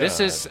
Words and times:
This 0.00 0.20
is. 0.20 0.48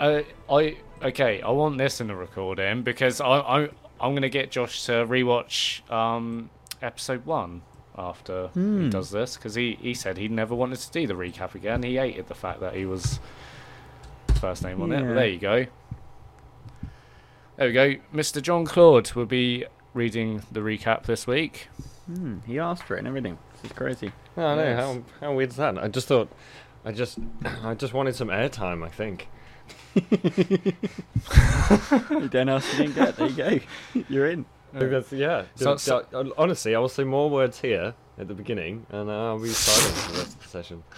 Uh, 0.00 0.22
I 0.50 0.76
okay. 1.02 1.40
I 1.42 1.50
want 1.50 1.78
this 1.78 2.00
in 2.00 2.06
the 2.06 2.14
recording 2.16 2.82
because 2.82 3.20
I, 3.20 3.26
I 3.40 3.68
I'm 4.00 4.14
gonna 4.14 4.28
get 4.28 4.50
Josh 4.50 4.84
to 4.86 4.92
rewatch 5.06 5.88
um 5.90 6.50
episode 6.82 7.26
one 7.26 7.62
after 7.96 8.46
Hmm. 8.48 8.84
he 8.84 8.90
does 8.90 9.10
this 9.10 9.36
because 9.36 9.54
he 9.56 9.76
he 9.80 9.92
said 9.94 10.16
he 10.18 10.28
never 10.28 10.54
wanted 10.54 10.78
to 10.78 10.90
do 10.92 11.06
the 11.06 11.14
recap 11.14 11.54
again. 11.54 11.82
He 11.82 11.96
hated 11.96 12.28
the 12.28 12.34
fact 12.34 12.60
that 12.60 12.74
he 12.74 12.86
was 12.86 13.18
first 14.40 14.62
name 14.62 14.80
on 14.82 14.92
it. 14.92 15.00
But 15.04 15.14
there 15.14 15.26
you 15.28 15.38
go. 15.38 15.66
There 17.56 17.66
we 17.66 17.72
go. 17.72 17.94
Mr. 18.14 18.40
John 18.40 18.64
Claude 18.64 19.12
will 19.14 19.26
be 19.26 19.64
reading 19.94 20.42
the 20.52 20.60
recap 20.60 21.04
this 21.06 21.26
week. 21.26 21.68
Hmm, 22.06 22.38
he 22.46 22.58
asked 22.58 22.84
for 22.84 22.94
it 22.94 23.00
and 23.00 23.08
everything. 23.08 23.36
This 23.54 23.72
is 23.72 23.76
crazy. 23.76 24.12
I 24.36 24.40
no. 24.54 24.62
Yes. 24.62 24.78
How 25.20 25.26
how 25.26 25.34
weird 25.34 25.50
is 25.50 25.56
that? 25.56 25.76
I 25.76 25.88
just 25.88 26.06
thought, 26.06 26.30
I 26.84 26.92
just, 26.92 27.18
I 27.62 27.74
just 27.74 27.92
wanted 27.92 28.14
some 28.14 28.28
airtime. 28.28 28.84
I 28.84 28.88
think. 28.88 29.28
You 32.10 32.28
don't 32.28 32.48
ask, 32.48 32.70
you 32.72 32.86
didn't 32.86 32.94
get. 32.94 33.16
There 33.16 33.26
you 33.28 33.60
go. 33.94 34.04
You're 34.08 34.30
in. 34.30 34.46
Because 34.72 35.12
yeah, 35.12 35.44
So- 35.56 35.76
ju- 35.76 36.02
ju- 36.10 36.16
uh, 36.16 36.24
honestly, 36.36 36.74
I 36.74 36.78
will 36.78 36.88
say 36.88 37.04
more 37.04 37.30
words 37.30 37.60
here 37.60 37.94
at 38.18 38.28
the 38.28 38.34
beginning, 38.34 38.86
and 38.90 39.08
uh, 39.08 39.28
I'll 39.28 39.38
be 39.38 39.48
silent 39.48 39.96
for 39.96 40.12
the 40.12 40.18
rest 40.18 40.34
of 40.36 40.42
the 40.42 40.48
session. 40.48 40.82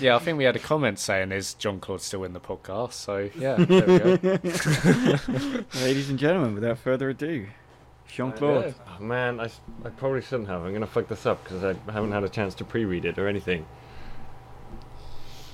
Yeah, 0.00 0.14
I 0.14 0.20
think 0.20 0.38
we 0.38 0.44
had 0.44 0.54
a 0.54 0.60
comment 0.60 1.00
saying 1.00 1.32
is 1.32 1.54
John 1.54 1.80
Claude 1.80 2.00
still 2.00 2.22
in 2.22 2.32
the 2.34 2.38
podcast. 2.40 2.92
So 2.92 3.28
yeah, 3.36 3.56
there 3.56 3.84
we 4.06 4.16
go. 4.18 5.64
Ladies 5.80 6.08
and 6.08 6.16
gentlemen, 6.20 6.54
without 6.54 6.78
further 6.78 7.10
ado, 7.10 7.48
Jean 8.06 8.30
Claude. 8.30 8.74
Oh, 8.88 9.02
man, 9.02 9.40
I 9.40 9.48
probably 9.96 10.20
shouldn't 10.22 10.48
have. 10.48 10.62
I'm 10.62 10.72
gonna 10.72 10.86
fuck 10.86 11.08
this 11.08 11.26
up 11.26 11.42
because 11.42 11.64
I 11.64 11.74
haven't 11.90 12.12
had 12.12 12.22
a 12.22 12.28
chance 12.28 12.54
to 12.56 12.64
pre-read 12.64 13.04
it 13.06 13.18
or 13.18 13.26
anything. 13.26 13.66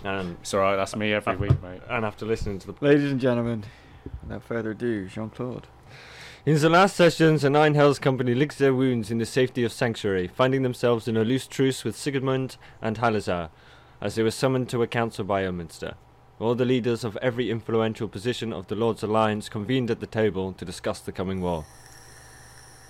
And 0.04 0.36
It's 0.40 0.52
alright, 0.52 0.76
that's 0.76 0.96
me 0.96 1.12
every 1.12 1.36
week, 1.36 1.62
mate. 1.62 1.80
and 1.88 2.04
after 2.04 2.26
listening 2.26 2.58
to 2.60 2.66
the 2.72 2.74
Ladies 2.80 3.10
and 3.12 3.20
gentlemen, 3.20 3.64
without 4.22 4.42
further 4.42 4.72
ado, 4.72 5.06
Jean 5.08 5.30
Claude. 5.30 5.66
In 6.44 6.58
the 6.58 6.68
last 6.68 6.96
sessions, 6.96 7.42
the 7.42 7.50
Nine 7.50 7.74
Hells 7.74 8.00
Company 8.00 8.34
licked 8.34 8.58
their 8.58 8.74
wounds 8.74 9.12
in 9.12 9.18
the 9.18 9.26
safety 9.26 9.62
of 9.62 9.70
Sanctuary, 9.70 10.26
finding 10.26 10.62
themselves 10.62 11.06
in 11.06 11.16
a 11.16 11.22
loose 11.24 11.46
truce 11.46 11.84
with 11.84 11.96
Sigismund 11.96 12.56
and 12.80 12.98
Halazar, 12.98 13.50
as 14.00 14.16
they 14.16 14.24
were 14.24 14.32
summoned 14.32 14.68
to 14.70 14.82
a 14.82 14.88
council 14.88 15.24
by 15.24 15.44
Elminster. 15.44 15.94
All 16.40 16.56
the 16.56 16.64
leaders 16.64 17.04
of 17.04 17.16
every 17.18 17.48
influential 17.48 18.08
position 18.08 18.52
of 18.52 18.66
the 18.66 18.74
Lord's 18.74 19.04
Alliance 19.04 19.48
convened 19.48 19.88
at 19.92 20.00
the 20.00 20.06
table 20.08 20.52
to 20.54 20.64
discuss 20.64 20.98
the 20.98 21.12
coming 21.12 21.40
war. 21.40 21.64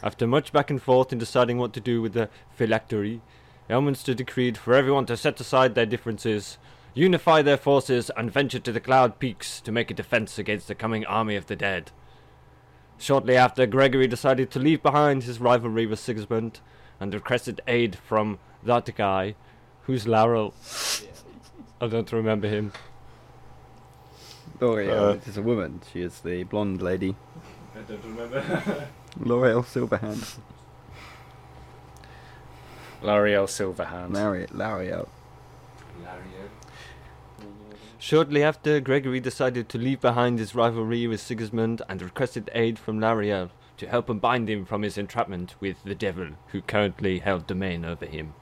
After 0.02 0.26
much 0.26 0.50
back 0.50 0.70
and 0.70 0.80
forth 0.82 1.12
in 1.12 1.18
deciding 1.18 1.58
what 1.58 1.74
to 1.74 1.80
do 1.80 2.00
with 2.00 2.14
the 2.14 2.30
phylactery, 2.56 3.20
Elminster 3.68 4.16
decreed 4.16 4.56
for 4.56 4.72
everyone 4.72 5.04
to 5.06 5.16
set 5.18 5.38
aside 5.38 5.74
their 5.74 5.84
differences, 5.86 6.56
unify 6.94 7.42
their 7.42 7.56
forces, 7.56 8.10
and 8.16 8.30
venture 8.30 8.58
to 8.58 8.72
the 8.72 8.80
Cloud 8.80 9.18
Peaks 9.18 9.60
to 9.62 9.72
make 9.72 9.90
a 9.90 9.94
defense 9.94 10.38
against 10.38 10.68
the 10.68 10.74
coming 10.74 11.04
army 11.06 11.36
of 11.36 11.46
the 11.46 11.56
dead. 11.56 11.90
Shortly 12.98 13.36
after, 13.36 13.66
Gregory 13.66 14.06
decided 14.06 14.50
to 14.52 14.58
leave 14.58 14.82
behind 14.82 15.24
his 15.24 15.40
rivalry 15.40 15.86
with 15.86 15.98
Sigismund 15.98 16.60
and 17.00 17.12
requested 17.12 17.60
aid 17.66 17.96
from 17.96 18.38
that 18.62 18.94
guy, 18.94 19.34
who's 19.82 20.06
Laurel. 20.06 20.54
I 21.80 21.88
don't 21.88 22.12
remember 22.12 22.46
him. 22.48 22.72
L'Oreal 24.60 25.14
Uh, 25.16 25.20
is 25.26 25.36
a 25.36 25.42
woman. 25.42 25.80
She 25.92 26.02
is 26.02 26.20
the 26.20 26.44
blonde 26.44 26.80
lady. 26.80 27.16
I 27.74 27.80
don't 27.80 28.04
remember. 28.04 28.88
L'Oreal 29.18 29.64
Silverhand. 29.64 30.38
L'Oreal 33.02 33.48
Silverhand. 33.48 34.14
Larry, 34.14 34.46
L'Oreal. 34.52 35.08
Shortly 38.02 38.42
after, 38.42 38.80
Gregory 38.80 39.20
decided 39.20 39.68
to 39.68 39.78
leave 39.78 40.00
behind 40.00 40.40
his 40.40 40.56
rivalry 40.56 41.06
with 41.06 41.20
Sigismund 41.20 41.82
and 41.88 42.02
requested 42.02 42.50
aid 42.52 42.76
from 42.76 42.98
Laeral 42.98 43.50
to 43.76 43.86
help 43.86 44.10
unbind 44.10 44.50
him 44.50 44.64
from 44.64 44.82
his 44.82 44.98
entrapment 44.98 45.54
with 45.60 45.76
the 45.84 45.94
devil, 45.94 46.30
who 46.48 46.62
currently 46.62 47.20
held 47.20 47.46
domain 47.46 47.84
over 47.84 48.04
him. 48.04 48.34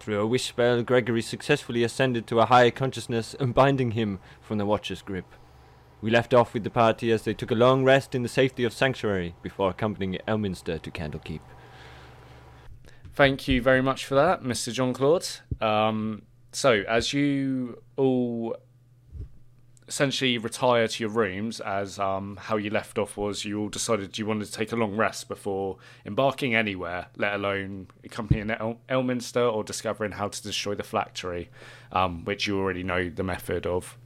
Through 0.00 0.22
a 0.22 0.26
wish 0.26 0.46
spell, 0.46 0.82
Gregory 0.82 1.20
successfully 1.20 1.84
ascended 1.84 2.26
to 2.28 2.40
a 2.40 2.46
higher 2.46 2.70
consciousness, 2.70 3.36
unbinding 3.38 3.90
him 3.90 4.18
from 4.40 4.56
the 4.56 4.64
Watcher's 4.64 5.02
grip. 5.02 5.26
We 6.00 6.10
left 6.10 6.32
off 6.32 6.54
with 6.54 6.64
the 6.64 6.70
party 6.70 7.12
as 7.12 7.24
they 7.24 7.34
took 7.34 7.50
a 7.50 7.54
long 7.54 7.84
rest 7.84 8.14
in 8.14 8.22
the 8.22 8.30
safety 8.30 8.64
of 8.64 8.72
Sanctuary 8.72 9.34
before 9.42 9.68
accompanying 9.68 10.18
Elminster 10.26 10.80
to 10.80 10.90
Candlekeep. 10.90 11.40
Thank 13.12 13.46
you 13.46 13.60
very 13.60 13.82
much 13.82 14.06
for 14.06 14.14
that, 14.14 14.42
Mr. 14.42 14.72
John 14.72 14.94
Claude. 14.94 15.28
Um, 15.60 16.22
so, 16.50 16.82
as 16.88 17.12
you 17.12 17.82
all 17.96 18.56
essentially 19.88 20.36
retire 20.36 20.88
to 20.88 21.04
your 21.04 21.10
rooms, 21.10 21.60
as 21.60 21.98
um, 21.98 22.36
how 22.42 22.56
you 22.56 22.70
left 22.70 22.98
off 22.98 23.16
was 23.16 23.44
you 23.44 23.60
all 23.60 23.68
decided 23.68 24.18
you 24.18 24.26
wanted 24.26 24.44
to 24.46 24.52
take 24.52 24.72
a 24.72 24.76
long 24.76 24.96
rest 24.96 25.28
before 25.28 25.76
embarking 26.04 26.54
anywhere, 26.54 27.06
let 27.16 27.34
alone 27.34 27.86
accompanying 28.04 28.50
El- 28.50 28.80
Elminster 28.88 29.52
or 29.52 29.62
discovering 29.62 30.12
how 30.12 30.28
to 30.28 30.42
destroy 30.42 30.74
the 30.74 30.82
phylactery, 30.82 31.48
um, 31.92 32.24
which 32.24 32.46
you 32.46 32.58
already 32.58 32.82
know 32.82 33.08
the 33.08 33.22
method 33.22 33.66
of. 33.66 33.96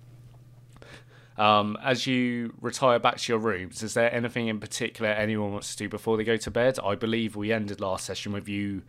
Um, 1.38 1.78
as 1.82 2.06
you 2.06 2.52
retire 2.60 2.98
back 2.98 3.16
to 3.16 3.32
your 3.32 3.38
rooms, 3.38 3.82
is 3.82 3.94
there 3.94 4.12
anything 4.14 4.48
in 4.48 4.60
particular 4.60 5.10
anyone 5.10 5.52
wants 5.52 5.74
to 5.74 5.84
do 5.84 5.88
before 5.88 6.18
they 6.18 6.24
go 6.24 6.36
to 6.36 6.50
bed? 6.50 6.78
I 6.84 6.94
believe 6.94 7.34
we 7.34 7.50
ended 7.50 7.80
last 7.80 8.04
session 8.04 8.32
with 8.32 8.46
you 8.46 8.82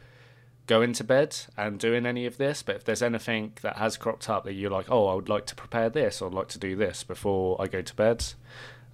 going 0.71 0.93
to 0.93 1.03
bed 1.03 1.35
and 1.57 1.77
doing 1.77 2.05
any 2.05 2.25
of 2.25 2.37
this, 2.37 2.63
but 2.63 2.77
if 2.77 2.85
there's 2.85 3.01
anything 3.01 3.51
that 3.61 3.75
has 3.75 3.97
cropped 3.97 4.29
up 4.29 4.45
that 4.45 4.53
you're 4.53 4.71
like, 4.71 4.89
oh, 4.89 5.07
I 5.07 5.15
would 5.15 5.27
like 5.27 5.45
to 5.47 5.55
prepare 5.55 5.89
this 5.89 6.21
or 6.21 6.29
I'd 6.29 6.33
like 6.33 6.47
to 6.47 6.59
do 6.59 6.77
this 6.77 7.03
before 7.03 7.61
I 7.61 7.67
go 7.67 7.81
to 7.81 7.93
bed, 7.93 8.23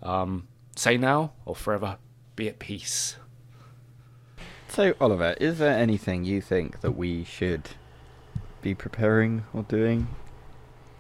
um, 0.01 0.47
say 0.75 0.97
now 0.97 1.33
or 1.45 1.55
forever 1.55 1.99
be 2.35 2.47
at 2.47 2.57
peace. 2.57 3.17
So, 4.67 4.95
Oliver, 4.99 5.35
is 5.39 5.59
there 5.59 5.77
anything 5.77 6.23
you 6.25 6.41
think 6.41 6.81
that 6.81 6.93
we 6.93 7.23
should 7.23 7.69
be 8.63 8.73
preparing 8.73 9.43
or 9.53 9.61
doing? 9.61 10.07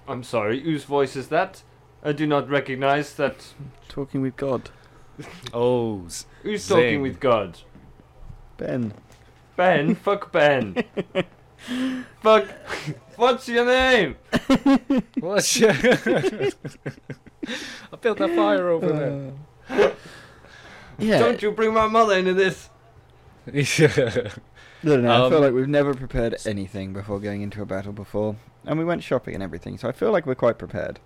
I'm 0.07 0.21
sorry, 0.21 0.59
whose 0.61 0.83
voice 0.83 1.15
is 1.15 1.29
that? 1.29 1.63
I 2.03 2.11
do 2.11 2.27
not 2.27 2.47
recognize 2.47 3.15
that. 3.15 3.47
Talking 3.89 4.21
with 4.21 4.35
God. 4.37 4.69
Oh, 5.51 6.05
Who's 6.43 6.61
Zing. 6.63 6.77
talking 6.77 7.01
with 7.01 7.19
God? 7.19 7.57
Ben. 8.57 8.93
Ben, 9.57 9.95
fuck 9.95 10.31
Ben. 10.31 10.75
fuck. 12.21 12.45
What's 13.17 13.49
your 13.49 13.65
name? 13.65 14.15
what's 15.19 15.59
your... 15.59 15.71
I 15.73 16.51
built 17.99 18.19
that 18.19 18.35
fire 18.35 18.69
over 18.69 18.87
there. 18.87 19.31
Uh, 19.69 19.91
yeah. 20.99 21.19
Don't 21.19 21.41
you 21.41 21.51
bring 21.51 21.73
my 21.73 21.87
mother 21.87 22.15
into 22.17 22.33
this. 22.33 22.69
yeah. 23.51 24.29
No, 24.83 24.95
no, 24.95 25.01
no, 25.01 25.25
I 25.25 25.29
feel 25.29 25.37
Um, 25.39 25.43
like 25.43 25.53
we've 25.53 25.67
never 25.67 25.93
prepared 25.95 26.35
anything 26.45 26.93
before 26.93 27.19
going 27.19 27.41
into 27.41 27.61
a 27.63 27.65
battle 27.65 27.93
before. 27.93 28.35
And 28.65 28.77
we 28.77 28.85
went 28.85 29.01
shopping 29.03 29.33
and 29.33 29.41
everything, 29.41 29.77
so 29.79 29.89
I 29.89 29.91
feel 29.91 30.11
like 30.11 30.27
we're 30.27 30.35
quite 30.35 30.59
prepared. 30.59 30.99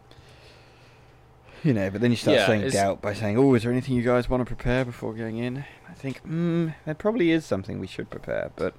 You 1.63 1.73
know, 1.73 1.89
but 1.91 2.01
then 2.01 2.09
you 2.11 2.17
start 2.17 2.37
Yeah, 2.37 2.47
saying 2.47 2.61
it's- 2.61 2.73
doubt 2.73 3.01
by 3.01 3.13
saying, 3.13 3.37
oh, 3.37 3.53
is 3.53 3.63
there 3.63 3.71
anything 3.71 3.95
you 3.95 4.01
guys 4.01 4.27
want 4.29 4.41
to 4.41 4.45
prepare 4.45 4.83
before 4.83 5.13
going 5.13 5.37
in? 5.37 5.63
I 5.87 5.93
think, 5.93 6.19
hmm, 6.21 6.69
there 6.85 6.95
probably 6.95 7.31
is 7.31 7.45
something 7.45 7.79
we 7.79 7.85
should 7.87 8.09
prepare, 8.09 8.51
but 8.55 8.73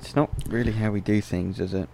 it's 0.00 0.16
not 0.16 0.30
really 0.48 0.72
how 0.72 0.90
we 0.90 1.00
do 1.00 1.20
things, 1.20 1.60
is 1.60 1.74
it? 1.74 1.88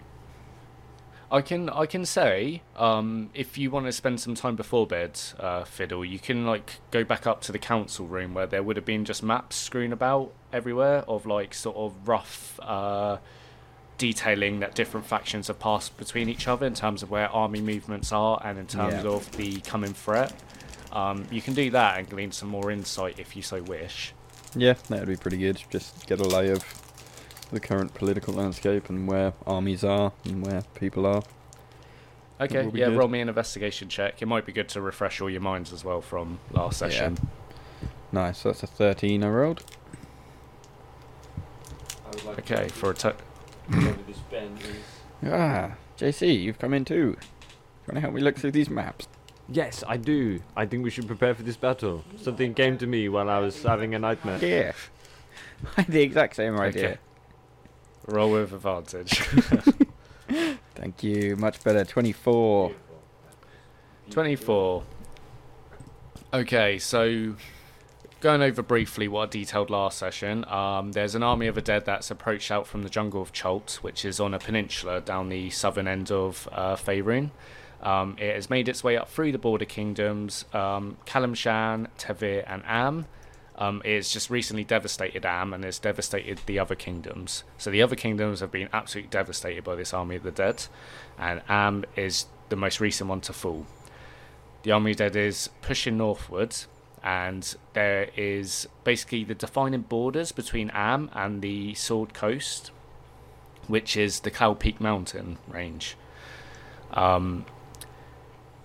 I 1.30 1.40
can 1.40 1.70
I 1.70 1.86
can 1.86 2.04
say 2.04 2.60
um, 2.76 3.30
if 3.32 3.56
you 3.56 3.70
want 3.70 3.86
to 3.86 3.92
spend 3.92 4.20
some 4.20 4.34
time 4.34 4.54
before 4.54 4.86
bed, 4.86 5.18
uh, 5.40 5.64
Fiddle, 5.64 6.04
you 6.04 6.18
can 6.18 6.44
like 6.44 6.80
go 6.90 7.04
back 7.04 7.26
up 7.26 7.40
to 7.42 7.52
the 7.52 7.58
council 7.58 8.06
room 8.06 8.34
where 8.34 8.46
there 8.46 8.62
would 8.62 8.76
have 8.76 8.84
been 8.84 9.06
just 9.06 9.22
maps 9.22 9.56
strewn 9.56 9.94
about 9.94 10.34
everywhere 10.52 10.98
of 11.08 11.24
like 11.24 11.54
sort 11.54 11.74
of 11.78 12.06
rough 12.06 12.60
uh, 12.60 13.16
detailing 14.02 14.58
that 14.58 14.74
different 14.74 15.06
factions 15.06 15.46
have 15.46 15.60
passed 15.60 15.96
between 15.96 16.28
each 16.28 16.48
other 16.48 16.66
in 16.66 16.74
terms 16.74 17.04
of 17.04 17.10
where 17.10 17.28
army 17.28 17.60
movements 17.60 18.10
are 18.10 18.40
and 18.44 18.58
in 18.58 18.66
terms 18.66 19.04
Yeah. 19.04 19.10
of 19.12 19.30
the 19.36 19.60
coming 19.60 19.94
threat. 19.94 20.32
Um, 20.90 21.24
you 21.30 21.40
can 21.40 21.54
do 21.54 21.70
that 21.70 21.98
and 22.00 22.10
glean 22.10 22.32
some 22.32 22.48
more 22.48 22.72
insight 22.72 23.20
if 23.20 23.36
you 23.36 23.42
so 23.42 23.62
wish. 23.62 24.12
Yeah, 24.56 24.74
that 24.88 24.98
would 24.98 25.08
be 25.08 25.14
pretty 25.16 25.36
good. 25.36 25.62
Just 25.70 26.04
get 26.08 26.18
a 26.18 26.24
lay 26.24 26.48
of 26.50 26.64
the 27.52 27.60
current 27.60 27.94
political 27.94 28.34
landscape 28.34 28.88
and 28.90 29.06
where 29.06 29.34
armies 29.46 29.84
are 29.84 30.10
and 30.24 30.44
where 30.44 30.62
people 30.74 31.06
are. 31.06 31.22
Okay, 32.40 32.64
yeah, 32.74 32.86
good. 32.88 32.96
roll 32.98 33.06
me 33.06 33.20
an 33.20 33.28
investigation 33.28 33.88
check. 33.88 34.20
It 34.20 34.26
might 34.26 34.44
be 34.44 34.52
good 34.52 34.68
to 34.70 34.80
refresh 34.80 35.20
all 35.20 35.30
your 35.30 35.40
minds 35.40 35.72
as 35.72 35.84
well 35.84 36.00
from 36.00 36.40
last 36.50 36.82
Yeah. 36.82 36.88
session. 36.88 37.18
Nice, 38.10 38.38
so 38.38 38.48
that's 38.48 38.64
a 38.64 38.66
13 38.66 39.22
I 39.22 39.28
rolled. 39.28 39.62
Okay, 42.38 42.66
for 42.68 42.90
a 42.90 42.94
to- 42.94 43.14
this 43.68 44.18
Ben 44.30 44.56
is. 44.58 45.30
Ah, 45.30 45.72
JC, 45.98 46.42
you've 46.42 46.58
come 46.58 46.74
in 46.74 46.84
too. 46.84 46.94
you 46.94 47.86
want 47.88 47.94
to 47.94 48.00
help 48.00 48.14
me 48.14 48.20
look 48.20 48.36
through 48.36 48.52
these 48.52 48.70
maps. 48.70 49.08
Yes, 49.48 49.84
I 49.86 49.96
do. 49.96 50.40
I 50.56 50.66
think 50.66 50.84
we 50.84 50.90
should 50.90 51.06
prepare 51.06 51.34
for 51.34 51.42
this 51.42 51.56
battle. 51.56 52.04
Something 52.16 52.54
came 52.54 52.78
to 52.78 52.86
me 52.86 53.08
while 53.08 53.28
I 53.28 53.38
was 53.38 53.62
having 53.62 53.94
a 53.94 53.98
nightmare. 53.98 54.38
Yeah. 54.38 54.72
I 55.76 55.82
had 55.82 55.90
the 55.90 56.02
exact 56.02 56.36
same 56.36 56.58
idea. 56.58 56.84
Okay. 56.84 56.98
Roll 58.06 58.32
with 58.32 58.52
advantage. 58.52 59.18
Thank 60.74 61.02
you. 61.04 61.36
Much 61.36 61.62
better. 61.62 61.84
24. 61.84 62.72
24. 64.10 64.82
Okay, 66.34 66.78
so 66.78 67.36
going 68.22 68.40
over 68.40 68.62
briefly 68.62 69.08
what 69.08 69.28
I 69.28 69.30
detailed 69.30 69.68
last 69.68 69.98
session, 69.98 70.44
um, 70.46 70.92
there's 70.92 71.16
an 71.16 71.24
army 71.24 71.48
of 71.48 71.56
the 71.56 71.60
dead 71.60 71.84
that's 71.84 72.08
approached 72.08 72.52
out 72.52 72.68
from 72.68 72.84
the 72.84 72.88
jungle 72.88 73.20
of 73.20 73.32
Chult, 73.32 73.80
which 73.82 74.04
is 74.04 74.20
on 74.20 74.32
a 74.32 74.38
peninsula 74.38 75.00
down 75.00 75.28
the 75.28 75.50
southern 75.50 75.88
end 75.88 76.12
of 76.12 76.48
uh, 76.52 76.76
Faerun. 76.76 77.32
Um, 77.82 78.16
it 78.20 78.32
has 78.32 78.48
made 78.48 78.68
its 78.68 78.84
way 78.84 78.96
up 78.96 79.08
through 79.08 79.32
the 79.32 79.38
border 79.38 79.64
kingdoms, 79.64 80.44
um, 80.54 80.98
Calimshan, 81.04 81.88
Tethyr, 81.98 82.44
and 82.46 82.62
Amn. 82.62 83.06
Um, 83.56 83.82
it's 83.84 84.12
just 84.12 84.30
recently 84.30 84.62
devastated 84.62 85.24
Amn 85.24 85.52
and 85.52 85.64
it's 85.64 85.80
devastated 85.80 86.40
the 86.46 86.60
other 86.60 86.76
kingdoms. 86.76 87.42
So 87.58 87.72
the 87.72 87.82
other 87.82 87.96
kingdoms 87.96 88.38
have 88.38 88.52
been 88.52 88.68
absolutely 88.72 89.10
devastated 89.10 89.64
by 89.64 89.74
this 89.74 89.92
army 89.92 90.14
of 90.14 90.22
the 90.22 90.30
dead, 90.30 90.66
and 91.18 91.44
Amn 91.48 91.84
is 91.96 92.26
the 92.50 92.56
most 92.56 92.78
recent 92.78 93.10
one 93.10 93.20
to 93.22 93.32
fall. 93.32 93.66
The 94.62 94.70
army 94.70 94.92
of 94.92 94.98
the 94.98 95.04
dead 95.04 95.16
is 95.16 95.50
pushing 95.60 95.98
northwards, 95.98 96.68
and 97.02 97.56
there 97.72 98.08
is 98.16 98.68
basically 98.84 99.24
the 99.24 99.34
defining 99.34 99.82
borders 99.82 100.32
between 100.32 100.70
Amn 100.70 101.10
and 101.14 101.42
the 101.42 101.74
Sword 101.74 102.14
Coast, 102.14 102.70
which 103.66 103.96
is 103.96 104.20
the 104.20 104.30
Cloud 104.30 104.60
Peak 104.60 104.80
mountain 104.80 105.38
range. 105.48 105.96
Um, 106.92 107.44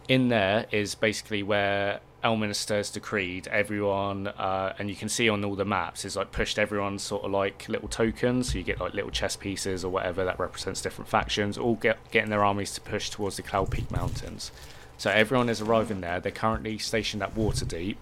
in 0.08 0.30
there 0.30 0.66
is 0.72 0.96
basically 0.96 1.44
where 1.44 2.02
Elminster 2.24 2.76
has 2.76 2.90
decreed 2.90 3.48
everyone, 3.48 4.28
uh, 4.28 4.74
and 4.78 4.90
you 4.90 4.96
can 4.96 5.10
see 5.10 5.30
on 5.30 5.44
all 5.44 5.56
the 5.56 5.66
maps, 5.66 6.06
is 6.06 6.16
like 6.16 6.32
pushed 6.32 6.60
everyone 6.60 7.00
sort 7.00 7.24
of 7.24 7.32
like 7.32 7.68
little 7.70 7.88
tokens. 7.88 8.52
So 8.52 8.58
you 8.58 8.64
get 8.64 8.80
like 8.80 8.94
little 8.94 9.12
chess 9.12 9.36
pieces 9.36 9.86
or 9.86 9.92
whatever 9.92 10.26
that 10.26 10.40
represents 10.40 10.82
different 10.82 11.10
factions, 11.10 11.58
all 11.58 11.76
get 11.76 11.98
getting 12.12 12.30
their 12.30 12.44
armies 12.44 12.74
to 12.74 12.82
push 12.82 13.10
towards 13.10 13.38
the 13.38 13.44
Cloud 13.44 13.72
Peak 13.72 13.90
Mountains. 13.92 14.52
So 14.98 15.12
everyone 15.12 15.48
is 15.50 15.62
arriving 15.62 16.02
there. 16.02 16.20
They're 16.20 16.32
currently 16.32 16.78
stationed 16.80 17.22
at 17.22 17.36
Waterdeep, 17.36 17.98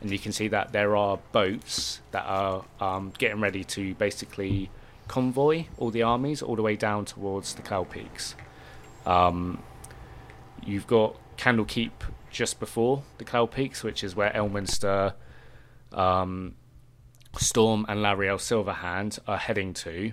and 0.00 0.10
you 0.10 0.18
can 0.18 0.32
see 0.32 0.48
that 0.48 0.72
there 0.72 0.96
are 0.96 1.18
boats 1.32 2.00
that 2.12 2.24
are 2.24 2.64
um, 2.80 3.12
getting 3.18 3.40
ready 3.40 3.64
to 3.64 3.94
basically 3.94 4.70
convoy 5.08 5.64
all 5.78 5.90
the 5.90 6.02
armies 6.02 6.42
all 6.42 6.54
the 6.54 6.62
way 6.62 6.76
down 6.76 7.04
towards 7.04 7.54
the 7.54 7.62
Cloud 7.62 7.90
Peaks. 7.90 8.34
Um, 9.06 9.62
you've 10.64 10.86
got 10.86 11.16
Candlekeep 11.36 11.90
just 12.30 12.60
before 12.60 13.02
the 13.16 13.24
Cloud 13.24 13.50
Peaks, 13.50 13.82
which 13.82 14.04
is 14.04 14.14
where 14.14 14.30
Elminster, 14.30 15.14
um, 15.92 16.54
Storm, 17.36 17.86
and 17.88 18.00
Laeral 18.00 18.38
Silverhand 18.38 19.18
are 19.26 19.38
heading 19.38 19.72
to, 19.74 20.12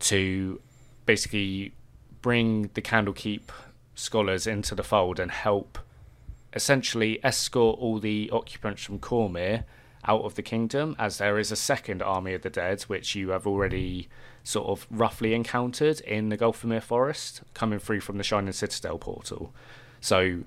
to 0.00 0.60
basically 1.06 1.72
bring 2.20 2.70
the 2.74 2.82
Candlekeep 2.82 3.50
scholars 3.94 4.46
into 4.46 4.74
the 4.74 4.84
fold 4.84 5.18
and 5.18 5.30
help 5.30 5.78
essentially 6.54 7.22
escort 7.24 7.78
all 7.78 7.98
the 7.98 8.30
occupants 8.32 8.82
from 8.82 8.98
Cormyr 8.98 9.64
out 10.04 10.22
of 10.22 10.34
the 10.34 10.42
kingdom, 10.42 10.96
as 10.98 11.18
there 11.18 11.38
is 11.38 11.52
a 11.52 11.56
second 11.56 12.02
army 12.02 12.34
of 12.34 12.42
the 12.42 12.50
dead, 12.50 12.82
which 12.82 13.14
you 13.14 13.30
have 13.30 13.46
already 13.46 14.08
sort 14.42 14.68
of 14.68 14.86
roughly 14.90 15.34
encountered 15.34 16.00
in 16.00 16.30
the 16.30 16.38
Gulthmere 16.38 16.82
Forest, 16.82 17.42
coming 17.52 17.78
through 17.78 18.00
from 18.00 18.16
the 18.16 18.24
Shining 18.24 18.52
Citadel 18.52 18.98
portal. 18.98 19.52
So, 20.00 20.40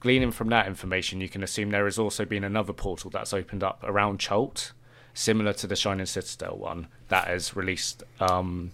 gleaning 0.00 0.30
from 0.30 0.48
that 0.48 0.66
information, 0.66 1.20
you 1.20 1.28
can 1.28 1.42
assume 1.42 1.70
there 1.70 1.84
has 1.84 1.98
also 1.98 2.24
been 2.24 2.44
another 2.44 2.72
portal 2.72 3.10
that's 3.10 3.32
opened 3.32 3.62
up 3.62 3.80
around 3.82 4.20
Chult, 4.20 4.72
similar 5.12 5.52
to 5.54 5.66
the 5.66 5.76
Shining 5.76 6.06
Citadel 6.06 6.56
one, 6.56 6.86
that 7.08 7.26
has 7.26 7.54
released 7.56 8.02
um, 8.20 8.70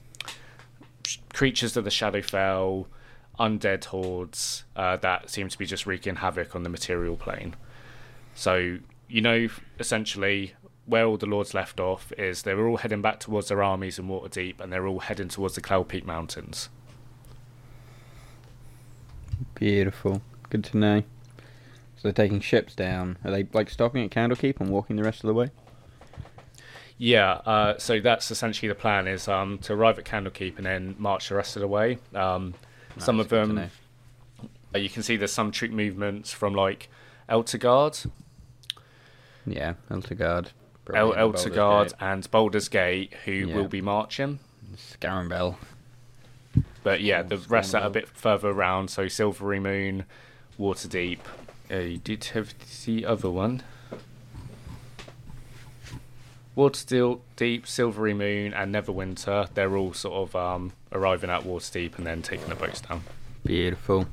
creatures 1.32 1.76
of 1.76 1.84
the 1.84 1.90
Shadowfell, 1.90 2.86
undead 3.38 3.84
hordes 3.86 4.64
uh, 4.76 4.96
that 4.98 5.30
seem 5.30 5.48
to 5.48 5.58
be 5.58 5.66
just 5.66 5.86
wreaking 5.86 6.16
havoc 6.16 6.54
on 6.54 6.62
the 6.62 6.68
material 6.68 7.16
plane. 7.16 7.54
So, 8.34 8.78
you 9.08 9.20
know, 9.20 9.48
essentially, 9.78 10.54
where 10.86 11.06
all 11.06 11.16
the 11.16 11.26
lords 11.26 11.54
left 11.54 11.80
off 11.80 12.12
is 12.18 12.42
they 12.42 12.54
were 12.54 12.68
all 12.68 12.78
heading 12.78 13.02
back 13.02 13.20
towards 13.20 13.48
their 13.48 13.62
armies 13.62 13.98
in 13.98 14.06
Waterdeep, 14.06 14.60
and 14.60 14.72
they're 14.72 14.86
all 14.86 15.00
heading 15.00 15.28
towards 15.28 15.54
the 15.54 15.60
Cloud 15.60 15.88
Peak 15.88 16.04
Mountains. 16.06 16.68
Beautiful. 19.54 20.22
Good 20.50 20.64
to 20.64 20.76
know. 20.76 21.00
So 21.96 22.02
they're 22.08 22.12
taking 22.12 22.40
ships 22.40 22.74
down. 22.74 23.18
Are 23.24 23.30
they 23.30 23.46
like 23.52 23.70
stopping 23.70 24.04
at 24.04 24.10
Candlekeep 24.10 24.60
and 24.60 24.68
walking 24.68 24.96
the 24.96 25.04
rest 25.04 25.24
of 25.24 25.28
the 25.28 25.34
way? 25.34 25.50
Yeah, 26.96 27.32
uh, 27.44 27.78
so 27.78 27.98
that's 28.00 28.30
essentially 28.30 28.68
the 28.68 28.74
plan: 28.74 29.08
is 29.08 29.26
um, 29.26 29.58
to 29.58 29.72
arrive 29.72 29.98
at 29.98 30.04
Candlekeep 30.04 30.56
and 30.56 30.66
then 30.66 30.94
march 30.98 31.28
the 31.28 31.34
rest 31.34 31.56
of 31.56 31.60
the 31.60 31.68
way. 31.68 31.98
Um, 32.14 32.54
some 32.98 33.20
of 33.20 33.28
them, 33.28 33.70
uh, 34.74 34.78
you 34.78 34.88
can 34.90 35.02
see 35.02 35.16
there's 35.16 35.32
some 35.32 35.50
troop 35.50 35.70
movements 35.72 36.32
from 36.32 36.54
like 36.54 36.88
Elturgard, 37.28 38.10
Yeah, 39.46 39.74
Elturgard. 39.90 40.46
El- 40.46 41.12
probably 41.12 41.12
in 41.12 41.14
Baldur's 41.32 41.44
Elturgard, 41.46 41.92
and 42.00 42.30
Baldur's 42.30 42.68
Gate, 42.68 43.14
who 43.24 43.32
Yeah. 43.32 43.54
will 43.54 43.68
be 43.68 43.80
marching. 43.80 44.38
Scornubel. 44.76 45.56
But 46.82 47.00
yeah, 47.00 47.20
Oh, 47.24 47.28
the 47.28 47.38
rest 47.38 47.74
are 47.74 47.86
a 47.86 47.90
bit 47.90 48.08
further 48.08 48.48
around. 48.50 48.88
So 48.88 49.08
Silvery 49.08 49.60
Moon, 49.60 50.04
Waterdeep. 50.58 51.20
Uh, 51.70 51.76
you 51.76 51.98
did 51.98 52.24
have 52.24 52.54
the 52.84 53.06
other 53.06 53.30
one. 53.30 53.62
Waterdeep, 56.56 57.20
Deep, 57.36 57.66
Silvery 57.66 58.14
Moon, 58.14 58.54
and 58.54 58.74
Neverwinter. 58.74 59.48
They're 59.54 59.76
all 59.76 59.92
sort 59.92 60.28
of 60.28 60.36
um, 60.36 60.72
arriving 60.92 61.30
at 61.30 61.42
Waterdeep 61.42 61.96
and 61.98 62.06
then 62.06 62.22
taking 62.22 62.48
the 62.48 62.54
boats 62.54 62.80
down. 62.80 63.02
Beautiful. 63.44 64.06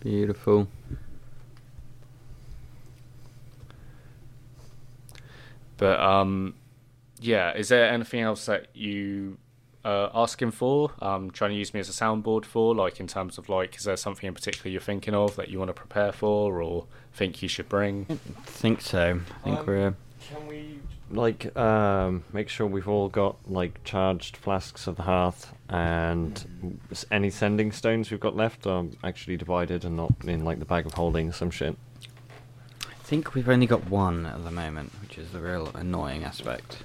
Beautiful. 0.00 0.68
But 5.76 6.00
um, 6.00 6.54
yeah, 7.20 7.52
is 7.54 7.68
there 7.68 7.90
anything 7.90 8.20
else 8.20 8.46
that 8.46 8.68
you 8.74 9.38
uh, 9.84 10.08
asking 10.14 10.52
for? 10.52 10.92
Um, 11.00 11.30
trying 11.30 11.50
to 11.50 11.56
use 11.56 11.74
me 11.74 11.80
as 11.80 11.88
a 11.88 11.92
soundboard 11.92 12.44
for, 12.44 12.74
like 12.74 13.00
in 13.00 13.06
terms 13.06 13.38
of 13.38 13.48
like, 13.48 13.76
is 13.76 13.84
there 13.84 13.96
something 13.96 14.28
in 14.28 14.34
particular 14.34 14.70
you're 14.70 14.80
thinking 14.80 15.14
of 15.14 15.34
that 15.36 15.48
you 15.48 15.58
want 15.58 15.70
to 15.70 15.74
prepare 15.74 16.12
for 16.12 16.62
or 16.62 16.86
think 17.12 17.42
you 17.42 17.48
should 17.48 17.68
bring? 17.68 18.06
I 18.10 18.14
think 18.46 18.80
so. 18.82 19.20
I 19.30 19.44
think 19.44 19.58
Um, 19.60 19.66
we're. 19.66 19.94
Can 20.28 20.46
we 20.46 20.78
like 21.10 21.54
um, 21.56 22.24
make 22.32 22.48
sure 22.48 22.66
we've 22.66 22.88
all 22.88 23.08
got 23.08 23.36
like 23.50 23.82
charged 23.84 24.36
flasks 24.36 24.86
of 24.86 24.96
the 24.96 25.02
hearth 25.02 25.52
and 25.68 26.78
s- 26.90 27.04
any 27.10 27.30
sending 27.30 27.72
stones 27.72 28.10
we've 28.10 28.20
got 28.20 28.34
left 28.34 28.66
are 28.66 28.86
actually 29.02 29.36
divided 29.36 29.84
and 29.84 29.96
not 29.96 30.12
in 30.24 30.44
like 30.44 30.58
the 30.60 30.64
bag 30.64 30.86
of 30.86 30.94
holding 30.94 31.30
some 31.32 31.50
shit. 31.50 31.76
I 32.88 33.06
think 33.06 33.34
we've 33.34 33.48
only 33.50 33.66
got 33.66 33.88
one 33.90 34.24
at 34.24 34.42
the 34.44 34.50
moment, 34.50 34.92
which 35.02 35.18
is 35.18 35.30
the 35.30 35.40
real 35.40 35.70
annoying 35.74 36.24
aspect. 36.24 36.78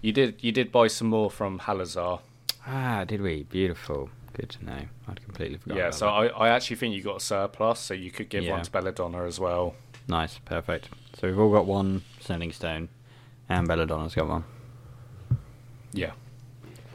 You 0.00 0.12
did 0.12 0.42
you 0.42 0.50
did 0.52 0.72
buy 0.72 0.86
some 0.88 1.08
more 1.08 1.30
from 1.30 1.60
Halazar. 1.60 2.20
Ah, 2.66 3.04
did 3.04 3.20
we? 3.20 3.42
Beautiful. 3.44 4.08
Good 4.32 4.48
to 4.50 4.64
know. 4.64 4.80
I'd 5.06 5.22
completely 5.22 5.58
forgotten. 5.58 5.76
Yeah, 5.76 5.88
about 5.88 5.94
so 5.98 6.06
that. 6.06 6.12
I, 6.12 6.26
I 6.28 6.48
actually 6.48 6.76
think 6.76 6.94
you 6.94 7.02
got 7.02 7.16
a 7.16 7.20
surplus, 7.20 7.78
so 7.80 7.92
you 7.92 8.10
could 8.10 8.30
give 8.30 8.44
Yeah. 8.44 8.52
one 8.52 8.62
to 8.62 8.70
Belladonna 8.70 9.24
as 9.26 9.38
well. 9.38 9.74
Nice, 10.08 10.38
perfect. 10.44 10.88
So 11.18 11.28
we've 11.28 11.38
all 11.38 11.50
got 11.52 11.66
one 11.66 12.02
sending 12.20 12.52
stone, 12.52 12.88
and 13.48 13.68
Belladonna's 13.68 14.14
got 14.14 14.28
one. 14.28 14.44
Yeah. 15.92 16.12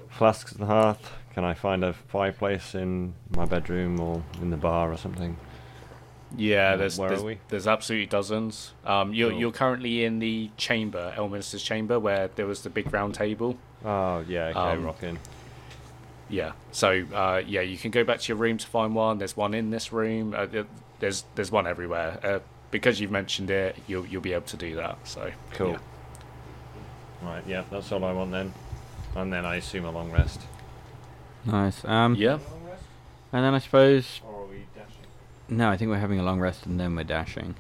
Flasks 0.10 0.52
of 0.52 0.58
the 0.58 0.66
hearth. 0.66 1.12
Can 1.34 1.44
I 1.44 1.54
find 1.54 1.84
a 1.84 1.94
fireplace 1.94 2.74
in 2.74 3.14
my 3.36 3.46
bedroom 3.46 4.00
or 4.00 4.24
in 4.42 4.50
the 4.50 4.58
bar 4.58 4.92
or 4.92 4.98
something? 4.98 5.38
Yeah, 6.36 6.72
Uh, 6.74 6.78
there's 6.78 6.98
where 6.98 7.14
are 7.14 7.22
we? 7.22 7.40
there's 7.50 7.68
absolutely 7.68 8.08
dozens. 8.08 8.74
Um, 8.86 9.14
you're 9.14 9.30
Cool. 9.30 9.40
you're 9.40 9.52
currently 9.52 10.04
in 10.04 10.20
the 10.20 10.50
chamber, 10.58 11.14
Elminster's 11.16 11.64
chamber, 11.64 12.00
where 12.00 12.30
there 12.36 12.46
was 12.48 12.64
the 12.64 12.70
big 12.70 12.92
round 12.92 13.14
table. 13.14 13.58
Oh 13.86 14.26
yeah, 14.28 14.48
okay, 14.48 14.60
Um, 14.60 14.84
rocking. 14.84 15.20
Yeah. 16.28 16.52
So 16.72 17.06
uh, 17.14 17.42
yeah, 17.46 17.62
you 17.62 17.78
can 17.78 17.92
go 17.92 18.04
back 18.04 18.20
to 18.22 18.28
your 18.30 18.38
room 18.38 18.58
to 18.58 18.68
find 18.68 18.94
one. 18.96 19.20
There's 19.20 19.38
one 19.38 19.54
in 19.54 19.70
this 19.70 19.94
room. 19.94 20.34
Uh, 20.36 20.48
there- 20.48 20.66
there's 21.00 21.24
there's 21.36 21.52
one 21.52 21.66
everywhere. 21.68 22.20
Uh, 22.24 22.40
because 22.72 23.00
you've 23.00 23.12
mentioned 23.12 23.50
it, 23.50 23.76
you'll 23.88 24.06
you'll 24.06 24.22
be 24.22 24.34
able 24.34 24.46
to 24.48 24.58
do 24.58 24.76
that. 24.76 24.98
So 25.08 25.32
Cool. 25.52 25.72
yeah. 25.74 25.78
Right, 27.22 27.44
yeah, 27.48 27.64
that's 27.72 27.92
all 27.92 28.04
I 28.04 28.14
want 28.14 28.32
then. 28.32 28.54
And 29.16 29.34
then 29.34 29.46
I 29.46 29.56
assume 29.56 29.86
a 29.86 29.92
long 29.92 30.12
rest. 30.12 30.42
Nice. 31.46 31.84
Um, 31.86 32.16
Yeah. 32.16 32.40
And 33.34 33.44
then 33.44 33.54
I 33.54 33.60
suppose 33.60 34.22
Or 34.26 34.44
are 34.44 34.46
we 34.46 34.66
dashing? 34.76 35.02
no, 35.50 35.70
I 35.70 35.78
think 35.78 35.90
we're 35.90 35.98
having 35.98 36.20
a 36.20 36.24
long 36.24 36.40
rest 36.40 36.66
and 36.66 36.80
then 36.80 36.96
we're 36.96 37.04
dashing. 37.04 37.56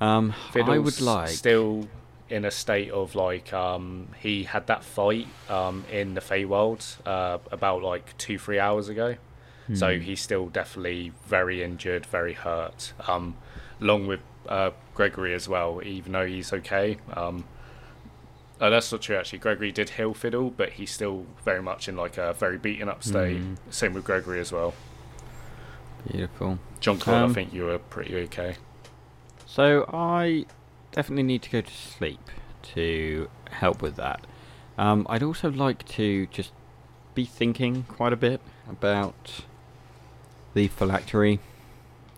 Um, 0.00 0.34
I 0.54 0.78
would 0.78 1.00
like 1.00 1.28
still 1.28 1.88
in 2.28 2.44
a 2.44 2.50
state 2.50 2.90
of 2.90 3.14
like 3.14 3.52
um 3.52 4.08
he 4.18 4.44
had 4.44 4.66
that 4.66 4.82
fight 4.82 5.28
um 5.50 5.84
in 5.92 6.14
the 6.14 6.20
Feywild 6.20 6.96
uh 7.06 7.38
about 7.52 7.82
like 7.82 8.16
two 8.18 8.38
three 8.38 8.58
hours 8.58 8.88
ago. 8.88 9.16
So 9.74 9.96
Hmm. 9.96 10.02
he's 10.02 10.20
still 10.20 10.46
definitely 10.48 11.12
very 11.26 11.62
injured, 11.62 12.04
very 12.06 12.32
hurt. 12.32 12.92
Um, 13.06 13.36
along 13.82 14.06
with 14.06 14.20
uh, 14.48 14.70
Gregory 14.94 15.34
as 15.34 15.48
well, 15.48 15.80
even 15.84 16.12
though 16.12 16.26
he's 16.26 16.52
okay. 16.52 16.98
Um, 17.12 17.44
oh, 18.60 18.70
that's 18.70 18.90
not 18.90 19.02
true 19.02 19.16
actually. 19.16 19.40
Gregory 19.40 19.72
did 19.72 19.90
heal 19.90 20.14
Fiddle, 20.14 20.50
but 20.50 20.70
he's 20.70 20.90
still 20.90 21.26
very 21.44 21.62
much 21.62 21.88
in 21.88 21.96
like 21.96 22.16
a 22.16 22.32
very 22.34 22.58
beaten 22.58 22.88
up 22.88 23.02
state. 23.04 23.38
Hmm. 23.38 23.54
Same 23.70 23.92
with 23.94 24.04
Gregory 24.04 24.40
as 24.40 24.52
well. 24.52 24.74
Beautiful. 26.10 26.58
John 26.80 26.98
Claude, 26.98 27.24
Um, 27.24 27.30
I 27.30 27.34
think 27.34 27.52
you 27.52 27.64
were 27.64 27.78
pretty 27.78 28.16
okay. 28.24 28.56
So 29.46 29.84
I 29.92 30.46
definitely 30.90 31.22
need 31.24 31.42
to 31.42 31.50
go 31.50 31.60
to 31.60 31.72
sleep 31.72 32.20
to 32.74 33.28
help 33.50 33.82
with 33.82 33.96
that. 33.96 34.26
Um, 34.78 35.06
I'd 35.08 35.22
also 35.22 35.50
like 35.50 35.86
to 35.90 36.26
just 36.26 36.52
be 37.14 37.24
thinking 37.24 37.84
quite 37.84 38.12
a 38.12 38.16
bit 38.16 38.40
about 38.68 39.44
the 40.54 40.68
phylactery, 40.68 41.38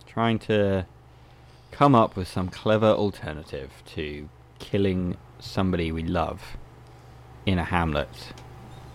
trying 0.06 0.38
to 0.38 0.86
come 1.74 1.96
up 1.96 2.14
with 2.14 2.28
some 2.28 2.48
clever 2.48 2.86
alternative 2.86 3.82
to 3.84 4.28
killing 4.60 5.16
somebody 5.40 5.90
we 5.90 6.04
love 6.04 6.56
in 7.46 7.58
a 7.58 7.64
hamlet 7.64 8.08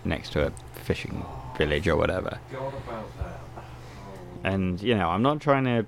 next 0.06 0.32
to 0.32 0.48
a 0.48 0.52
fishing 0.76 1.26
village 1.58 1.90
or 1.90 1.98
whatever. 1.98 2.40
And 4.46 4.82
you 4.82 4.96
know, 4.96 5.10
I'm 5.10 5.22
not 5.22 5.42
trying 5.42 5.66
to 5.66 5.86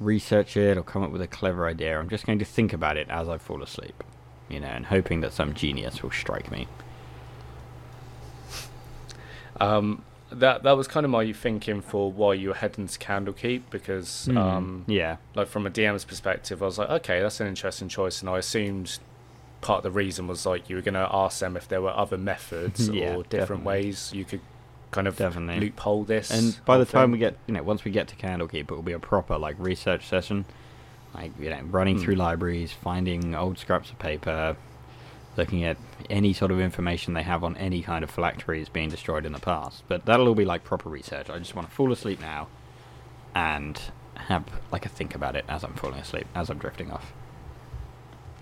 research 0.00 0.54
it 0.58 0.76
or 0.76 0.82
come 0.82 1.02
up 1.02 1.10
with 1.10 1.22
a 1.22 1.26
clever 1.26 1.66
idea. 1.66 1.98
I'm 1.98 2.10
just 2.10 2.26
going 2.26 2.38
to 2.40 2.44
think 2.44 2.74
about 2.74 2.98
it 2.98 3.08
as 3.08 3.26
I 3.26 3.38
fall 3.38 3.62
asleep, 3.62 4.04
you 4.50 4.60
know, 4.60 4.66
and 4.66 4.84
hoping 4.84 5.22
that 5.22 5.32
some 5.32 5.54
genius 5.54 6.02
will 6.02 6.10
strike 6.10 6.50
me. 6.50 6.68
Um, 9.60 10.04
that 10.38 10.62
that 10.62 10.72
was 10.72 10.88
kind 10.88 11.04
of 11.04 11.10
my 11.10 11.32
thinking 11.32 11.80
for 11.80 12.10
why 12.12 12.34
you 12.34 12.48
were 12.48 12.54
heading 12.54 12.86
to 12.88 12.98
Candlekeep 12.98 13.62
because, 13.70 14.26
Hmm. 14.26 14.36
um, 14.38 14.84
yeah, 14.86 15.16
like 15.34 15.48
from 15.48 15.66
a 15.66 15.70
DM's 15.70 16.04
perspective, 16.04 16.62
I 16.62 16.66
was 16.66 16.78
like, 16.78 16.90
okay, 16.90 17.20
that's 17.20 17.40
an 17.40 17.46
interesting 17.46 17.88
choice, 17.88 18.20
and 18.20 18.28
I 18.30 18.38
assumed 18.38 18.98
part 19.60 19.78
of 19.78 19.82
the 19.84 19.90
reason 19.90 20.26
was 20.26 20.44
like 20.44 20.68
you 20.68 20.74
were 20.76 20.82
going 20.82 20.94
to 20.94 21.08
ask 21.12 21.38
them 21.38 21.56
if 21.56 21.68
there 21.68 21.80
were 21.80 21.96
other 21.96 22.18
methods 22.18 22.88
Yeah, 22.92 23.14
or 23.14 23.22
different 23.22 23.62
definitely. 23.62 23.64
ways 23.66 24.10
you 24.12 24.24
could 24.24 24.40
kind 24.90 25.06
of 25.06 25.16
definitely. 25.16 25.60
loophole 25.68 26.04
this. 26.04 26.30
And 26.30 26.58
by 26.66 26.78
the 26.78 26.84
time 26.84 27.04
thing. 27.06 27.12
we 27.12 27.18
get, 27.18 27.36
you 27.46 27.54
know, 27.54 27.62
once 27.62 27.84
we 27.84 27.90
get 27.92 28.08
to 28.08 28.16
Candlekeep, 28.16 28.54
it 28.54 28.70
will 28.70 28.82
be 28.82 28.92
a 28.92 28.98
proper 28.98 29.38
like 29.38 29.56
research 29.58 30.06
session, 30.06 30.44
like 31.14 31.30
you 31.38 31.48
know, 31.50 31.60
running 31.70 31.96
Hmm. 31.98 32.02
through 32.04 32.14
libraries, 32.16 32.72
finding 32.72 33.34
old 33.34 33.56
scraps 33.58 33.90
of 33.90 33.98
paper, 33.98 34.56
looking 35.36 35.64
at 35.64 35.76
any 36.10 36.32
sort 36.32 36.50
of 36.50 36.60
information 36.60 37.14
they 37.14 37.22
have 37.22 37.42
on 37.42 37.56
any 37.56 37.82
kind 37.82 38.04
of 38.04 38.10
phylacteries 38.10 38.68
being 38.68 38.90
destroyed 38.90 39.24
in 39.24 39.32
the 39.32 39.38
past. 39.38 39.84
But 39.88 40.04
that'll 40.06 40.28
all 40.28 40.34
be 40.34 40.44
like 40.44 40.64
proper 40.64 40.88
research. 40.88 41.30
I 41.30 41.38
just 41.38 41.54
want 41.54 41.68
to 41.68 41.74
fall 41.74 41.92
asleep 41.92 42.20
now, 42.20 42.48
and 43.34 43.80
have 44.14 44.44
like 44.70 44.86
a 44.86 44.88
think 44.88 45.14
about 45.14 45.36
it 45.36 45.44
as 45.48 45.64
I'm 45.64 45.74
falling 45.74 45.98
asleep, 45.98 46.26
as 46.34 46.50
I'm 46.50 46.58
drifting 46.58 46.90
off. 46.90 47.12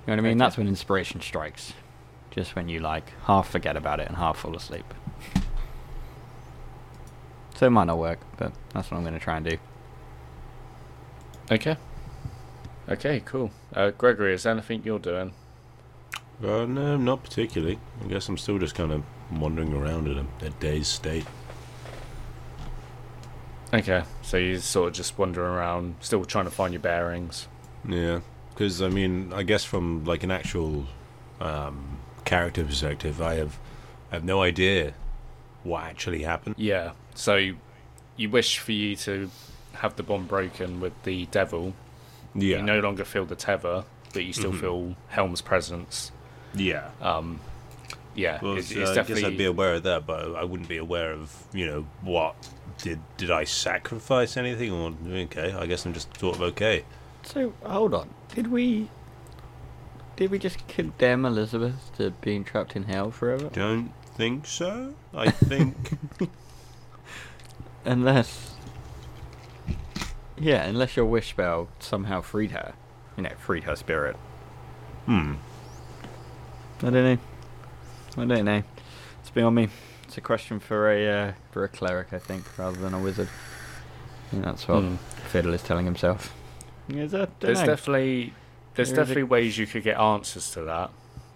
You 0.07 0.13
know 0.13 0.15
what 0.15 0.19
I 0.19 0.23
mean? 0.23 0.33
Okay. 0.33 0.39
That's 0.39 0.57
when 0.57 0.69
inspiration 0.69 1.21
strikes. 1.21 1.75
Just 2.31 2.55
when 2.57 2.69
you 2.69 2.81
like 2.81 3.13
half 3.25 3.49
forget 3.49 3.77
about 3.77 4.01
it 4.01 4.09
and 4.09 4.17
half 4.17 4.39
fall 4.39 4.57
asleep. 4.57 4.85
So 7.57 7.67
it 7.67 7.71
might 7.71 7.85
not 7.85 7.99
work, 7.99 8.21
but 8.39 8.53
that's 8.73 8.91
what 8.91 8.97
I'm 8.97 9.03
going 9.03 9.15
to 9.15 9.21
try 9.21 9.37
and 9.37 9.45
do. 9.47 9.59
okay, 11.51 11.77
okay, 12.89 13.21
cool. 13.25 13.51
Uh, 13.75 13.91
Gregory, 13.91 14.33
is 14.33 14.45
there 14.45 14.53
anything 14.53 14.83
you're 14.85 14.99
doing? 14.99 15.35
Uh, 16.43 16.65
no, 16.65 16.97
not 16.97 17.23
particularly. 17.23 17.79
I 18.03 18.09
guess 18.09 18.29
I'm 18.29 18.39
still 18.39 18.59
just 18.59 18.75
kind 18.75 18.93
of 18.93 19.03
wandering 19.31 19.75
around 19.75 20.09
in 20.09 20.19
a, 20.19 20.47
a 20.47 20.51
dazed 20.51 20.87
state. 20.89 21.27
Okay, 23.73 24.03
so 24.23 24.37
you're 24.37 24.59
sort 24.59 24.89
of 24.89 24.95
just 24.95 25.17
wandering 25.19 25.53
around, 25.53 25.95
still 26.01 26.25
trying 26.25 26.47
to 26.47 26.51
find 26.51 26.73
your 26.73 26.81
bearings. 26.81 27.47
Yeah, 27.89 28.21
because 28.51 28.83
I 28.83 28.89
mean, 28.89 29.33
I 29.33 29.43
guess 29.45 29.65
from 29.65 30.05
like 30.05 30.25
an 30.25 30.31
actual 30.31 30.87
um, 31.41 31.99
character 32.25 32.65
perspective, 32.65 33.23
I 33.23 33.35
have 33.35 33.59
I 34.11 34.17
have 34.17 34.25
no 34.25 34.43
idea 34.43 34.95
what 35.63 35.85
actually 35.85 36.23
happened. 36.23 36.57
Yeah. 36.59 36.93
So 37.15 37.53
you, 38.17 38.31
wish 38.31 38.59
for 38.59 38.73
you 38.73 38.97
to 38.97 39.31
have 39.75 39.95
the 39.97 40.03
bond 40.03 40.27
broken 40.27 40.81
with 40.81 41.01
the 41.05 41.27
devil. 41.27 41.75
Yeah, 42.35 42.59
You 42.59 42.63
no 42.63 42.81
longer 42.81 43.05
feel 43.05 43.25
the 43.25 43.37
tether, 43.37 43.85
but 44.13 44.25
you 44.25 44.33
still 44.33 44.53
Mhm. 44.53 44.61
feel 44.61 44.97
Helm's 45.09 45.43
presence. 45.43 46.11
Yeah. 46.55 46.91
Um, 47.01 47.41
yeah, 48.15 48.41
Well, 48.43 48.57
it's, 48.57 48.75
uh, 48.75 48.81
it's 48.81 48.91
I 48.91 48.95
guess 48.95 49.07
definitely. 49.07 49.25
I'd 49.33 49.39
be 49.39 49.45
aware 49.45 49.75
of 49.75 49.85
that, 49.85 50.07
but 50.07 50.35
I 50.35 50.45
wouldn't 50.45 50.69
be 50.69 50.77
aware 50.79 51.13
of 51.13 51.33
you 51.53 51.67
know 51.67 51.87
what 52.03 52.35
did 52.79 52.99
did 53.17 53.31
I 53.31 53.45
sacrifice 53.45 54.37
anything 54.37 54.73
or 54.73 54.93
okay? 55.09 55.53
I 55.53 55.67
guess 55.67 55.87
I'm 55.87 55.95
just 55.95 56.19
sort 56.19 56.37
of 56.37 56.43
okay. 56.43 56.85
So 57.23 57.53
hold 57.63 57.95
on, 57.95 58.11
did 58.35 58.49
we? 58.49 58.89
Did 60.17 60.31
we 60.31 60.39
just 60.39 60.67
condemn 60.69 61.25
Elizabeth 61.25 61.91
to 61.97 62.11
being 62.11 62.45
trapped 62.45 62.77
in 62.77 62.83
hell 62.85 63.11
forever? 63.11 63.49
Don't 63.53 63.93
think 64.17 64.47
so. 64.47 64.95
I 65.15 65.31
think 65.31 65.77
Unless, 67.85 68.53
yeah, 70.39 70.65
unless 70.67 70.97
your 70.97 71.07
wish 71.07 71.31
spell 71.31 71.69
somehow 71.79 72.21
freed 72.21 72.51
her, 72.51 72.75
you 73.17 73.23
know, 73.23 73.31
freed 73.39 73.65
her 73.65 73.75
spirit. 73.77 74.17
hmm. 75.07 75.35
I 76.83 76.91
don't 76.91 76.93
know. 76.95 77.19
I 78.17 78.25
don't 78.27 78.45
know. 78.45 78.63
It's 79.21 79.31
beyond 79.31 79.57
me. 79.57 79.69
It's 80.05 80.17
a 80.19 80.21
question 80.21 80.59
for 80.61 80.91
a 80.91 81.09
uh, 81.29 81.33
for 81.53 81.65
a 81.65 81.69
cleric, 81.69 82.13
I 82.13 82.19
think, 82.19 82.59
rather 82.59 82.79
than 82.79 82.95
a 82.95 82.99
wizard. 83.01 83.29
I 83.29 84.31
think 84.31 84.45
that's 84.45 84.67
what 84.67 84.83
Hmm. 84.83 84.97
Fiddle 85.29 85.55
is 85.55 85.63
telling 85.63 85.85
himself. 85.85 86.35
Is 86.89 87.13
that? 87.13 87.39
There's 87.41 87.59
dunno. 87.61 87.73
definitely 87.73 88.33
there's 88.75 88.75
There 88.75 88.83
is 88.85 88.93
a- 88.93 88.97
definitely 88.97 89.23
ways 89.25 89.59
you 89.59 89.67
could 89.67 89.83
get 89.85 89.99
answers 89.99 90.51
to 90.53 90.63
that 90.63 90.91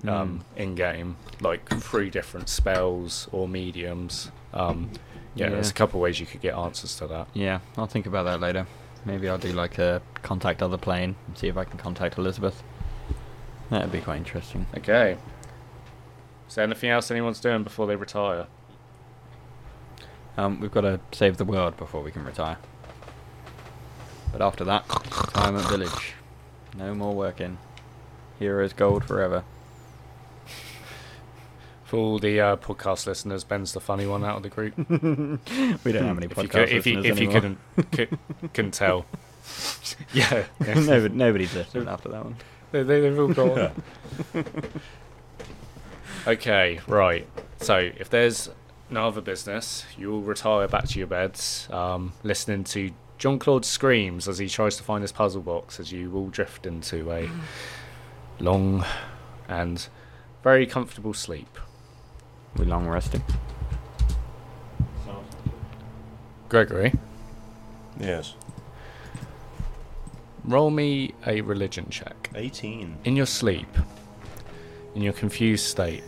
um, 0.09 0.41
Hmm. 0.57 0.61
in 0.61 0.75
game, 0.75 1.17
like 1.41 1.69
three 1.69 2.11
different 2.11 2.49
spells 2.49 3.29
or 3.33 3.47
mediums. 3.49 4.31
Um, 4.53 4.91
yeah, 5.35 5.49
there's 5.51 5.71
a 5.71 5.75
couple 5.75 6.01
ways 6.01 6.19
you 6.21 6.27
could 6.27 6.41
get 6.41 6.55
answers 6.55 6.97
to 6.97 7.07
that. 7.09 7.29
Yeah, 7.35 7.61
I'll 7.77 7.87
think 7.87 8.07
about 8.07 8.25
that 8.25 8.41
later. 8.41 8.67
Maybe 9.05 9.29
I'll 9.29 9.39
do 9.39 9.53
like 9.53 9.79
a 9.79 10.01
contact 10.23 10.63
other 10.63 10.79
plane 10.79 11.15
and 11.27 11.37
see 11.39 11.49
if 11.49 11.57
I 11.57 11.65
can 11.65 11.79
contact 11.79 12.19
Elizabeth. 12.19 12.63
That'd 13.71 13.93
be 13.93 14.01
quite 14.01 14.17
interesting. 14.19 14.67
Okay. 14.77 15.17
Is 16.55 16.57
there 16.57 16.63
anything 16.63 16.91
else 16.91 17.11
anyone's 17.11 17.41
doing 17.41 17.65
before 17.65 17.89
they 17.89 17.97
retire? 17.97 18.47
Um, 20.37 20.61
we've 20.61 20.71
got 20.71 20.83
to 20.83 21.01
save 21.11 21.37
the 21.37 21.45
world 21.45 21.77
before 21.77 22.01
we 22.01 22.13
can 22.13 22.25
retire. 22.25 22.59
But 24.31 24.41
after 24.41 24.63
that, 24.63 24.89
retirement 24.89 25.67
village. 25.67 26.15
No 26.79 26.95
more 26.95 27.13
working. 27.13 27.59
Heroes 28.39 28.73
gold 28.73 29.05
forever. 29.05 29.43
For 31.83 31.97
all 31.97 32.19
the 32.21 32.41
uh, 32.41 32.55
podcast 32.55 33.09
listeners, 33.09 33.43
Ben's 33.43 33.73
the 33.73 33.81
funny 33.81 34.07
one 34.07 34.25
out 34.25 34.37
of 34.37 34.45
the 34.45 34.49
group. 34.49 34.77
we 34.89 35.91
don't 35.91 36.05
have 36.05 36.19
any 36.19 36.27
if 36.27 36.37
you, 36.37 36.45
podcast 36.45 36.51
could, 36.51 36.69
if 36.69 36.87
you, 36.87 37.03
if 37.03 37.19
you 37.19 37.29
couldn't 37.31 37.59
could, 37.91 38.17
couldn't 38.53 38.75
tell, 38.75 39.07
yeah, 40.13 40.45
yeah. 40.65 40.75
Nobody, 40.75 41.13
nobody's 41.17 41.53
listening 41.53 41.89
after 41.89 42.11
that 42.11 42.25
one. 42.25 42.37
They, 42.71 42.85
they, 42.85 43.01
they've 43.01 43.19
all 43.19 43.27
gone. 43.27 43.73
Okay, 46.27 46.81
right. 46.87 47.27
So 47.59 47.91
if 47.97 48.11
there's 48.11 48.51
no 48.91 49.09
other 49.09 49.21
business, 49.21 49.85
you 49.99 50.11
will 50.11 50.21
retire 50.23 50.69
back 50.69 50.87
to 50.89 50.99
your 50.99 51.09
beds, 51.09 51.69
um, 51.71 52.13
listening 52.23 52.65
to 52.65 52.91
John 53.19 53.39
Claude 53.39 53.65
screams 53.65 54.29
as 54.29 54.39
he 54.39 54.49
tries 54.49 54.77
to 54.77 54.83
find 54.83 55.03
his 55.03 55.13
puzzle 55.13 55.43
box. 55.43 55.79
As 55.81 55.93
you 55.93 56.15
all 56.15 56.29
drift 56.29 56.67
into 56.67 57.11
a 57.13 57.29
long 58.41 58.85
and 59.49 59.87
very 60.43 60.67
comfortable 60.67 61.15
sleep. 61.15 61.59
We 62.57 62.65
long 62.67 62.87
resting. 62.87 63.23
Gregory, 66.49 66.93
Yes. 67.99 68.35
roll 70.45 70.71
me 70.71 71.15
a 71.27 71.41
religion 71.41 71.87
check. 71.91 72.31
18. 72.35 72.99
in 73.05 73.17
your 73.17 73.27
sleep, 73.27 73.67
in 74.95 75.03
your 75.03 75.13
confused 75.15 75.65
state, 75.65 76.05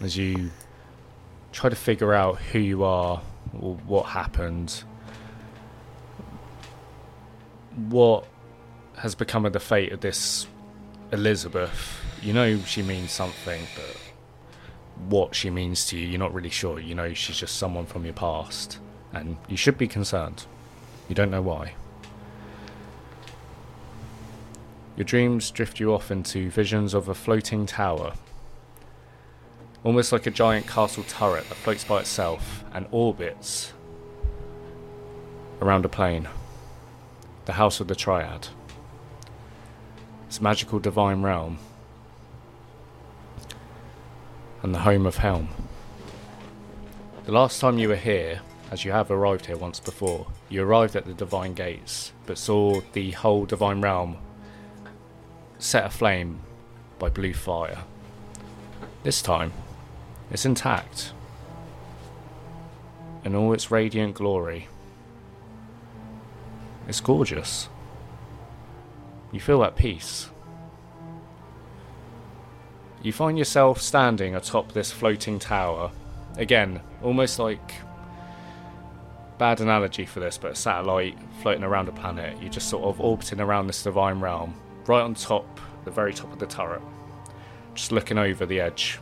as 0.00 0.16
you 0.16 0.50
try 1.52 1.68
to 1.68 1.76
figure 1.76 2.14
out 2.14 2.38
who 2.38 2.58
you 2.58 2.84
are 2.84 3.20
or 3.60 3.74
what 3.86 4.06
happened, 4.06 4.84
what 7.76 8.26
has 8.96 9.14
become 9.14 9.44
of 9.44 9.52
the 9.52 9.60
fate 9.60 9.92
of 9.92 10.00
this 10.00 10.46
Elizabeth. 11.12 12.00
You 12.22 12.32
know 12.32 12.58
she 12.60 12.82
means 12.82 13.10
something, 13.10 13.66
but 13.74 13.96
what 15.08 15.34
she 15.34 15.50
means 15.50 15.86
to 15.86 15.98
you, 15.98 16.06
you're 16.06 16.18
not 16.18 16.32
really 16.32 16.50
sure. 16.50 16.80
You 16.80 16.94
know 16.94 17.12
she's 17.14 17.36
just 17.36 17.56
someone 17.56 17.86
from 17.86 18.04
your 18.04 18.14
past, 18.14 18.78
and 19.12 19.36
you 19.48 19.56
should 19.56 19.76
be 19.76 19.88
concerned. 19.88 20.46
You 21.08 21.14
don't 21.14 21.30
know 21.30 21.42
why. 21.42 21.74
Your 24.96 25.04
dreams 25.04 25.50
drift 25.50 25.80
you 25.80 25.92
off 25.92 26.10
into 26.10 26.50
visions 26.50 26.94
of 26.94 27.08
a 27.08 27.14
floating 27.14 27.66
tower. 27.66 28.12
Almost 29.84 30.12
like 30.12 30.26
a 30.26 30.30
giant 30.30 30.68
castle 30.68 31.04
turret 31.08 31.48
that 31.48 31.56
floats 31.56 31.82
by 31.82 32.00
itself 32.00 32.64
and 32.72 32.86
orbits 32.92 33.72
around 35.60 35.84
a 35.84 35.88
plane. 35.88 36.28
The 37.46 37.54
House 37.54 37.80
of 37.80 37.88
the 37.88 37.96
Triad. 37.96 38.48
Its 40.28 40.40
magical 40.40 40.78
divine 40.78 41.22
realm. 41.22 41.58
And 44.62 44.72
the 44.72 44.80
home 44.80 45.04
of 45.04 45.16
Helm. 45.16 45.48
The 47.24 47.32
last 47.32 47.60
time 47.60 47.78
you 47.78 47.88
were 47.88 47.96
here, 47.96 48.40
as 48.70 48.84
you 48.84 48.92
have 48.92 49.10
arrived 49.10 49.46
here 49.46 49.56
once 49.56 49.80
before, 49.80 50.28
you 50.48 50.62
arrived 50.62 50.94
at 50.94 51.06
the 51.06 51.14
divine 51.14 51.54
gates, 51.54 52.12
but 52.26 52.38
saw 52.38 52.80
the 52.92 53.10
whole 53.10 53.46
divine 53.46 53.80
realm 53.80 54.16
set 55.58 55.84
aflame 55.84 56.40
by 56.98 57.08
blue 57.08 57.34
fire. 57.34 57.78
This 59.02 59.20
time, 59.20 59.52
it's 60.32 60.46
intact 60.46 61.12
in 63.22 63.34
all 63.34 63.52
its 63.52 63.70
radiant 63.70 64.14
glory. 64.14 64.66
It's 66.88 67.00
gorgeous. 67.00 67.68
You 69.30 69.40
feel 69.40 69.62
at 69.62 69.76
peace. 69.76 70.30
You 73.02 73.12
find 73.12 73.36
yourself 73.36 73.80
standing 73.80 74.34
atop 74.34 74.72
this 74.72 74.90
floating 74.90 75.38
tower. 75.38 75.92
Again, 76.36 76.80
almost 77.02 77.38
like 77.38 77.74
bad 79.38 79.60
analogy 79.60 80.06
for 80.06 80.20
this, 80.20 80.38
but 80.38 80.52
a 80.52 80.54
satellite 80.54 81.18
floating 81.42 81.64
around 81.64 81.88
a 81.88 81.92
planet. 81.92 82.40
You're 82.40 82.50
just 82.50 82.70
sort 82.70 82.84
of 82.84 83.00
orbiting 83.00 83.40
around 83.40 83.66
this 83.66 83.82
divine 83.82 84.20
realm, 84.20 84.54
right 84.86 85.02
on 85.02 85.14
top, 85.14 85.60
the 85.84 85.90
very 85.90 86.14
top 86.14 86.32
of 86.32 86.38
the 86.38 86.46
turret, 86.46 86.82
just 87.74 87.92
looking 87.92 88.18
over 88.18 88.46
the 88.46 88.60
edge. 88.60 88.98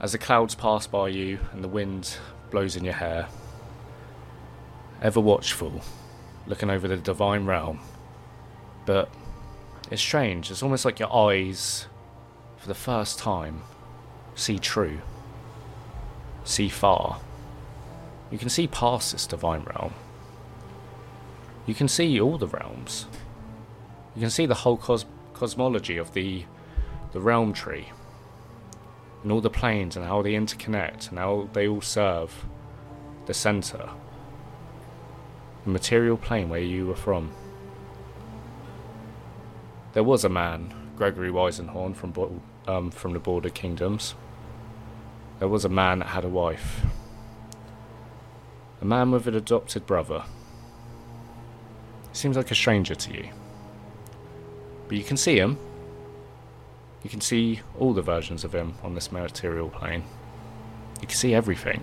As 0.00 0.12
the 0.12 0.18
clouds 0.18 0.54
pass 0.54 0.86
by 0.86 1.08
you 1.08 1.40
and 1.52 1.62
the 1.62 1.68
wind 1.68 2.18
blows 2.50 2.76
in 2.76 2.84
your 2.84 2.94
hair, 2.94 3.28
ever 5.02 5.20
watchful, 5.20 5.80
looking 6.46 6.70
over 6.70 6.86
the 6.86 6.96
divine 6.96 7.46
realm. 7.46 7.80
But 8.86 9.10
it's 9.90 10.00
strange, 10.00 10.52
it's 10.52 10.62
almost 10.62 10.84
like 10.84 11.00
your 11.00 11.12
eyes, 11.12 11.86
for 12.58 12.68
the 12.68 12.74
first 12.74 13.18
time, 13.18 13.62
see 14.36 14.60
true, 14.60 15.00
see 16.44 16.68
far. 16.68 17.20
You 18.30 18.38
can 18.38 18.50
see 18.50 18.68
past 18.68 19.10
this 19.10 19.26
divine 19.26 19.64
realm. 19.64 19.94
You 21.66 21.74
can 21.74 21.88
see 21.88 22.20
all 22.20 22.38
the 22.38 22.46
realms. 22.46 23.06
You 24.14 24.20
can 24.20 24.30
see 24.30 24.46
the 24.46 24.54
whole 24.54 24.76
cos- 24.76 25.06
cosmology 25.34 25.96
of 25.96 26.12
the 26.12 26.44
the 27.12 27.20
realm 27.20 27.52
tree 27.54 27.88
and 29.22 29.32
all 29.32 29.40
the 29.40 29.50
planes 29.50 29.96
and 29.96 30.06
how 30.06 30.22
they 30.22 30.32
interconnect 30.32 31.10
and 31.10 31.18
how 31.18 31.48
they 31.52 31.66
all 31.66 31.80
serve 31.80 32.46
the 33.26 33.34
center, 33.34 33.90
the 35.64 35.70
material 35.70 36.16
plane 36.16 36.48
where 36.48 36.60
you 36.60 36.86
were 36.86 36.96
from. 36.96 37.32
There 39.92 40.04
was 40.04 40.24
a 40.24 40.28
man, 40.28 40.72
Gregory 40.96 41.30
Weisenhorn 41.30 41.94
from 41.94 42.40
um, 42.66 42.90
from 42.90 43.12
the 43.12 43.18
Border 43.18 43.50
Kingdoms. 43.50 44.14
There 45.38 45.48
was 45.48 45.64
a 45.64 45.68
man 45.68 46.00
that 46.00 46.08
had 46.08 46.24
a 46.24 46.28
wife. 46.28 46.84
A 48.80 48.84
man 48.84 49.10
with 49.10 49.26
an 49.26 49.34
adopted 49.34 49.86
brother. 49.86 50.24
Seems 52.12 52.36
like 52.36 52.50
a 52.50 52.54
stranger 52.54 52.94
to 52.94 53.12
you. 53.12 53.28
But 54.88 54.96
you 54.96 55.04
can 55.04 55.16
see 55.16 55.38
him. 55.38 55.58
You 57.08 57.10
can 57.10 57.22
see 57.22 57.62
all 57.78 57.94
the 57.94 58.02
versions 58.02 58.44
of 58.44 58.54
him 58.54 58.74
on 58.82 58.94
this 58.94 59.10
material 59.10 59.70
plane. 59.70 60.04
You 61.00 61.06
can 61.06 61.16
see 61.16 61.32
everything. 61.32 61.82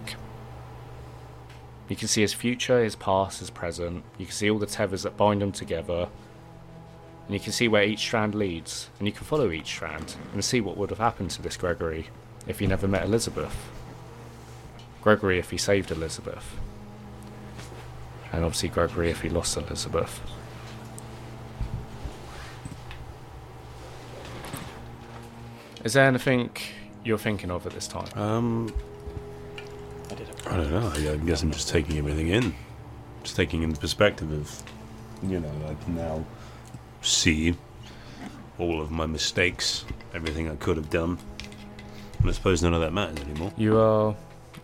You 1.89 1.95
can 1.95 2.07
see 2.07 2.21
his 2.21 2.35
future, 2.35 2.83
his 2.83 2.95
past, 2.95 3.39
his 3.39 3.49
present. 3.49 4.03
You 4.19 4.27
can 4.27 4.35
see 4.35 4.51
all 4.51 4.59
the 4.59 4.67
tethers 4.67 5.01
that 5.01 5.17
bind 5.17 5.41
them 5.41 5.51
together. 5.51 6.09
And 7.25 7.33
you 7.33 7.39
can 7.39 7.53
see 7.53 7.67
where 7.67 7.81
each 7.81 8.01
strand 8.01 8.35
leads. 8.35 8.91
And 8.99 9.07
you 9.07 9.11
can 9.11 9.25
follow 9.25 9.49
each 9.49 9.65
strand 9.65 10.15
and 10.31 10.45
see 10.45 10.61
what 10.61 10.77
would 10.77 10.91
have 10.91 10.99
happened 10.99 11.31
to 11.31 11.41
this 11.41 11.57
Gregory 11.57 12.09
if 12.45 12.59
he 12.59 12.67
never 12.67 12.87
met 12.87 13.03
Elizabeth. 13.03 13.71
Gregory 15.01 15.39
if 15.39 15.49
he 15.49 15.57
saved 15.57 15.89
Elizabeth. 15.89 16.55
And 18.31 18.45
obviously 18.45 18.69
Gregory 18.69 19.09
if 19.09 19.21
he 19.21 19.29
lost 19.29 19.57
Elizabeth. 19.57 20.21
Is 25.85 25.93
there 25.93 26.05
anything 26.07 26.49
you're 27.03 27.19
thinking 27.19 27.51
of 27.51 27.65
at 27.67 27.73
this 27.73 27.87
time? 27.87 28.07
Um, 28.19 28.73
I 30.49 30.57
don't 30.57 30.71
know. 30.71 30.91
I, 30.95 31.13
I 31.13 31.17
guess 31.17 31.43
I'm 31.43 31.51
just 31.51 31.69
taking 31.69 31.99
everything 31.99 32.29
in. 32.29 32.55
Just 33.23 33.35
taking 33.35 33.61
in 33.61 33.69
the 33.69 33.79
perspective 33.79 34.31
of, 34.31 34.63
you 35.21 35.39
know, 35.39 35.51
I 35.69 35.75
can 35.83 35.95
now 35.95 36.25
see 37.03 37.55
all 38.57 38.81
of 38.81 38.89
my 38.89 39.05
mistakes, 39.05 39.85
everything 40.15 40.49
I 40.49 40.55
could 40.55 40.77
have 40.77 40.89
done. 40.89 41.19
And 42.19 42.29
I 42.29 42.33
suppose 42.33 42.63
none 42.63 42.73
of 42.73 42.81
that 42.81 42.91
matters 42.91 43.19
anymore. 43.19 43.53
You 43.55 43.77
are 43.77 44.15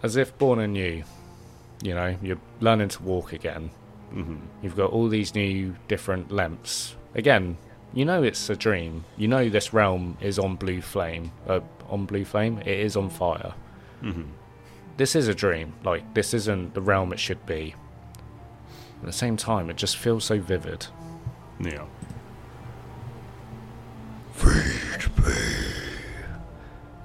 as 0.02 0.16
if 0.16 0.36
born 0.40 0.60
anew. 0.60 1.04
You 1.84 1.94
know, 1.94 2.18
you're 2.24 2.42
learning 2.62 2.90
to 2.90 3.04
walk 3.04 3.32
again. 3.34 3.70
hmm 4.10 4.38
You've 4.64 4.76
got 4.76 4.90
all 4.90 5.08
these 5.08 5.36
new 5.36 5.76
different 5.88 6.32
lamps. 6.32 6.96
Again, 7.14 7.58
you 7.94 8.06
know 8.06 8.24
it's 8.24 8.50
a 8.50 8.56
dream. 8.56 9.06
You 9.18 9.28
know 9.28 9.50
this 9.50 9.74
realm 9.74 10.18
is 10.22 10.40
on 10.40 10.56
blue 10.56 10.82
flame. 10.82 11.32
Uh, 11.48 11.60
on 11.90 12.06
blue 12.06 12.24
flame, 12.26 12.60
it 12.60 12.68
is 12.80 12.96
on 12.96 13.10
fire. 13.10 13.54
hmm 14.02 14.24
This 14.98 15.16
is 15.16 15.28
a 15.28 15.36
dream. 15.36 15.74
Like 15.84 16.14
this 16.14 16.34
isn't 16.34 16.74
the 16.74 16.82
realm 16.82 17.12
it 17.14 17.20
should 17.20 17.46
be. 17.46 17.76
At 19.00 19.06
the 19.06 19.12
same 19.12 19.36
time, 19.36 19.70
it 19.70 19.78
just 19.78 19.98
feels 19.98 20.24
so 20.26 20.40
vivid. 20.40 20.88
Yeah. 21.60 21.86
Feed 24.34 25.26
me. 25.26 25.34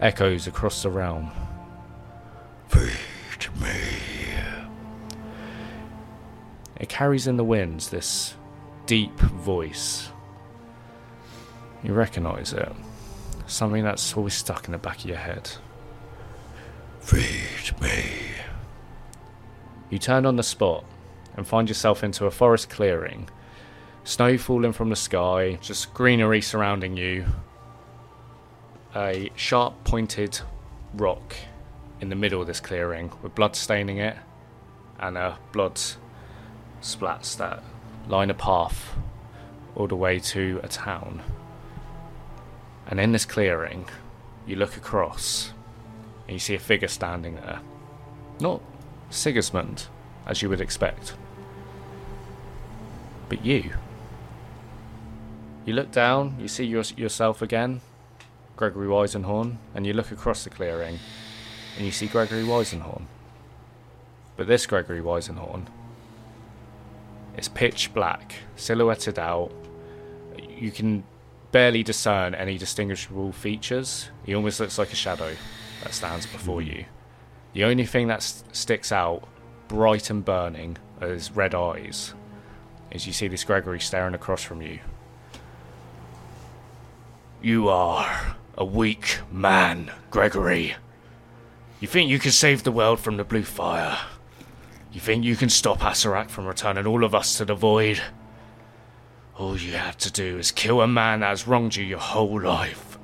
Echoes 0.00 0.46
across 0.46 0.82
the 0.82 0.90
realm. 0.90 1.30
Feed 2.68 3.48
me. 3.60 3.70
It 6.78 6.88
carries 6.90 7.26
in 7.26 7.38
the 7.38 7.44
winds 7.44 7.88
this 7.88 8.34
deep 8.84 9.18
voice. 9.18 10.10
You 11.82 11.92
recognize 11.92 12.52
it. 12.52 12.72
Something 13.46 13.84
that's 13.84 14.16
always 14.16 14.34
stuck 14.34 14.66
in 14.66 14.72
the 14.72 14.78
back 14.78 14.98
of 15.00 15.06
your 15.06 15.18
head. 15.18 15.50
Feed 17.00 17.80
me. 17.80 18.04
You 19.90 19.98
turn 19.98 20.26
on 20.26 20.36
the 20.36 20.42
spot 20.42 20.84
and 21.36 21.46
find 21.46 21.68
yourself 21.68 22.02
into 22.02 22.26
a 22.26 22.30
forest 22.30 22.70
clearing. 22.70 23.28
Snow 24.02 24.38
falling 24.38 24.72
from 24.72 24.90
the 24.90 24.96
sky, 24.96 25.58
just 25.60 25.94
greenery 25.94 26.40
surrounding 26.40 26.96
you. 26.96 27.26
A 28.94 29.30
sharp 29.36 29.84
pointed 29.84 30.40
rock 30.94 31.34
in 32.00 32.08
the 32.08 32.16
middle 32.16 32.40
of 32.40 32.46
this 32.46 32.60
clearing 32.60 33.12
with 33.22 33.34
blood 33.34 33.54
staining 33.54 33.98
it 33.98 34.16
and 34.98 35.16
a 35.16 35.38
blood 35.52 35.80
splats 36.80 37.36
that 37.36 37.62
line 38.08 38.30
a 38.30 38.34
path 38.34 38.96
all 39.74 39.86
the 39.86 39.96
way 39.96 40.18
to 40.18 40.60
a 40.62 40.68
town. 40.68 41.22
And 42.86 43.00
in 43.00 43.12
this 43.12 43.24
clearing, 43.24 43.86
you 44.46 44.56
look 44.56 44.76
across 44.76 45.52
and 46.26 46.34
you 46.34 46.38
see 46.38 46.54
a 46.54 46.58
figure 46.58 46.88
standing 46.88 47.34
there. 47.36 47.60
Not 48.40 48.60
Sigismund, 49.10 49.86
as 50.26 50.42
you 50.42 50.48
would 50.48 50.60
expect, 50.60 51.14
but 53.28 53.44
you. 53.44 53.72
You 55.64 55.74
look 55.74 55.90
down, 55.90 56.36
you 56.38 56.48
see 56.48 56.64
your, 56.64 56.82
yourself 56.96 57.42
again, 57.42 57.80
Gregory 58.56 58.86
Weisenhorn, 58.86 59.56
and 59.74 59.86
you 59.86 59.92
look 59.92 60.12
across 60.12 60.44
the 60.44 60.50
clearing 60.50 60.98
and 61.76 61.84
you 61.84 61.92
see 61.92 62.06
Gregory 62.06 62.44
Weisenhorn. 62.44 63.02
But 64.36 64.46
this 64.46 64.66
Gregory 64.66 65.00
Weisenhorn 65.00 65.66
is 67.36 67.48
pitch 67.48 67.92
black, 67.92 68.36
silhouetted 68.56 69.18
out. 69.18 69.50
You 70.48 70.70
can 70.70 71.04
barely 71.56 71.82
discern 71.82 72.34
any 72.34 72.58
distinguishable 72.58 73.32
features. 73.32 74.10
He 74.26 74.34
almost 74.34 74.60
looks 74.60 74.76
like 74.76 74.92
a 74.92 74.94
shadow 74.94 75.34
that 75.82 75.94
stands 75.94 76.26
before 76.26 76.60
mm-hmm. 76.60 76.80
you. 76.80 76.84
The 77.54 77.64
only 77.64 77.86
thing 77.86 78.08
that 78.08 78.18
s- 78.18 78.44
sticks 78.52 78.92
out, 78.92 79.26
bright 79.66 80.10
and 80.10 80.22
burning, 80.22 80.76
are 81.00 81.08
his 81.08 81.32
red 81.32 81.54
eyes, 81.54 82.12
is 82.90 83.06
you 83.06 83.14
see 83.14 83.26
this 83.26 83.42
Gregory 83.42 83.80
staring 83.80 84.12
across 84.12 84.42
from 84.42 84.60
you. 84.60 84.80
You 87.40 87.70
are 87.70 88.36
a 88.58 88.64
weak 88.66 89.20
man, 89.32 89.90
Gregory. 90.10 90.76
You 91.80 91.88
think 91.88 92.10
you 92.10 92.18
can 92.18 92.32
save 92.32 92.64
the 92.64 92.70
world 92.70 93.00
from 93.00 93.16
the 93.16 93.24
blue 93.24 93.44
fire? 93.44 93.96
You 94.92 95.00
think 95.00 95.24
you 95.24 95.36
can 95.36 95.48
stop 95.48 95.78
Acererak 95.78 96.28
from 96.28 96.44
returning 96.44 96.86
all 96.86 97.02
of 97.02 97.14
us 97.14 97.38
to 97.38 97.46
the 97.46 97.54
void? 97.54 98.02
All 99.38 99.58
you 99.58 99.72
have 99.72 99.98
to 99.98 100.10
do 100.10 100.38
is 100.38 100.50
kill 100.50 100.80
a 100.80 100.88
man 100.88 101.20
that 101.20 101.28
has 101.28 101.46
wronged 101.46 101.76
you 101.76 101.84
your 101.84 101.98
whole 101.98 102.40
life. 102.40 102.98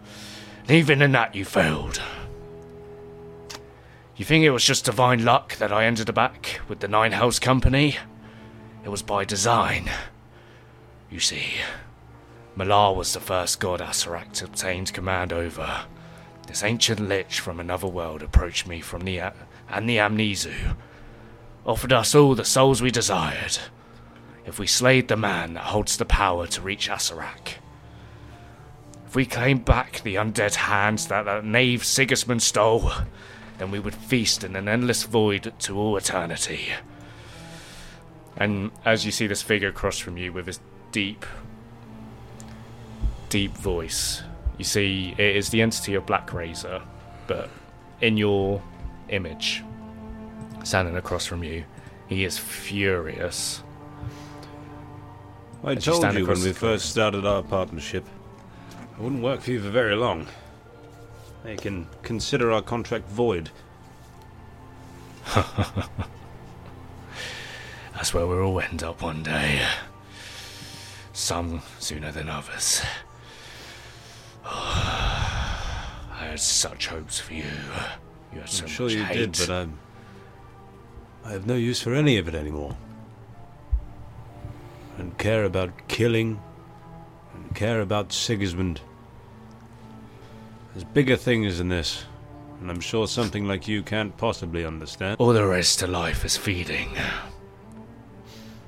And 0.62 0.70
even 0.70 1.02
in 1.02 1.12
that, 1.12 1.34
you 1.34 1.44
failed. 1.44 2.00
You 4.16 4.24
think 4.24 4.44
it 4.44 4.50
was 4.50 4.64
just 4.64 4.86
divine 4.86 5.24
luck 5.24 5.56
that 5.56 5.72
I 5.72 5.84
ended 5.84 6.08
up 6.08 6.14
back 6.14 6.60
with 6.68 6.80
the 6.80 6.88
Nine 6.88 7.12
Hells 7.12 7.38
Company? 7.38 7.96
It 8.82 8.88
was 8.88 9.02
by 9.02 9.26
design. 9.26 9.90
You 11.10 11.20
see, 11.20 11.44
Malar 12.56 12.96
was 12.96 13.12
the 13.12 13.20
first 13.20 13.60
god 13.60 13.80
Acererak 13.80 14.42
obtained 14.42 14.94
command 14.94 15.34
over. 15.34 15.84
This 16.46 16.62
ancient 16.62 17.00
lich 17.00 17.40
from 17.40 17.60
another 17.60 17.86
world 17.86 18.22
approached 18.22 18.66
me 18.66 18.80
from 18.80 19.02
the 19.02 19.20
and 19.68 19.88
the 19.88 19.98
Amnesu. 19.98 20.76
offered 21.66 21.92
us 21.92 22.14
all 22.14 22.34
the 22.34 22.44
souls 22.44 22.80
we 22.80 22.90
desired 22.90 23.58
if 24.46 24.58
we 24.58 24.66
slayed 24.66 25.08
the 25.08 25.16
man 25.16 25.54
that 25.54 25.64
holds 25.64 25.96
the 25.96 26.04
power 26.04 26.46
to 26.48 26.60
reach 26.60 26.88
Acererak. 26.88 27.54
If 29.06 29.14
we 29.14 29.26
claimed 29.26 29.64
back 29.64 30.00
the 30.00 30.14
undead 30.14 30.54
hands 30.54 31.08
that 31.08 31.26
that 31.26 31.44
knave 31.44 31.84
Sigismund 31.84 32.42
stole, 32.42 32.90
then 33.58 33.70
we 33.70 33.78
would 33.78 33.94
feast 33.94 34.42
in 34.42 34.56
an 34.56 34.68
endless 34.68 35.02
void 35.04 35.52
to 35.60 35.78
all 35.78 35.96
eternity. 35.96 36.68
And 38.36 38.70
as 38.84 39.04
you 39.04 39.12
see 39.12 39.26
this 39.26 39.42
figure 39.42 39.68
across 39.68 39.98
from 39.98 40.16
you 40.16 40.32
with 40.32 40.46
his 40.46 40.60
deep, 40.90 41.26
deep 43.28 43.52
voice, 43.52 44.22
you 44.58 44.64
see 44.64 45.14
it 45.18 45.36
is 45.36 45.50
the 45.50 45.62
entity 45.62 45.94
of 45.94 46.06
Black 46.06 46.32
Razor, 46.32 46.82
but 47.26 47.50
in 48.00 48.16
your 48.16 48.62
image, 49.10 49.62
standing 50.64 50.96
across 50.96 51.26
from 51.26 51.44
you, 51.44 51.64
he 52.08 52.24
is 52.24 52.38
furious. 52.38 53.62
I 55.64 55.72
As 55.74 55.84
told 55.84 55.98
stand 55.98 56.18
you 56.18 56.26
when 56.26 56.42
we 56.42 56.52
first 56.52 56.90
started 56.90 57.24
our 57.24 57.42
partnership, 57.42 58.04
I 58.98 59.00
wouldn't 59.00 59.22
work 59.22 59.42
for 59.42 59.52
you 59.52 59.60
for 59.60 59.70
very 59.70 59.94
long. 59.94 60.26
You 61.46 61.56
can 61.56 61.86
consider 62.02 62.50
our 62.50 62.62
contract 62.62 63.08
void. 63.08 63.50
That's 67.94 68.12
where 68.12 68.26
we'll 68.26 68.42
all 68.42 68.60
end 68.60 68.82
up 68.82 69.02
one 69.02 69.22
day. 69.22 69.64
Some 71.12 71.62
sooner 71.78 72.10
than 72.10 72.28
others. 72.28 72.82
I 74.44 76.26
had 76.30 76.40
such 76.40 76.88
hopes 76.88 77.20
for 77.20 77.34
you. 77.34 77.44
You 78.32 78.40
had 78.40 78.48
so 78.48 78.64
I'm 78.64 78.68
sure 78.68 78.86
much 78.86 78.96
you 78.96 79.04
hate. 79.04 79.32
did, 79.32 79.38
but 79.38 79.50
I'm. 79.50 79.78
I 81.24 81.30
have 81.30 81.46
no 81.46 81.54
use 81.54 81.80
for 81.80 81.94
any 81.94 82.18
of 82.18 82.26
it 82.26 82.34
anymore. 82.34 82.76
Don't 84.98 85.16
care 85.18 85.44
about 85.44 85.88
killing. 85.88 86.40
and 87.34 87.54
care 87.54 87.80
about 87.80 88.12
Sigismund. 88.12 88.80
There's 90.72 90.84
bigger 90.84 91.16
things 91.16 91.58
than 91.58 91.68
this, 91.68 92.04
and 92.60 92.70
I'm 92.70 92.80
sure 92.80 93.06
something 93.06 93.46
like 93.46 93.68
you 93.68 93.82
can't 93.82 94.16
possibly 94.16 94.64
understand. 94.64 95.16
All 95.18 95.32
there 95.32 95.54
is 95.54 95.76
to 95.76 95.86
life 95.86 96.24
is 96.24 96.36
feeding. 96.36 96.96
Uh, 96.96 97.26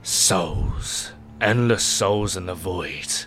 souls. 0.02 1.12
Endless 1.40 1.82
souls 1.82 2.36
in 2.36 2.46
the 2.46 2.54
void. 2.54 3.26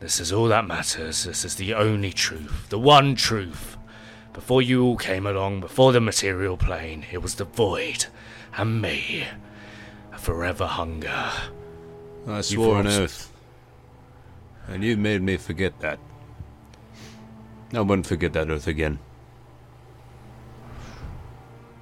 This 0.00 0.20
is 0.20 0.32
all 0.32 0.46
that 0.48 0.66
matters. 0.66 1.24
This 1.24 1.44
is 1.44 1.56
the 1.56 1.74
only 1.74 2.12
truth. 2.12 2.68
The 2.68 2.78
one 2.78 3.14
truth. 3.14 3.76
Before 4.32 4.60
you 4.60 4.84
all 4.84 4.96
came 4.96 5.26
along, 5.26 5.60
before 5.60 5.92
the 5.92 6.00
material 6.00 6.56
plane, 6.56 7.06
it 7.10 7.18
was 7.18 7.36
the 7.36 7.44
void. 7.44 8.06
And 8.56 8.80
me. 8.82 9.26
A 10.12 10.18
forever 10.18 10.66
hunger. 10.66 11.30
I 12.28 12.40
swore 12.40 12.80
an 12.80 12.88
oath, 12.88 13.32
and 14.66 14.82
you 14.82 14.96
made 14.96 15.22
me 15.22 15.36
forget 15.36 15.78
that. 15.80 16.00
I 17.72 17.80
won't 17.80 18.06
forget 18.06 18.32
that 18.32 18.50
oath 18.50 18.66
again. 18.66 18.98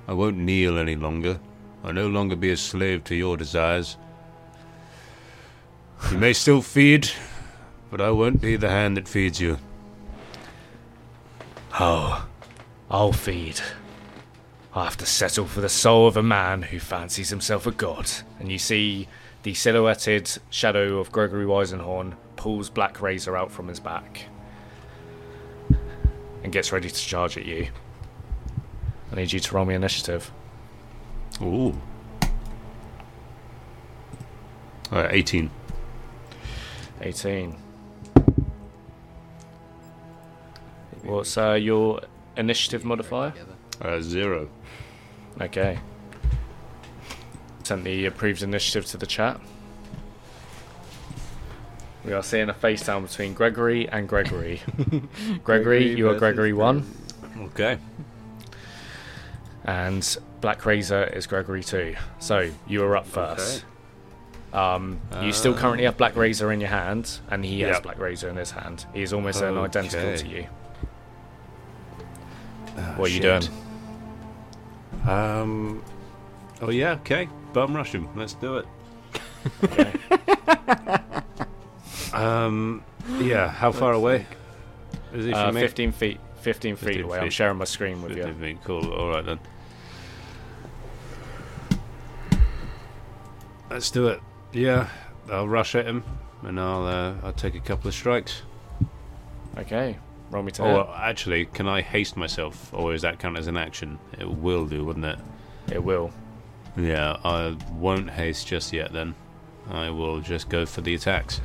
I 0.07 0.13
won't 0.13 0.37
kneel 0.37 0.77
any 0.77 0.97
longer. 0.97 1.41
I'll 1.83 1.95
no 1.95 2.09
longer 2.09 2.37
be 2.37 2.51
a 2.51 2.57
slave 2.59 3.05
to 3.05 3.15
your 3.15 3.39
desires. 3.39 3.97
You 6.11 6.19
may 6.19 6.35
still 6.35 6.61
feed, 6.61 7.09
but 7.91 8.03
I 8.03 8.11
won't 8.11 8.43
be 8.43 8.57
the 8.57 8.69
hand 8.69 8.99
that 8.99 9.09
feeds 9.09 9.41
you. 9.41 9.59
Oh, 11.81 12.27
I'll 12.91 13.13
feed. 13.13 13.61
I'll 14.75 14.85
have 14.85 14.97
to 14.99 15.07
settle 15.07 15.47
for 15.47 15.63
the 15.63 15.69
soul 15.71 16.07
of 16.07 16.19
a 16.19 16.23
man 16.23 16.63
who 16.63 16.79
fancies 16.79 17.31
himself 17.31 17.67
a 17.67 17.71
god. 17.71 18.11
And 18.39 18.53
you 18.53 18.59
see 18.59 19.09
the 19.45 19.53
silhouetted 19.53 20.39
shadow 20.49 20.99
of 20.99 21.13
Gregory 21.13 21.45
Weisenhorn 21.45 22.15
pulls 22.35 22.71
Black 22.71 23.01
Razor 23.03 23.37
out 23.37 23.53
from 23.53 23.69
his 23.69 23.79
back 23.79 24.25
and 26.43 26.51
gets 26.51 26.73
ready 26.73 26.89
to 26.89 26.95
charge 26.95 27.37
at 27.37 27.45
you. 27.45 27.69
I 29.13 29.17
need 29.17 29.33
you 29.33 29.41
to 29.41 29.55
roll 29.55 29.67
me 29.67 29.75
initiative. 29.75 30.33
Ooh. 31.43 31.79
Alright, 34.91 35.13
18. 35.13 35.51
18. 37.03 37.57
What's 41.03 41.37
uh, 41.37 41.53
your 41.53 42.01
initiative 42.39 42.83
modifier? 42.83 43.35
Uh, 43.83 44.01
zero. 44.01 44.49
Okay. 45.39 45.79
Sent 47.65 47.83
the 47.85 48.05
approved 48.05 48.43
initiative 48.43 48.85
to 48.87 48.99
the 48.99 49.07
chat. 49.07 49.41
We 52.05 52.13
are 52.13 52.23
seeing 52.23 52.51
a 52.51 52.55
face 52.55 52.85
down 52.85 53.07
between 53.07 53.33
Gregory 53.33 53.89
and 53.89 54.07
Gregory. 54.07 54.61
Gregory, 54.77 55.41
Gregory 55.43 55.95
you 55.97 56.11
are 56.11 56.15
Gregory 56.19 56.53
1, 56.53 56.87
Okay. 57.45 57.79
and 59.65 60.19
Black 60.43 60.67
Razor 60.67 61.05
is 61.05 61.27
Gregory 61.27 61.65
2. 61.65 61.95
So, 62.19 62.51
you 62.67 62.85
are 62.85 62.99
up 62.99 63.07
first. 63.07 63.65
Um, 64.53 65.01
you 65.23 65.33
still 65.33 65.55
currently 65.55 65.85
have 65.85 65.97
Black 65.97 66.15
Razor 66.17 66.53
in 66.53 66.61
your 66.61 66.69
hand, 66.69 67.19
and 67.31 67.43
he 67.43 67.63
has 67.63 67.81
Black 67.81 67.99
Razor 67.99 68.29
in 68.29 68.37
his 68.37 68.51
hand. 68.51 68.85
He 68.93 69.01
is 69.01 69.15
almost 69.15 69.41
an 69.41 69.57
identical 69.57 70.15
to 70.19 70.29
you. 70.29 70.47
Ah, 72.77 72.95
What 72.99 73.09
are 73.11 73.13
you 73.15 73.21
doing? 73.21 73.43
Um. 75.09 75.83
Oh 76.61 76.71
yeah. 76.71 76.93
Okay. 77.01 77.29
Bum 77.55 77.75
rush 77.75 77.93
him. 77.95 78.09
Let's 78.15 78.35
do 78.35 78.59
it. 78.59 78.67
Um. 82.13 82.85
Yeah. 83.19 83.49
How 83.49 83.73
far 83.73 83.93
away? 83.93 84.27
Is 85.13 85.25
he 85.25 85.33
Uh, 85.33 85.47
from 85.47 85.57
me? 85.57 85.61
15 85.63 85.91
feet. 85.93 86.21
15 86.43 86.77
feet 86.77 86.87
15 86.87 87.05
away. 87.05 87.19
I'm 87.19 87.25
feet. 87.25 87.33
sharing 87.33 87.59
my 87.59 87.65
screen 87.65 88.01
with 88.03 88.13
you. 88.17 88.23
15 88.23 88.41
feet. 88.41 88.59
Cool. 88.63 88.93
All 88.93 89.09
right 89.11 89.25
then. 89.27 89.41
Let's 93.71 93.91
do 93.91 94.07
it. 94.09 94.21
Yeah. 94.53 94.89
I'll 95.31 95.49
rush 95.49 95.75
at 95.75 95.87
him, 95.87 96.05
and 96.43 96.61
I'll 96.61 96.87
uh, 96.87 97.15
I'll 97.25 97.33
take 97.33 97.55
a 97.57 97.61
couple 97.61 97.89
of 97.89 97.95
strikes. 97.95 98.43
Okay. 99.59 99.99
Roll 100.31 100.43
me 100.45 100.53
to 100.53 100.63
Oh, 100.63 100.67
hit. 100.67 100.75
well, 100.75 100.95
actually, 100.97 101.47
can 101.47 101.67
I 101.67 101.81
haste 101.81 102.17
myself, 102.17 102.73
or 102.73 102.95
is 102.95 103.03
that 103.03 103.19
count 103.19 103.37
as 103.39 103.47
an 103.49 103.57
action? 103.57 103.99
It 104.19 104.29
will 104.31 104.67
do, 104.67 104.85
wouldn't 104.85 105.05
it? 105.05 105.19
It 105.73 105.83
will. 105.83 106.13
Yeah. 106.77 107.17
I 107.25 107.57
won't 107.73 108.11
haste 108.11 108.47
just 108.47 108.73
yet. 108.73 108.93
Then 108.93 109.15
I 109.71 109.91
will 109.91 110.21
just 110.21 110.49
go 110.49 110.67
for 110.67 110.81
the 110.81 110.95
attacks. 110.95 111.41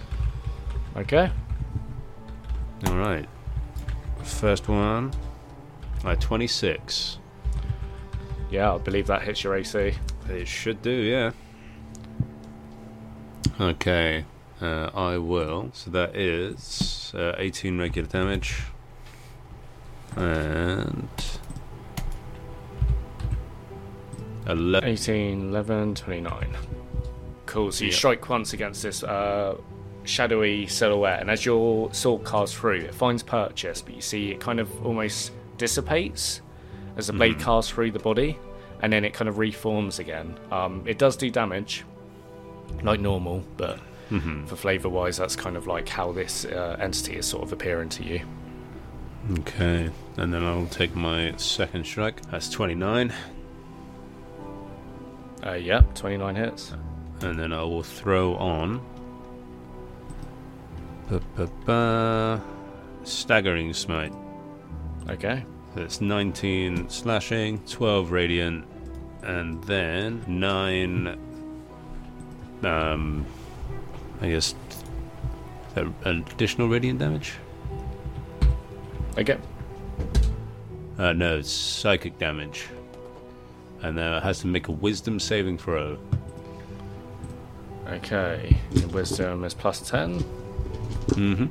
Okay. 0.96 1.32
All 2.88 2.98
right. 2.98 3.28
First 4.24 4.68
one. 4.68 5.12
Uh, 6.04 6.15
26. 6.15 7.18
Yeah, 8.50 8.74
I 8.74 8.78
believe 8.78 9.08
that 9.08 9.22
hits 9.22 9.44
your 9.44 9.56
AC. 9.56 9.94
It 10.30 10.48
should 10.48 10.82
do, 10.82 10.92
yeah. 10.92 11.32
Okay. 13.60 14.26
Uh, 14.62 14.89
I 14.94 15.18
will. 15.18 15.70
So 15.74 15.92
that 15.92 16.15
is 16.15 17.12
uh, 17.15 17.34
18 17.38 17.78
regular 17.78 18.08
damage. 18.08 18.63
And. 20.15 21.08
11. 24.47 24.89
18, 24.89 25.49
11, 25.49 25.95
29. 25.95 26.58
Cool. 27.45 27.71
So 27.71 27.84
you 27.86 27.91
Yeah. 27.91 27.95
strike 27.97 28.30
once 28.30 28.54
against 28.54 28.84
this 28.84 29.04
uh, 29.04 29.56
shadowy 30.04 30.67
silhouette, 30.67 31.21
and 31.21 31.30
as 31.32 31.45
your 31.45 31.93
sword 31.93 32.25
casts 32.25 32.56
through, 32.56 32.82
it 32.82 32.93
finds 32.93 33.23
purchase, 33.23 33.82
but 33.82 33.95
you 33.95 34.02
see 34.02 34.32
it 34.32 34.39
kind 34.39 34.60
of 34.60 34.86
almost 34.86 35.32
dissipates 35.58 36.41
as 36.97 37.08
the 37.08 37.13
blade 37.13 37.39
casts 37.39 37.71
through 37.71 37.91
the 37.91 37.99
body, 37.99 38.38
and 38.82 38.91
then 38.93 39.04
it 39.06 39.13
kind 39.13 39.28
of 39.30 39.38
reforms 39.38 39.99
again. 39.99 40.38
Um, 40.52 40.84
it 40.86 40.97
does 40.97 41.15
do 41.17 41.30
damage, 41.30 41.84
like 42.84 42.99
normal, 42.99 43.43
but 43.58 43.80
for 44.47 44.56
flavor 44.56 44.89
wise, 44.89 45.17
that's 45.17 45.36
kind 45.36 45.56
of 45.56 45.67
like 45.67 45.88
how 45.88 46.12
this 46.12 46.45
uh, 46.45 46.78
entity 46.80 47.15
is 47.17 47.25
sort 47.28 47.43
of 47.43 47.52
appearing 47.54 47.89
to 47.89 48.04
you. 48.04 48.21
Okay. 49.39 49.89
And 50.17 50.34
then 50.34 50.43
I'll 50.43 50.65
take 50.67 50.95
my 50.95 51.34
second 51.38 51.86
strike. 51.86 52.21
That's 52.32 52.49
29. 52.49 53.13
Uh, 55.45 55.54
yep, 55.54 55.93
29 55.95 56.36
hits. 56.36 56.73
And 57.21 57.39
then 57.39 57.54
I 57.54 57.63
will 57.63 57.84
throw 57.84 58.36
on. 58.36 58.82
Ba-ba-ba, 61.10 62.41
staggering 63.04 63.73
smite. 63.73 64.13
Okay. 65.10 65.43
That's 65.75 66.02
19 66.02 66.89
slashing, 66.89 67.60
12 67.65 68.12
radiant, 68.12 68.65
and 69.23 69.63
then 69.63 70.23
9. 70.28 71.19
Um, 72.63 73.25
I 74.21 74.30
guess. 74.30 74.56
uh, 75.78 75.86
additional 76.04 76.67
radiant 76.67 76.99
damage? 76.99 77.36
Okay. 79.17 79.38
Uh, 80.97 81.13
no, 81.13 81.38
it's 81.38 81.52
psychic 81.52 82.17
damage. 82.17 82.67
And 83.82 84.00
uh, 84.00 84.18
it 84.18 84.24
has 84.24 84.39
to 84.39 84.48
make 84.48 84.68
a 84.68 84.72
wisdom 84.72 85.20
saving 85.20 85.58
throw. 85.58 85.98
Okay, 87.88 88.58
wisdom 88.92 89.44
is 89.44 89.54
plus 89.54 89.89
10. 89.89 90.20
Mm-hmm. 91.10 91.46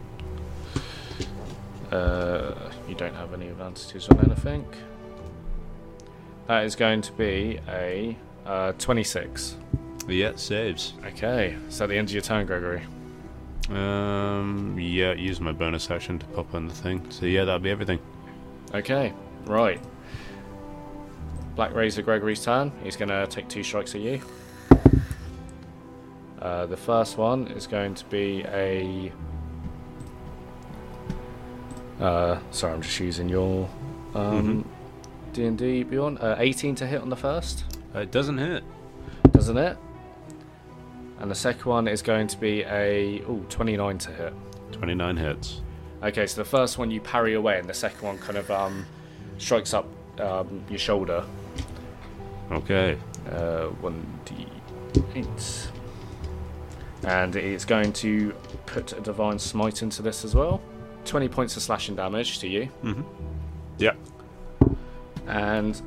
Uh, 1.91 2.55
you 2.89 2.95
don't 2.95 3.15
have 3.15 3.35
any 3.35 3.49
advantages 3.49 4.09
on 4.09 4.21
anything. 4.21 4.67
That 6.47 6.65
is 6.65 6.77
going 6.77 7.03
to 7.03 7.13
be 7.13 7.61
a 7.69 8.17
uh, 8.47 8.73
26. 8.73 9.57
Yeah, 10.07 10.33
saves. 10.37 10.95
Okay, 11.07 11.57
so 11.69 11.85
at 11.85 11.91
the 11.91 11.97
end 11.97 12.09
of 12.09 12.15
your 12.15 12.23
turn, 12.23 12.47
Gregory. 12.47 12.83
Um, 13.71 14.77
yeah, 14.79 15.13
use 15.13 15.41
my 15.41 15.53
bonus 15.53 15.91
action 15.91 16.19
to 16.19 16.27
pop 16.27 16.55
on 16.55 16.69
the 16.69 16.75
thing. 16.75 17.11
So 17.11 17.27
yeah, 17.27 17.45
that'll 17.45 17.59
be 17.61 17.71
everything. 17.71 17.99
Okay, 18.75 19.13
right. 19.45 19.81
Black 21.59 21.75
Razor 21.75 22.03
Gregory's 22.03 22.45
turn. 22.45 22.71
He's 22.85 22.97
going 22.97 23.09
to 23.09 23.27
take 23.27 23.49
two 23.49 23.65
strikes 23.65 23.93
at 23.97 24.01
you. 24.01 24.21
Uh, 26.41 26.67
the 26.67 26.77
first 26.77 27.19
one 27.19 27.49
is 27.49 27.67
going 27.67 27.97
to 27.97 28.05
be 28.05 28.45
a. 28.47 29.13
Uh, 32.01 32.39
sorry, 32.53 32.75
I'm 32.75 32.81
just 32.81 33.01
using 33.01 33.29
your 33.29 33.69
um, 34.15 34.65
D 35.33 35.47
and 35.47 35.59
D 35.59 35.83
Beyond. 35.83 36.21
Uh, 36.21 36.37
18 36.39 36.77
to 36.77 36.87
hit 36.87 37.01
on 37.03 37.11
the 37.11 37.17
first, 37.17 37.65
Uh, 37.93 38.03
it 38.03 38.13
doesn't 38.13 38.39
hit. 38.39 38.63
doesn't 39.33 39.59
it? 39.59 39.77
And 41.19 41.29
the 41.29 41.35
second 41.35 41.65
one 41.65 41.89
is 41.89 42.03
going 42.03 42.29
to 42.29 42.39
be 42.39 42.63
a 42.63 43.19
ooh, 43.23 43.45
29 43.49 43.99
to 43.99 44.11
hit. 44.13 44.33
29 44.71 45.17
hits. 45.17 45.61
Okay, 46.05 46.25
so 46.29 46.41
the 46.41 46.49
first 46.49 46.79
one 46.79 46.93
you 46.93 47.01
parry 47.01 47.35
away, 47.35 47.59
and 47.59 47.69
the 47.69 47.75
second 47.75 48.07
one 48.07 48.17
kind 48.19 48.39
of 48.39 48.49
um, 48.49 48.87
strikes 49.39 49.75
up 49.75 49.89
um, 50.21 50.63
your 50.71 50.79
shoulder. 50.79 51.25
Okay. 52.51 52.97
Uh, 53.31 53.67
one 53.81 54.05
d 54.25 54.47
eight, 55.15 55.71
and 57.05 57.37
it's 57.37 57.65
going 57.65 57.93
to 57.93 58.33
put 58.67 58.93
a 58.93 59.01
divine 59.01 59.39
smite 59.39 59.83
into 59.83 60.03
this 60.03 60.25
as 60.25 60.35
well. 60.35 60.61
Twenty 61.05 61.29
points 61.29 61.57
of 61.57 61.63
slashing 61.63 61.95
damage 61.97 62.39
to 62.41 62.49
you, 62.49 62.69
Mm-hmm. 62.83 63.03
Yeah. 63.79 63.93
and 65.27 65.81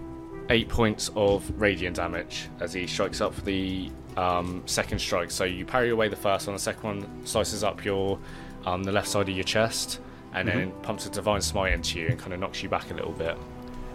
eight 0.49 0.69
points 0.69 1.09
of 1.15 1.49
radiant 1.59 1.95
damage 1.95 2.49
as 2.59 2.73
he 2.73 2.85
strikes 2.87 3.21
up 3.21 3.33
for 3.33 3.41
the 3.41 3.89
um, 4.17 4.61
second 4.65 4.99
strike. 4.99 5.31
So 5.31 5.43
you 5.45 5.65
parry 5.65 5.89
away 5.89 6.09
the 6.09 6.15
first 6.15 6.47
one, 6.47 6.55
the 6.55 6.61
second 6.61 6.83
one 6.83 7.25
slices 7.25 7.63
up 7.63 7.83
your 7.85 8.19
um, 8.65 8.83
the 8.83 8.91
left 8.91 9.07
side 9.07 9.27
of 9.29 9.35
your 9.35 9.43
chest, 9.43 9.99
and 10.33 10.47
then 10.47 10.71
pumps 10.83 11.05
a 11.05 11.09
divine 11.09 11.41
smite 11.41 11.73
into 11.73 11.99
you 11.99 12.07
and 12.07 12.19
kind 12.19 12.33
of 12.33 12.39
knocks 12.39 12.61
you 12.61 12.69
back 12.69 12.91
a 12.91 12.93
little 12.93 13.11
bit. 13.13 13.35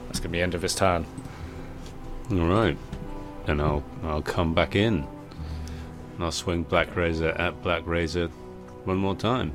That's 0.07 0.19
gonna 0.21 0.31
be 0.31 0.39
the 0.39 0.43
end 0.43 0.55
of 0.55 0.63
his 0.63 0.75
turn. 0.75 1.07
All 2.33 2.49
right. 2.49 2.77
Then 3.47 3.61
I'll 3.61 3.85
I'll 4.03 4.23
come 4.23 4.55
back 4.55 4.75
in. 4.75 5.07
And 6.15 6.25
I'll 6.25 6.33
swing 6.33 6.65
Black 6.65 6.97
Razor 6.97 7.29
at 7.29 7.63
Black 7.63 7.87
Razor 7.87 8.29
one 8.85 8.97
more 8.97 9.15
time. 9.15 9.53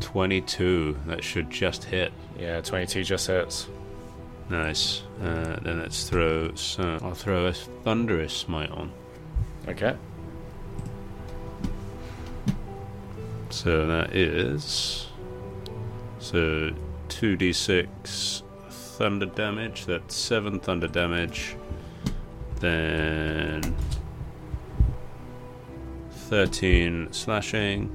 Twenty-two. 0.00 0.96
That 1.06 1.22
should 1.22 1.50
just 1.50 1.84
hit. 1.84 2.12
Yeah, 2.38 2.62
twenty-two 2.62 3.04
just 3.04 3.26
hits. 3.26 3.68
Nice. 4.48 5.02
Uh, 5.20 5.58
then 5.60 5.80
let's 5.80 6.08
throw. 6.08 6.54
So 6.54 6.98
I'll 7.02 7.14
throw 7.14 7.46
a 7.46 7.52
thunderous 7.52 8.32
smite 8.32 8.70
on. 8.70 8.92
Okay. 9.68 9.96
So 13.50 13.86
that 13.86 14.14
is 14.14 15.05
so 16.30 16.70
two 17.08 17.36
d 17.36 17.52
six 17.52 18.42
thunder 18.68 19.26
damage. 19.26 19.86
That's 19.86 20.14
seven 20.14 20.58
thunder 20.60 20.88
damage. 20.88 21.56
Then 22.60 23.62
thirteen 26.10 27.12
slashing 27.12 27.90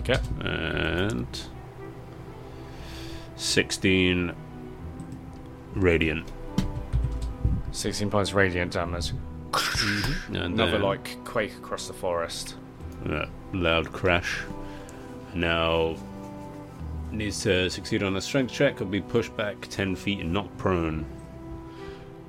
Okay. 0.00 0.18
and 0.40 1.26
sixteen 3.36 4.32
radiant. 5.74 6.30
16 7.70 8.10
points 8.10 8.32
radiant 8.32 8.72
damage. 8.72 9.12
Mm-hmm. 9.52 10.34
And 10.34 10.54
Another 10.54 10.72
then- 10.72 10.82
like 10.82 11.24
quake 11.24 11.52
across 11.56 11.86
the 11.86 11.92
forest. 11.92 12.56
that 13.04 13.28
loud 13.52 13.92
crash. 13.92 14.40
Now 15.34 15.94
needs 17.12 17.42
to 17.42 17.70
succeed 17.70 18.02
on 18.02 18.16
a 18.16 18.20
strength 18.20 18.52
check 18.52 18.80
or 18.80 18.84
be 18.84 19.00
pushed 19.00 19.36
back 19.36 19.60
10 19.60 19.96
feet 19.96 20.20
and 20.20 20.32
knocked 20.32 20.56
prone. 20.58 21.04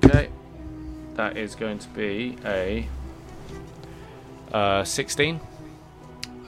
Okay. 0.04 0.28
That 1.14 1.36
is 1.36 1.54
going 1.54 1.78
to 1.78 1.88
be 1.90 2.36
a 2.44 2.86
uh, 4.52 4.84
16. 4.84 5.40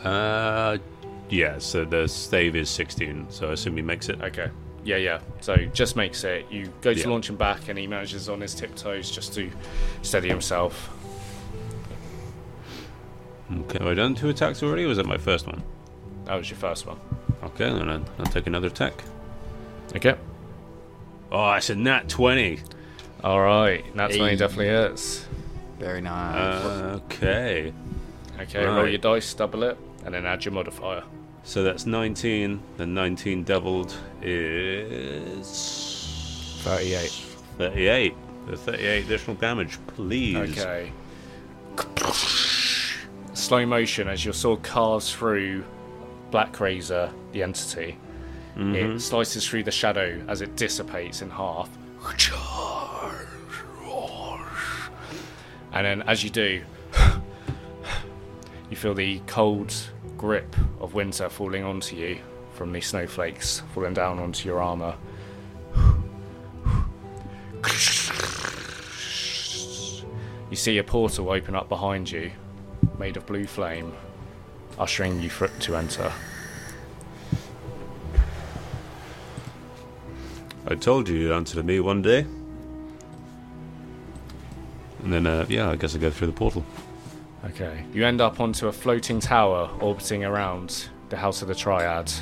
Uh, 0.02 0.78
yeah, 1.28 1.58
so 1.58 1.84
the 1.84 2.08
stave 2.08 2.56
is 2.56 2.68
16, 2.70 3.26
so 3.30 3.50
I 3.50 3.52
assume 3.52 3.76
he 3.76 3.82
makes 3.82 4.08
it. 4.08 4.20
Okay. 4.22 4.50
Yeah, 4.84 4.96
yeah. 4.96 5.20
So 5.40 5.56
just 5.56 5.94
makes 5.94 6.24
it. 6.24 6.46
You 6.50 6.72
go 6.80 6.92
to 6.92 6.98
Yeah. 6.98 7.08
launch 7.08 7.30
him 7.30 7.36
back, 7.36 7.68
and 7.68 7.78
he 7.78 7.86
manages 7.86 8.28
on 8.28 8.40
his 8.40 8.54
tiptoes 8.54 9.10
just 9.10 9.32
to 9.34 9.50
steady 10.02 10.28
himself. 10.28 10.90
Okay, 13.52 13.78
have 13.78 13.86
I 13.86 13.94
done 13.94 14.14
two 14.14 14.28
attacks 14.28 14.62
already, 14.62 14.84
or 14.84 14.88
was 14.88 14.96
that 14.96 15.06
my 15.06 15.18
first 15.18 15.46
one? 15.46 15.62
That 16.24 16.34
was 16.34 16.50
your 16.50 16.58
first 16.58 16.86
one. 16.86 16.98
Okay, 17.54 17.70
then 17.72 17.88
I'll, 17.88 18.04
I'll 18.18 18.26
take 18.26 18.46
another 18.46 18.68
attack. 18.68 19.02
Okay. 19.94 20.14
Oh, 21.30 21.40
I 21.40 21.60
said 21.60 21.78
nat 21.78 22.08
20. 22.08 22.60
All 23.24 23.40
right. 23.40 23.84
That's 23.94 24.18
when 24.18 24.30
he 24.30 24.36
definitely 24.36 24.66
hits. 24.68 25.26
Very 25.78 26.00
nice. 26.00 26.64
Uh, 26.64 27.00
okay, 27.06 27.72
Okay. 28.40 28.64
Roll 28.64 28.88
your 28.88 28.98
dice, 28.98 29.32
double 29.34 29.62
it, 29.64 29.76
and 30.04 30.14
then 30.14 30.26
add 30.26 30.44
your 30.44 30.52
modifier. 30.52 31.02
so 31.44 31.62
that's 31.62 31.86
19. 31.86 32.60
Then 32.76 32.94
19 32.94 33.44
doubled 33.44 33.94
is 34.22 35.48
38. 36.62 37.10
38. 37.58 38.14
The 38.46 38.56
38 38.56 39.04
additional 39.04 39.36
damage, 39.36 39.78
please. 39.88 40.36
Okay. 40.36 40.92
Slow 43.34 43.66
motion 43.66 44.08
as 44.08 44.24
your 44.24 44.34
sword 44.34 44.62
carves 44.62 45.12
through 45.12 45.64
Black 46.32 46.58
Razor, 46.58 47.12
the 47.30 47.44
entity. 47.44 47.96
It 48.56 48.58
mm-hmm. 48.58 48.98
slices 48.98 49.46
through 49.46 49.62
the 49.62 49.70
shadow 49.70 50.20
as 50.26 50.40
it 50.40 50.56
dissipates 50.56 51.22
in 51.22 51.30
half. 51.30 51.70
And 55.72 55.86
then, 55.86 56.02
as 56.02 56.24
you 56.24 56.30
do, 56.30 56.62
you 58.70 58.76
feel 58.76 58.94
the 58.94 59.20
cold 59.26 59.74
grip 60.18 60.56
of 60.80 60.94
winter 60.94 61.28
falling 61.28 61.64
onto 61.64 61.96
you 61.96 62.18
from 62.52 62.72
the 62.72 62.80
snowflakes 62.80 63.62
falling 63.74 63.94
down 63.94 64.18
onto 64.18 64.48
your 64.48 64.60
armor. 64.60 64.94
You 70.50 70.56
see 70.56 70.76
a 70.78 70.84
portal 70.84 71.30
open 71.30 71.54
up 71.54 71.70
behind 71.70 72.10
you, 72.10 72.30
made 72.98 73.16
of 73.16 73.24
blue 73.24 73.46
flame, 73.46 73.94
ushering 74.78 75.20
you 75.20 75.30
fr- 75.30 75.46
to 75.46 75.76
enter. 75.76 76.12
I 80.66 80.74
told 80.74 81.08
you 81.08 81.16
you'd 81.16 81.32
answer 81.32 81.56
to 81.56 81.62
me 81.62 81.80
one 81.80 82.02
day. 82.02 82.26
And 85.02 85.12
then, 85.12 85.26
uh, 85.26 85.44
yeah, 85.48 85.70
I 85.70 85.76
guess 85.76 85.94
I 85.94 85.98
go 85.98 86.10
through 86.10 86.28
the 86.28 86.32
portal. 86.32 86.64
Okay. 87.44 87.84
You 87.92 88.06
end 88.06 88.20
up 88.20 88.40
onto 88.40 88.68
a 88.68 88.72
floating 88.72 89.18
tower 89.18 89.68
orbiting 89.80 90.24
around 90.24 90.88
the 91.08 91.16
House 91.16 91.42
of 91.42 91.48
the 91.48 91.54
Triad. 91.54 92.12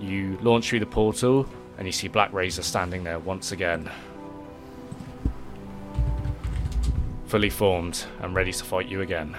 You 0.00 0.36
launch 0.42 0.68
through 0.68 0.80
the 0.80 0.86
portal, 0.86 1.48
and 1.78 1.86
you 1.86 1.92
see 1.92 2.08
Black 2.08 2.32
Razor 2.32 2.62
standing 2.62 3.04
there 3.04 3.18
once 3.20 3.52
again. 3.52 3.88
Fully 7.26 7.50
formed 7.50 8.04
and 8.20 8.34
ready 8.34 8.52
to 8.52 8.64
fight 8.64 8.88
you 8.88 9.02
again. 9.02 9.36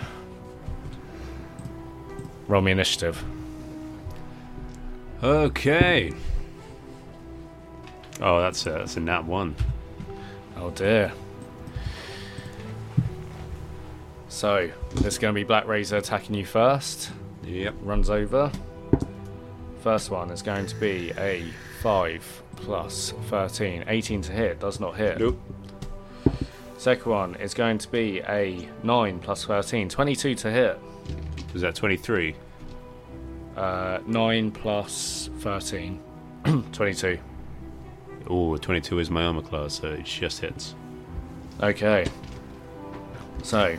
Roll 2.47 2.61
me 2.61 2.71
initiative. 2.71 3.23
Okay. 5.23 6.13
Oh, 8.21 8.39
that's 8.39 8.65
a, 8.65 8.71
that's 8.71 8.97
a 8.97 8.99
nat 8.99 9.25
one. 9.25 9.55
Oh 10.55 10.71
dear. 10.71 11.11
So, 14.29 14.69
there's 14.95 15.17
going 15.17 15.33
to 15.33 15.39
be 15.39 15.43
Black 15.43 15.67
Razor 15.67 15.97
attacking 15.97 16.35
you 16.35 16.45
first. 16.45 17.11
Yep. 17.43 17.75
runs 17.81 18.09
over. 18.09 18.51
First 19.81 20.11
one 20.11 20.29
is 20.31 20.41
going 20.41 20.67
to 20.67 20.75
be 20.75 21.11
a 21.17 21.45
5 21.81 22.43
plus 22.57 23.13
13. 23.29 23.85
18 23.87 24.21
to 24.23 24.31
hit, 24.31 24.59
does 24.59 24.79
not 24.79 24.95
hit. 24.95 25.19
Nope. 25.19 25.39
Second 26.77 27.11
one 27.11 27.35
is 27.35 27.53
going 27.53 27.77
to 27.79 27.89
be 27.89 28.19
a 28.27 28.67
9 28.83 29.19
plus 29.19 29.45
13. 29.45 29.89
22 29.89 30.35
to 30.35 30.51
hit. 30.51 30.79
Was 31.53 31.61
that 31.61 31.75
23? 31.75 32.35
Uh, 33.55 33.99
9 34.05 34.51
plus 34.51 35.29
13. 35.39 35.99
22. 36.71 37.19
Oh, 38.29 38.57
22 38.57 38.99
is 38.99 39.09
my 39.09 39.23
armor 39.23 39.41
class, 39.41 39.75
so 39.75 39.87
it 39.89 40.03
just 40.03 40.41
hits. 40.41 40.75
Okay. 41.61 42.05
So 43.43 43.77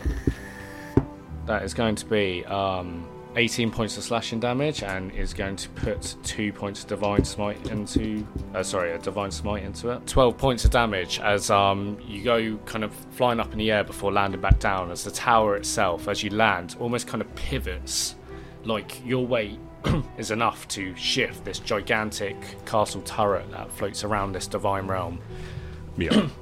that 1.47 1.63
is 1.63 1.75
going 1.75 1.95
to 1.97 2.07
be 2.07 2.45
um, 2.47 3.07
18 3.39 3.71
points 3.71 3.97
of 3.97 4.03
slashing 4.03 4.41
damage, 4.41 4.83
and 4.83 5.13
is 5.13 5.33
going 5.33 5.55
to 5.55 5.69
put 5.71 6.17
two 6.25 6.53
points 6.53 6.83
of 6.83 6.89
divine 6.89 7.25
smite 7.25 7.71
into. 7.71 8.27
Uh, 8.53 8.65
sorry, 8.65 8.93
a 8.93 8.99
divine 8.99 9.31
smite 9.31 9.63
into 9.63 9.91
it. 9.91 10.05
12 10.09 10.37
points 10.37 10.65
of 10.65 10.73
damage 10.73 11.21
as 11.21 11.49
um, 11.49 11.97
you 12.05 12.25
go 12.25 12.57
kind 12.67 12.83
of 12.83 12.93
flying 13.13 13.39
up 13.39 13.53
in 13.53 13.59
the 13.59 13.71
air 13.71 13.85
before 13.85 14.13
landing 14.13 14.41
back 14.41 14.59
down. 14.59 14.91
As 14.91 15.05
the 15.05 15.13
tower 15.13 15.57
itself, 15.57 16.09
as 16.09 16.25
you 16.25 16.31
land, 16.31 16.75
almost 16.81 17.07
kind 17.07 17.23
of 17.23 17.33
pivots, 17.37 18.17
like 18.65 19.07
your 19.07 19.25
weight 19.25 19.61
is 20.19 20.33
enough 20.33 20.67
to 20.69 20.95
shift 20.97 21.45
this 21.45 21.61
gigantic 21.61 22.37
castle 22.67 23.03
turret 23.03 23.49
that 23.53 23.71
floats 23.71 24.03
around 24.03 24.33
this 24.33 24.49
divine 24.49 24.89
realm. 24.89 25.21
Yeah. 25.97 26.29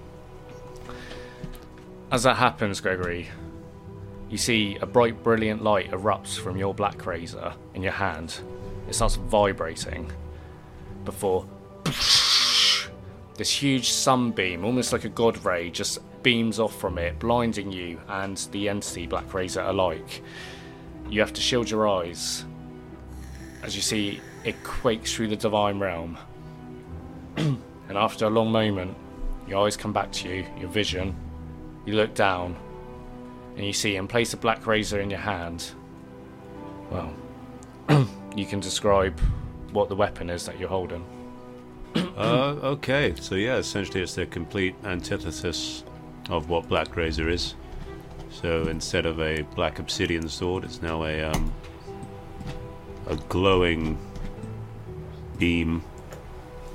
As 2.11 2.23
that 2.23 2.37
happens, 2.37 2.81
Gregory, 2.81 3.29
you 4.29 4.39
see 4.39 4.77
a 4.81 4.87
bright, 4.87 5.23
brilliant 5.23 5.62
light 5.62 5.91
erupts 5.91 6.39
from 6.39 6.57
your 6.57 6.75
black 6.75 7.07
razor 7.07 7.55
in 7.75 7.83
your 7.83 7.93
hand. 7.93 8.41
It 8.89 8.95
starts 8.95 9.17
vibrating 9.17 10.11
before 11.05 11.47
this 13.37 13.51
huge 13.51 13.91
sunbeam, 13.91 14.65
almost 14.65 14.93
like 14.93 15.05
a 15.05 15.09
god 15.09 15.45
ray, 15.45 15.71
just 15.71 15.99
beams 16.23 16.59
off 16.59 16.79
from 16.79 16.99
it, 16.99 17.19
blinding 17.19 17.71
you 17.71 18.01
and 18.09 18.37
the 18.51 18.69
entity 18.69 19.07
Black 19.07 19.33
Razor 19.33 19.61
alike. 19.61 20.23
You 21.09 21.21
have 21.21 21.33
to 21.35 21.41
shield 21.41 21.71
your 21.71 21.87
eyes 21.87 22.45
as 23.62 23.77
you 23.77 23.83
see 23.83 24.21
it 24.45 24.62
quakes 24.65 25.15
through 25.15 25.29
the 25.29 25.37
divine 25.37 25.79
realm. 25.79 26.19
and 27.37 27.59
after 27.91 28.27
a 28.27 28.31
long 28.31 28.51
moment, 28.51 28.97
your 29.47 29.65
eyes 29.65 29.77
come 29.77 29.93
back 29.93 30.11
to 30.12 30.29
you, 30.29 30.47
your 30.59 30.69
vision. 30.69 31.15
You 31.85 31.95
look 31.95 32.15
down, 32.15 32.57
and 33.57 33.64
you 33.64 33.73
see 33.73 33.97
in 33.97 34.07
place 34.07 34.33
a 34.35 34.37
Black 34.37 34.66
Razor 34.66 35.01
in 35.01 35.11
your 35.11 35.21
hand, 35.21 35.73
well, 36.90 37.12
you 38.37 38.47
can 38.47 38.61
describe 38.61 39.19
what 39.73 39.88
the 39.88 39.97
weapon 39.97 40.31
is 40.31 40.45
that 40.47 40.59
you're 40.59 40.69
holding. 40.69 41.05
uh, 42.16 42.57
okay, 42.62 43.14
so 43.19 43.35
yeah, 43.35 43.57
essentially 43.57 44.03
it's 44.03 44.14
the 44.14 44.27
complete 44.27 44.75
antithesis 44.85 45.85
of 46.29 46.49
what 46.49 46.69
Black 46.69 46.95
Razor 46.97 47.29
is. 47.29 47.55
So 48.31 48.69
instead 48.69 49.07
of 49.07 49.21
a 49.21 49.42
black 49.55 49.79
obsidian 49.79 50.29
sword, 50.29 50.64
it's 50.64 50.83
now 50.83 51.05
a 51.05 51.23
um, 51.23 51.53
a 53.07 53.16
glowing 53.16 53.99
beam 55.38 55.83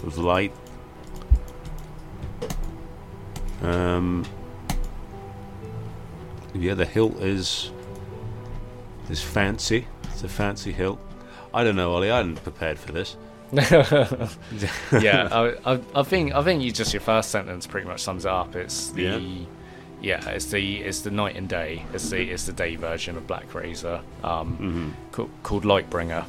of 0.03 0.17
light. 0.17 0.53
Um, 3.61 4.25
yeah, 6.53 6.73
the 6.73 6.85
hilt 6.85 7.15
is 7.21 7.71
is 9.09 9.21
fancy. 9.21 9.87
It's 10.05 10.23
a 10.23 10.29
fancy 10.29 10.71
hilt. 10.71 10.99
I 11.53 11.63
don't 11.63 11.75
know, 11.75 11.93
Ollie. 11.93 12.11
I 12.11 12.17
hadn't 12.17 12.37
prepared 12.43 12.79
for 12.79 12.91
this. 12.91 13.17
yeah, 13.51 15.27
I, 15.31 15.55
I, 15.73 15.79
I 15.95 16.03
think 16.03 16.33
I 16.33 16.41
think 16.43 16.63
you 16.63 16.71
just 16.71 16.93
your 16.93 17.01
first 17.01 17.31
sentence 17.31 17.67
pretty 17.67 17.87
much 17.87 18.01
sums 18.01 18.25
it 18.25 18.31
up. 18.31 18.55
It's 18.55 18.89
the 18.91 19.01
Yeah. 19.03 19.19
yeah, 20.01 20.29
it's 20.29 20.45
the 20.45 20.77
it's 20.81 21.01
the 21.01 21.11
night 21.11 21.35
and 21.35 21.49
day. 21.49 21.83
It's 21.93 22.09
the 22.09 22.21
it's 22.31 22.45
the 22.45 22.53
day 22.53 22.75
version 22.77 23.17
of 23.17 23.27
Black 23.27 23.53
Razor, 23.53 24.01
um, 24.23 24.95
ca- 25.11 25.27
called 25.43 25.63
Lightbringer, 25.65 26.25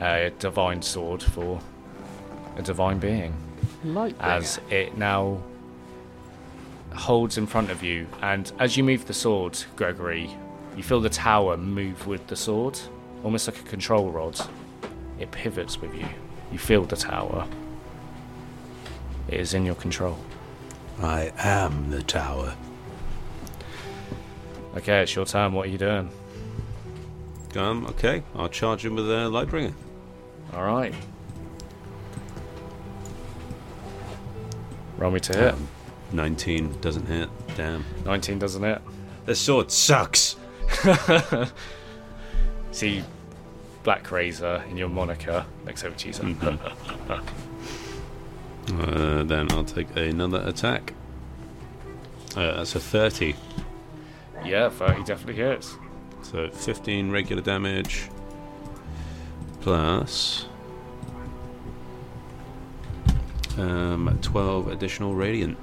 a 0.00 0.30
divine 0.38 0.80
sword 0.80 1.22
for 1.22 1.60
a 2.56 2.62
divine 2.62 2.98
being. 2.98 3.34
Lightbringer. 3.84 4.14
as 4.20 4.60
it 4.70 4.96
now 4.96 5.38
holds 6.94 7.38
in 7.38 7.46
front 7.46 7.70
of 7.70 7.82
you, 7.82 8.06
and 8.22 8.50
as 8.58 8.76
you 8.76 8.84
move 8.84 9.06
the 9.06 9.14
sword, 9.14 9.58
Gregory, 9.76 10.30
you 10.76 10.82
feel 10.82 11.00
the 11.00 11.08
tower 11.08 11.56
move 11.56 12.06
with 12.06 12.26
the 12.26 12.36
sword, 12.36 12.78
almost 13.22 13.46
like 13.46 13.58
a 13.58 13.62
control 13.62 14.10
rod. 14.10 14.38
It 15.18 15.30
pivots 15.30 15.80
with 15.80 15.94
you. 15.94 16.06
You 16.50 16.58
feel 16.58 16.84
the 16.84 16.96
tower. 16.96 17.46
It 19.28 19.40
is 19.40 19.54
in 19.54 19.64
your 19.64 19.74
control. 19.76 20.18
I 21.00 21.32
am 21.38 21.90
the 21.90 22.02
tower. 22.02 22.54
Okay, 24.76 25.02
it's 25.02 25.14
your 25.14 25.24
turn. 25.24 25.52
What 25.52 25.66
are 25.66 25.70
you 25.70 25.78
doing? 25.78 26.10
Um, 27.56 27.86
okay, 27.86 28.22
I'll 28.34 28.48
charge 28.48 28.84
him 28.84 28.96
with 28.96 29.08
a 29.08 29.28
Lightbringer. 29.30 29.72
All 30.52 30.64
right. 30.64 30.92
Roll 34.98 35.10
me 35.12 35.20
to 35.20 35.36
hit. 35.36 35.54
Um, 35.54 35.68
19 36.14 36.80
doesn't 36.80 37.06
hit. 37.06 37.28
Damn. 37.56 37.84
19 38.04 38.38
doesn't 38.38 38.62
hit. 38.62 38.80
This 39.26 39.40
sword 39.40 39.70
sucks. 39.70 40.36
See, 42.72 43.02
Black 43.82 44.10
Razor 44.10 44.64
in 44.70 44.76
your 44.76 44.88
moniker. 44.88 45.44
Next 45.64 45.84
over 45.84 45.94
to 45.96 46.06
you, 46.06 46.12
sir. 46.12 46.58
Uh, 48.72 49.22
then 49.24 49.46
I'll 49.52 49.62
take 49.62 49.94
another 49.94 50.40
attack. 50.46 50.94
Uh, 52.34 52.56
that's 52.56 52.74
a 52.74 52.80
30. 52.80 53.36
yeah, 54.42 54.70
30 54.70 55.04
definitely 55.04 55.34
hits. 55.34 55.76
So 56.22 56.48
15 56.48 57.10
regular 57.10 57.42
damage 57.42 58.08
plus 59.60 60.46
um, 63.58 64.18
12 64.22 64.68
additional 64.68 65.14
radiant. 65.14 65.58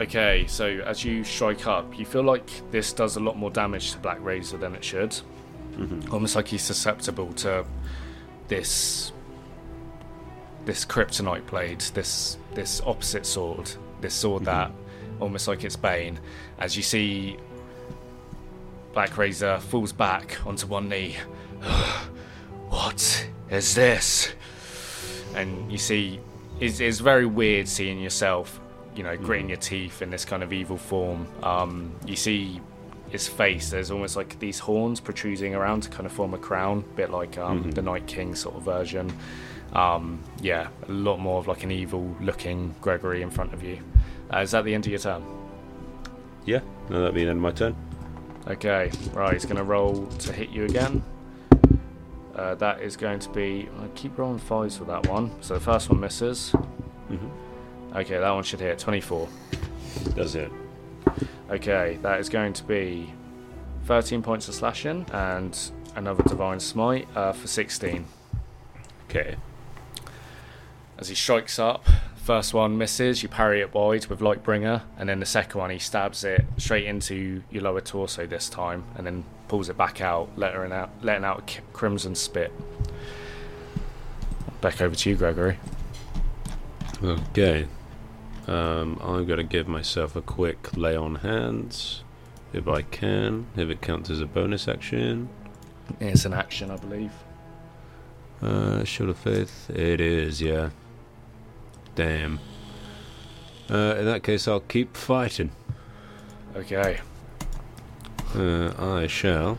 Okay, 0.00 0.46
so 0.46 0.66
as 0.66 1.04
you 1.04 1.24
strike 1.24 1.66
up, 1.66 1.98
you 1.98 2.06
feel 2.06 2.22
like 2.22 2.48
this 2.70 2.92
does 2.92 3.16
a 3.16 3.20
lot 3.20 3.36
more 3.36 3.50
damage 3.50 3.92
to 3.92 3.98
Black 3.98 4.18
Razor 4.22 4.56
than 4.56 4.74
it 4.74 4.82
should. 4.82 5.10
Mm-hmm. 5.10 6.12
Almost 6.12 6.36
like 6.36 6.48
he's 6.48 6.62
susceptible 6.62 7.32
to 7.34 7.66
this 8.48 9.12
this 10.64 10.84
kryptonite 10.84 11.46
blade, 11.46 11.80
this 11.94 12.38
this 12.54 12.80
opposite 12.86 13.26
sword, 13.26 13.70
this 14.00 14.14
sword 14.14 14.44
that 14.46 14.68
mm-hmm. 14.70 15.22
almost 15.22 15.46
like 15.46 15.64
it's 15.64 15.76
Bane. 15.76 16.18
As 16.58 16.76
you 16.76 16.82
see 16.82 17.36
Black 18.92 19.16
Razor 19.18 19.58
falls 19.58 19.92
back 19.92 20.38
onto 20.46 20.66
one 20.66 20.88
knee. 20.88 21.16
what 22.68 23.28
is 23.50 23.74
this? 23.74 24.32
And 25.34 25.70
you 25.70 25.78
see 25.78 26.20
it's, 26.58 26.80
it's 26.80 26.98
very 27.00 27.26
weird 27.26 27.68
seeing 27.68 28.00
yourself, 28.00 28.60
you 28.94 29.02
know, 29.02 29.16
gritting 29.16 29.48
your 29.48 29.58
teeth 29.58 30.02
in 30.02 30.10
this 30.10 30.24
kind 30.24 30.42
of 30.42 30.52
evil 30.52 30.76
form. 30.76 31.26
Um, 31.42 31.94
you 32.06 32.16
see 32.16 32.60
his 33.10 33.26
face, 33.26 33.70
there's 33.70 33.90
almost 33.90 34.16
like 34.16 34.38
these 34.38 34.58
horns 34.58 35.00
protruding 35.00 35.54
around 35.54 35.82
to 35.82 35.90
kind 35.90 36.06
of 36.06 36.12
form 36.12 36.34
a 36.34 36.38
crown, 36.38 36.84
a 36.92 36.96
bit 36.96 37.10
like 37.10 37.38
um, 37.38 37.70
the 37.72 37.82
Night 37.82 38.06
King 38.06 38.34
sort 38.34 38.56
of 38.56 38.62
version. 38.62 39.12
Um, 39.72 40.22
yeah, 40.40 40.68
a 40.88 40.92
lot 40.92 41.18
more 41.18 41.38
of 41.38 41.46
like 41.46 41.62
an 41.64 41.70
evil 41.70 42.14
looking 42.20 42.74
Gregory 42.80 43.22
in 43.22 43.30
front 43.30 43.52
of 43.52 43.62
you. 43.62 43.78
Uh, 44.32 44.38
is 44.38 44.52
that 44.52 44.64
the 44.64 44.74
end 44.74 44.86
of 44.86 44.92
your 44.92 45.00
turn? 45.00 45.24
Yeah, 46.44 46.60
no, 46.88 47.00
that'll 47.00 47.12
be 47.12 47.24
the 47.24 47.30
end 47.30 47.38
of 47.38 47.42
my 47.42 47.50
turn. 47.50 47.76
Okay, 48.46 48.90
right, 49.12 49.32
he's 49.32 49.44
going 49.44 49.56
to 49.56 49.64
roll 49.64 50.06
to 50.06 50.32
hit 50.32 50.50
you 50.50 50.64
again. 50.64 51.02
Uh, 52.34 52.54
that 52.54 52.80
is 52.80 52.96
going 52.96 53.18
to 53.18 53.28
be. 53.30 53.68
I 53.80 53.88
keep 53.88 54.16
rolling 54.16 54.38
fives 54.38 54.76
for 54.76 54.84
that 54.84 55.06
one. 55.08 55.30
So 55.42 55.54
the 55.54 55.60
first 55.60 55.90
one 55.90 56.00
misses. 56.00 56.54
Okay, 57.94 58.18
that 58.18 58.30
one 58.30 58.44
should 58.44 58.60
hit 58.60 58.78
24. 58.78 59.28
Does 60.14 60.34
it? 60.36 60.50
Okay, 61.50 61.98
that 62.02 62.20
is 62.20 62.28
going 62.28 62.52
to 62.52 62.64
be 62.64 63.12
13 63.86 64.22
points 64.22 64.48
of 64.48 64.54
slashing 64.54 65.04
and 65.12 65.58
another 65.96 66.22
divine 66.22 66.60
smite 66.60 67.08
uh, 67.16 67.32
for 67.32 67.48
16. 67.48 68.04
Okay. 69.08 69.36
As 70.98 71.08
he 71.08 71.16
strikes 71.16 71.58
up, 71.58 71.84
first 72.14 72.54
one 72.54 72.78
misses, 72.78 73.22
you 73.24 73.28
parry 73.28 73.60
it 73.60 73.74
wide 73.74 74.06
with 74.06 74.20
Lightbringer, 74.20 74.82
and 74.96 75.08
then 75.08 75.18
the 75.18 75.26
second 75.26 75.58
one 75.58 75.70
he 75.70 75.78
stabs 75.80 76.22
it 76.22 76.44
straight 76.58 76.84
into 76.84 77.42
your 77.50 77.64
lower 77.64 77.80
torso 77.80 78.26
this 78.26 78.48
time, 78.48 78.84
and 78.96 79.04
then 79.04 79.24
pulls 79.48 79.68
it 79.68 79.76
back 79.76 80.00
out, 80.00 80.30
letting 80.36 80.70
out, 80.70 80.90
letting 81.02 81.24
out 81.24 81.58
a 81.58 81.60
crimson 81.72 82.14
spit. 82.14 82.52
Back 84.60 84.80
over 84.80 84.94
to 84.94 85.10
you, 85.10 85.16
Gregory. 85.16 85.58
Okay. 87.02 87.66
Um, 88.50 88.98
I'm 89.00 89.26
going 89.26 89.36
to 89.38 89.44
give 89.44 89.68
myself 89.68 90.16
a 90.16 90.22
quick 90.22 90.76
lay 90.76 90.96
on 90.96 91.16
hands. 91.16 92.02
If 92.52 92.66
I 92.66 92.82
can. 92.82 93.46
If 93.56 93.70
it 93.70 93.80
counts 93.80 94.10
as 94.10 94.20
a 94.20 94.26
bonus 94.26 94.66
action. 94.66 95.28
It's 96.00 96.24
an 96.24 96.32
action, 96.34 96.70
I 96.70 96.76
believe. 96.76 97.12
Uh, 98.42 98.82
Shield 98.84 99.10
of 99.10 99.18
Faith. 99.18 99.70
It 99.70 100.00
is, 100.00 100.40
yeah. 100.42 100.70
Damn. 101.94 102.40
Uh, 103.70 103.94
in 103.98 104.04
that 104.06 104.22
case, 104.24 104.48
I'll 104.48 104.60
keep 104.60 104.96
fighting. 104.96 105.52
Okay, 106.56 106.98
Uh, 108.34 108.72
I 108.78 109.06
shall 109.06 109.58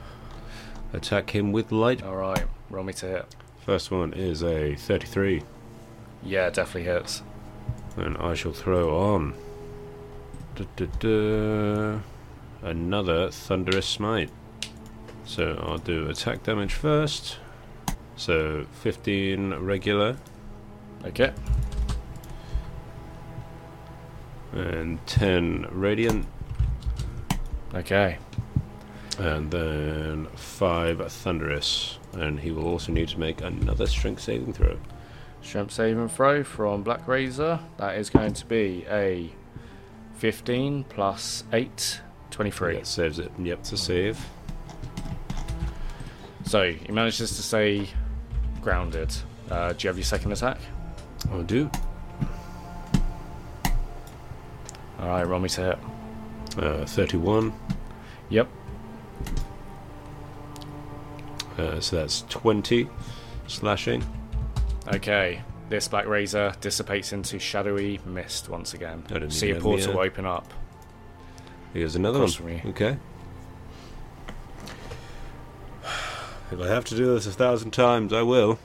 attack 0.92 1.30
him 1.34 1.54
with 1.54 1.72
light. 1.72 2.04
alright, 2.04 2.44
roll 2.70 2.84
me 2.84 2.92
to 2.94 3.06
hit. 3.06 3.36
First 3.66 3.92
one 3.92 4.12
is 4.12 4.44
a 4.44 4.76
33, 4.76 5.44
Yeah, 6.24 6.50
definitely 6.50 6.84
hits. 6.92 7.22
And 7.98 8.18
I 8.18 8.34
shall 8.34 8.54
throw 8.54 8.98
on 8.98 9.34
duh, 10.56 10.66
duh, 10.76 10.86
duh, 11.00 12.00
another 12.62 13.30
Thunderous 13.32 13.86
Smite. 13.88 14.30
So 15.26 15.62
I'll 15.66 15.78
do 15.78 16.10
attack 16.10 16.44
damage 16.44 16.74
first. 16.74 17.38
So 18.16 18.66
15 18.82 19.54
regular 19.56 20.18
Okay. 21.06 21.32
and 24.54 25.00
10 25.08 25.68
radiant, 25.72 26.26
Okay. 27.74 28.18
and 29.18 29.50
then 29.50 30.28
5 30.36 31.12
thunderous. 31.12 31.98
And 32.14 32.42
he 32.42 32.52
will 32.52 32.68
also 32.68 32.92
need 32.92 33.08
to 33.10 33.20
make 33.20 33.42
another 33.42 33.88
strength 33.88 34.22
saving 34.22 34.54
throw. 34.54 34.78
Strength 35.42 35.74
saving 35.74 36.08
throw 36.08 36.44
from 36.44 36.84
Black 36.84 37.08
Razor. 37.08 37.60
That 37.78 37.98
is 37.98 38.10
going 38.10 38.34
to 38.34 38.46
be 38.46 38.86
a 38.89 39.32
15 40.16 40.84
plus 40.86 41.44
8, 41.52 42.02
23. 42.30 42.76
That 42.76 42.88
saves 42.88 43.20
it. 43.20 43.32
Yep, 43.39 43.64
to 43.64 43.78
save. 43.78 44.24
So 46.46 46.72
he 46.72 46.92
manages 46.92 47.36
to 47.38 47.42
stay 47.42 47.88
grounded. 48.62 49.14
Uh, 49.50 49.74
do 49.74 49.86
you 49.86 49.88
have 49.89 49.98
your 49.98 50.06
second 50.06 50.32
attack? 50.32 50.60
I'll 51.32 51.44
do. 51.44 51.70
Alright, 55.00 55.28
roll 55.28 55.39
me 55.39 55.50
to 55.50 55.62
hit. 55.62 55.80
Uh, 56.64 56.86
31. 56.86 57.54
Yep. 58.30 58.48
Uh, 61.58 61.80
so 61.80 61.96
that's 61.96 62.22
20 62.30 62.88
slashing. 63.48 64.04
Okay. 64.88 65.41
This 65.69 65.88
Black 65.88 66.05
Razor 66.05 66.53
dissipates 66.59 67.13
into 67.13 67.39
shadowy 67.39 67.99
mist 68.05 68.49
once 68.49 68.73
again. 68.73 69.03
See 69.29 69.51
a 69.51 69.59
portal 69.59 69.99
uh, 69.99 70.03
open 70.03 70.25
up. 70.25 70.53
Here's 71.73 71.95
another 71.95 72.19
one. 72.19 72.29
Across 72.29 72.65
you. 72.65 72.69
Okay. 72.71 72.97
If 76.51 76.59
I 76.59 76.67
have 76.67 76.84
to 76.86 76.95
do 76.95 77.13
this 77.13 77.25
a 77.27 77.32
thousand 77.32 77.71
times, 77.71 78.11
I 78.11 78.23
will. 78.23 78.59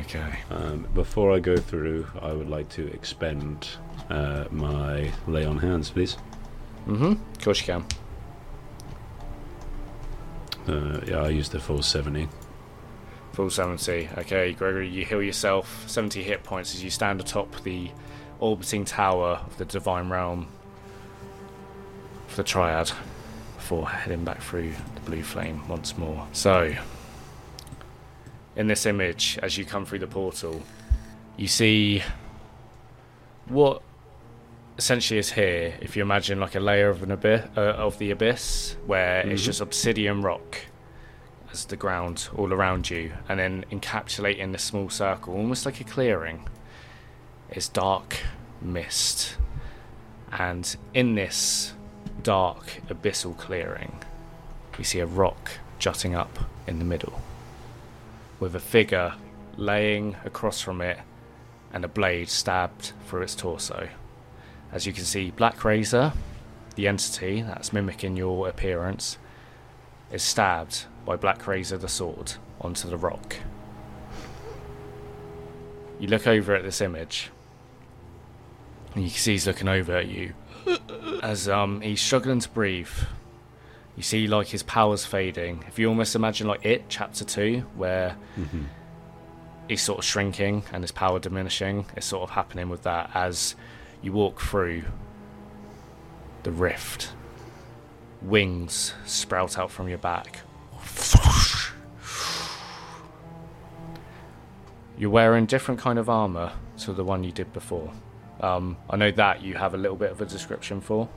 Okay. 0.00 0.40
Um, 0.50 0.88
before 0.92 1.32
I 1.32 1.38
go 1.38 1.56
through, 1.56 2.08
I 2.20 2.32
would 2.32 2.50
like 2.50 2.68
to 2.70 2.88
expend 2.88 3.68
uh, 4.10 4.46
my 4.50 5.12
lay 5.28 5.44
on 5.44 5.58
hands, 5.58 5.90
please. 5.90 6.16
Mm-hmm. 6.88 7.12
Of 7.12 7.38
course 7.40 7.60
you 7.60 7.66
can. 7.66 7.84
Uh, 10.66 11.00
yeah, 11.06 11.22
I 11.22 11.28
used 11.28 11.52
the 11.52 11.60
full 11.60 11.82
70. 11.82 12.28
Full 13.32 13.48
70. 13.50 14.10
Okay, 14.18 14.52
Gregory, 14.52 14.88
you 14.88 15.04
heal 15.04 15.22
yourself 15.22 15.84
70 15.88 16.22
hit 16.22 16.42
points 16.44 16.74
as 16.74 16.84
you 16.84 16.90
stand 16.90 17.20
atop 17.20 17.62
the 17.62 17.90
orbiting 18.40 18.84
tower 18.84 19.40
of 19.46 19.56
the 19.56 19.64
Divine 19.64 20.10
Realm 20.10 20.48
of 22.28 22.36
the 22.36 22.42
Triad 22.42 22.92
before 23.56 23.88
heading 23.88 24.24
back 24.24 24.42
through 24.42 24.72
the 24.94 25.00
blue 25.02 25.22
flame 25.22 25.66
once 25.68 25.96
more. 25.96 26.26
So, 26.32 26.74
in 28.54 28.66
this 28.66 28.84
image, 28.84 29.38
as 29.42 29.56
you 29.56 29.64
come 29.64 29.86
through 29.86 30.00
the 30.00 30.06
portal, 30.06 30.62
you 31.38 31.46
see 31.48 32.02
what 33.46 33.80
essentially 34.76 35.18
is 35.18 35.32
here. 35.32 35.74
If 35.80 35.96
you 35.96 36.02
imagine 36.02 36.38
like 36.38 36.54
a 36.54 36.60
layer 36.60 36.90
of 36.90 37.02
an 37.02 37.10
abyss, 37.12 37.46
uh, 37.56 37.60
of 37.60 37.96
the 37.98 38.10
abyss, 38.10 38.76
where 38.84 39.20
it's 39.26 39.40
Mhm. 39.42 39.44
just 39.46 39.60
obsidian 39.62 40.20
rock 40.20 40.58
as 41.52 41.66
the 41.66 41.76
ground 41.76 42.28
all 42.34 42.52
around 42.52 42.90
you, 42.90 43.12
and 43.28 43.38
then 43.38 43.64
encapsulating 43.70 44.52
the 44.52 44.58
small 44.58 44.88
circle, 44.88 45.34
almost 45.34 45.66
like 45.66 45.80
a 45.80 45.84
clearing, 45.84 46.48
is 47.50 47.68
dark 47.68 48.18
mist. 48.60 49.36
And 50.32 50.74
in 50.94 51.14
this 51.14 51.74
dark 52.22 52.80
abyssal 52.88 53.36
clearing, 53.36 53.98
we 54.78 54.84
see 54.84 55.00
a 55.00 55.06
rock 55.06 55.52
jutting 55.78 56.14
up 56.14 56.38
in 56.66 56.78
the 56.78 56.84
middle, 56.84 57.20
with 58.40 58.54
a 58.54 58.60
figure 58.60 59.14
laying 59.56 60.16
across 60.24 60.60
from 60.60 60.80
it 60.80 60.98
and 61.72 61.84
a 61.84 61.88
blade 61.88 62.28
stabbed 62.28 62.92
through 63.06 63.22
its 63.22 63.34
torso. 63.34 63.88
As 64.70 64.86
you 64.86 64.92
can 64.92 65.04
see, 65.04 65.30
Black 65.30 65.64
Razor, 65.64 66.12
the 66.76 66.88
entity 66.88 67.42
that's 67.42 67.72
mimicking 67.72 68.16
your 68.16 68.48
appearance, 68.48 69.18
is 70.10 70.22
stabbed 70.22 70.86
by 71.04 71.16
Black 71.16 71.46
Razor 71.46 71.78
the 71.78 71.88
sword 71.88 72.34
onto 72.60 72.88
the 72.88 72.96
rock. 72.96 73.36
You 75.98 76.08
look 76.08 76.26
over 76.26 76.54
at 76.54 76.62
this 76.64 76.80
image, 76.80 77.30
and 78.94 79.04
you 79.04 79.10
can 79.10 79.18
see 79.18 79.32
he's 79.32 79.46
looking 79.46 79.68
over 79.68 79.96
at 79.96 80.08
you 80.08 80.34
as 81.22 81.48
um 81.48 81.80
he's 81.80 82.00
struggling 82.00 82.40
to 82.40 82.48
breathe. 82.48 82.88
You 83.96 84.02
see 84.02 84.26
like 84.26 84.48
his 84.48 84.62
powers 84.62 85.04
fading. 85.04 85.64
If 85.68 85.78
you 85.78 85.88
almost 85.88 86.14
imagine 86.14 86.46
like 86.48 86.64
it, 86.64 86.84
chapter 86.88 87.24
two, 87.24 87.60
where 87.76 88.16
Mm-hmm. 88.38 88.62
he's 89.68 89.82
sort 89.82 89.98
of 89.98 90.04
shrinking 90.04 90.64
and 90.72 90.82
his 90.82 90.90
power 90.92 91.18
diminishing, 91.20 91.86
it's 91.96 92.06
sort 92.06 92.22
of 92.22 92.30
happening 92.30 92.68
with 92.68 92.82
that 92.84 93.10
as 93.14 93.54
you 94.02 94.12
walk 94.12 94.40
through 94.40 94.82
the 96.42 96.50
rift. 96.50 97.12
Wings 98.22 98.94
sprout 99.04 99.58
out 99.58 99.70
from 99.70 99.88
your 99.88 99.98
back. 99.98 100.40
You're 104.98 105.10
wearing 105.10 105.46
different 105.46 105.80
kind 105.80 105.98
of 105.98 106.08
armor 106.08 106.52
to 106.78 106.92
the 106.92 107.04
one 107.04 107.24
you 107.24 107.32
did 107.32 107.52
before. 107.52 107.92
Um, 108.40 108.76
I 108.88 108.96
know 108.96 109.10
that 109.12 109.42
you 109.42 109.54
have 109.54 109.74
a 109.74 109.76
little 109.76 109.96
bit 109.96 110.10
of 110.10 110.20
a 110.20 110.26
description 110.26 110.80
for. 110.80 111.08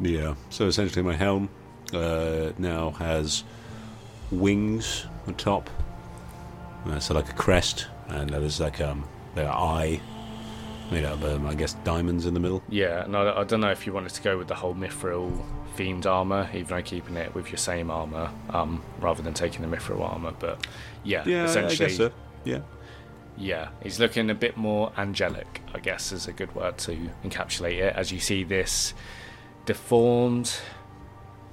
Yeah, 0.00 0.34
so 0.50 0.66
essentially 0.66 1.02
my 1.02 1.14
helm 1.14 1.48
uh, 1.92 2.52
now 2.58 2.90
has 2.92 3.44
wings 4.30 5.06
on 5.26 5.34
top. 5.34 5.68
Uh, 6.86 6.98
so 6.98 7.14
like 7.14 7.28
a 7.28 7.34
crest, 7.34 7.86
and 8.08 8.30
there's 8.30 8.60
like 8.60 8.80
um, 8.80 9.04
their 9.34 9.50
eye 9.50 10.00
made 10.90 11.04
out 11.04 11.14
of, 11.14 11.24
um, 11.24 11.46
I 11.46 11.54
guess, 11.54 11.74
diamonds 11.84 12.26
in 12.26 12.34
the 12.34 12.40
middle. 12.40 12.62
Yeah, 12.68 13.04
and 13.04 13.16
I, 13.16 13.40
I 13.40 13.44
don't 13.44 13.60
know 13.60 13.70
if 13.70 13.86
you 13.86 13.92
wanted 13.92 14.10
to 14.10 14.22
go 14.22 14.38
with 14.38 14.48
the 14.48 14.54
whole 14.54 14.74
mithril 14.74 15.44
themed 15.78 16.06
armor, 16.06 16.48
even 16.52 16.66
though 16.76 16.82
keeping 16.82 17.16
it 17.16 17.34
with 17.34 17.48
your 17.50 17.58
same 17.58 17.90
armor, 17.90 18.30
um, 18.50 18.82
rather 19.00 19.22
than 19.22 19.32
taking 19.34 19.62
the 19.68 19.76
mithril 19.76 20.00
armor. 20.00 20.32
But 20.38 20.66
yeah, 21.04 21.22
Yeah, 21.26 21.42
I- 21.42 21.44
essentially, 21.44 21.86
I 21.86 21.88
guess 21.88 21.96
so. 21.96 22.12
Yeah. 22.44 22.60
yeah, 23.36 23.68
he's 23.82 24.00
looking 24.00 24.28
a 24.30 24.34
bit 24.34 24.56
more 24.56 24.92
angelic. 24.96 25.60
I 25.74 25.78
guess 25.78 26.12
is 26.12 26.26
a 26.26 26.32
good 26.32 26.54
word 26.54 26.78
to 26.78 26.96
encapsulate 27.24 27.78
it. 27.78 27.94
As 27.94 28.10
you 28.10 28.18
see 28.20 28.42
this 28.44 28.94
deformed, 29.66 30.60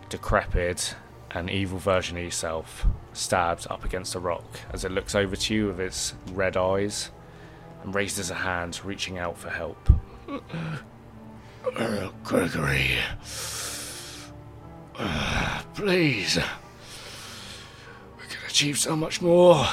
decrepit, 0.09 0.95
and 1.32 1.49
evil 1.49 1.78
version 1.78 2.17
of 2.17 2.23
yourself 2.23 2.88
stabbed 3.11 3.67
up 3.69 3.84
against 3.84 4.15
a 4.15 4.19
rock 4.19 4.45
as 4.71 4.86
it 4.86 4.91
looks 4.91 5.13
over 5.15 5.36
to 5.36 5.53
you 5.53 5.67
with 5.67 5.80
its 5.82 6.13
red 6.32 6.55
eyes 6.55 7.11
and 7.84 7.93
raises 7.93 8.32
a 8.32 8.36
hand, 8.36 8.80
reaching 8.86 9.17
out 9.17 9.38
for 9.38 9.49
help. 9.49 9.89
Gregory, 12.23 12.91
uh, 14.97 15.61
please. 15.73 16.37
We 18.17 18.23
can 18.27 18.45
achieve 18.47 18.77
so 18.77 18.95
much 18.95 19.21
more. 19.21 19.65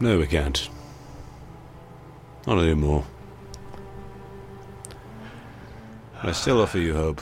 No, 0.00 0.18
we 0.18 0.26
can't. 0.26 0.68
Not 2.46 2.58
anymore. 2.58 3.04
I 6.22 6.32
still 6.32 6.60
offer 6.60 6.78
you 6.78 6.94
hope. 6.94 7.20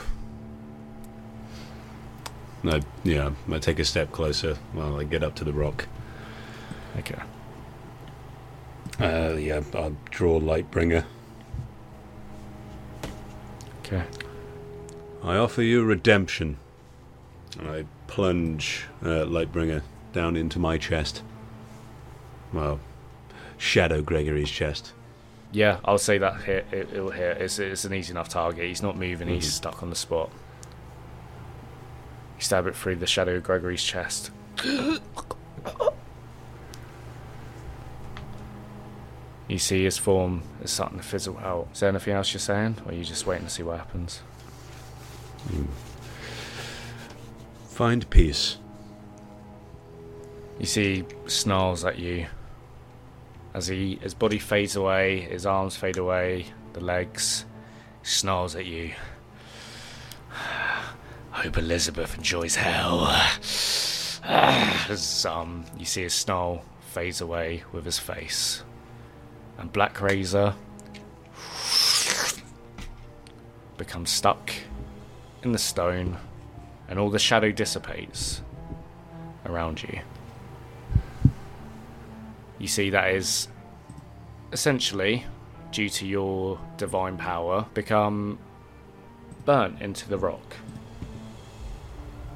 I, 2.65 2.83
yeah, 3.05 3.31
I 3.51 3.59
take 3.59 3.79
a 3.79 3.85
step 3.85 4.11
closer 4.11 4.55
while 4.73 4.99
I 4.99 5.05
get 5.05 5.23
up 5.23 5.35
to 5.37 5.45
the 5.45 5.53
rock. 5.53 5.87
Okay. 6.99 7.21
Uh, 8.99 9.35
yeah, 9.35 9.63
I'll 9.75 9.97
draw 10.11 10.41
Lightbringer. 10.41 11.05
Okay. 13.81 14.03
I 15.27 15.37
offer 15.37 15.61
you 15.61 15.83
redemption. 15.85 16.57
And 17.59 17.69
I 17.69 17.85
plunge 18.07 18.87
uh, 19.03 19.25
Lightbringer 19.27 19.83
down 20.13 20.37
into 20.37 20.59
my 20.59 20.79
chest. 20.79 21.23
Well, 22.53 22.79
Shadow 23.59 24.03
Gregory's 24.03 24.51
chest. 24.51 24.93
Yeah, 25.53 25.79
I'll 25.85 25.99
say 25.99 26.19
that 26.19 26.43
hit. 26.43 26.67
It, 26.71 26.91
it'll 26.93 27.11
hit. 27.11 27.39
It's, 27.41 27.59
it's 27.59 27.85
an 27.85 27.93
easy 27.93 28.13
enough 28.13 28.29
target. 28.29 28.65
He's 28.67 28.83
not 28.83 28.97
moving. 28.97 29.27
Mhm. 29.29 29.35
He's 29.35 29.53
stuck 29.53 29.83
on 29.83 29.91
the 29.91 29.97
spot. 29.97 30.31
You 32.37 32.43
stab 32.43 32.67
it 32.67 32.77
through 32.77 32.97
the 32.97 33.07
shadow 33.07 33.41
Gregory's 33.41 33.83
chest. 33.83 34.31
you 39.49 39.59
see 39.59 39.85
his 39.85 39.97
form 39.99 40.43
is 40.63 40.71
starting 40.71 40.99
to 40.99 41.05
fizzle 41.05 41.39
out. 41.39 41.69
Is 41.73 41.81
there 41.81 41.89
anything 41.89 42.15
else 42.15 42.33
you're 42.33 42.41
saying, 42.41 42.77
or 42.85 42.93
are 42.93 42.95
you 42.95 43.05
just 43.05 43.27
waiting 43.27 43.47
to 43.47 43.51
see 43.53 43.63
what 43.63 43.79
happens? 43.79 44.21
Find 47.69 48.09
peace. 48.11 48.59
You 50.59 50.67
see, 50.67 51.05
snarls 51.27 51.85
at 51.85 51.99
you 51.99 52.27
as 53.57 53.67
he 53.69 53.99
his 54.03 54.13
body 54.13 54.39
fades 54.39 54.77
away, 54.77 55.21
his 55.21 55.47
arms 55.47 55.77
fade 55.77 55.97
away, 55.97 56.45
the 56.75 56.81
legs. 56.81 57.47
Snarls 58.03 58.55
at 58.55 58.67
you. 58.67 58.93
Hope 61.31 61.57
Elizabeth 61.57 62.17
enjoys 62.17 62.55
hell. 62.55 63.07
As 64.89 65.27
um, 65.27 65.65
you 65.79 65.85
see 65.85 66.03
his 66.03 66.15
snarl 66.15 66.65
fades 66.93 67.21
away 67.21 67.63
with 67.73 67.85
his 67.85 67.99
face, 67.99 68.63
and 69.59 69.73
Black 69.73 70.01
Razor 70.01 70.55
becomes 73.77 74.11
stuck 74.11 74.53
in 75.43 75.53
the 75.53 75.59
stone, 75.59 76.19
and 76.89 76.99
all 76.99 77.11
the 77.11 77.19
shadow 77.19 77.53
dissipates 77.53 78.43
around 79.45 79.83
you. 79.83 80.01
You 82.59 82.69
see 82.69 82.91
that 82.91 83.11
is 83.11 83.49
essentially, 84.53 85.25
due 85.73 85.89
to 85.91 86.07
your 86.07 86.59
divine 86.77 87.17
power, 87.17 87.67
become 87.75 88.39
burnt 89.45 89.81
into 89.81 90.09
the 90.09 90.19
rock. 90.19 90.57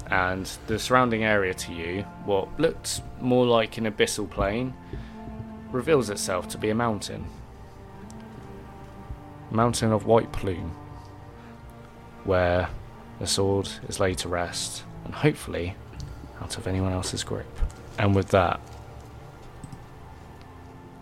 And 0.07 0.45
the 0.67 0.77
surrounding 0.77 1.23
area 1.23 1.53
to 1.53 1.73
you, 1.73 2.01
what 2.25 2.59
looked 2.59 3.01
more 3.21 3.45
like 3.45 3.77
an 3.77 3.85
abyssal 3.85 4.29
plain, 4.29 4.73
reveals 5.71 6.09
itself 6.09 6.49
to 6.49 6.57
be 6.57 6.69
a 6.69 6.75
mountain. 6.75 7.25
Mountain 9.49 9.91
of 9.91 10.05
White 10.05 10.31
Plume, 10.31 10.71
where 12.23 12.69
the 13.21 13.27
sword 13.27 13.69
is 13.87 13.99
laid 13.99 14.17
to 14.17 14.27
rest, 14.27 14.83
and 15.05 15.13
hopefully 15.13 15.75
out 16.41 16.57
of 16.57 16.65
anyone 16.65 16.91
else's 16.91 17.23
grip. 17.23 17.45
And 17.99 18.15
with 18.15 18.29
that, 18.29 18.59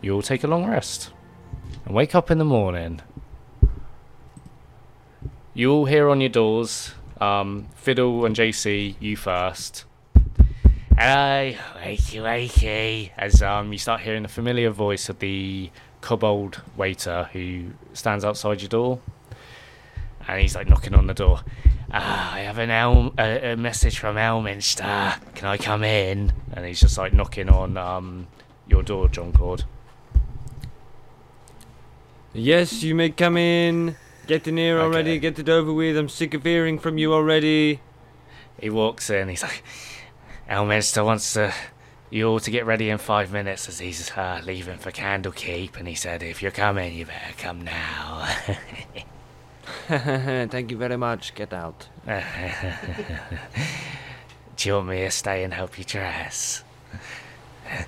you'll 0.02 0.22
take 0.22 0.44
a 0.44 0.48
long 0.48 0.70
rest 0.70 1.12
and 1.86 1.96
wake 1.96 2.14
up 2.16 2.30
in 2.30 2.38
the 2.38 2.44
morning. 2.44 3.00
You 5.54 5.72
all 5.72 5.86
hear 5.86 6.10
on 6.10 6.20
your 6.20 6.30
doors, 6.30 6.94
um, 7.22 7.70
Fiddle 7.76 8.26
and 8.26 8.36
JC, 8.36 8.96
you 9.00 9.16
first. 9.16 9.86
Hello, 10.98 11.54
wakey 11.78 12.22
wakey. 12.22 13.12
As 13.18 13.42
um, 13.42 13.72
you 13.72 13.80
start 13.80 14.02
hearing 14.02 14.24
the 14.24 14.30
familiar 14.30 14.72
voice 14.72 15.08
of 15.08 15.20
the 15.20 15.72
kobold 16.02 16.64
waiter 16.76 17.30
who 17.32 17.68
stands 17.94 18.26
outside 18.26 18.62
your 18.62 18.68
door, 18.68 19.00
and 20.28 20.42
he's 20.42 20.56
like 20.56 20.68
knocking 20.68 20.94
on 20.94 21.08
the 21.08 21.14
door. 21.14 21.40
Ah, 21.92 22.34
I 22.36 22.42
have 22.42 22.60
an 22.60 22.70
El- 22.70 23.14
a, 23.18 23.54
a 23.54 23.56
message 23.58 23.98
from 23.98 24.16
Elminster. 24.16 25.18
Can 25.34 25.48
I 25.48 25.58
come 25.58 25.84
in? 25.84 26.34
And 26.54 26.66
he's 26.66 26.80
just 26.80 26.98
like 26.98 27.14
knocking 27.14 27.50
on 27.50 27.78
um, 27.78 28.28
your 28.68 28.84
door, 28.84 29.08
John 29.08 29.32
Claude. 29.32 29.64
Yes, 32.34 32.84
you 32.84 32.94
may 32.94 33.10
come 33.10 33.38
in. 33.38 33.96
Get 34.28 34.48
in 34.48 34.58
here 34.58 34.80
already. 34.80 35.12
Okay. 35.12 35.20
Get 35.20 35.40
it 35.40 35.50
over 35.50 35.74
with. 35.74 35.98
I'm 35.98 36.10
sick 36.10 36.36
of 36.36 36.44
hearing 36.44 36.78
from 36.78 37.00
you 37.00 37.12
already. 37.14 37.80
He 38.60 38.70
walks 38.70 39.10
in. 39.10 39.28
He's 39.30 39.42
like, 39.42 39.64
Elminster 40.48 41.04
wants 41.04 41.34
to, 41.34 41.52
you 42.12 42.28
all 42.28 42.40
to 42.40 42.52
get 42.52 42.68
ready 42.68 42.92
in 42.92 43.00
five 43.00 43.32
minutes 43.32 43.68
as 43.68 43.80
he's 43.80 44.12
uh, 44.12 44.42
leaving 44.46 44.78
for 44.78 44.92
Candlekeep. 44.92 45.78
And 45.78 45.88
he 45.88 45.96
said, 45.96 46.22
if 46.22 46.44
you're 46.44 46.52
coming, 46.52 46.94
you 46.94 47.08
better 47.08 47.34
come 47.40 47.62
now. 47.64 48.30
Thank 49.88 50.72
you 50.72 50.78
very 50.78 50.98
much. 50.98 51.34
Get 51.36 51.54
out. 51.54 51.88
Do 54.56 54.68
you 54.68 54.76
want 54.76 54.88
me 54.88 55.00
to 55.02 55.12
stay 55.12 55.44
and 55.44 55.54
help 55.54 55.78
you 55.78 55.84
dress? 55.84 56.64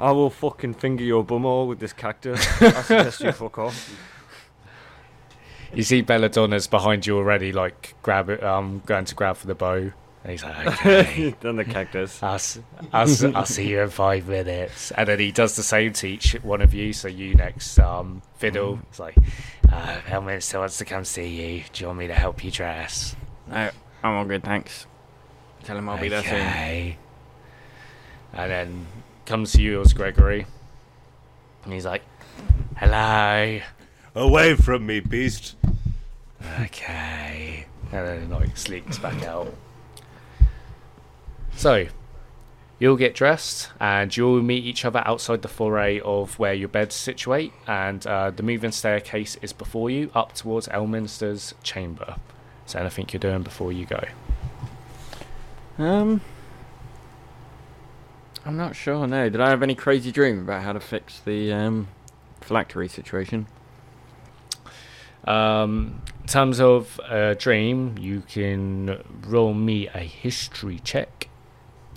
I 0.00 0.12
will 0.12 0.30
fucking 0.30 0.74
finger 0.74 1.02
your 1.02 1.24
bumhole 1.24 1.66
with 1.66 1.80
this 1.80 1.92
cactus. 1.92 2.46
I 2.62 2.82
suggest 2.82 3.20
you 3.20 3.32
fuck 3.32 3.58
off. 3.58 3.90
You 5.74 5.82
see 5.82 6.02
Belladonna's 6.02 6.66
behind 6.66 7.06
you 7.06 7.16
already, 7.16 7.52
like 7.52 7.94
grab 8.02 8.30
it, 8.30 8.42
um, 8.42 8.82
going 8.86 9.04
to 9.06 9.14
grab 9.14 9.36
for 9.36 9.46
the 9.46 9.54
bow. 9.54 9.92
And 10.28 10.32
he's 10.32 10.44
like, 10.44 10.66
okay. 10.84 11.34
Done 11.40 11.56
the 11.56 11.64
cactus. 11.64 12.22
I'll, 12.22 12.34
s- 12.34 12.58
I'll, 12.92 13.08
s- 13.08 13.24
I'll 13.24 13.46
see 13.46 13.66
you 13.66 13.80
in 13.80 13.88
five 13.88 14.28
minutes. 14.28 14.90
And 14.90 15.08
then 15.08 15.18
he 15.20 15.32
does 15.32 15.56
the 15.56 15.62
same 15.62 15.94
to 15.94 16.06
each 16.06 16.32
one 16.42 16.60
of 16.60 16.74
you. 16.74 16.92
So 16.92 17.08
you 17.08 17.34
next, 17.34 17.78
um, 17.78 18.20
Fiddle. 18.36 18.78
It's 18.90 18.98
like, 18.98 19.16
uh, 19.72 20.00
Elminster 20.06 20.58
wants 20.58 20.76
to 20.78 20.84
come 20.84 21.06
see 21.06 21.28
you. 21.56 21.64
Do 21.72 21.80
you 21.82 21.86
want 21.86 21.98
me 22.00 22.08
to 22.08 22.14
help 22.14 22.44
you 22.44 22.50
dress? 22.50 23.16
No, 23.46 23.70
I'm 24.02 24.12
all 24.16 24.26
good, 24.26 24.44
thanks. 24.44 24.86
Tell 25.64 25.78
him 25.78 25.88
I'll 25.88 25.98
be 25.98 26.10
there 26.10 26.22
soon. 26.22 26.32
Okay. 26.34 26.98
And 28.34 28.50
then 28.50 28.86
comes 29.24 29.52
to 29.52 29.62
yours, 29.62 29.94
Gregory. 29.94 30.44
And 31.64 31.72
he's 31.72 31.86
like, 31.86 32.02
hello. 32.76 33.60
Away 34.14 34.56
from 34.56 34.84
me, 34.84 35.00
beast. 35.00 35.56
Okay. 36.60 37.64
And 37.92 38.06
then 38.06 38.28
like 38.30 38.58
sleeps 38.58 38.98
back 38.98 39.22
out. 39.24 39.54
So, 41.58 41.88
you'll 42.78 42.94
get 42.94 43.16
dressed 43.16 43.70
and 43.80 44.16
you'll 44.16 44.40
meet 44.42 44.64
each 44.64 44.84
other 44.84 45.02
outside 45.04 45.42
the 45.42 45.48
foray 45.48 45.98
of 45.98 46.38
where 46.38 46.54
your 46.54 46.68
beds 46.68 46.94
situate, 46.94 47.52
and 47.66 48.06
uh, 48.06 48.30
the 48.30 48.44
moving 48.44 48.70
staircase 48.70 49.36
is 49.42 49.52
before 49.52 49.90
you 49.90 50.12
up 50.14 50.34
towards 50.34 50.68
Elminster's 50.68 51.56
chamber. 51.64 52.14
Is 52.64 52.74
there 52.74 52.82
anything 52.82 53.08
you're 53.12 53.18
doing 53.18 53.42
before 53.42 53.72
you 53.72 53.86
go? 53.86 54.04
Um, 55.78 56.20
I'm 58.44 58.56
not 58.56 58.76
sure. 58.76 59.08
No, 59.08 59.28
did 59.28 59.40
I 59.40 59.50
have 59.50 59.64
any 59.64 59.74
crazy 59.74 60.12
dream 60.12 60.38
about 60.38 60.62
how 60.62 60.72
to 60.72 60.80
fix 60.80 61.18
the 61.18 61.52
um 61.52 61.88
phylactery 62.40 62.88
situation? 62.88 63.48
Um, 65.24 66.02
in 66.20 66.28
terms 66.28 66.60
of 66.60 67.00
a 67.08 67.34
dream, 67.34 67.98
you 67.98 68.22
can 68.28 69.02
roll 69.26 69.54
me 69.54 69.88
a 69.88 69.98
history 69.98 70.78
check. 70.84 71.27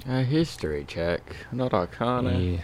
A 0.07 0.23
history 0.23 0.83
check, 0.87 1.21
not 1.51 1.73
arcana. 1.73 2.31
Yeah. 2.39 2.61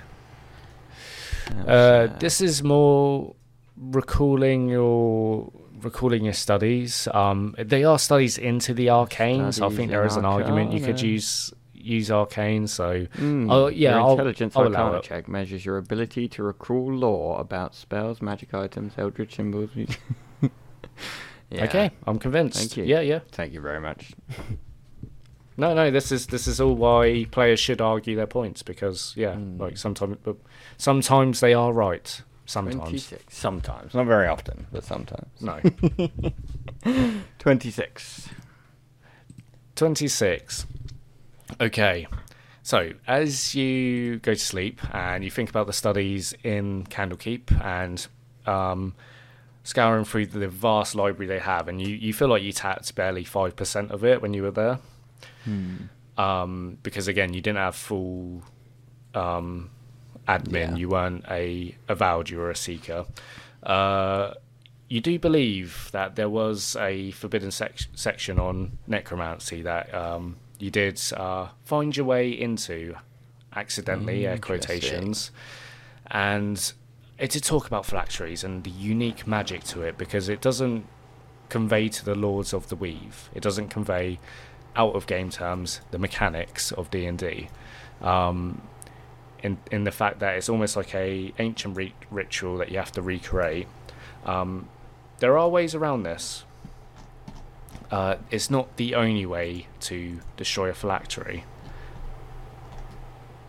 Uh, 1.66 2.08
this 2.20 2.42
is 2.42 2.64
more 2.64 3.36
recalling 3.78 4.68
your 4.70 5.52
recalling 5.82 6.24
your 6.26 6.34
studies. 6.34 7.08
Um, 7.14 7.56
they 7.58 7.84
are 7.84 8.00
studies 8.00 8.38
into 8.38 8.74
the 8.74 8.90
arcane, 8.90 9.52
so 9.52 9.68
I 9.68 9.70
think 9.70 9.92
there 9.92 10.06
is 10.06 10.16
an 10.16 10.26
argument 10.26 10.74
you 10.74 10.82
could 10.82 11.00
use 11.02 11.54
use 11.74 12.12
arcane. 12.12 12.68
So 12.68 13.06
Mm, 13.18 13.72
yeah, 13.76 13.92
Your 13.92 14.00
I'll- 14.02 14.12
intelligence 14.12 14.56
I'll 14.58 14.68
arcana 14.68 15.02
check 15.02 15.28
measures 15.30 15.64
your 15.66 15.78
ability 15.78 16.28
to 16.30 16.44
recall 16.44 16.92
lore 16.92 17.40
about 17.40 17.76
spells, 17.76 18.22
magic 18.22 18.54
items, 18.54 18.94
eldritch 18.98 19.36
symbols. 19.36 19.70
yeah. 21.52 21.64
okay, 21.66 21.92
I'm 22.06 22.20
convinced. 22.20 22.58
Thank 22.58 22.78
you. 22.78 22.84
Yeah, 22.84 23.00
yeah. 23.02 23.20
Thank 23.32 23.54
you 23.54 23.62
very 23.62 23.80
much. 23.80 24.12
No, 25.58 25.74
no. 25.74 25.90
This 25.92 26.12
is 26.12 26.28
this 26.28 26.48
is 26.48 26.62
all 26.62 26.76
why 26.76 27.26
players 27.32 27.60
should 27.60 27.82
argue 27.82 28.16
their 28.16 28.28
points 28.28 28.62
because 28.64 29.14
yeah, 29.18 29.34
Mm. 29.34 29.60
like 29.60 29.78
sometimes, 29.78 30.18
but 30.24 30.36
sometimes 30.78 31.40
they 31.40 31.54
are 31.54 31.74
right. 31.74 32.22
Sometimes 32.46 32.76
26. 32.78 33.36
Sometimes. 33.36 33.94
Not 33.94 34.06
very 34.06 34.28
often, 34.28 34.68
but 34.72 34.84
sometimes. 34.84 35.28
no. 35.42 35.60
26. 37.40 38.30
26. 39.76 40.66
Okay. 41.60 42.08
So, 42.64 42.92
as 43.08 43.56
you 43.56 44.20
go 44.20 44.34
to 44.34 44.40
sleep 44.40 44.80
and 44.94 45.24
you 45.24 45.32
think 45.32 45.50
about 45.50 45.68
the 45.68 45.74
studies 45.74 46.34
in 46.44 46.84
Candlekeep 46.86 47.64
and 47.64 48.06
um, 48.46 48.94
scouring 49.64 50.04
through 50.06 50.28
the 50.28 50.48
vast 50.50 50.94
library 50.96 51.28
they 51.28 51.40
have, 51.40 51.68
and 51.68 51.82
you, 51.82 51.96
you 51.96 52.14
feel 52.14 52.28
like 52.28 52.44
you 52.44 52.52
tapped 52.52 52.94
barely 52.96 53.24
5% 53.24 53.92
of 53.92 54.04
it 54.04 54.22
when 54.22 54.34
you 54.34 54.44
were 54.44 54.52
there, 54.52 54.80
Hmm. 55.48 56.22
um, 56.22 56.78
because 56.84 57.08
again, 57.08 57.34
you 57.34 57.42
didn't 57.42 57.60
have 57.60 57.76
full 57.76 58.42
um, 59.14 59.70
admin, 60.28 60.72
Yeah. 60.72 60.76
you 60.76 60.90
weren't 60.90 61.26
a 61.30 61.76
avowed, 61.88 62.30
you 62.30 62.38
were 62.38 62.52
a 62.52 62.56
seeker. 62.56 63.06
Uh, 63.64 64.34
you 64.90 65.02
do 65.02 65.18
believe 65.20 65.90
that 65.92 66.16
there 66.16 66.30
was 66.30 66.76
a 66.78 67.12
forbidden 67.12 67.52
sec- 67.52 67.88
section 67.96 68.40
on 68.40 68.78
necromancy 68.88 69.62
that 69.62 69.94
um, 69.94 70.38
you 70.60 70.70
did 70.72 71.02
uh, 71.16 71.48
find 71.66 71.96
your 71.98 72.06
way 72.06 72.30
into 72.30 72.96
accidentally, 73.56 74.26
air 74.26 74.36
Interesting. 74.36 74.60
quotations, 74.80 75.32
and 76.08 76.74
it 77.18 77.32
did 77.32 77.44
talk 77.44 77.68
about 77.68 77.86
phylacteries 77.86 78.44
and 78.44 78.64
the 78.64 78.70
unique 78.70 79.26
magic 79.28 79.64
to 79.66 79.82
it 79.82 79.98
because 79.98 80.30
it 80.30 80.40
doesn't 80.42 80.86
convey 81.50 81.90
to 81.90 82.06
the 82.06 82.16
lords 82.16 82.54
of 82.54 82.70
the 82.70 82.76
weave. 82.76 83.30
It 83.34 83.42
doesn't 83.42 83.70
convey, 83.70 84.20
out 84.76 84.96
of 84.96 85.08
game 85.08 85.30
terms, 85.30 85.82
the 85.92 85.98
mechanics 85.98 86.72
of 86.72 86.90
D 86.92 87.06
and 87.06 87.18
D. 87.18 87.50
Um, 88.02 88.62
in 89.44 89.58
in 89.72 89.84
the 89.84 89.92
fact 89.92 90.20
that 90.20 90.36
it's 90.36 90.50
almost 90.50 90.76
like 90.76 90.94
a 90.96 91.34
ancient 91.40 91.78
ri- 91.78 91.94
ritual 92.12 92.58
that 92.58 92.70
you 92.72 92.78
have 92.78 92.92
to 92.94 93.02
recreate. 93.02 93.68
Um, 94.26 94.68
there 95.20 95.38
are 95.38 95.48
ways 95.50 95.74
around 95.76 96.04
this. 96.04 96.44
Uh, 97.90 98.16
it's 98.32 98.50
not 98.50 98.76
the 98.78 98.96
only 98.96 99.26
way 99.26 99.68
to 99.82 100.20
destroy 100.36 100.70
a 100.70 100.74
phylactery. 100.74 101.44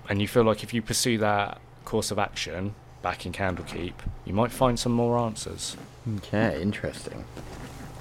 and 0.08 0.22
you 0.22 0.28
feel 0.28 0.44
like 0.44 0.62
if 0.62 0.72
you 0.72 0.80
pursue 0.80 1.18
that 1.18 1.60
course 1.84 2.10
of 2.10 2.18
action 2.18 2.74
back 3.02 3.26
in 3.26 3.32
Candlekeep, 3.32 3.92
you 4.24 4.32
might 4.32 4.50
find 4.50 4.78
some 4.78 4.92
more 4.92 5.18
answers. 5.18 5.76
Okay, 6.16 6.62
interesting. 6.62 7.24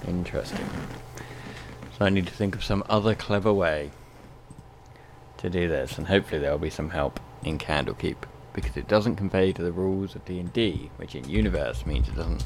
Interesting. 0.07 0.69
So 1.97 2.05
I 2.05 2.09
need 2.09 2.27
to 2.27 2.33
think 2.33 2.55
of 2.55 2.63
some 2.63 2.83
other 2.89 3.15
clever 3.15 3.51
way 3.51 3.89
to 5.37 5.49
do 5.49 5.67
this, 5.67 5.97
and 5.97 6.07
hopefully 6.07 6.39
there 6.39 6.51
will 6.51 6.59
be 6.59 6.69
some 6.69 6.91
help 6.91 7.19
in 7.43 7.57
Candlekeep, 7.57 8.17
because 8.53 8.77
it 8.77 8.87
doesn't 8.87 9.15
convey 9.15 9.51
to 9.53 9.63
the 9.63 9.71
rules 9.71 10.15
of 10.15 10.23
D&D, 10.25 10.91
which 10.97 11.15
in 11.15 11.27
Universe 11.27 11.87
means 11.87 12.07
it 12.07 12.15
doesn't 12.15 12.45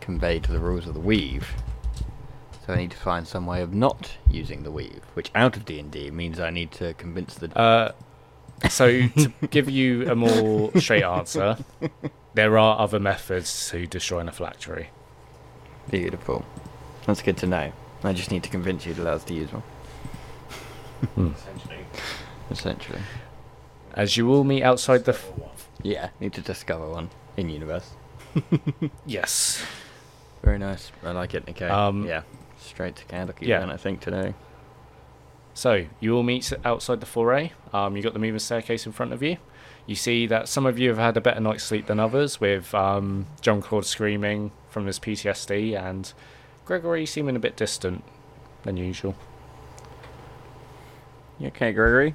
convey 0.00 0.40
to 0.40 0.50
the 0.50 0.58
rules 0.58 0.88
of 0.88 0.94
the 0.94 1.00
Weave. 1.00 1.48
So 2.66 2.72
I 2.72 2.76
need 2.76 2.90
to 2.90 2.96
find 2.96 3.28
some 3.28 3.46
way 3.46 3.62
of 3.62 3.72
not 3.72 4.16
using 4.28 4.64
the 4.64 4.72
Weave, 4.72 5.04
which 5.14 5.30
out 5.36 5.56
of 5.56 5.64
D&D 5.64 6.10
means 6.10 6.40
I 6.40 6.50
need 6.50 6.72
to 6.72 6.94
convince 6.94 7.36
the... 7.36 7.56
Uh, 7.56 7.92
so 8.68 9.06
to 9.06 9.32
give 9.50 9.70
you 9.70 10.10
a 10.10 10.16
more 10.16 10.72
straight 10.80 11.04
answer, 11.04 11.58
there 12.34 12.58
are 12.58 12.80
other 12.80 12.98
methods 12.98 13.70
to 13.70 13.86
destroying 13.86 14.26
a 14.26 14.32
phylactery. 14.32 14.88
Beautiful. 15.88 16.44
That's 17.06 17.22
good 17.22 17.36
to 17.38 17.46
know. 17.46 17.72
I 18.06 18.12
just 18.12 18.30
need 18.30 18.42
to 18.44 18.48
convince 18.50 18.86
you 18.86 18.94
to 18.94 19.02
allow 19.02 19.12
us 19.14 19.24
to 19.24 19.34
use 19.34 19.50
one. 19.52 19.62
Essentially. 21.34 21.78
Essentially. 22.50 22.98
As 23.94 24.16
you 24.16 24.30
all 24.32 24.44
meet 24.44 24.62
outside 24.62 25.04
the. 25.04 25.12
F- 25.12 25.32
Yeah, 25.82 26.10
need 26.20 26.32
to 26.34 26.40
discover 26.40 26.88
one 26.88 27.10
in 27.36 27.48
universe. 27.48 27.90
yes. 29.06 29.64
Very 30.42 30.58
nice. 30.58 30.92
I 31.02 31.12
like 31.12 31.34
it. 31.34 31.44
Okay. 31.48 31.68
Um, 31.68 32.06
yeah. 32.06 32.22
Straight 32.58 32.96
to 32.96 33.04
Candlekeep 33.06 33.42
yeah. 33.46 33.60
then, 33.60 33.70
I 33.70 33.76
think, 33.76 34.00
today. 34.00 34.34
So 35.54 35.86
you 36.00 36.14
all 36.14 36.22
meet 36.22 36.52
outside 36.64 37.00
the 37.00 37.06
foray. 37.06 37.52
Um, 37.72 37.96
you 37.96 38.02
got 38.02 38.12
the 38.12 38.18
moving 38.18 38.38
staircase 38.38 38.84
in 38.86 38.92
front 38.92 39.12
of 39.12 39.22
you. 39.22 39.38
You 39.86 39.94
see 39.94 40.26
that 40.26 40.48
some 40.48 40.66
of 40.66 40.78
you 40.78 40.88
have 40.88 40.98
had 40.98 41.16
a 41.16 41.20
better 41.20 41.40
night's 41.40 41.64
sleep 41.64 41.86
than 41.86 42.00
others, 42.00 42.40
with 42.40 42.74
um, 42.74 43.26
John 43.40 43.62
Claude 43.62 43.86
screaming 43.86 44.50
from 44.68 44.86
his 44.86 44.98
PTSD 44.98 45.80
and 45.80 46.12
Gregory 46.66 47.06
seeming 47.06 47.36
a 47.36 47.38
bit 47.38 47.56
distant 47.56 48.04
than 48.64 48.76
usual. 48.76 49.14
You 51.38 51.48
okay, 51.48 51.72
Gregory? 51.72 52.14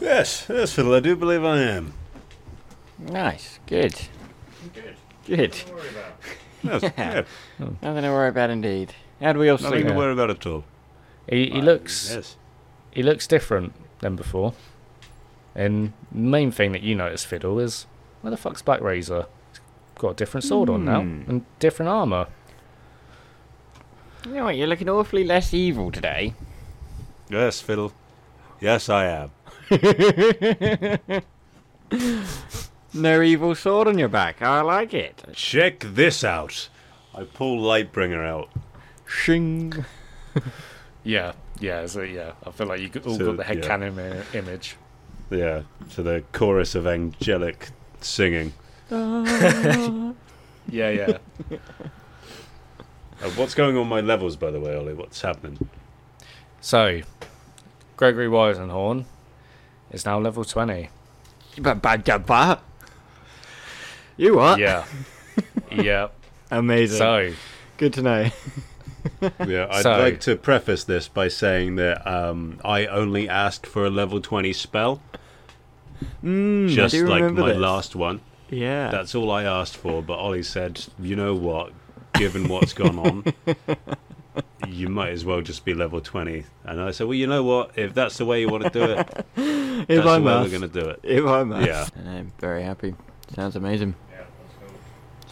Yes, 0.00 0.46
yes, 0.48 0.72
Fiddle, 0.72 0.94
I 0.94 1.00
do 1.00 1.14
believe 1.14 1.44
I 1.44 1.58
am. 1.60 1.92
Nice. 2.98 3.60
Good. 3.66 3.94
Good. 4.74 4.96
Good. 5.26 5.52
Don't 5.66 5.74
worry 5.76 5.88
about. 5.88 6.12
Yes, 6.62 6.82
Yeah. 6.82 6.92
yeah, 7.58 7.66
Nothing 7.80 8.02
to 8.02 8.10
worry 8.10 8.28
about 8.28 8.50
indeed. 8.50 8.92
How 9.18 9.32
do 9.32 9.38
we 9.38 9.48
all 9.48 9.56
nothing 9.56 9.70
sleep? 9.80 9.86
to 9.86 9.94
worry 9.94 10.12
about 10.12 10.28
at 10.28 10.44
all. 10.46 10.64
He, 11.26 11.48
he 11.48 11.62
looks 11.62 12.12
Yes. 12.12 12.36
he 12.90 13.02
looks 13.02 13.26
different 13.26 13.72
than 14.00 14.14
before. 14.14 14.52
And 15.54 15.94
the 16.12 16.18
main 16.18 16.50
thing 16.50 16.72
that 16.72 16.82
you 16.82 16.94
notice, 16.94 17.24
Fiddle, 17.24 17.58
is 17.58 17.86
where 18.20 18.30
the 18.30 18.36
fuck's 18.36 18.60
Black 18.60 18.82
Razor? 18.82 19.24
He's 20.00 20.06
got 20.06 20.12
a 20.12 20.14
different 20.14 20.44
sword 20.44 20.70
on 20.70 20.86
now 20.86 21.02
Hmm. 21.02 21.22
and 21.28 21.44
different 21.58 21.90
armor. 21.90 22.26
You 24.24 24.32
know 24.32 24.44
what? 24.44 24.56
You're 24.56 24.66
looking 24.66 24.88
awfully 24.88 25.24
less 25.24 25.52
evil 25.52 25.92
today. 25.92 26.32
Yes, 27.28 27.60
Fiddle. 27.60 27.92
Yes, 28.62 28.88
I 28.88 29.04
am. 29.04 29.30
No 32.92 33.20
evil 33.22 33.54
sword 33.54 33.86
on 33.88 33.98
your 33.98 34.08
back. 34.08 34.40
I 34.42 34.62
like 34.62 34.94
it. 34.94 35.22
Check 35.34 35.80
this 35.86 36.24
out. 36.24 36.68
I 37.14 37.22
pull 37.24 37.60
Lightbringer 37.60 38.26
out. 38.26 38.48
Shing. 39.06 39.84
Yeah, 41.02 41.32
yeah, 41.60 41.86
so 41.86 42.02
yeah. 42.02 42.32
I 42.46 42.50
feel 42.50 42.66
like 42.66 42.80
you 42.80 42.90
all 43.06 43.16
So, 43.16 43.26
got 43.28 43.36
the 43.38 43.44
head 43.44 43.58
yeah. 43.62 43.66
canon 43.66 44.22
image. 44.34 44.76
Yeah, 45.30 45.62
to 45.94 46.02
the 46.02 46.22
chorus 46.32 46.74
of 46.74 46.86
angelic 46.86 47.68
singing. 48.02 48.52
Yeah, 50.68 50.90
yeah. 50.90 51.18
Uh, 53.22 53.30
what's 53.36 53.54
going 53.54 53.76
on 53.76 53.88
my 53.88 54.00
levels, 54.00 54.36
by 54.36 54.50
the 54.50 54.60
way, 54.60 54.74
Ollie? 54.76 54.94
What's 54.94 55.20
happening? 55.20 55.68
so, 56.60 57.00
Gregory 57.96 58.28
Weisenhorn 58.28 59.04
is 59.90 60.04
now 60.04 60.18
level 60.20 60.44
20. 60.44 60.88
You 61.56 61.62
bad, 61.62 61.82
bad 61.82 62.04
guy. 62.04 62.58
You 64.16 64.36
what? 64.36 64.58
Yeah. 64.58 64.84
yeah. 65.72 66.08
Amazing. 66.50 66.98
So, 66.98 67.32
Good 67.78 67.92
to 67.94 68.02
know. 68.02 68.30
Yeah, 69.46 69.66
I'd 69.70 69.82
So- 69.82 69.98
like 69.98 70.20
to 70.20 70.36
preface 70.36 70.84
this 70.84 71.08
by 71.08 71.28
saying 71.28 71.76
that 71.76 72.06
um, 72.06 72.60
I 72.64 72.86
only 72.86 73.28
asked 73.28 73.66
for 73.66 73.84
a 73.86 73.90
level 73.90 74.20
20 74.20 74.52
spell, 74.52 75.00
Mm, 76.24 76.68
just 76.70 76.94
like 76.94 77.24
my 77.32 77.48
this. 77.48 77.58
last 77.58 77.94
one. 77.96 78.20
Yeah. 78.50 78.90
That's 78.90 79.14
all 79.14 79.30
I 79.30 79.44
asked 79.44 79.76
for, 79.76 80.02
but 80.02 80.14
Ollie 80.18 80.42
said, 80.42 80.84
you 80.98 81.16
know 81.16 81.34
what, 81.34 81.72
given 82.14 82.48
what's 82.48 82.72
gone 82.72 82.98
on, 82.98 83.24
you 84.66 84.88
might 84.88 85.10
as 85.10 85.24
well 85.24 85.40
just 85.40 85.64
be 85.64 85.74
level 85.74 86.00
20. 86.00 86.44
And 86.64 86.80
I 86.80 86.90
said, 86.90 87.06
well, 87.06 87.14
you 87.14 87.26
know 87.26 87.42
what, 87.44 87.72
if 87.76 87.94
that's 87.94 88.18
the 88.18 88.24
way 88.24 88.40
you 88.40 88.48
want 88.48 88.64
to 88.64 88.70
do 88.70 88.82
it, 88.84 88.96
that's 89.36 89.90
if 89.90 90.04
the 90.04 90.08
I 90.10 90.18
way 90.18 90.24
must. 90.24 90.50
we're 90.52 90.58
going 90.58 90.70
to 90.72 90.80
do 90.80 90.88
it. 90.90 91.00
If 91.02 91.24
I 91.26 91.44
must. 91.44 91.66
Yeah. 91.66 91.86
And 91.94 92.08
I'm 92.08 92.32
very 92.38 92.62
happy. 92.62 92.94
Sounds 93.34 93.56
amazing. 93.56 93.94
Yeah. 94.12 94.24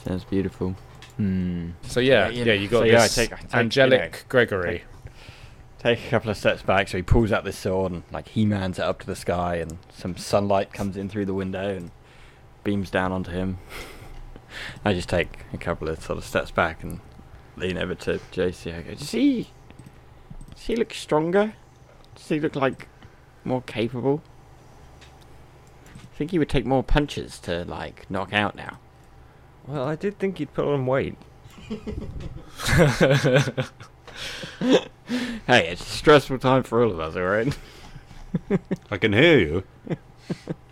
Sounds 0.05 0.25
beautiful. 0.25 0.77
Hmm. 1.16 1.71
so 1.83 1.99
yeah, 1.99 2.29
Yeah, 2.29 2.45
yeah, 2.45 2.53
you 2.53 2.69
got 2.69 2.79
so 2.81 2.85
yeah, 2.85 2.99
I 2.99 3.03
this 3.03 3.14
take- 3.16 3.33
I 3.33 3.37
take, 3.39 3.53
you 3.53 3.59
angelic 3.59 4.12
know, 4.12 4.19
Gregory. 4.29 4.85
Take 5.81 6.07
a 6.07 6.11
couple 6.11 6.31
of 6.31 6.37
steps 6.37 6.62
back, 6.62 6.87
so 6.89 6.97
he 6.99 7.03
pulls 7.03 7.31
out 7.33 7.45
this 7.45 7.59
sword 7.59 7.91
and 7.93 8.03
like 8.12 8.29
he 8.29 8.45
mans 8.47 8.79
it 8.79 8.83
up 8.85 9.01
to 9.01 9.07
the 9.07 9.14
sky, 9.16 9.57
and 9.57 9.79
some 9.93 10.16
sunlight 10.16 10.73
comes 10.73 10.97
in 10.97 11.09
through 11.09 11.27
the 11.27 11.35
window 11.35 11.75
and 11.77 11.91
beams 12.69 12.91
down 12.91 13.12
onto 13.12 13.31
him. 13.31 13.57
I 14.85 14.93
just 14.93 15.09
take 15.09 15.47
a 15.55 15.57
couple 15.57 15.89
of 15.89 16.03
sort 16.03 16.19
of 16.19 16.25
steps 16.25 16.51
back 16.51 16.83
and 16.83 17.01
lean 17.57 17.79
over 17.79 17.95
to 17.95 18.21
JC. 18.31 18.77
I 18.77 18.83
go, 18.83 18.95
does 18.95 19.11
he, 19.11 19.49
does 20.55 20.66
he 20.66 20.77
look 20.77 20.93
stronger? 20.93 21.55
Does 22.14 22.29
he 22.29 22.39
look 22.39 22.55
like 22.55 22.89
more 23.43 23.62
capable? 23.62 24.21
I 25.95 26.16
think 26.19 26.33
he 26.33 26.39
would 26.39 26.51
take 26.51 26.66
more 26.66 26.83
punches 26.83 27.39
to 27.41 27.64
like 27.64 28.11
knock 28.11 28.35
out 28.35 28.55
now. 28.55 28.79
Well, 29.66 29.85
I 29.85 29.97
did 29.97 30.19
think 30.19 30.37
he'd 30.37 30.53
put 30.53 30.66
on 30.66 30.85
weight. 30.85 31.16
Hey, 35.47 35.69
it's 35.69 35.81
a 35.81 35.85
stressful 35.85 36.41
time 36.41 36.64
for 36.64 36.83
all 36.85 36.91
of 36.91 37.01
us, 37.01 37.16
alright? 37.16 37.57
I 38.91 38.99
can 38.99 39.14
hear 39.14 39.39
you. 39.39 39.64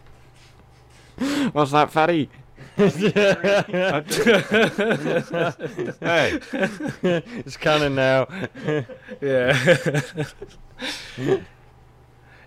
What's 1.53 1.71
that, 1.73 1.91
fatty? 1.91 2.29
Hey, 2.77 2.93
It's 7.45 7.57
canon 7.57 7.95
now. 7.95 8.27
Yeah. 9.21 9.77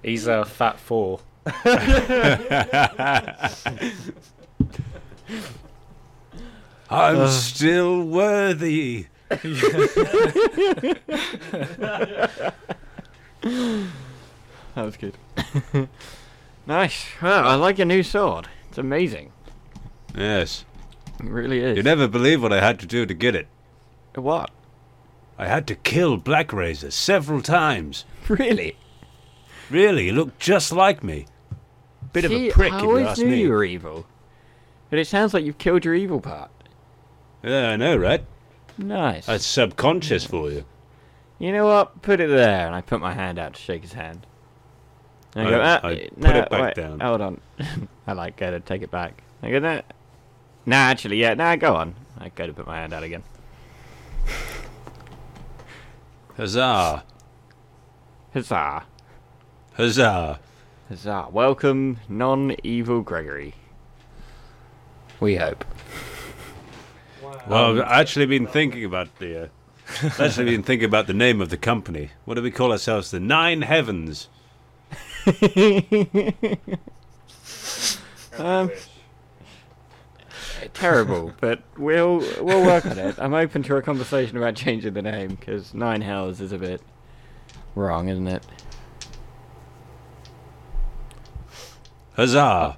He's 0.04 0.28
a 0.28 0.46
fat 0.46 0.80
four. 0.80 1.20
I'm 6.92 7.28
still 7.30 8.04
worthy. 8.04 9.08
That 9.30 9.44
was 14.76 14.98
good. 14.98 15.18
nice. 16.68 17.06
Well, 17.22 17.48
I 17.48 17.56
like 17.56 17.78
your 17.78 17.88
new 17.88 18.04
sword. 18.04 18.48
It's 18.70 18.78
amazing. 18.78 19.32
Yes. 20.16 20.64
It 21.20 21.26
really 21.26 21.60
is. 21.60 21.76
You 21.76 21.84
never 21.84 22.08
believe 22.08 22.42
what 22.42 22.54
I 22.54 22.62
had 22.62 22.80
to 22.80 22.86
do 22.86 23.06
to 23.06 23.14
get 23.14 23.36
it. 23.36 23.48
What? 24.16 24.52
I 25.38 25.48
had 25.48 25.68
to 25.68 25.76
kill 25.76 26.18
Black 26.18 26.54
Razor 26.54 26.92
several 26.92 27.42
times. 27.42 28.06
Really? 28.28 28.78
Really, 29.70 30.06
he 30.06 30.12
looked 30.12 30.40
just 30.40 30.72
like 30.72 31.04
me. 31.04 31.26
Bit 32.14 32.26
of 32.26 32.32
a 32.32 32.52
prick, 32.52 32.74
I 32.74 32.78
if 32.78 32.82
you 32.84 32.90
always 32.90 33.08
ask 33.08 33.22
knew 33.22 33.28
me. 33.28 33.42
you 33.42 33.50
were 33.50 33.64
evil. 33.64 34.06
But 34.90 35.00
it 35.00 35.08
sounds 35.08 35.34
like 35.34 35.46
you've 35.46 35.58
killed 35.58 35.86
your 35.86 35.96
evil 35.96 36.20
part. 36.20 36.52
Yeah, 37.44 37.70
I 37.70 37.76
know, 37.76 37.96
right? 37.96 38.26
Nice. 38.78 39.28
That's 39.28 39.46
subconscious 39.46 40.26
for 40.26 40.52
you. 40.52 40.66
You 41.38 41.52
know 41.54 41.66
what? 41.66 42.02
Put 42.02 42.20
it 42.20 42.30
there. 42.30 42.66
And 42.66 42.76
I 42.76 42.82
put 42.82 43.00
my 43.00 43.14
hand 43.14 43.40
out 43.40 43.54
to 43.54 43.62
shake 43.62 43.82
his 43.84 43.94
hand. 43.94 44.26
And 45.36 45.48
I, 45.48 45.52
I- 45.52 45.52
go, 45.52 45.62
ah, 45.62 45.88
I 45.88 45.96
put 45.96 46.18
no, 46.18 46.30
it 46.30 46.50
back 46.50 46.62
wait, 46.62 46.76
down. 46.76 47.00
Hold 47.00 47.22
on. 47.22 47.42
I 48.08 48.14
like 48.14 48.38
go 48.38 48.52
to 48.52 48.60
take 48.60 48.82
it 48.82 48.92
back. 48.92 49.22
I 49.42 49.52
go, 49.52 49.60
no. 49.60 49.82
Nah, 50.66 50.76
actually, 50.76 51.18
yeah, 51.18 51.34
nah, 51.34 51.56
go 51.56 51.76
on. 51.76 51.96
I 52.20 52.30
go 52.30 52.48
to 52.48 52.54
put 52.54 52.68
my 52.68 52.78
hand 52.78 52.94
out 52.94 53.04
again. 53.04 53.24
Huzzah! 56.36 57.04
Huzzah. 58.34 58.84
Huzzah! 59.74 60.40
Huzzah. 60.90 61.28
Welcome, 61.32 62.00
non 62.08 62.56
evil 62.64 63.02
Gregory. 63.02 63.56
We 65.20 65.36
hope. 65.36 65.66
Well, 67.48 67.82
I've 67.82 67.88
actually 67.88 68.26
been 68.26 68.48
thinking 68.48 68.86
about 68.86 69.20
the. 69.20 69.44
Uh, 69.44 69.48
actually 70.20 70.46
been 70.46 70.64
thinking 70.64 70.86
about 70.86 71.08
the 71.08 71.14
name 71.14 71.42
of 71.42 71.50
the 71.50 71.58
company. 71.58 72.12
What 72.26 72.36
do 72.36 72.42
we 72.42 72.52
call 72.52 72.72
ourselves? 72.72 73.12
The 73.12 73.20
Nine 73.20 73.64
Heavens. 73.64 74.30
um, 78.38 78.72
terrible, 80.74 81.34
but 81.40 81.62
we'll 81.78 82.20
we'll 82.42 82.66
work 82.66 82.86
on 82.86 82.98
it. 82.98 83.16
I'm 83.20 83.34
open 83.34 83.64
to 83.64 83.76
a 83.76 83.82
conversation 83.82 84.38
about 84.38 84.56
changing 84.56 84.94
the 84.94 85.02
name 85.02 85.36
because 85.36 85.74
Nine 85.74 86.02
Hells 86.02 86.42
is 86.42 86.52
a 86.52 86.58
bit 86.58 86.82
wrong, 87.76 88.10
isn't 88.10 88.28
it? 88.28 88.44
Huzzah! 92.16 92.78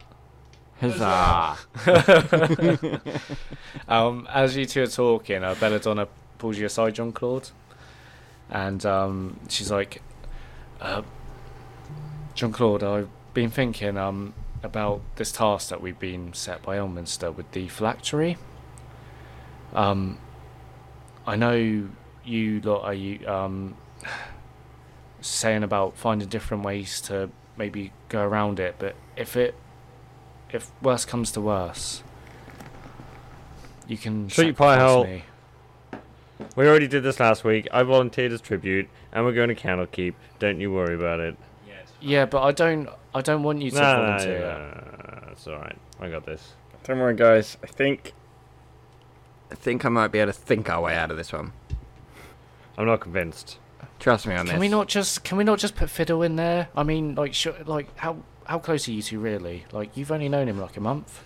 Huzzah! 0.79 1.57
Um, 3.87 4.27
as 4.31 4.55
you 4.55 4.65
two 4.65 4.83
are 4.83 4.87
talking, 4.87 5.43
uh, 5.43 5.55
Belladonna 5.59 6.07
pulls 6.37 6.57
you 6.57 6.65
aside, 6.65 6.95
John 6.95 7.11
Claude, 7.11 7.49
and 8.49 8.85
um, 8.85 9.37
she's 9.49 9.69
like, 9.69 10.01
uh, 10.79 11.01
"John 12.34 12.51
Claude, 12.51 12.84
I've 12.84 13.09
been 13.34 13.49
thinking 13.49 13.97
um, 13.97 14.34
about 14.63 15.01
this 15.15 15.32
task 15.32 15.69
that 15.69 15.82
we've 15.82 15.99
been 15.99 16.34
set 16.34 16.61
by 16.61 16.77
Elminster 16.77 17.34
with 17.34 17.51
the 17.51 17.67
phylactery. 17.67 18.38
Um, 19.73 20.19
I 21.25 21.36
know 21.36 21.89
you 22.23 22.61
lot 22.61 22.84
are 22.84 22.93
you 22.93 23.27
um, 23.27 23.77
saying 25.21 25.63
about 25.63 25.97
finding 25.97 26.27
different 26.27 26.63
ways 26.63 27.01
to 27.01 27.29
maybe 27.57 27.93
go 28.09 28.21
around 28.21 28.59
it, 28.59 28.75
but 28.79 28.95
if 29.15 29.36
it 29.36 29.55
if 30.51 30.71
worse 30.82 31.05
comes 31.05 31.32
to 31.32 31.41
worse, 31.41 32.03
you 33.88 33.97
can 33.97 34.29
Sweet 34.29 34.57
sacrifice 34.57 34.77
pie 34.77 34.84
hole. 34.84 35.03
me. 35.05 35.23
We 36.55 36.67
already 36.67 36.88
did 36.88 37.03
this 37.03 37.19
last 37.19 37.43
week. 37.43 37.67
I 37.71 37.84
volunteered 37.84 38.32
as 38.32 38.41
tribute, 38.41 38.89
and 39.13 39.23
we're 39.23 39.34
going 39.34 39.49
to 39.49 39.55
Candlekeep. 39.55 40.15
Don't 40.39 40.59
you 40.59 40.71
worry 40.71 40.95
about 40.95 41.19
it. 41.19 41.38
Yeah, 42.01 42.25
but 42.25 42.41
I 42.41 42.51
don't. 42.51 42.89
I 43.13 43.21
don't 43.21 43.43
want 43.43 43.61
you 43.61 43.71
to 43.71 43.77
No, 43.77 43.81
no, 43.97 44.05
volunteer. 44.07 44.39
no, 44.39 45.21
no, 45.27 45.31
it's 45.31 45.47
all 45.47 45.57
right. 45.57 45.77
I 45.99 46.09
got 46.09 46.25
this. 46.25 46.53
Don't 46.83 46.99
worry, 46.99 47.15
guys. 47.15 47.57
I 47.63 47.67
think 47.67 48.13
I 49.51 49.55
think 49.55 49.85
I 49.85 49.89
might 49.89 50.07
be 50.07 50.19
able 50.19 50.31
to 50.31 50.37
think 50.39 50.69
our 50.69 50.81
way 50.81 50.95
out 50.95 51.11
of 51.11 51.17
this 51.17 51.31
one. 51.31 51.53
I'm 52.77 52.85
not 52.87 53.01
convinced. 53.01 53.57
Trust 53.99 54.25
me 54.25 54.33
on 54.33 54.45
Can 54.47 54.55
this. 54.55 54.59
we 54.59 54.67
not 54.67 54.87
just? 54.87 55.23
Can 55.23 55.37
we 55.37 55.43
not 55.43 55.59
just 55.59 55.75
put 55.75 55.89
Fiddle 55.89 56.23
in 56.23 56.37
there? 56.37 56.69
I 56.75 56.83
mean, 56.83 57.13
like, 57.15 57.33
sh- 57.35 57.47
like 57.65 57.95
how 57.97 58.17
how 58.45 58.57
close 58.57 58.87
are 58.87 58.91
you 58.91 59.01
two 59.03 59.19
really? 59.19 59.65
Like, 59.71 59.95
you've 59.95 60.11
only 60.11 60.27
known 60.29 60.47
him 60.47 60.59
like 60.59 60.75
a 60.77 60.81
month. 60.81 61.23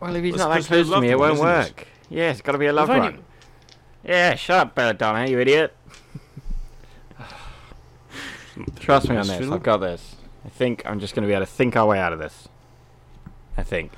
Well, 0.00 0.14
if 0.14 0.22
he's 0.22 0.34
Well, 0.36 0.48
not 0.50 0.58
that 0.60 0.66
close 0.66 0.90
to 0.90 1.00
me, 1.00 1.08
it 1.08 1.18
won't 1.18 1.38
one, 1.38 1.60
isn't 1.60 1.76
work. 1.78 1.86
Yeah, 2.10 2.30
it's 2.30 2.40
got 2.42 2.52
to 2.52 2.58
be 2.58 2.66
a 2.66 2.72
loved 2.72 2.90
You've 2.92 2.98
only- 3.02 3.12
one. 3.16 3.24
Yeah, 4.04 4.34
shut 4.34 4.58
up, 4.58 4.74
Belladonna, 4.74 5.26
you 5.28 5.40
idiot. 5.40 5.74
Trust 8.80 9.08
me 9.08 9.16
on 9.16 9.26
this. 9.26 9.48
I've 9.50 9.62
got 9.62 9.78
this. 9.78 10.16
I 10.48 10.50
think 10.50 10.82
I'm 10.86 10.98
just 10.98 11.14
going 11.14 11.24
to 11.24 11.26
be 11.28 11.34
able 11.34 11.44
to 11.44 11.52
think 11.52 11.76
our 11.76 11.86
way 11.86 12.00
out 12.00 12.14
of 12.14 12.18
this. 12.18 12.48
I 13.58 13.62
think. 13.62 13.92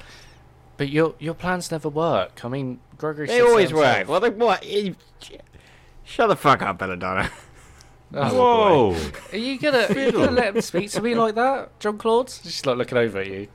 But 0.76 0.88
your 0.88 1.14
your 1.20 1.32
plans 1.32 1.70
never 1.70 1.88
work. 1.88 2.44
I 2.44 2.48
mean, 2.48 2.80
Gregory. 2.98 3.28
They 3.28 3.40
always 3.40 3.70
himself. 3.70 3.98
work. 3.98 4.08
Well, 4.08 4.18
they, 4.18 4.30
what? 4.30 4.66
Shut 6.02 6.28
the 6.28 6.34
fuck 6.34 6.62
up, 6.62 6.78
Belladonna. 6.78 7.30
Oh, 8.12 8.34
Whoa! 8.34 8.92
boy. 8.94 9.10
Are 9.32 9.38
you 9.38 9.56
gonna 9.56 9.86
are 9.88 9.96
you 9.96 10.10
gonna 10.10 10.32
let 10.32 10.56
him 10.56 10.60
speak 10.62 10.90
to 10.90 11.00
me 11.00 11.14
like 11.14 11.36
that, 11.36 11.78
John 11.78 11.96
Claude? 11.96 12.26
Just 12.26 12.66
like 12.66 12.76
looking 12.76 12.98
over 12.98 13.20
at 13.20 13.28
you. 13.28 13.46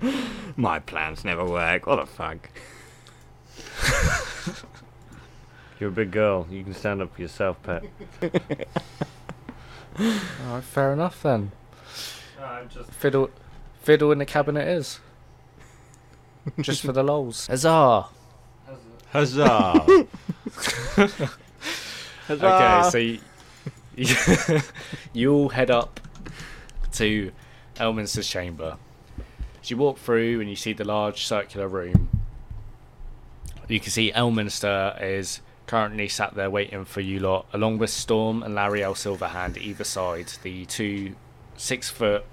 My 0.56 0.80
plans 0.80 1.24
never 1.24 1.44
work. 1.44 1.86
What 1.86 2.00
the 2.00 2.06
fuck? 2.06 2.50
You're 5.78 5.90
a 5.90 5.92
big 5.92 6.10
girl. 6.10 6.48
You 6.50 6.64
can 6.64 6.74
stand 6.74 7.00
up 7.00 7.14
for 7.14 7.22
yourself, 7.22 7.62
pet. 7.62 7.84
All 10.00 10.54
right, 10.54 10.64
fair 10.64 10.92
enough 10.92 11.22
then. 11.22 11.52
I'm 12.40 12.68
just. 12.68 12.90
Fiddle, 12.90 13.30
fiddle 13.80 14.12
in 14.12 14.18
the 14.18 14.26
cabinet 14.26 14.66
is. 14.68 15.00
Just 16.60 16.82
for 16.82 16.92
the 16.92 17.02
lols. 17.02 17.46
Huzzah! 17.46 18.06
Huzzah! 19.10 20.06
Okay, 22.30 22.88
so 22.90 22.98
you, 22.98 23.20
you, 23.96 24.60
you 25.14 25.32
all 25.32 25.48
head 25.48 25.70
up 25.70 25.98
to 26.92 27.32
Elminster's 27.76 28.28
chamber. 28.28 28.76
As 29.62 29.70
you 29.70 29.78
walk 29.78 29.98
through 29.98 30.40
and 30.40 30.50
you 30.50 30.56
see 30.56 30.74
the 30.74 30.84
large 30.84 31.24
circular 31.24 31.66
room, 31.66 32.10
you 33.66 33.80
can 33.80 33.90
see 33.90 34.12
Elminster 34.12 35.00
is 35.02 35.40
currently 35.66 36.08
sat 36.08 36.34
there 36.34 36.50
waiting 36.50 36.84
for 36.84 37.00
you 37.00 37.18
lot, 37.18 37.46
along 37.52 37.78
with 37.78 37.90
Storm 37.90 38.42
and 38.42 38.54
Laeral 38.54 38.94
Silverhand 38.94 39.56
either 39.56 39.84
side, 39.84 40.32
the 40.42 40.66
two 40.66 41.14
six 41.58 41.90
foot 41.90 42.24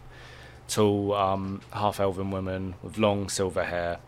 tall 0.70 1.14
um, 1.14 1.62
half 1.74 2.00
elven 2.00 2.32
woman 2.32 2.76
with 2.82 2.98
long 2.98 3.28
silver 3.28 3.66
hair. 3.66 4.00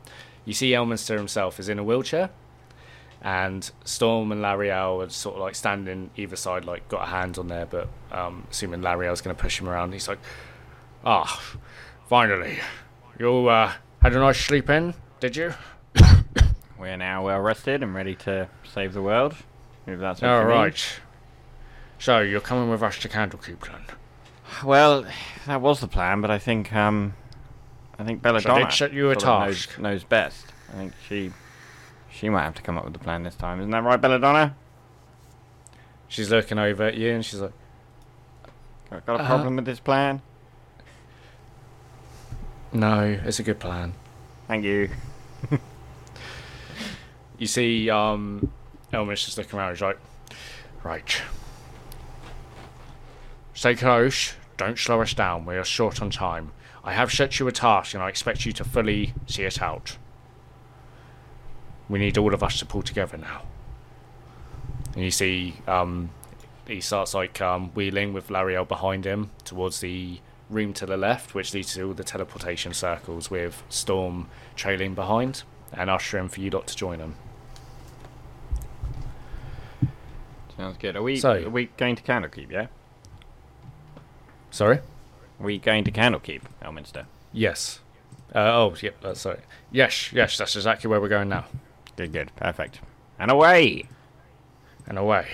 You 0.45 0.53
see 0.53 0.71
Elminster 0.71 1.17
himself 1.17 1.59
is 1.59 1.67
in 1.67 1.77
a 1.77 1.83
wheelchair 1.83 2.29
and 3.21 3.69
Storm 3.83 4.31
and 4.31 4.41
Laeral 4.41 5.05
are 5.05 5.09
sort 5.09 5.35
of 5.35 5.41
like 5.41 5.55
standing 5.55 6.09
either 6.15 6.35
side, 6.35 6.65
like 6.65 6.87
got 6.87 7.03
a 7.03 7.05
hand 7.07 7.37
on 7.37 7.47
there, 7.47 7.65
but 7.65 7.89
um, 8.11 8.47
assuming 8.51 8.81
Laeral's 8.81 9.21
going 9.21 9.35
to 9.35 9.41
push 9.41 9.59
him 9.59 9.67
around, 9.67 9.93
he's 9.93 10.07
like, 10.07 10.19
"Ah, 11.03 11.41
finally, 12.07 12.59
you 13.19 13.47
uh, 13.47 13.73
had 14.01 14.13
a 14.13 14.19
nice 14.19 14.39
sleep 14.39 14.69
in, 14.69 14.93
did 15.19 15.35
you?" 15.35 15.53
We're 16.79 16.97
now 16.97 17.25
well 17.25 17.39
rested 17.39 17.81
and 17.81 17.95
ready 17.95 18.13
to 18.15 18.49
save 18.63 18.93
the 18.93 19.01
world. 19.01 19.35
If 19.87 19.99
that's 19.99 20.21
what 20.21 20.29
All 20.29 20.41
you 20.41 20.47
mean. 20.47 20.73
So 21.99 22.19
you're 22.19 22.41
coming 22.41 22.69
with 22.69 22.83
us 22.83 22.99
to 22.99 23.09
Candlekeep 23.09 23.61
then? 23.61 23.81
Well, 24.63 25.05
that 25.45 25.61
was 25.61 25.79
the 25.79 25.87
plan, 25.87 26.21
but 26.21 26.31
I 26.31 26.39
think 26.39 26.73
um, 26.73 27.13
I 27.99 28.03
think 28.03 28.21
Belladonna 28.21 28.71
set 28.71 28.93
you 28.93 29.11
a 29.11 29.15
knows, 29.15 29.67
knows 29.77 30.03
best. 30.03 30.53
I 30.71 30.77
think 30.77 30.93
she 31.07 31.31
she 32.11 32.29
might 32.29 32.43
have 32.43 32.55
to 32.55 32.61
come 32.61 32.77
up 32.77 32.83
with 32.83 32.93
the 32.93 32.99
plan 32.99 33.23
this 33.23 33.35
time. 33.35 33.59
Isn't 33.59 33.71
that 33.71 33.83
right, 33.83 33.99
Belladonna? 34.01 34.55
She's 36.07 36.29
looking 36.31 36.57
over 36.57 36.83
at 36.83 36.95
you 36.95 37.11
and 37.11 37.23
she's 37.25 37.41
like, 37.41 37.51
Got, 38.89 39.05
got 39.05 39.19
a 39.19 39.23
Uh, 39.23 39.27
problem 39.27 39.55
with 39.57 39.65
this 39.65 39.79
plan? 39.81 40.21
"No, 42.71 43.01
it's 43.25 43.39
a 43.39 43.43
good 43.43 43.59
plan." 43.59 43.93
Thank 44.47 44.63
you. 44.63 44.89
You 47.39 47.45
see, 47.45 47.87
um, 47.87 48.51
Elmer's 48.91 49.23
just 49.23 49.37
looking 49.37 49.59
around. 49.59 49.73
He's 49.73 49.81
like, 49.83 49.99
right. 50.83 51.21
Stay 53.53 53.75
close. 53.75 54.33
Don't 54.57 54.77
slow 54.77 55.01
us 55.01 55.13
down. 55.13 55.45
We 55.45 55.55
are 55.55 55.63
short 55.63 56.01
on 56.01 56.09
time. 56.09 56.51
I 56.83 56.93
have 56.93 57.11
set 57.11 57.39
you 57.39 57.47
a 57.47 57.51
task 57.51 57.93
and 57.93 58.01
I 58.01 58.09
expect 58.09 58.45
you 58.45 58.51
to 58.53 58.63
fully 58.63 59.13
see 59.27 59.43
it 59.43 59.61
out. 59.61 59.97
We 61.89 61.99
need 61.99 62.17
all 62.17 62.33
of 62.33 62.43
us 62.43 62.59
to 62.59 62.65
pull 62.65 62.81
together 62.81 63.17
now. 63.17 63.43
And 64.95 65.03
you 65.03 65.11
see, 65.11 65.55
um, 65.67 66.09
he 66.67 66.81
starts 66.81 67.13
like 67.13 67.39
um, 67.39 67.69
wheeling 67.75 68.13
with 68.13 68.29
Laeral 68.29 68.67
behind 68.67 69.05
him 69.05 69.29
towards 69.45 69.79
the 69.79 70.19
room 70.49 70.73
to 70.73 70.85
the 70.85 70.97
left, 70.97 71.35
which 71.35 71.53
leads 71.53 71.73
to 71.75 71.83
all 71.87 71.93
the 71.93 72.03
teleportation 72.03 72.73
circles 72.73 73.29
with 73.29 73.63
Storm 73.69 74.29
trailing 74.55 74.95
behind 74.95 75.43
and 75.71 75.89
ushering 75.89 76.29
for 76.29 76.39
you 76.41 76.49
lot 76.49 76.67
to 76.67 76.75
join 76.75 76.99
him. 76.99 77.15
Sounds 80.55 80.77
good. 80.77 80.95
Are 80.95 81.03
we 81.03 81.17
So- 81.17 81.43
are 81.45 81.49
we 81.49 81.65
going 81.77 81.95
to 81.95 82.03
Candlekeep? 82.03 82.49
Yeah. 82.51 82.67
Sorry? 84.57 84.77
Are 84.77 85.45
we 85.45 85.59
going 85.59 85.83
to 85.83 85.91
Candlekeep, 85.91 86.41
Elminster? 86.63 87.05
Yes. 87.31 87.79
Uh, 88.33 88.39
oh, 88.39 88.75
yep. 88.81 88.95
Uh, 89.05 89.13
sorry. 89.13 89.37
Yes, 89.71 90.11
yes. 90.11 90.35
That's 90.35 90.55
exactly 90.55 90.89
where 90.89 90.99
we're 90.99 91.09
going 91.09 91.29
now. 91.29 91.45
Good, 91.95 92.11
good, 92.11 92.35
perfect. 92.35 92.79
And 93.19 93.29
away. 93.29 93.83
And 94.87 94.97
away. 94.97 95.27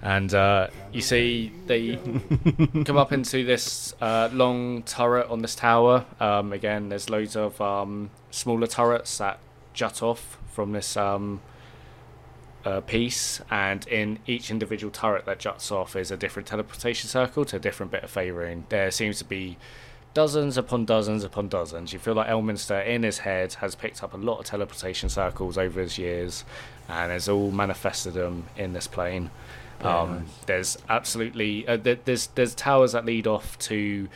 And 0.00 0.32
uh, 0.32 0.68
you 0.90 1.02
see 1.02 1.52
they 1.66 1.96
come 2.86 2.96
up 2.96 3.12
into 3.12 3.44
this 3.44 3.94
uh, 4.00 4.30
long 4.32 4.84
turret 4.84 5.28
on 5.28 5.42
this 5.42 5.54
tower. 5.54 6.06
Um, 6.18 6.54
again, 6.54 6.88
there's 6.88 7.10
loads 7.10 7.36
of 7.36 7.60
um, 7.60 8.08
smaller 8.30 8.66
turrets 8.66 9.18
that 9.18 9.38
jut 9.74 10.02
off 10.02 10.38
from 10.50 10.72
this 10.72 10.96
um, 10.96 11.42
uh, 12.66 12.80
piece, 12.80 13.40
and 13.50 13.86
in 13.86 14.18
each 14.26 14.50
individual 14.50 14.90
turret 14.90 15.24
that 15.24 15.38
juts 15.38 15.70
off 15.70 15.94
is 15.94 16.10
a 16.10 16.16
different 16.16 16.48
teleportation 16.48 17.08
circle 17.08 17.44
to 17.44 17.56
a 17.56 17.58
different 17.60 17.92
bit 17.92 18.02
of 18.02 18.12
Faerun. 18.12 18.64
There 18.68 18.90
seems 18.90 19.18
to 19.18 19.24
be 19.24 19.56
dozens 20.14 20.56
upon 20.56 20.84
dozens 20.84 21.22
upon 21.22 21.48
dozens. 21.48 21.92
You 21.92 22.00
feel 22.00 22.14
like 22.14 22.28
Elminster 22.28 22.84
in 22.84 23.04
his 23.04 23.18
head 23.18 23.54
has 23.54 23.74
picked 23.76 24.02
up 24.02 24.12
a 24.14 24.16
lot 24.16 24.40
of 24.40 24.46
teleportation 24.46 25.08
circles 25.08 25.56
over 25.56 25.80
his 25.80 25.96
years, 25.96 26.44
and 26.88 27.12
has 27.12 27.28
all 27.28 27.52
manifested 27.52 28.14
them 28.14 28.44
in 28.56 28.72
this 28.72 28.88
plane. 28.88 29.30
Um, 29.82 30.26
There's 30.46 30.76
absolutely 30.88 31.68
uh, 31.68 31.76
there's 31.76 32.28
there's 32.28 32.54
towers 32.54 32.92
that 32.92 33.04
lead 33.04 33.26
off 33.26 33.58
to 33.70 34.08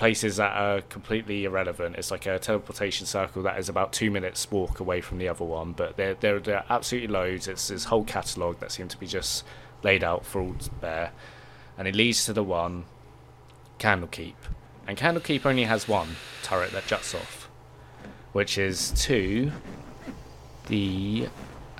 places 0.00 0.36
that 0.36 0.56
are 0.56 0.80
completely 0.80 1.44
irrelevant. 1.44 1.94
It's 1.94 2.10
like 2.10 2.24
a 2.24 2.38
teleportation 2.38 3.06
circle 3.06 3.42
that 3.42 3.58
is 3.58 3.68
about 3.68 3.92
two 3.92 4.10
minutes 4.10 4.50
walk 4.50 4.80
away 4.80 5.02
from 5.02 5.18
the 5.18 5.28
other 5.28 5.44
one, 5.44 5.72
but 5.72 5.98
there 5.98 6.14
there, 6.14 6.36
are 6.36 6.64
absolutely 6.70 7.08
loads. 7.08 7.46
It's 7.46 7.68
this 7.68 7.84
whole 7.84 8.04
catalogue 8.04 8.60
that 8.60 8.72
seems 8.72 8.92
to 8.92 8.98
be 8.98 9.06
just 9.06 9.44
laid 9.82 10.02
out 10.02 10.24
for 10.24 10.40
all 10.40 10.54
to 10.54 10.70
bear, 10.70 11.12
and 11.76 11.86
it 11.86 11.94
leads 11.94 12.24
to 12.24 12.32
the 12.32 12.42
one 12.42 12.86
Candlekeep. 13.78 14.36
and 14.86 14.96
Candlekeep 14.96 15.44
only 15.44 15.64
has 15.64 15.86
one 15.86 16.16
turret 16.42 16.72
that 16.72 16.86
juts 16.86 17.14
off, 17.14 17.50
which 18.32 18.56
is 18.56 18.92
to 19.04 19.52
the 20.68 21.28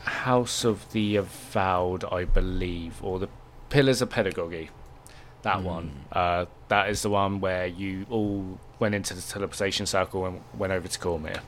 House 0.05 0.63
of 0.63 0.93
the 0.93 1.17
Avowed, 1.17 2.05
I 2.05 2.27
believe, 2.27 3.03
or 3.03 3.19
the 3.19 3.31
Pillars 3.71 4.03
of 4.03 4.11
Pedagogy. 4.11 4.69
That 5.43 5.63
one. 5.63 5.91
Uh, 6.13 6.47
that 6.69 6.91
is 6.91 7.03
the 7.03 7.11
one 7.11 7.41
where 7.41 7.67
you 7.67 8.07
all 8.11 8.59
went 8.79 8.95
into 8.95 9.15
the 9.15 9.23
teleportation 9.23 9.87
circle 9.87 10.27
and 10.27 10.41
went 10.57 10.73
over 10.73 10.87
to 10.87 10.99
Cormyr. 10.99 11.41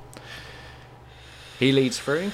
He 1.59 1.72
leads 1.72 1.99
through, 1.99 2.32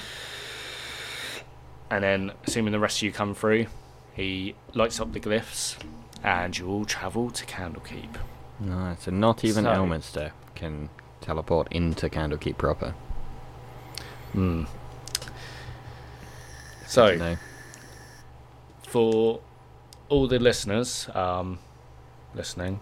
and 1.91 2.03
then, 2.03 2.31
assuming 2.47 2.71
the 2.71 2.79
rest 2.79 2.97
of 2.97 3.03
you 3.03 3.11
come 3.11 3.35
through, 3.35 3.67
he 4.13 4.55
lights 4.73 4.99
up 4.99 5.11
the 5.13 5.19
glyphs, 5.19 5.75
and 6.23 6.57
you 6.57 6.67
all 6.67 6.85
travel 6.85 7.29
to 7.31 7.45
Candlekeep. 7.45 8.15
No, 8.59 8.95
so 8.99 9.11
not 9.11 9.43
even 9.43 9.65
So- 9.65 9.69
Elminster 9.71 10.31
can 10.55 10.89
teleport 11.21 11.67
into 11.71 12.09
Candlekeep 12.09 12.57
proper. 12.57 12.91
Hmm. 14.31 14.63
So, 16.87 17.35
for 18.87 19.41
all 20.09 20.27
the 20.27 20.39
listeners 20.39 21.07
um, 21.13 21.59
listening, 22.35 22.79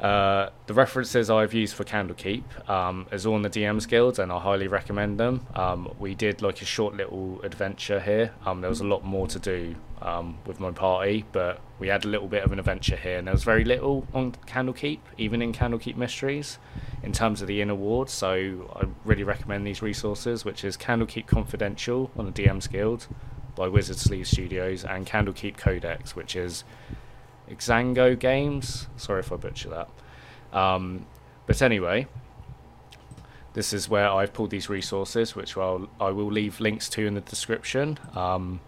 uh, 0.00 0.50
the 0.66 0.74
references 0.74 1.30
I've 1.30 1.54
used 1.54 1.74
for 1.74 1.84
Candlekeep 1.84 2.68
um, 2.68 3.06
is 3.10 3.24
all 3.24 3.36
in 3.36 3.42
the 3.42 3.50
DMs 3.50 3.88
Guild, 3.88 4.18
and 4.18 4.30
I 4.30 4.38
highly 4.38 4.68
recommend 4.68 5.18
them. 5.18 5.46
Um, 5.54 5.94
we 5.98 6.14
did 6.14 6.42
like 6.42 6.60
a 6.60 6.66
short 6.66 6.94
little 6.94 7.40
adventure 7.42 8.00
here. 8.00 8.32
Um, 8.44 8.60
there 8.60 8.68
was 8.68 8.80
a 8.80 8.84
lot 8.86 9.04
more 9.04 9.26
to 9.28 9.38
do 9.38 9.74
um, 10.02 10.38
with 10.44 10.60
my 10.60 10.70
party, 10.70 11.24
but 11.32 11.60
we 11.78 11.88
had 11.88 12.04
a 12.04 12.08
little 12.08 12.28
bit 12.28 12.44
of 12.44 12.52
an 12.52 12.58
adventure 12.58 12.96
here, 12.96 13.16
and 13.16 13.26
there 13.26 13.34
was 13.34 13.44
very 13.44 13.64
little 13.64 14.06
on 14.12 14.32
Candlekeep, 14.46 15.00
even 15.16 15.40
in 15.40 15.52
Candlekeep 15.52 15.96
Mysteries, 15.96 16.58
in 17.02 17.12
terms 17.12 17.40
of 17.40 17.48
the 17.48 17.62
inner 17.62 17.74
ward. 17.74 18.10
So 18.10 18.70
I 18.76 18.86
really 19.04 19.24
recommend 19.24 19.66
these 19.66 19.80
resources, 19.80 20.44
which 20.44 20.62
is 20.62 20.76
Candlekeep 20.76 21.26
Confidential 21.26 22.10
on 22.18 22.26
the 22.26 22.32
DMs 22.32 22.70
Guild 22.70 23.08
by 23.56 23.66
Wizard 23.66 23.96
Sleeve 23.96 24.28
Studios, 24.28 24.84
and 24.84 25.06
Candlekeep 25.06 25.56
Codex, 25.56 26.14
which 26.14 26.36
is 26.36 26.62
Xango 27.50 28.16
Games. 28.18 28.86
Sorry 28.96 29.20
if 29.20 29.32
I 29.32 29.36
butcher 29.36 29.70
that. 29.70 29.88
Um, 30.56 31.06
but 31.46 31.60
anyway, 31.62 32.06
this 33.54 33.72
is 33.72 33.88
where 33.88 34.08
I've 34.08 34.32
pulled 34.32 34.50
these 34.50 34.68
resources, 34.68 35.34
which 35.34 35.56
I'll, 35.56 35.88
I 36.00 36.10
will 36.10 36.30
leave 36.30 36.60
links 36.60 36.88
to 36.90 37.06
in 37.06 37.14
the 37.14 37.20
description. 37.20 37.98
Um, 38.14 38.60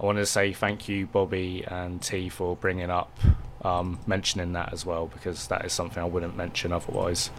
I 0.00 0.06
want 0.06 0.18
to 0.18 0.26
say 0.26 0.52
thank 0.52 0.88
you, 0.88 1.06
Bobby 1.06 1.64
and 1.66 2.02
T, 2.02 2.28
for 2.28 2.56
bringing 2.56 2.90
up 2.90 3.16
um, 3.62 4.00
mentioning 4.06 4.52
that 4.52 4.72
as 4.72 4.84
well, 4.84 5.06
because 5.06 5.46
that 5.48 5.64
is 5.64 5.72
something 5.72 6.02
I 6.02 6.06
wouldn't 6.06 6.36
mention 6.36 6.72
otherwise 6.72 7.30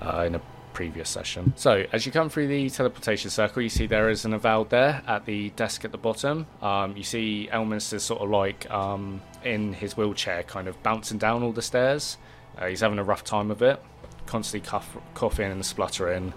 uh, 0.00 0.24
in 0.26 0.34
a 0.34 0.40
previous 0.76 1.08
session. 1.08 1.54
So, 1.56 1.86
as 1.90 2.04
you 2.04 2.12
come 2.12 2.28
through 2.28 2.48
the 2.48 2.68
teleportation 2.68 3.30
circle, 3.30 3.62
you 3.62 3.70
see 3.70 3.86
there 3.86 4.10
is 4.10 4.26
an 4.26 4.34
avowed 4.34 4.68
there 4.68 5.02
at 5.06 5.24
the 5.24 5.48
desk 5.56 5.86
at 5.86 5.90
the 5.90 5.96
bottom. 5.96 6.46
Um, 6.60 6.94
you 6.94 7.02
see 7.02 7.48
Elminster's 7.50 8.02
sort 8.02 8.20
of 8.20 8.28
like 8.28 8.70
um, 8.70 9.22
in 9.42 9.72
his 9.72 9.96
wheelchair, 9.96 10.42
kind 10.42 10.68
of 10.68 10.80
bouncing 10.82 11.16
down 11.16 11.42
all 11.42 11.52
the 11.52 11.62
stairs. 11.62 12.18
Uh, 12.58 12.66
he's 12.66 12.80
having 12.80 12.98
a 12.98 13.04
rough 13.04 13.24
time 13.24 13.50
of 13.50 13.62
it, 13.62 13.82
constantly 14.26 14.68
cough- 14.68 14.98
coughing 15.14 15.50
and 15.50 15.64
spluttering. 15.64 16.34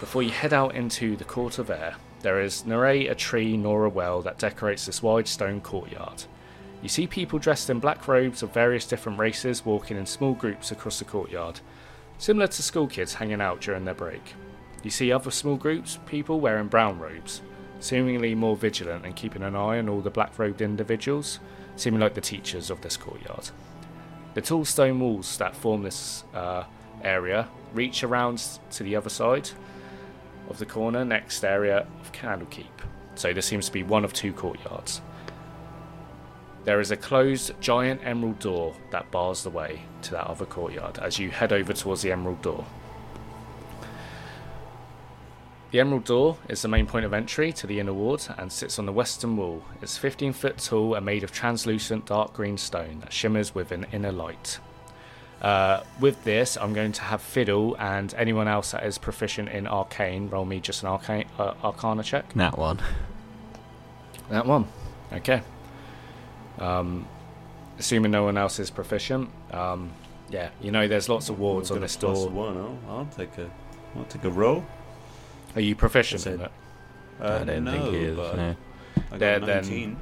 Before 0.00 0.24
you 0.24 0.30
head 0.30 0.52
out 0.52 0.74
into 0.74 1.14
the 1.14 1.24
court 1.24 1.60
of 1.60 1.70
air, 1.70 1.94
there 2.22 2.40
is 2.40 2.66
nor 2.66 2.86
a 2.86 3.14
tree 3.14 3.56
nor 3.56 3.84
a 3.84 3.88
well 3.88 4.20
that 4.22 4.38
decorates 4.38 4.84
this 4.84 5.00
wide 5.00 5.28
stone 5.28 5.60
courtyard. 5.60 6.24
You 6.82 6.88
see 6.88 7.06
people 7.06 7.38
dressed 7.38 7.70
in 7.70 7.78
black 7.78 8.08
robes 8.08 8.42
of 8.42 8.52
various 8.52 8.84
different 8.84 9.20
races 9.20 9.64
walking 9.64 9.96
in 9.96 10.06
small 10.06 10.34
groups 10.34 10.72
across 10.72 10.98
the 10.98 11.04
courtyard, 11.04 11.60
similar 12.18 12.48
to 12.48 12.62
school 12.62 12.86
kids 12.86 13.14
hanging 13.14 13.40
out 13.40 13.60
during 13.60 13.84
their 13.84 13.94
break. 13.94 14.34
You 14.82 14.90
see 14.90 15.10
other 15.10 15.30
small 15.30 15.56
groups, 15.56 15.98
people 16.06 16.40
wearing 16.40 16.68
brown 16.68 16.98
robes, 16.98 17.40
seemingly 17.80 18.34
more 18.34 18.56
vigilant 18.56 19.04
and 19.04 19.16
keeping 19.16 19.42
an 19.42 19.56
eye 19.56 19.78
on 19.78 19.88
all 19.88 20.00
the 20.00 20.10
black 20.10 20.38
robed 20.38 20.60
individuals, 20.60 21.40
seeming 21.76 22.00
like 22.00 22.14
the 22.14 22.20
teachers 22.20 22.70
of 22.70 22.80
this 22.80 22.96
courtyard. 22.96 23.50
The 24.34 24.40
tall 24.42 24.64
stone 24.64 25.00
walls 25.00 25.36
that 25.38 25.56
form 25.56 25.82
this 25.82 26.24
uh, 26.34 26.64
area 27.02 27.48
reach 27.72 28.02
around 28.04 28.42
to 28.72 28.82
the 28.82 28.96
other 28.96 29.10
side 29.10 29.50
of 30.48 30.58
the 30.58 30.66
corner 30.66 31.04
next 31.04 31.44
area 31.44 31.86
of 32.00 32.12
Candlekeep. 32.12 32.66
So 33.14 33.32
there 33.32 33.42
seems 33.42 33.66
to 33.66 33.72
be 33.72 33.82
one 33.82 34.04
of 34.04 34.12
two 34.12 34.32
courtyards. 34.32 35.00
There 36.64 36.80
is 36.80 36.90
a 36.90 36.96
closed 36.96 37.52
giant 37.60 38.00
emerald 38.04 38.38
door 38.38 38.74
that 38.90 39.10
bars 39.10 39.42
the 39.42 39.50
way 39.50 39.82
to 40.02 40.12
that 40.12 40.26
other 40.26 40.46
courtyard 40.46 40.98
as 40.98 41.18
you 41.18 41.30
head 41.30 41.52
over 41.52 41.72
towards 41.72 42.02
the 42.02 42.12
emerald 42.12 42.42
door. 42.42 42.64
The 45.70 45.80
emerald 45.80 46.04
door 46.04 46.38
is 46.48 46.62
the 46.62 46.68
main 46.68 46.86
point 46.86 47.04
of 47.04 47.12
entry 47.12 47.52
to 47.52 47.66
the 47.66 47.78
inner 47.78 47.92
ward 47.92 48.22
and 48.38 48.50
sits 48.50 48.78
on 48.78 48.86
the 48.86 48.92
western 48.92 49.36
wall. 49.36 49.62
It's 49.82 49.98
15 49.98 50.32
foot 50.32 50.56
tall 50.56 50.94
and 50.94 51.04
made 51.04 51.24
of 51.24 51.30
translucent 51.30 52.06
dark 52.06 52.32
green 52.32 52.56
stone 52.56 53.00
that 53.00 53.12
shimmers 53.12 53.54
with 53.54 53.70
an 53.70 53.86
inner 53.92 54.12
light. 54.12 54.60
Uh, 55.42 55.82
with 56.00 56.24
this, 56.24 56.56
I'm 56.56 56.72
going 56.72 56.92
to 56.92 57.02
have 57.02 57.20
Fiddle 57.20 57.76
and 57.78 58.12
anyone 58.14 58.48
else 58.48 58.72
that 58.72 58.84
is 58.84 58.96
proficient 58.96 59.50
in 59.50 59.66
arcane 59.66 60.30
roll 60.30 60.46
me 60.46 60.58
just 60.58 60.82
an 60.82 60.88
arcane 60.88 61.26
uh, 61.38 61.52
arcana 61.62 62.02
check. 62.02 62.32
That 62.32 62.56
one. 62.56 62.80
That 64.30 64.46
one. 64.46 64.66
Okay. 65.12 65.42
Um, 66.58 67.06
assuming 67.78 68.10
no 68.10 68.24
one 68.24 68.36
else 68.36 68.58
is 68.58 68.70
proficient, 68.70 69.30
um, 69.52 69.90
yeah, 70.30 70.50
you 70.60 70.70
know 70.70 70.86
there's 70.88 71.08
lots 71.08 71.28
of 71.28 71.38
wards 71.38 71.70
Got 71.70 71.76
on 71.76 71.78
a 71.78 71.84
this 71.86 71.96
plus 71.96 72.18
door. 72.20 72.30
One, 72.30 72.56
oh, 72.56 72.78
I'll 72.88 73.06
take 73.06 73.36
a, 73.38 73.50
I'll 73.96 74.04
take 74.04 74.24
a 74.24 74.30
roll. 74.30 74.64
Are 75.54 75.60
you 75.60 75.74
proficient 75.74 76.22
That's 76.24 76.34
in 76.36 76.40
it. 76.42 76.44
it? 77.20 77.24
Uh, 77.24 77.38
I 77.40 77.44
don't 77.44 77.64
no, 77.64 77.72
think 77.72 77.84
he 77.94 77.96
is. 78.02 78.16
but 78.16 78.36
no. 78.36 78.56
I 78.96 79.00
got 79.10 79.18
There- 79.18 79.40
then- 79.40 79.62
19. 79.62 79.96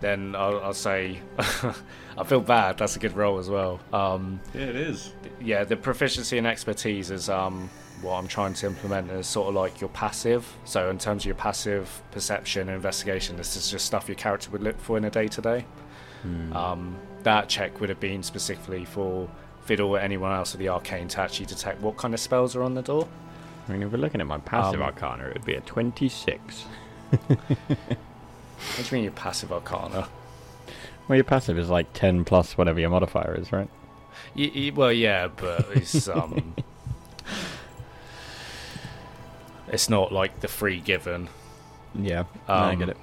Then 0.00 0.36
I'll, 0.36 0.60
I'll 0.60 0.74
say 0.74 1.18
I 2.16 2.22
feel 2.24 2.40
bad. 2.40 2.78
That's 2.78 2.94
a 2.94 3.00
good 3.00 3.16
roll 3.16 3.38
as 3.40 3.50
well. 3.50 3.80
Um, 3.92 4.38
Yeah, 4.54 4.60
it 4.66 4.76
is. 4.76 5.12
yeah, 5.40 5.64
the 5.64 5.76
proficiency 5.76 6.38
and 6.38 6.46
expertise 6.46 7.10
is 7.10 7.28
um, 7.28 7.68
what 8.00 8.12
I'm 8.14 8.28
trying 8.28 8.54
to 8.54 8.66
implement 8.68 9.10
is 9.10 9.26
sort 9.26 9.48
of 9.48 9.56
like 9.56 9.80
your 9.80 9.90
passive. 9.90 10.46
So 10.64 10.88
in 10.90 10.98
terms 10.98 11.22
of 11.22 11.26
your 11.26 11.34
passive 11.34 12.00
perception 12.12 12.68
and 12.68 12.76
investigation, 12.76 13.36
this 13.36 13.56
is 13.56 13.68
just 13.72 13.86
stuff 13.86 14.06
your 14.06 14.14
character 14.14 14.50
would 14.52 14.62
look 14.62 14.78
for 14.80 14.96
in 14.96 15.04
a 15.04 15.10
day 15.10 15.26
to 15.26 15.40
day. 15.40 15.64
Um, 16.24 16.96
That 17.24 17.48
check 17.48 17.80
would 17.80 17.88
have 17.88 18.00
been 18.00 18.22
specifically 18.22 18.84
for 18.84 19.28
Fiddle 19.64 19.90
or 19.90 19.98
anyone 19.98 20.32
else 20.32 20.54
of 20.54 20.60
the 20.60 20.68
arcane 20.70 21.08
to 21.08 21.20
actually 21.20 21.46
detect 21.46 21.80
what 21.82 21.96
kind 21.98 22.14
of 22.14 22.20
spells 22.20 22.56
are 22.56 22.62
on 22.62 22.74
the 22.74 22.82
door. 22.82 23.06
I 23.68 23.72
mean, 23.72 23.82
if 23.82 23.92
we're 23.92 23.98
looking 23.98 24.20
at 24.20 24.26
my 24.26 24.38
passive 24.38 24.80
Um, 24.80 24.86
arcana, 24.86 25.24
it 25.28 25.34
would 25.34 25.44
be 25.44 25.54
a 25.54 25.60
26. 25.60 26.64
What 27.20 27.28
do 28.76 28.82
you 28.84 28.92
mean 28.92 29.04
your 29.04 29.12
passive 29.12 29.52
arcana? 29.52 30.08
Well, 31.06 31.16
your 31.16 31.24
passive 31.24 31.58
is 31.58 31.68
like 31.70 31.92
10 31.92 32.24
plus 32.24 32.58
whatever 32.58 32.80
your 32.80 32.90
modifier 32.90 33.34
is, 33.38 33.52
right? 33.52 33.68
Y- 34.36 34.50
y- 34.54 34.72
well, 34.74 34.90
yeah, 34.92 35.28
but 35.28 35.66
it's 35.74 36.08
um, 36.18 36.54
it's 39.68 39.88
not 39.88 40.12
like 40.12 40.40
the 40.40 40.48
free 40.48 40.80
given. 40.80 41.28
Yeah, 41.94 42.24
no, 42.48 42.54
I 42.54 42.72
Um, 42.72 42.78
get 42.78 42.88
it. 42.90 42.96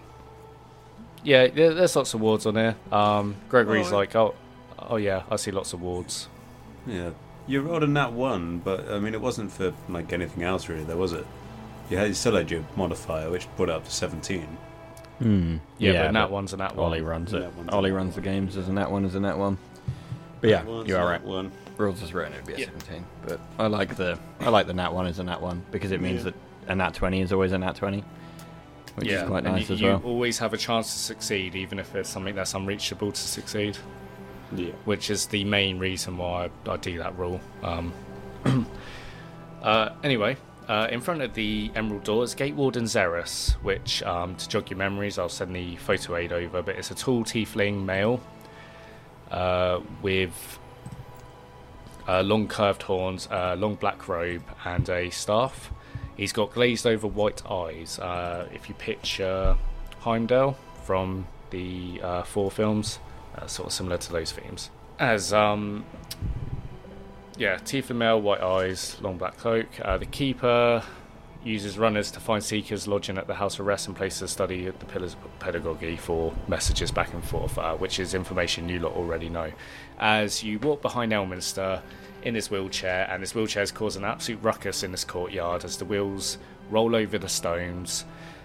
Yeah, 1.26 1.48
there, 1.48 1.74
there's 1.74 1.96
lots 1.96 2.14
of 2.14 2.22
wards 2.22 2.46
on 2.46 2.56
here. 2.56 2.76
Um, 2.92 3.36
Gregory's 3.50 3.88
Well, 3.90 4.00
like, 4.00 4.16
oh, 4.16 4.36
oh 4.80 4.96
yeah, 4.98 5.24
I 5.30 5.36
see 5.36 5.52
lots 5.52 5.74
of 5.74 5.82
wards. 5.82 6.30
Yeah. 6.88 7.10
You 7.48 7.62
rolled 7.62 7.84
a 7.84 7.88
nat 7.88 8.12
one, 8.14 8.60
but 8.60 8.88
I 8.90 9.00
mean, 9.00 9.14
it 9.14 9.22
wasn't 9.22 9.52
for 9.52 9.74
like 9.90 10.14
anything 10.14 10.44
else 10.44 10.70
really, 10.70 10.84
though, 10.84 10.98
was 10.98 11.14
it? 11.14 11.26
You, 11.90 11.98
had, 11.98 12.08
you 12.08 12.14
still 12.14 12.36
had 12.36 12.50
your 12.50 12.64
modifier, 12.76 13.30
which 13.30 13.48
brought 13.56 13.70
it 13.70 13.76
up 13.76 13.86
to 13.86 13.92
17. 13.92 14.46
Hmm. 15.20 15.58
Yeah, 15.78 16.06
but 16.06 16.12
nat 16.14 16.32
one's 16.32 16.54
a 16.54 16.58
nat 16.58 16.76
one. 16.76 16.86
Ollie 16.88 17.02
runs 17.02 17.34
it. 17.34 17.40
Nat 17.40 17.54
one's 17.56 17.70
a 17.70 17.72
Ollie 17.74 17.90
nat 17.92 17.96
runs 17.98 18.16
the 18.16 18.22
one. 18.22 18.26
games 18.26 18.58
as 18.58 18.68
a 18.68 18.74
nat 18.74 18.90
one 18.92 19.06
as 19.06 19.16
a 19.16 19.20
nat 19.20 19.38
one. 19.38 19.58
But 20.42 20.50
yeah, 20.50 20.64
one's 20.64 20.88
you 20.90 20.96
are 20.96 21.00
nat 21.06 21.10
right. 21.12 21.24
One. 21.24 21.52
Rules 21.78 22.02
as 22.04 22.14
written, 22.14 22.34
it'd 22.34 22.46
be 22.46 22.54
a 22.54 22.58
Yeah. 22.58 22.66
17. 22.66 23.06
But 23.28 23.40
I 23.60 23.68
like 23.68 23.96
the 23.96 24.18
I 24.42 24.50
like 24.50 24.68
the 24.68 24.74
nat 24.74 24.94
one 24.94 25.06
as 25.08 25.20
a 25.20 25.24
nat 25.24 25.42
one 25.42 25.64
because 25.72 25.92
it 25.92 26.02
means 26.02 26.26
Yeah. 26.26 26.32
that 26.66 26.72
a 26.72 26.76
nat 26.76 26.94
20 26.94 27.22
is 27.22 27.32
always 27.32 27.52
a 27.52 27.58
nat 27.58 27.76
20, 27.76 28.04
which 28.96 29.08
yeah, 29.08 29.24
is 29.24 29.28
quite 29.28 29.46
and 29.46 29.56
nice 29.56 29.70
you, 29.70 29.76
as 29.76 29.82
you 29.82 29.94
always 30.04 30.40
have 30.40 30.54
a 30.54 30.58
chance 30.58 30.92
to 30.94 31.00
succeed, 31.00 31.56
even 31.56 31.80
if 31.80 31.94
it's 31.96 32.10
something 32.10 32.36
that's 32.36 32.54
unreachable 32.54 33.12
to 33.12 33.22
succeed, 33.22 33.78
Yeah. 34.56 34.72
which 34.86 35.10
is 35.10 35.28
the 35.28 35.44
main 35.44 35.80
reason 35.80 36.18
why 36.18 36.50
I, 36.66 36.72
I 36.72 36.78
do 36.78 36.98
that 37.00 37.18
rule. 37.18 37.42
Um, 37.64 37.94
uh, 39.62 39.90
anyway, 40.04 40.38
uh, 40.68 40.88
in 40.90 41.02
front 41.02 41.22
of 41.22 41.34
the 41.34 41.72
Emerald 41.76 42.04
Door 42.04 42.24
is 42.24 42.36
Gate 42.36 42.56
Warden 42.56 42.86
Zerus, 42.86 43.54
which, 43.64 44.02
um, 44.04 44.36
to 44.36 44.48
jog 44.50 44.70
your 44.70 44.78
memories, 44.78 45.20
I'll 45.20 45.30
send 45.30 45.56
the 45.56 45.76
photo 45.76 46.16
aid 46.16 46.32
over, 46.32 46.62
but 46.62 46.76
it's 46.76 46.90
a 46.90 46.96
tall 46.96 47.24
tiefling 47.24 47.86
male 47.86 48.20
uh, 49.30 49.82
with 50.02 50.60
uh, 52.08 52.22
long 52.22 52.48
curved 52.48 52.84
horns, 52.84 53.28
uh, 53.32 53.56
long 53.58 53.76
black 53.76 54.08
robe, 54.08 54.44
and 54.64 54.88
a 54.90 55.10
staff. 55.10 55.72
He's 56.16 56.32
got 56.32 56.54
glazed 56.54 56.88
over 56.88 57.08
white 57.08 57.46
eyes. 57.50 58.00
Uh, 58.00 58.48
if 58.54 58.70
you 58.70 58.76
picture 58.76 59.58
Heimdall 60.00 60.58
from 60.84 61.28
the 61.50 62.00
uh, 62.02 62.24
Thor 62.24 62.50
films, 62.52 63.00
uh, 63.38 63.48
sort 63.48 63.68
of 63.68 63.74
similar 63.74 63.98
to 63.98 64.12
those 64.12 64.32
themes. 64.32 64.70
As 64.98 65.34
um, 65.34 65.86
yeah, 67.38 67.58
Tiefling 67.58 67.98
male, 67.98 68.22
white 68.22 68.42
eyes, 68.42 68.98
long 69.02 69.18
black 69.18 69.38
cloak. 69.38 69.68
Uh, 69.82 69.98
the 69.98 70.06
keeper 70.06 70.84
uses 71.44 71.78
runners 71.78 72.10
to 72.10 72.20
find 72.20 72.44
seekers 72.44 72.88
lodging 72.88 73.18
at 73.18 73.28
the 73.28 73.36
house 73.36 73.60
of 73.60 73.66
rest 73.66 73.88
and 73.88 73.96
places 73.96 74.22
a 74.24 74.28
study 74.28 74.66
at 74.66 74.80
the 74.80 74.86
pillars 74.86 75.14
of 75.14 75.40
pedagogy 75.40 75.96
for 75.96 76.34
messages 76.48 76.92
back 76.92 77.14
and 77.14 77.24
forth, 77.24 77.58
uh, 77.58 77.76
which 77.76 78.00
is 78.00 78.14
information 78.16 78.68
you 78.68 78.80
lot 78.80 78.94
already 78.94 79.30
know. 79.30 79.52
As 80.00 80.44
you 80.44 80.58
walk 80.60 80.82
behind 80.82 81.12
Elminster 81.12 81.82
in 82.26 82.36
his 82.36 82.52
wheelchair, 82.52 83.08
and 83.10 83.22
his 83.22 83.34
wheelchair 83.34 83.64
is 83.64 83.72
causing 83.72 84.04
an 84.04 84.10
absolute 84.10 84.42
ruckus 84.42 84.84
in 84.84 84.92
this 84.92 85.06
courtyard 85.06 85.64
as 85.64 85.78
the 85.78 85.86
wheels 85.86 86.38
roll 86.70 86.96
over 86.96 87.18
the 87.18 87.30
stones, 87.30 88.04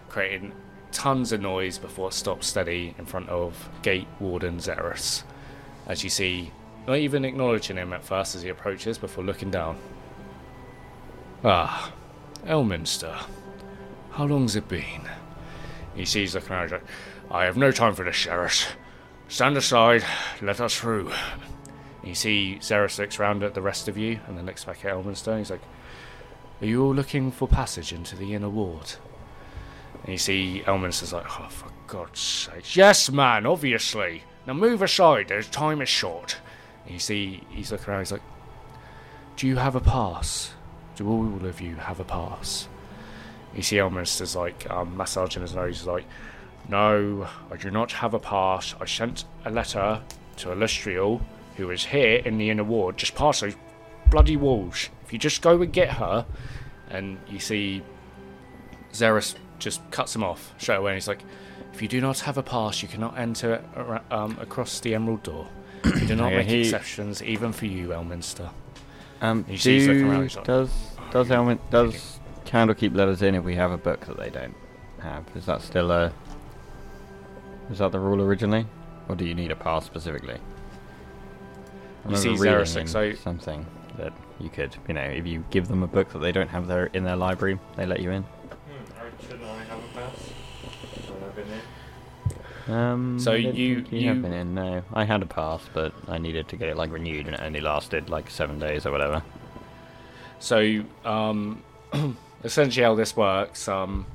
creating 0.08 0.52
tons 0.92 1.32
of 1.32 1.40
noise 1.40 1.78
before 1.78 2.08
it 2.08 2.14
stops 2.14 2.46
steady 2.46 2.94
in 2.98 3.06
front 3.06 3.28
of 3.30 3.68
Gate 3.82 4.06
Warden 4.20 4.58
Xeris. 4.58 5.22
As 5.86 6.04
you 6.04 6.10
see, 6.10 6.52
not 6.86 6.98
even 6.98 7.24
acknowledging 7.24 7.76
him 7.76 7.92
at 7.92 8.04
first 8.04 8.34
as 8.34 8.42
he 8.42 8.50
approaches 8.50 8.98
before 8.98 9.24
looking 9.24 9.50
down. 9.50 9.78
Ah, 11.42 11.92
Elminster. 12.44 13.16
How 14.10 14.26
long's 14.26 14.56
it 14.56 14.68
been? 14.68 15.08
He 15.94 16.04
sees 16.04 16.34
looking 16.34 16.52
around, 16.52 16.80
I 17.30 17.44
have 17.44 17.56
no 17.56 17.70
time 17.70 17.94
for 17.94 18.04
this, 18.04 18.16
Sheriff. 18.16 18.76
Stand 19.28 19.56
aside, 19.56 20.04
let 20.42 20.60
us 20.60 20.74
through. 20.74 21.12
You 22.02 22.14
see 22.14 22.58
Xeris 22.60 22.98
looks 22.98 23.18
round 23.18 23.42
at 23.42 23.54
the 23.54 23.62
rest 23.62 23.88
of 23.88 23.98
you 23.98 24.20
and 24.26 24.36
then 24.36 24.46
looks 24.46 24.64
back 24.64 24.84
at 24.84 24.94
Elminster. 24.94 25.38
He's 25.38 25.50
like, 25.50 25.62
Are 26.60 26.66
you 26.66 26.82
all 26.82 26.94
looking 26.94 27.30
for 27.30 27.46
passage 27.46 27.92
into 27.92 28.16
the 28.16 28.34
inner 28.34 28.48
ward? 28.48 28.94
And 30.02 30.12
you 30.12 30.18
see 30.18 30.62
Elminster's 30.66 31.12
like, 31.12 31.26
Oh, 31.40 31.48
for 31.48 31.70
God's 31.86 32.20
sake. 32.20 32.74
Yes, 32.74 33.10
man, 33.10 33.44
obviously. 33.44 34.24
Now 34.46 34.54
move 34.54 34.80
aside, 34.80 35.28
there's 35.28 35.48
time 35.48 35.82
is 35.82 35.88
short. 35.88 36.38
And 36.84 36.94
you 36.94 37.00
see 37.00 37.42
he's 37.50 37.70
looking 37.70 37.88
around, 37.88 38.00
he's 38.00 38.12
like, 38.12 38.22
Do 39.36 39.46
you 39.46 39.56
have 39.56 39.76
a 39.76 39.80
pass? 39.80 40.52
Do 40.96 41.08
all 41.08 41.46
of 41.46 41.60
you 41.60 41.76
have 41.76 42.00
a 42.00 42.04
pass? 42.04 42.68
You 43.54 43.62
see 43.62 43.76
Elminster's 43.76 44.36
like 44.36 44.70
um, 44.70 44.96
massaging 44.96 45.42
his 45.42 45.54
nose, 45.54 45.80
he's 45.80 45.86
like, 45.86 46.06
No, 46.68 47.28
I 47.50 47.56
do 47.56 47.70
not 47.70 47.92
have 47.92 48.14
a 48.14 48.18
pass. 48.18 48.74
I 48.80 48.86
sent 48.86 49.24
a 49.44 49.50
letter 49.50 50.00
to 50.38 50.48
Alustriel, 50.48 51.20
who 51.60 51.70
is 51.70 51.84
here 51.84 52.16
in 52.24 52.38
the 52.38 52.48
inner 52.50 52.64
ward, 52.64 52.96
just 52.96 53.14
past 53.14 53.42
those 53.42 53.54
bloody 54.10 54.36
walls. 54.36 54.88
If 55.04 55.12
you 55.12 55.18
just 55.18 55.42
go 55.42 55.60
and 55.60 55.72
get 55.72 55.90
her, 55.92 56.24
and 56.88 57.18
you 57.28 57.38
see 57.38 57.82
Xeris 58.92 59.34
just 59.58 59.88
cuts 59.90 60.14
him 60.16 60.24
off 60.24 60.54
straight 60.58 60.76
away, 60.76 60.92
and 60.92 60.96
he's 60.96 61.06
like, 61.08 61.22
If 61.74 61.82
you 61.82 61.88
do 61.88 62.00
not 62.00 62.20
have 62.20 62.38
a 62.38 62.42
pass, 62.42 62.82
you 62.82 62.88
cannot 62.88 63.18
enter 63.18 63.62
um, 64.10 64.36
across 64.40 64.80
the 64.80 64.94
Emerald 64.94 65.22
Door. 65.22 65.48
We 65.84 66.06
do 66.06 66.16
not 66.16 66.28
Okay, 66.28 66.36
make 66.38 66.48
he- 66.48 66.60
exceptions, 66.62 67.22
even 67.22 67.52
for 67.52 67.66
you, 67.66 67.88
Elminster. 67.88 68.50
Um, 69.20 69.44
You 69.48 69.58
see 69.58 69.74
he's 69.80 69.86
looking 69.88 70.08
around, 70.08 70.28
do, 70.30 70.36
like- 70.36 70.44
does 70.46 70.70
does 71.10 71.30
Elmin, 71.30 71.58
does 71.70 72.20
Candlekeep 72.46 72.94
let 72.96 73.08
us 73.08 73.20
in 73.20 73.34
if 73.34 73.44
we 73.44 73.54
have 73.56 73.70
a 73.72 73.78
book 73.78 74.06
that 74.06 74.16
they 74.16 74.30
don't 74.30 74.54
have? 75.00 75.24
Is 75.34 75.44
that 75.46 75.60
still 75.60 75.90
a? 75.90 76.12
Is 77.70 77.78
that 77.78 77.92
the 77.92 77.98
rule 78.00 78.22
originally, 78.22 78.66
or 79.08 79.14
do 79.16 79.24
you 79.26 79.34
need 79.34 79.50
a 79.50 79.56
pass 79.56 79.84
specifically? 79.84 80.38
I 82.06 82.10
You 82.10 82.16
see 82.16 82.28
remember 82.28 82.42
reading 82.44 82.64
Xeris 82.64 82.76
in 82.76 82.82
looks 82.82 82.94
like- 82.94 83.16
something 83.16 83.66
that 83.98 84.12
you 84.38 84.48
could, 84.48 84.76
you 84.88 84.94
know, 84.94 85.02
if 85.02 85.26
you 85.26 85.44
give 85.50 85.68
them 85.68 85.82
a 85.82 85.86
book 85.86 86.10
that 86.12 86.18
they 86.20 86.32
don't 86.32 86.48
have 86.48 86.66
their 86.66 86.86
in 86.86 87.04
their 87.04 87.16
library, 87.16 87.58
they 87.76 87.86
let 87.86 88.00
you 88.00 88.10
in. 88.10 88.24
Shouldn't 89.22 89.42
have 89.44 89.78
a 89.78 89.98
pass? 89.98 90.28
When 91.10 91.22
I've 91.24 91.36
been 91.36 91.46
here? 91.46 92.74
Um, 92.74 93.18
So 93.18 93.32
I 93.32 93.36
you- 93.36 93.84
you 93.90 94.06
have 94.08 94.16
you- 94.16 94.22
been 94.22 94.32
in? 94.32 94.54
No, 94.54 94.82
I 94.94 95.04
had 95.04 95.22
a 95.22 95.26
pass, 95.26 95.62
but 95.74 95.92
I 96.08 96.18
needed 96.18 96.48
to 96.48 96.56
get 96.56 96.68
it 96.68 96.76
like 96.76 96.90
renewed, 96.92 97.26
and 97.26 97.34
it 97.34 97.40
only 97.42 97.60
lasted 97.60 98.08
like 98.08 98.30
seven 98.30 98.58
days 98.58 98.86
or 98.86 98.92
whatever. 98.92 99.22
So, 100.38 100.82
um, 101.04 101.62
essentially, 102.44 102.84
how 102.84 102.94
this 102.94 103.14
works, 103.16 103.68
um, 103.68 104.06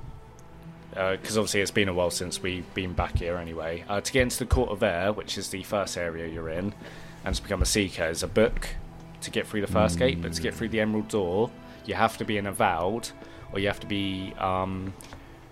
because 0.91 1.37
obviously 1.37 1.61
it's 1.61 1.71
been 1.71 1.89
a 1.89 1.93
while 1.93 2.09
since 2.09 2.41
we've 2.41 2.71
been 2.73 2.93
back 2.93 3.17
here 3.19 3.35
anyway. 3.37 3.83
Uh, 3.87 4.01
to 4.01 4.11
get 4.11 4.23
into 4.23 4.39
the 4.39 4.45
Court 4.47 4.69
of 4.71 4.81
Air, 4.81 5.11
which 5.13 5.37
is 5.37 5.49
the 5.49 5.61
first 5.63 5.97
area 5.97 6.27
you're 6.27 6.49
in, 6.49 6.73
and 7.25 7.35
to 7.35 7.41
become 7.41 7.61
a 7.61 7.65
Seeker, 7.65 8.05
is 8.05 8.23
a 8.23 8.27
book 8.27 8.69
to 9.21 9.31
get 9.31 9.47
through 9.47 9.61
the 9.61 9.67
first 9.67 9.97
gate, 9.99 10.21
but 10.21 10.33
to 10.33 10.41
get 10.41 10.53
through 10.53 10.69
the 10.69 10.79
Emerald 10.79 11.07
Door, 11.09 11.51
you 11.85 11.95
have 11.95 12.17
to 12.17 12.25
be 12.25 12.37
an 12.37 12.47
Avowed, 12.47 13.09
or 13.51 13.59
you 13.59 13.67
have 13.67 13.79
to 13.79 13.87
be 13.87 14.33
um, 14.37 14.93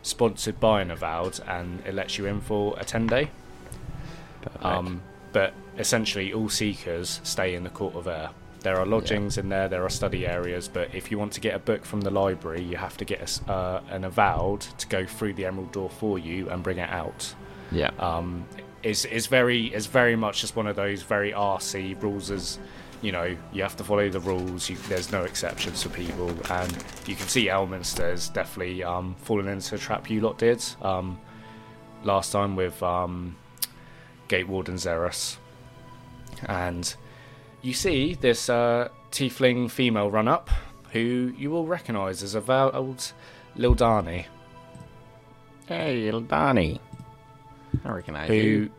sponsored 0.03 0.59
by 0.59 0.82
an 0.82 0.91
Avowed, 0.91 1.39
and 1.47 1.82
it 1.86 1.93
lets 1.93 2.17
you 2.17 2.26
in 2.26 2.41
for 2.41 2.76
a 2.80 2.86
10 2.86 3.07
day. 3.07 3.32
Um, 4.61 5.01
but 5.32 5.53
essentially, 5.78 6.32
all 6.34 6.49
seekers 6.49 7.19
stay 7.24 7.55
in 7.55 7.63
the 7.63 7.69
Court 7.69 7.95
of 7.95 8.07
Air. 8.07 8.30
There 8.59 8.78
are 8.78 8.86
lodgings 8.86 9.38
in 9.38 9.49
there, 9.49 9.67
there 9.67 9.84
are 9.84 9.89
study 9.89 10.26
areas, 10.26 10.69
but 10.69 10.93
if 10.95 11.11
you 11.11 11.17
want 11.17 11.34
to 11.34 11.41
get 11.41 11.53
a 11.53 11.59
book 11.59 11.84
from 11.84 12.01
the 12.01 12.09
library, 12.11 12.61
you 12.61 12.78
have 12.78 12.95
to 12.97 13.05
get 13.05 13.41
a 13.47 13.51
uh, 13.51 13.82
an 13.89 14.05
avowed 14.05 14.61
to 14.61 14.88
go 14.88 15.05
through 15.05 15.34
the 15.34 15.45
Emerald 15.45 15.74
Door 15.74 15.89
for 15.89 16.17
you 16.17 16.49
and 16.49 16.63
bring 16.63 16.78
it 16.78 16.89
out. 16.89 17.34
yeah. 17.71 17.91
Um, 17.99 18.45
is 18.84 19.05
is 19.05 19.27
very 19.27 19.73
is 19.73 19.88
very 19.88 20.15
much 20.15 20.41
just 20.41 20.55
one 20.55 20.67
of 20.67 20.75
those 20.75 21.01
very 21.03 21.31
RC 21.31 22.01
rules. 22.01 22.29
As 22.29 22.59
you 23.01 23.11
know, 23.11 23.36
you 23.51 23.61
have 23.61 23.75
to 23.77 23.84
follow 23.84 24.09
the 24.09 24.19
rules. 24.19 24.69
You, 24.69 24.77
there's 24.88 25.11
no 25.11 25.23
exceptions 25.23 25.84
for 25.84 25.89
people, 25.89 26.29
and 26.51 26.71
you 27.05 27.15
can 27.15 27.27
see 27.27 27.47
Elminster's 27.47 28.29
definitely 28.29 28.84
um, 28.84 29.15
fallen 29.15 29.47
into 29.47 29.75
a 29.75 29.77
trap 29.77 30.09
you 30.09 30.21
lot 30.21 30.38
did 30.38 30.63
um, 30.81 31.19
last 32.03 32.31
time 32.31 32.55
with 32.55 32.81
um, 32.81 33.36
Gate 34.27 34.47
Warden 34.47 34.75
Xeris, 34.75 35.38
and 36.45 36.95
you 37.61 37.73
see 37.73 38.13
this 38.15 38.49
uh, 38.49 38.89
tiefling 39.11 39.69
female 39.69 40.09
run 40.11 40.27
up, 40.27 40.49
who 40.91 41.34
you 41.38 41.49
will 41.49 41.65
recognise 41.65 42.23
as 42.23 42.36
a 42.36 42.71
old 42.73 43.13
Lildani, 43.57 44.25
Hey, 45.65 46.11
Ildani. 46.11 46.79
I 47.86 47.91
recognize 47.91 48.28
who 48.28 48.34
you. 48.36 48.71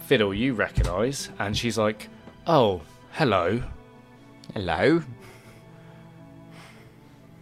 Fiddle 0.00 0.32
you 0.32 0.54
recognise, 0.54 1.28
and 1.38 1.56
she's 1.56 1.76
like, 1.76 2.08
"Oh, 2.46 2.80
hello. 3.12 3.62
Hello. 4.54 5.02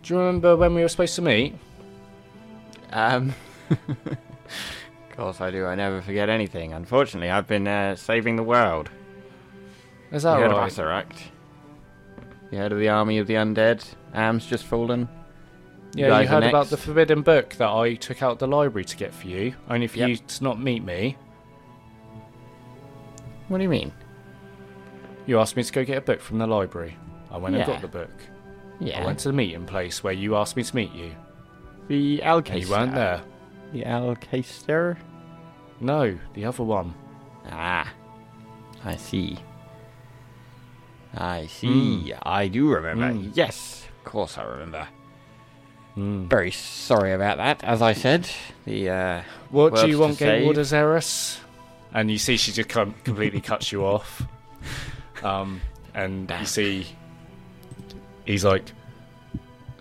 Do 0.03 0.15
you 0.15 0.19
remember 0.19 0.57
when 0.57 0.75
we 0.75 0.83
were 0.83 0.89
supposed 0.89 1.15
to 1.17 1.23
meet?" 1.23 1.55
Um. 2.93 3.35
of 3.71 4.17
course 5.17 5.41
I 5.41 5.51
do. 5.51 5.67
I 5.67 5.75
never 5.75 6.03
forget 6.03 6.29
anything. 6.29 6.73
Unfortunately, 6.73 7.31
I've 7.31 7.47
been 7.47 7.67
uh, 7.69 7.97
saving 7.97 8.37
the 8.37 8.43
world. 8.43 8.91
Is 10.13 10.23
that 10.23 10.35
you 10.37 10.43
that 10.45 10.51
heard 10.51 10.57
right? 10.57 10.71
of 10.71 10.77
Acererak? 10.79 11.13
You 12.51 12.59
heard 12.59 12.73
of 12.73 12.79
the 12.79 12.89
army 12.89 13.19
of 13.19 13.27
the 13.27 13.35
undead? 13.35 13.85
Amn's 14.15 14.47
just 14.47 14.65
fallen. 14.65 15.09
Yeah, 15.97 16.21
you 16.21 16.29
heard 16.29 16.45
about 16.45 16.69
the 16.69 16.77
forbidden 16.77 17.23
book 17.23 17.55
that 17.55 17.69
I 17.71 17.95
took 17.95 18.23
out 18.23 18.39
the 18.39 18.47
library 18.47 18.85
to 18.85 18.97
get 18.97 19.15
for 19.15 19.27
you, 19.29 19.55
only 19.71 19.87
for 19.87 19.99
Yep. 19.99 20.09
you 20.09 20.17
to 20.17 20.45
not 20.45 20.61
meet 20.61 20.85
me. 20.85 21.17
What 23.49 23.59
do 23.59 23.63
you 23.63 23.69
mean? 23.71 23.93
You 25.27 25.39
asked 25.41 25.57
me 25.57 25.63
to 25.63 25.73
go 25.73 25.85
get 25.85 25.99
a 25.99 26.01
book 26.01 26.21
from 26.21 26.39
the 26.39 26.47
library. 26.47 26.97
I 27.31 27.39
went 27.39 27.57
and 27.57 27.67
got 27.67 27.81
the 27.81 27.89
book. 27.89 28.11
Yeah. 28.79 29.03
I 29.03 29.07
went 29.07 29.19
to 29.21 29.29
the 29.29 29.33
meeting 29.33 29.65
place 29.65 30.05
where 30.05 30.13
you 30.13 30.37
asked 30.37 30.57
me 30.57 30.63
to 30.63 30.77
meet 30.77 30.93
you, 30.93 31.13
the 31.89 32.19
Alcaster. 32.19 32.61
you 32.61 32.71
weren't 32.71 32.95
there. 32.95 33.23
The 33.73 33.83
Alcaster? 33.83 34.97
No, 35.81 36.19
the 36.35 36.45
other 36.45 36.63
one. 36.63 36.95
Ah. 37.51 37.91
I 38.85 38.97
see. 38.97 39.39
I 41.15 41.47
see. 41.47 42.13
I 42.23 42.49
do 42.49 42.69
remember. 42.69 43.07
Mm. 43.07 43.31
Yes, 43.35 43.87
of 43.99 44.05
course 44.05 44.37
I 44.39 44.45
remember. 44.45 44.87
Hmm. 45.97 46.27
Very 46.29 46.51
sorry 46.51 47.13
about 47.13 47.39
that. 47.39 47.65
As 47.65 47.81
I 47.81 47.95
said, 47.95 48.29
the 48.67 48.91
uh, 48.91 49.23
What 49.51 49.75
do 49.77 49.89
you 49.89 49.99
want, 49.99 50.17
save. 50.19 50.41
Gatewater 50.41 50.61
Xeris? 50.61 51.39
And 51.95 52.11
you 52.11 52.19
see 52.19 52.37
she 52.37 52.53
just 52.53 52.69
com- 52.69 52.95
completely 53.03 53.41
cuts 53.41 53.73
you 53.73 53.85
off. 53.85 54.23
Um, 55.23 55.63
and 55.95 56.31
you 56.39 56.45
see 56.45 56.87
he's 58.27 58.45
like, 58.45 58.71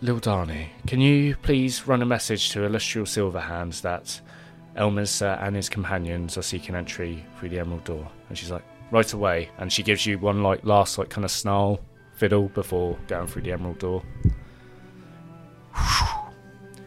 Lil 0.02 0.20
Darnay, 0.20 0.70
can 0.88 1.02
you 1.02 1.36
please 1.36 1.86
run 1.86 2.02
a 2.02 2.06
message 2.06 2.50
to 2.52 2.60
Alustriel 2.60 3.04
Silverhands 3.06 3.82
that 3.82 4.22
Elminster 4.78 5.42
and 5.44 5.56
his 5.56 5.68
companions 5.68 6.38
are 6.38 6.42
seeking 6.42 6.76
entry 6.76 7.26
through 7.38 7.50
the 7.50 7.60
Emerald 7.60 7.84
Door? 7.84 8.08
And 8.30 8.38
she's 8.38 8.52
like, 8.52 8.64
right 8.92 9.12
away. 9.12 9.50
And 9.58 9.72
she 9.72 9.84
gives 9.84 10.06
you 10.06 10.18
one 10.18 10.44
like 10.44 10.64
last 10.64 10.98
like 10.98 11.10
kind 11.10 11.26
of 11.26 11.32
snarl 11.32 11.82
fiddle 12.16 12.48
before 12.50 12.98
going 13.08 13.28
through 13.28 13.42
the 13.42 13.52
Emerald 13.52 13.80
Door. 13.80 14.04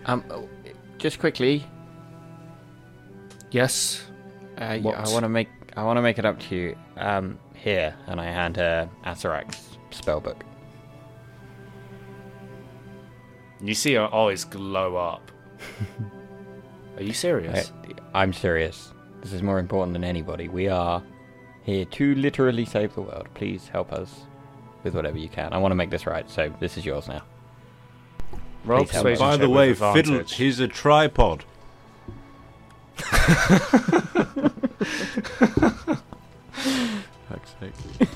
Um, 0.07 0.25
oh, 0.31 0.49
just 0.99 1.19
quickly, 1.19 1.67
Yes. 3.51 4.05
uh, 4.59 4.79
What? 4.79 4.97
I 4.97 5.09
want 5.13 5.25
to 5.25 5.29
make 5.29 5.49
I 5.77 5.85
want 5.85 5.97
to 5.99 6.03
make 6.03 6.19
it 6.19 6.25
up 6.25 6.39
to 6.41 6.57
you. 6.57 6.77
Um, 6.97 7.39
here, 7.55 7.95
and 8.07 8.21
I 8.21 8.25
hand 8.25 8.57
her 8.57 8.89
Acererak's 9.05 9.77
spellbook. 9.91 10.41
You 13.61 13.75
see 13.75 13.95
her 13.95 14.13
eyes 14.15 14.45
glow 14.45 14.97
up. 14.97 15.31
Are 16.97 17.03
you 17.03 17.13
serious? 17.13 17.73
I, 18.15 18.23
I'm 18.23 18.33
serious. 18.33 18.93
This 19.23 19.33
is 19.33 19.43
more 19.43 19.59
important 19.59 19.93
than 19.95 20.05
anybody. 20.05 20.49
We 20.49 20.69
are 20.69 21.03
here 21.63 21.85
to 21.85 22.15
literally 22.15 22.65
save 22.65 22.95
the 22.95 23.03
world. 23.03 23.29
Please 23.35 23.69
help 23.69 23.93
us. 23.93 24.23
with 24.85 24.95
whatever 24.95 25.19
you 25.19 25.29
can. 25.29 25.53
I 25.53 25.59
want 25.59 25.73
to 25.73 25.77
make 25.77 25.91
this 25.91 26.07
right, 26.07 26.29
so 26.31 26.53
this 26.61 26.77
is 26.79 26.87
yours 26.87 27.09
now. 27.09 27.23
Roll 28.69 28.85
persuasion 28.85 29.19
By 29.19 29.33
check 29.33 29.41
the 29.41 29.49
way, 29.49 29.73
Fiddle, 29.75 29.95
advantage. 30.17 30.35
he's 30.35 30.61
a 30.61 30.69
tripod. 30.69 31.45
Fuck's 37.29 37.55
sake. 37.61 38.09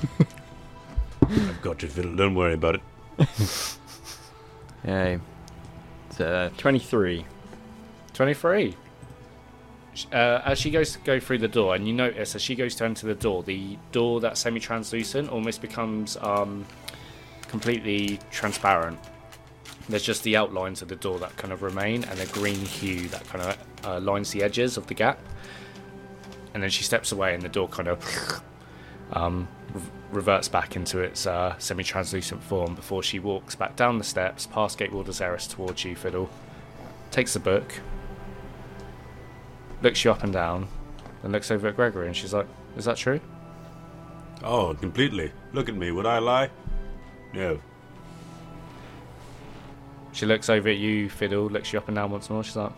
I've 1.21 1.61
got 1.61 1.81
you, 1.81 1.89
Fiddle. 1.89 2.15
Don't 2.15 2.35
worry 2.35 2.53
about 2.53 2.75
it. 2.75 2.81
Yay. 4.85 5.19
It's 6.09 6.19
uh, 6.19 6.49
23. 6.57 7.25
23. 8.13 8.75
Uh, 10.11 10.15
as 10.45 10.59
she 10.59 10.71
goes 10.71 10.93
to 10.93 10.99
go 10.99 11.19
through 11.19 11.37
the 11.37 11.47
door, 11.47 11.75
and 11.75 11.87
you 11.87 11.93
notice 11.93 12.35
as 12.35 12.41
she 12.41 12.55
goes 12.55 12.75
to 12.75 12.83
enter 12.83 13.07
the 13.07 13.13
door, 13.15 13.43
the 13.43 13.77
door 13.91 14.19
that's 14.19 14.39
semi 14.39 14.59
translucent 14.59 15.29
almost 15.29 15.61
becomes 15.61 16.17
um, 16.17 16.65
completely 17.47 18.19
transparent. 18.31 18.99
There's 19.89 20.03
just 20.03 20.23
the 20.23 20.37
outlines 20.37 20.81
of 20.81 20.87
the 20.87 20.95
door 20.95 21.19
that 21.19 21.35
kind 21.35 21.51
of 21.51 21.61
remain, 21.61 22.03
and 22.05 22.19
a 22.19 22.25
green 22.27 22.59
hue 22.65 23.07
that 23.09 23.25
kind 23.27 23.43
of 23.43 23.57
uh, 23.83 23.99
lines 23.99 24.31
the 24.31 24.43
edges 24.43 24.77
of 24.77 24.87
the 24.87 24.93
gap. 24.93 25.19
And 26.53 26.63
then 26.63 26.69
she 26.69 26.83
steps 26.83 27.11
away, 27.11 27.33
and 27.33 27.43
the 27.43 27.49
door 27.49 27.67
kind 27.67 27.89
of 27.89 28.41
um, 29.11 29.47
reverts 30.11 30.47
back 30.47 30.75
into 30.75 30.99
its 30.99 31.27
uh, 31.27 31.57
semi 31.57 31.83
translucent 31.83 32.41
form 32.43 32.75
before 32.75 33.03
she 33.03 33.19
walks 33.19 33.55
back 33.55 33.75
down 33.75 33.97
the 33.97 34.03
steps, 34.03 34.45
past 34.47 34.77
Gate 34.77 34.89
Gatewarder 34.89 35.11
Xeris 35.11 35.49
towards 35.49 35.83
you, 35.83 35.95
Fiddle. 35.95 36.29
Takes 37.11 37.33
the 37.33 37.39
book, 37.39 37.73
looks 39.81 40.03
you 40.05 40.11
up 40.11 40.23
and 40.23 40.31
down, 40.31 40.67
and 41.23 41.31
looks 41.31 41.51
over 41.51 41.67
at 41.67 41.75
Gregory, 41.75 42.07
and 42.07 42.15
she's 42.15 42.33
like, 42.33 42.47
"Is 42.77 42.85
that 42.85 42.97
true?" 42.97 43.19
Oh, 44.43 44.73
completely. 44.73 45.31
Look 45.51 45.69
at 45.69 45.75
me. 45.75 45.91
Would 45.91 46.05
I 46.05 46.19
lie? 46.19 46.49
No. 47.33 47.59
She 50.13 50.25
looks 50.27 50.49
over 50.49 50.69
at 50.69 50.77
you, 50.77 51.09
Fiddle, 51.09 51.47
looks 51.47 51.73
you 51.73 51.79
up 51.79 51.87
and 51.87 51.95
down 51.95 52.11
once 52.11 52.29
more. 52.29 52.43
She's 52.43 52.55
like, 52.55 52.71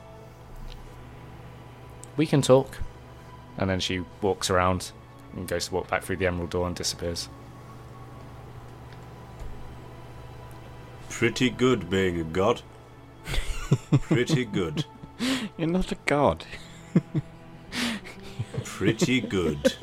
"We 2.18 2.26
can 2.26 2.42
talk," 2.42 2.78
and 3.58 3.70
then 3.70 3.80
she 3.80 4.04
walks 4.22 4.50
around 4.50 4.92
and 5.36 5.48
goes 5.48 5.68
to 5.68 5.74
walk 5.74 5.90
back 5.90 6.04
through 6.04 6.16
the 6.16 6.28
emerald 6.28 6.50
door 6.50 6.66
and 6.66 6.76
disappears. 6.76 7.30
Pretty 11.10 11.50
good 11.50 11.90
being 11.90 12.20
a 12.20 12.24
god. 12.24 12.62
Pretty 14.02 14.46
good. 14.46 14.86
You're 15.58 15.70
not 15.70 15.92
a 15.92 15.98
god. 16.06 16.46
Pretty 18.64 19.22
good. 19.22 19.74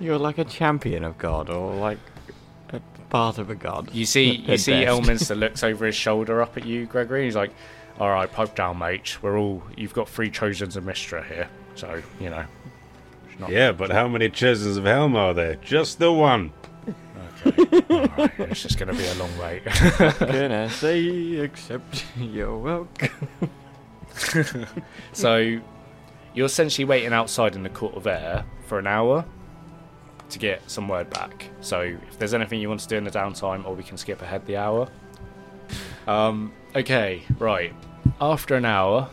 You're 0.00 0.18
like 0.18 0.38
a 0.38 0.44
champion 0.44 1.04
of 1.04 1.16
god, 1.18 1.48
or 1.48 1.74
like 1.74 1.98
a 3.16 3.18
part 3.18 3.38
of 3.38 3.50
a 3.50 3.54
god. 3.54 3.92
You 3.92 4.04
see, 4.06 4.36
you 4.36 4.54
At 4.54 4.60
see, 4.60 4.84
best. 4.84 5.00
Elminster 5.02 5.38
looks 5.38 5.62
over 5.62 5.86
his 5.86 5.94
shoulder 5.94 6.42
up 6.42 6.56
at 6.56 6.64
you, 6.66 6.86
Gregory. 6.86 7.20
And 7.20 7.24
he's 7.26 7.36
like, 7.36 7.52
"All 7.98 8.10
right, 8.10 8.30
pipe 8.30 8.54
down, 8.54 8.78
mate. 8.78 9.18
We're 9.22 9.38
all. 9.38 9.62
You've 9.76 9.94
got 9.94 10.08
three 10.08 10.30
Trojans 10.30 10.76
and 10.76 10.86
Mystra 10.86 11.26
here, 11.26 11.48
so 11.74 12.02
you 12.20 12.30
know." 12.30 12.44
not- 13.38 13.50
Yeah, 13.50 13.72
but 13.72 13.90
how 13.90 14.08
many 14.08 14.28
Chesons 14.30 14.76
of 14.76 14.84
Helm 14.84 15.16
are 15.16 15.34
there? 15.34 15.56
Just 15.56 15.98
the 15.98 16.12
one. 16.12 16.52
Okay. 17.46 17.82
All 17.90 18.06
right, 18.16 18.40
it's 18.40 18.62
just 18.62 18.78
going 18.78 18.88
to 18.88 18.94
be 18.94 19.06
a 19.06 19.14
long 19.14 19.30
wait. 19.38 19.64
Can 19.64 20.52
I 20.52 20.68
say 20.68 21.04
except 21.36 22.04
you're 22.16 22.56
welcome? 22.56 23.28
so, 25.12 25.60
you're 26.34 26.46
essentially 26.46 26.84
waiting 26.84 27.12
outside 27.12 27.54
in 27.54 27.62
the 27.62 27.68
court 27.68 27.94
of 27.94 28.06
air 28.06 28.44
for 28.66 28.78
an 28.78 28.86
hour 28.86 29.24
to 30.30 30.38
get 30.38 30.68
some 30.70 30.88
word 30.88 31.10
back. 31.10 31.48
So, 31.60 31.80
if 31.80 32.18
there's 32.18 32.34
anything 32.34 32.60
you 32.60 32.68
want 32.68 32.80
to 32.80 32.88
do 32.88 32.96
in 32.96 33.04
the 33.04 33.10
downtime, 33.10 33.66
or 33.66 33.74
we 33.74 33.82
can 33.82 33.96
skip 33.96 34.22
ahead 34.22 34.46
the 34.46 34.56
hour. 34.56 34.88
Um. 36.06 36.52
Okay. 36.74 37.22
Right. 37.38 37.74
After 38.20 38.54
an 38.54 38.64
hour, 38.64 39.10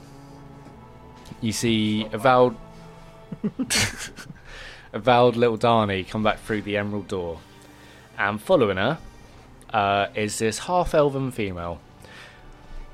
you 1.41 1.51
see 1.51 2.07
Avowed, 2.11 2.55
Avowed 4.93 5.35
little 5.35 5.57
Darnie 5.57 6.07
come 6.07 6.23
back 6.23 6.39
through 6.39 6.61
the 6.61 6.77
emerald 6.77 7.07
door, 7.07 7.39
and 8.17 8.41
following 8.41 8.77
her 8.77 8.99
uh, 9.71 10.07
is 10.15 10.37
this 10.37 10.59
half-elven 10.59 11.31
female 11.31 11.79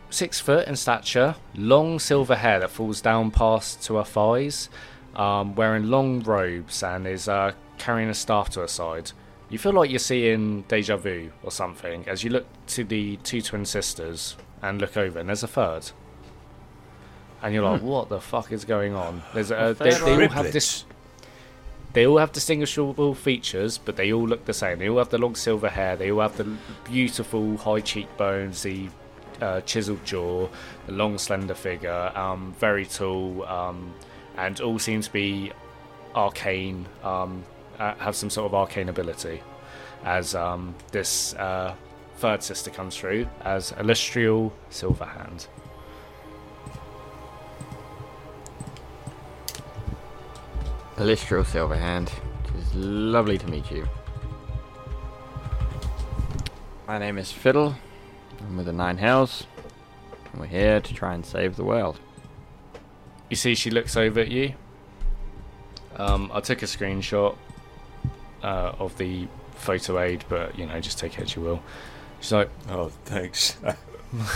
six 0.09 0.39
foot 0.39 0.67
in 0.67 0.75
stature, 0.75 1.35
long 1.55 1.99
silver 1.99 2.35
hair 2.35 2.59
that 2.59 2.69
falls 2.69 3.01
down 3.01 3.31
past 3.31 3.83
to 3.83 3.95
her 3.95 4.03
thighs, 4.03 4.69
um, 5.15 5.55
wearing 5.55 5.89
long 5.89 6.21
robes, 6.21 6.83
and 6.83 7.07
is 7.07 7.27
uh, 7.27 7.51
carrying 7.79 8.09
a 8.09 8.13
staff 8.13 8.49
to 8.51 8.59
her 8.59 8.67
side. 8.67 9.11
You 9.49 9.57
feel 9.57 9.73
like 9.73 9.89
you're 9.89 9.99
seeing 9.99 10.61
deja 10.67 10.95
vu 10.97 11.31
or 11.41 11.51
something 11.51 12.07
as 12.07 12.23
you 12.23 12.29
look 12.29 12.45
to 12.67 12.83
the 12.83 13.17
two 13.17 13.41
twin 13.41 13.65
sisters 13.65 14.35
and 14.61 14.79
look 14.79 14.95
over, 14.95 15.19
and 15.19 15.29
there's 15.29 15.43
a 15.43 15.47
third. 15.47 15.91
And 17.41 17.53
you're 17.53 17.63
like, 17.63 17.81
what 17.81 18.09
the 18.09 18.19
fuck 18.19 18.51
is 18.51 18.65
going 18.65 18.93
on? 18.93 19.23
There's 19.33 19.49
a, 19.49 19.75
they, 19.79 19.91
they 19.91 20.25
all 20.25 20.29
have 20.29 20.51
this. 20.51 20.85
They 21.93 22.05
all 22.05 22.19
have 22.19 22.31
distinguishable 22.31 23.15
features, 23.15 23.79
but 23.79 23.95
they 23.95 24.13
all 24.13 24.27
look 24.27 24.45
the 24.45 24.53
same. 24.53 24.77
They 24.77 24.89
all 24.89 24.99
have 24.99 25.09
the 25.09 25.17
long 25.17 25.35
silver 25.35 25.69
hair. 25.69 25.95
They 25.95 26.11
all 26.11 26.21
have 26.21 26.37
the 26.37 26.55
beautiful 26.83 27.57
high 27.57 27.79
cheekbones, 27.79 28.61
the 28.61 28.89
uh, 29.41 29.61
chiseled 29.61 30.05
jaw, 30.05 30.47
the 30.85 30.91
long 30.91 31.17
slender 31.17 31.55
figure, 31.55 32.11
um, 32.15 32.53
very 32.59 32.85
tall, 32.85 33.43
um, 33.45 33.93
and 34.37 34.59
all 34.61 34.77
seem 34.77 35.01
to 35.01 35.11
be 35.11 35.51
arcane, 36.13 36.85
um, 37.03 37.43
uh, 37.79 37.95
have 37.95 38.15
some 38.15 38.29
sort 38.29 38.45
of 38.45 38.53
arcane 38.53 38.89
ability. 38.89 39.41
As 40.03 40.35
um, 40.35 40.75
this 40.91 41.33
uh, 41.35 41.75
third 42.17 42.43
sister 42.43 42.69
comes 42.69 42.95
through 42.95 43.27
as 43.41 43.71
Alustriel 43.73 44.51
Silverhand. 44.69 45.47
Alustriel 50.97 51.45
Silverhand. 51.45 52.11
It 52.45 52.55
is 52.59 52.75
lovely 52.75 53.37
to 53.37 53.47
meet 53.47 53.71
you. 53.71 53.87
My 56.87 56.97
name 56.97 57.17
is 57.17 57.31
Fiddle. 57.31 57.75
I'm 58.41 58.57
with 58.57 58.65
the 58.65 58.73
Nine 58.73 58.97
Hells. 58.97 59.45
And 60.31 60.41
we're 60.41 60.47
here 60.47 60.81
to 60.81 60.93
try 60.93 61.13
and 61.13 61.25
save 61.25 61.55
the 61.55 61.63
world. 61.63 61.99
You 63.29 63.35
see, 63.35 63.55
she 63.55 63.69
looks 63.69 63.95
over 63.95 64.19
at 64.19 64.29
you. 64.29 64.55
Um, 65.95 66.31
I 66.33 66.39
took 66.39 66.61
a 66.63 66.65
screenshot 66.65 67.37
uh, 68.43 68.73
of 68.79 68.97
the 68.97 69.27
photo 69.55 69.99
aid, 69.99 70.23
but 70.29 70.57
you 70.57 70.65
know, 70.65 70.79
just 70.79 70.97
take 70.99 71.17
it 71.19 71.23
as 71.23 71.35
you 71.35 71.41
will. 71.41 71.61
She's 72.19 72.31
like, 72.31 72.49
Oh, 72.69 72.89
thanks. 73.05 73.57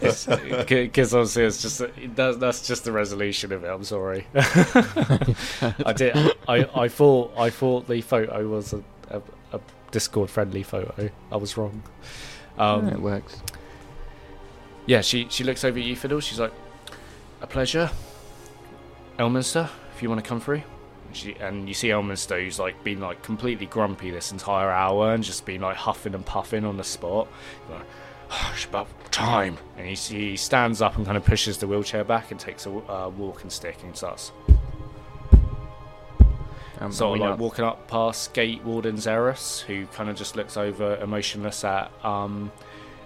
because 0.00 1.14
obviously 1.14 1.44
it's 1.44 1.62
just 1.62 1.78
that, 2.16 2.36
that's 2.40 2.66
just 2.66 2.84
the 2.84 2.92
resolution 2.92 3.52
of 3.52 3.62
it. 3.64 3.68
I'm 3.68 3.84
sorry. 3.84 4.26
I 4.34 5.92
did. 5.94 6.16
I, 6.48 6.68
I 6.74 6.88
thought 6.88 7.32
I 7.38 7.50
thought 7.50 7.86
the 7.86 8.00
photo 8.00 8.48
was 8.48 8.72
a, 8.72 8.82
a, 9.10 9.22
a 9.52 9.60
Discord 9.92 10.28
friendly 10.30 10.62
photo. 10.62 11.08
I 11.30 11.36
was 11.36 11.56
wrong. 11.56 11.82
Um, 12.58 12.88
Yeah, 12.88 12.94
it 12.94 13.00
works. 13.00 13.40
Yeah, 14.86 15.00
she 15.02 15.28
she 15.30 15.44
looks 15.44 15.64
over 15.64 15.78
at 15.78 15.84
you, 15.84 15.94
Fiddle. 15.94 16.20
She's 16.20 16.40
like, 16.40 16.52
"A 17.40 17.46
pleasure, 17.46 17.90
Elminster. 19.18 19.68
If 19.94 20.02
you 20.02 20.08
want 20.08 20.22
to 20.24 20.28
come 20.28 20.40
through." 20.40 20.62
She 21.18 21.34
and 21.40 21.68
you 21.68 21.74
see 21.74 21.88
Elminster, 21.88 22.42
who's 22.42 22.58
like 22.58 22.82
been 22.84 23.00
like 23.00 23.22
completely 23.22 23.66
grumpy 23.66 24.10
this 24.10 24.32
entire 24.32 24.70
hour 24.70 25.12
and 25.14 25.22
just 25.22 25.44
been 25.44 25.60
like 25.60 25.76
huffing 25.76 26.14
and 26.14 26.24
puffing 26.24 26.64
on 26.64 26.76
the 26.76 26.84
spot. 26.84 27.28
Like, 27.70 27.82
"Oh, 28.30 28.50
it's 28.54 28.64
about 28.64 28.88
time. 29.12 29.58
And 29.76 29.86
he, 29.86 29.94
he 29.94 30.36
stands 30.36 30.80
up 30.82 30.96
and 30.96 31.04
kind 31.04 31.16
of 31.16 31.24
pushes 31.24 31.58
the 31.58 31.66
wheelchair 31.66 32.04
back 32.04 32.30
and 32.30 32.38
takes 32.38 32.66
a 32.66 32.70
uh, 32.70 33.08
walking 33.16 33.50
stick 33.50 33.78
and 33.82 33.96
starts 33.96 34.30
Um, 36.80 36.92
sort 36.92 37.16
of 37.16 37.20
like 37.20 37.30
not- 37.30 37.38
walking 37.40 37.64
up 37.64 37.88
past 37.88 38.32
Gate 38.34 38.62
Warden 38.64 38.98
Zeros, 38.98 39.60
who 39.62 39.86
kind 39.88 40.08
of 40.08 40.16
just 40.16 40.36
looks 40.36 40.56
over 40.56 40.96
emotionless 40.98 41.64
at 41.64 41.90
um, 42.04 42.52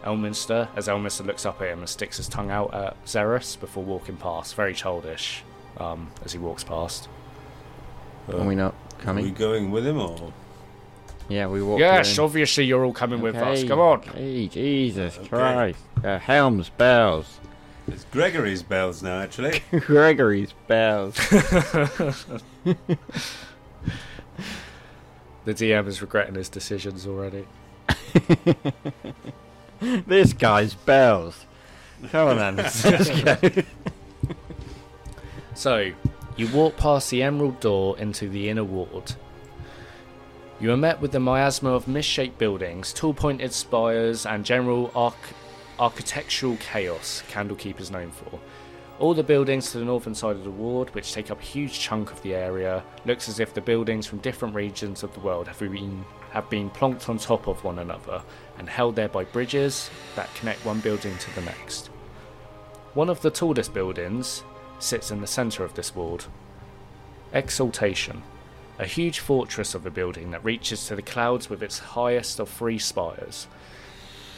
Elminster, 0.05 0.69
as 0.77 0.89
Elminster 0.89 1.25
looks 1.25 1.47
up 1.47 1.63
at 1.63 1.69
him 1.69 1.79
and 1.79 1.89
sticks 1.89 2.19
his 2.19 2.29
tongue 2.29 2.51
out 2.51 2.75
at 2.75 2.97
Zeros 3.09 3.57
before 3.57 3.83
walking 3.83 4.17
past. 4.17 4.55
Very 4.57 4.75
childish 4.75 5.43
um, 5.79 6.11
as 6.25 6.33
he 6.33 6.39
walks 6.39 6.63
past. 6.65 7.09
Are 8.29 8.45
we 8.47 8.55
not 8.55 8.75
Are 8.99 9.03
coming? 9.03 9.25
we 9.25 9.31
going 9.31 9.71
with 9.71 9.87
him 9.87 9.99
or? 9.99 10.33
Yeah, 11.29 11.47
we 11.49 11.63
walked 11.63 11.81
yes, 11.81 12.19
in. 12.19 12.25
obviously 12.25 12.65
you're 12.65 12.85
all 12.85 12.93
coming 12.93 13.21
with 13.21 13.37
us. 13.37 13.65
Come 13.65 13.79
on. 13.81 14.03
Hey, 14.03 14.49
Jesus 14.49 15.17
Okay. 15.19 15.29
Christ. 15.29 15.79
Uh, 16.05 16.19
Helms, 16.19 16.69
bells. 16.71 17.39
It's 17.89 18.05
Gregory's 18.05 18.63
bells 18.63 19.03
now, 19.03 19.21
actually. 19.21 19.61
Gregory's 19.81 20.53
bells. 20.67 21.17
The 25.45 25.55
DM 25.55 25.89
is 25.89 26.01
regretting 26.01 26.37
his 26.37 26.49
decisions 26.49 27.05
already. 27.07 27.47
this 29.81 30.33
guy's 30.33 30.75
bells. 30.75 31.47
Come 32.11 32.29
on 32.29 32.37
then. 32.37 32.57
Let's 32.57 33.23
go. 33.23 33.63
So, 35.55 35.91
you 36.37 36.49
walk 36.49 36.77
past 36.77 37.11
the 37.11 37.23
emerald 37.23 37.61
door 37.61 37.99
into 37.99 38.29
the 38.29 38.49
inner 38.49 38.65
ward. 38.65 39.15
You 40.61 40.73
are 40.73 40.77
met 40.77 41.01
with 41.01 41.13
the 41.13 41.21
miasma 41.21 41.71
of 41.71 41.89
misshaped 41.89 42.39
buildings, 42.39 42.93
tall 42.93 43.13
pointed 43.13 43.53
spires, 43.53 44.25
and 44.25 44.45
general 44.45 44.91
arch- 44.95 45.15
architectural 45.79 46.57
chaos 46.57 47.23
Candlekeep 47.31 47.81
is 47.81 47.91
known 47.91 48.11
for. 48.13 48.39
All 48.99 49.13
the 49.13 49.23
buildings 49.23 49.73
to 49.73 49.79
the 49.79 49.85
northern 49.85 50.15
side 50.15 50.37
of 50.37 50.45
the 50.45 50.51
ward, 50.51 50.95
which 50.95 51.13
take 51.13 51.31
up 51.31 51.41
a 51.41 51.45
huge 51.45 51.81
chunk 51.81 52.13
of 52.13 52.23
the 52.23 52.35
area, 52.35 52.85
looks 53.05 53.29
as 53.29 53.41
if 53.41 53.53
the 53.53 53.61
buildings 53.61 54.07
from 54.07 54.21
different 54.21 54.55
regions 54.55 55.03
of 55.03 55.13
the 55.15 55.21
world 55.21 55.49
have 55.49 55.59
been 55.59 56.05
have 56.31 56.49
been 56.49 56.71
plonked 56.71 57.11
on 57.11 57.19
top 57.19 57.47
of 57.47 57.63
one 57.63 57.79
another 57.79 58.23
and 58.57 58.69
held 58.71 58.97
there 58.97 59.09
by 59.09 59.23
bridges 59.23 59.91
that 60.17 60.35
connect 60.35 60.65
one 60.65 60.81
building 60.81 61.19
to 61.19 61.35
the 61.35 61.43
next. 61.43 61.89
One 62.95 63.11
of 63.11 63.21
the 63.21 63.31
tallest 63.31 63.75
buildings 63.75 64.45
sits 64.83 65.11
in 65.11 65.21
the 65.21 65.27
centre 65.27 65.65
of 65.65 65.75
this 65.75 65.95
ward. 65.95 66.25
Exaltation, 67.33 68.23
a 68.79 68.87
huge 68.87 69.19
fortress 69.19 69.75
of 69.75 69.87
a 69.87 69.91
building 69.91 70.31
that 70.31 70.45
reaches 70.45 70.87
to 70.87 70.97
the 70.97 71.03
clouds 71.03 71.49
with 71.49 71.63
its 71.63 71.79
highest 71.79 72.41
of 72.41 72.49
three 72.49 72.79
spires. 72.79 73.47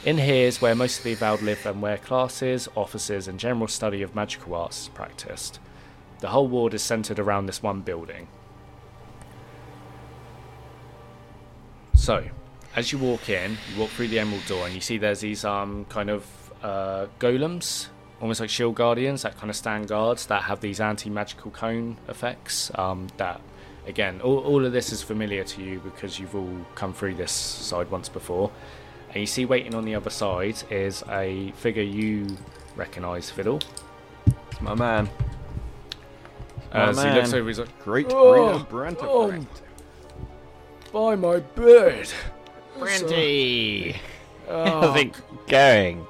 In 0.05 0.19
here 0.19 0.47
is 0.47 0.61
where 0.61 0.75
most 0.75 0.99
of 0.99 1.05
the 1.05 1.15
avowed 1.15 1.41
live 1.41 1.65
and 1.65 1.81
where 1.81 1.97
classes, 1.97 2.69
offices, 2.75 3.27
and 3.27 3.41
general 3.41 3.69
study 3.69 4.03
of 4.03 4.15
magical 4.15 4.55
arts 4.55 4.83
is 4.83 4.89
practiced. 4.89 5.59
The 6.21 6.29
whole 6.29 6.47
ward 6.47 6.75
is 6.75 6.83
centered 6.83 7.19
around 7.19 7.47
this 7.47 7.63
one 7.63 7.81
building. 7.81 8.29
So, 11.95 12.29
as 12.77 12.93
you 12.93 12.99
walk 12.99 13.31
in, 13.31 13.57
you 13.73 13.81
walk 13.81 13.91
through 13.91 14.09
the 14.09 14.19
emerald 14.19 14.45
door, 14.47 14.67
and 14.67 14.75
you 14.75 14.81
see 14.83 14.99
there's 14.99 15.21
these 15.21 15.45
um 15.45 15.87
kind 15.87 16.11
of 16.11 16.27
uh, 16.63 17.07
golems, 17.19 17.89
almost 18.21 18.41
like 18.41 18.51
shield 18.51 18.75
guardians, 18.75 19.23
that 19.23 19.37
kind 19.37 19.51
of 19.51 19.57
stand 19.57 19.89
guards 19.89 20.27
that 20.27 20.45
have 20.45 20.61
these 20.61 20.81
anti-magical 20.81 21.51
cone 21.51 21.97
effects. 22.09 22.71
Um, 22.77 23.09
that 23.17 23.41
again, 23.87 24.21
all, 24.23 24.39
all 24.39 24.65
of 24.65 24.73
this 24.73 24.93
is 24.93 25.03
familiar 25.03 25.45
to 25.45 25.63
you 25.63 25.81
because 25.81 26.19
you've 26.19 26.35
all 26.35 26.65
come 26.75 26.93
through 26.95 27.15
this 27.15 27.33
side 27.33 27.91
once 27.91 28.09
before. 28.09 28.51
And 29.11 29.21
you 29.21 29.27
see 29.27 29.45
waiting 29.45 29.75
on 29.75 29.85
the 29.85 29.95
other 29.95 30.11
side 30.11 30.57
is 30.71 31.05
a 31.09 31.53
figure 31.53 31.83
you 31.83 32.27
recognise, 32.77 33.31
Fiddle. 33.31 33.61
It's 34.27 34.61
my 34.61 34.75
man. 34.75 35.09
My 36.73 36.89
As 36.89 37.01
he 37.01 37.11
looks 37.11 37.33
over, 37.33 37.47
he's 37.47 37.61
like, 37.61 37.79
Great 37.85 38.07
Oh, 38.11 38.33
Reno 38.33 38.65
Brent. 38.65 38.99
oh, 39.03 39.47
by 40.93 41.15
my 41.15 41.39
bed. 41.39 42.09
Brenty! 42.79 43.97
Oh, 44.49 44.65
How's 44.81 45.01
it 45.01 45.13
going? 45.47 46.05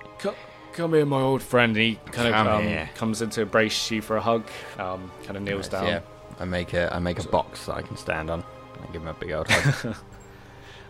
Co- 0.75 0.83
come 0.83 0.95
here, 0.95 1.07
my 1.07 1.21
old 1.21 1.43
friend. 1.43 1.77
And 1.77 1.85
he 1.85 1.95
kind 2.13 2.33
Come 2.35 2.47
of 2.47 2.55
um, 2.61 2.63
here. 2.67 2.91
comes 2.95 3.23
in 3.23 3.31
to 3.31 3.43
embrace 3.43 3.91
you 3.91 4.03
for 4.03 4.17
a 4.17 4.21
hug. 4.21 4.45
Um, 4.79 5.11
kind 5.25 5.37
of 5.37 5.43
kneels 5.43 5.69
down. 5.69 5.87
Yeah, 5.87 6.01
I 6.39 6.45
make 6.45 6.73
a 6.75 6.95
I 6.95 6.99
make 6.99 7.19
a 7.19 7.29
box 7.29 7.67
that 7.67 7.77
I 7.77 7.83
can 7.83 7.97
stand 7.97 8.31
on. 8.31 8.43
I 8.83 8.93
give 8.93 9.03
him 9.03 9.09
a 9.09 9.15
big 9.15 9.33
old 9.33 9.49
hug. 9.49 9.97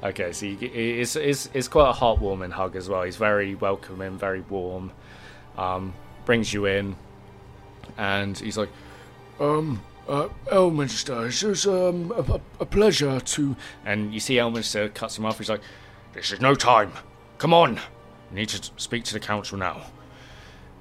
Okay, 0.03 0.33
so 0.33 0.45
you, 0.45 0.59
it's, 0.61 1.17
it's, 1.17 1.49
it's 1.55 1.67
quite 1.67 1.89
a 1.89 1.93
heartwarming 1.95 2.51
hug 2.53 2.77
as 2.77 2.91
well. 2.91 3.05
He's 3.05 3.17
very 3.17 3.55
welcoming, 3.55 4.19
very 4.19 4.43
warm. 4.43 4.93
Um, 5.57 5.95
brings 6.27 6.53
you 6.53 6.67
in, 6.67 6.95
and 7.97 8.37
he's 8.39 8.59
like, 8.59 8.69
um, 9.41 9.81
uh, 10.07 10.29
Elminster, 10.49 11.29
it's 11.29 11.41
just, 11.41 11.67
um, 11.67 12.13
a, 12.15 12.35
a- 12.35 12.41
a 12.61 12.67
pleasure 12.67 13.19
to. 13.19 13.57
And 13.87 14.13
you 14.13 14.21
see 14.21 14.35
Elminster 14.35 14.93
cuts 14.93 15.17
him 15.17 15.25
off. 15.25 15.39
He's 15.39 15.49
like, 15.49 15.63
This 16.13 16.33
is 16.33 16.41
no 16.41 16.55
time. 16.55 16.93
Come 17.39 17.55
on. 17.55 17.81
I 18.35 18.39
need 18.39 18.49
to 18.49 18.71
speak 18.79 19.05
to 19.05 19.13
the 19.15 19.21
council 19.21 19.57
now. 19.57 19.83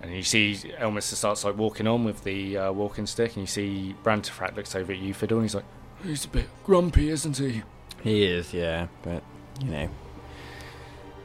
And 0.02 0.12
you 0.12 0.24
see 0.24 0.56
Elminster 0.80 1.14
starts 1.14 1.44
like 1.44 1.56
walking 1.56 1.88
on 1.88 2.04
with 2.04 2.24
the 2.24 2.58
uh, 2.58 2.72
walking 2.72 3.06
stick, 3.06 3.36
and 3.36 3.44
you 3.44 3.48
see 3.48 3.96
Brantafract 4.04 4.56
looks 4.56 4.76
over 4.76 4.92
at 4.92 4.98
you, 4.98 5.14
Fiddle, 5.14 5.38
and 5.38 5.46
he's 5.46 5.54
like, 5.54 5.64
He's 6.04 6.26
a 6.26 6.30
bit 6.30 6.48
grumpy, 6.66 7.10
isn't 7.10 7.38
he? 7.38 7.62
he 8.02 8.24
is, 8.26 8.54
yeah, 8.54 8.88
but 9.04 9.22
you 9.62 9.70
know, 9.70 9.90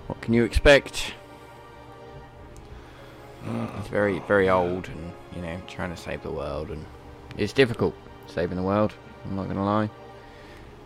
what 0.07 0.21
can 0.21 0.35
you 0.35 0.45
expect? 0.45 1.15
He's 3.43 3.89
very 3.89 4.19
very 4.21 4.51
old, 4.51 4.89
and 4.89 5.13
you 5.35 5.41
know, 5.41 5.61
trying 5.67 5.91
to 5.91 5.97
save 5.97 6.23
the 6.23 6.31
world, 6.31 6.71
and 6.71 6.85
it's 7.39 7.55
difficult 7.55 7.95
saving 8.27 8.57
the 8.57 8.63
world. 8.63 8.93
I'm 9.25 9.35
not 9.35 9.49
gonna 9.49 9.65
lie. 9.65 9.89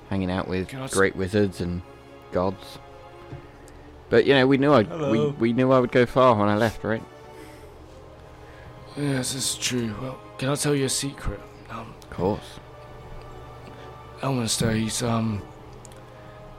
Hanging 0.08 0.30
out 0.30 0.46
with 0.46 0.72
great 0.92 1.16
wizards 1.16 1.60
and 1.60 1.82
gods. 2.30 2.78
But 4.12 4.26
you 4.26 4.34
know, 4.34 4.46
we 4.46 4.58
knew 4.58 4.70
I 4.70 4.82
we, 5.10 5.28
we 5.30 5.52
knew 5.54 5.72
I 5.72 5.80
would 5.80 5.90
go 5.90 6.04
far 6.04 6.34
when 6.34 6.50
I 6.50 6.54
left, 6.54 6.84
right? 6.84 7.02
Yes, 8.94 9.34
it's 9.34 9.54
true. 9.56 9.94
Well, 10.02 10.20
can 10.36 10.50
I 10.50 10.54
tell 10.54 10.74
you 10.74 10.84
a 10.84 10.88
secret? 10.90 11.40
Um, 11.70 11.94
Of 12.02 12.10
course. 12.10 12.60
Elminster, 14.20 14.78
he's 14.78 15.02
um, 15.02 15.40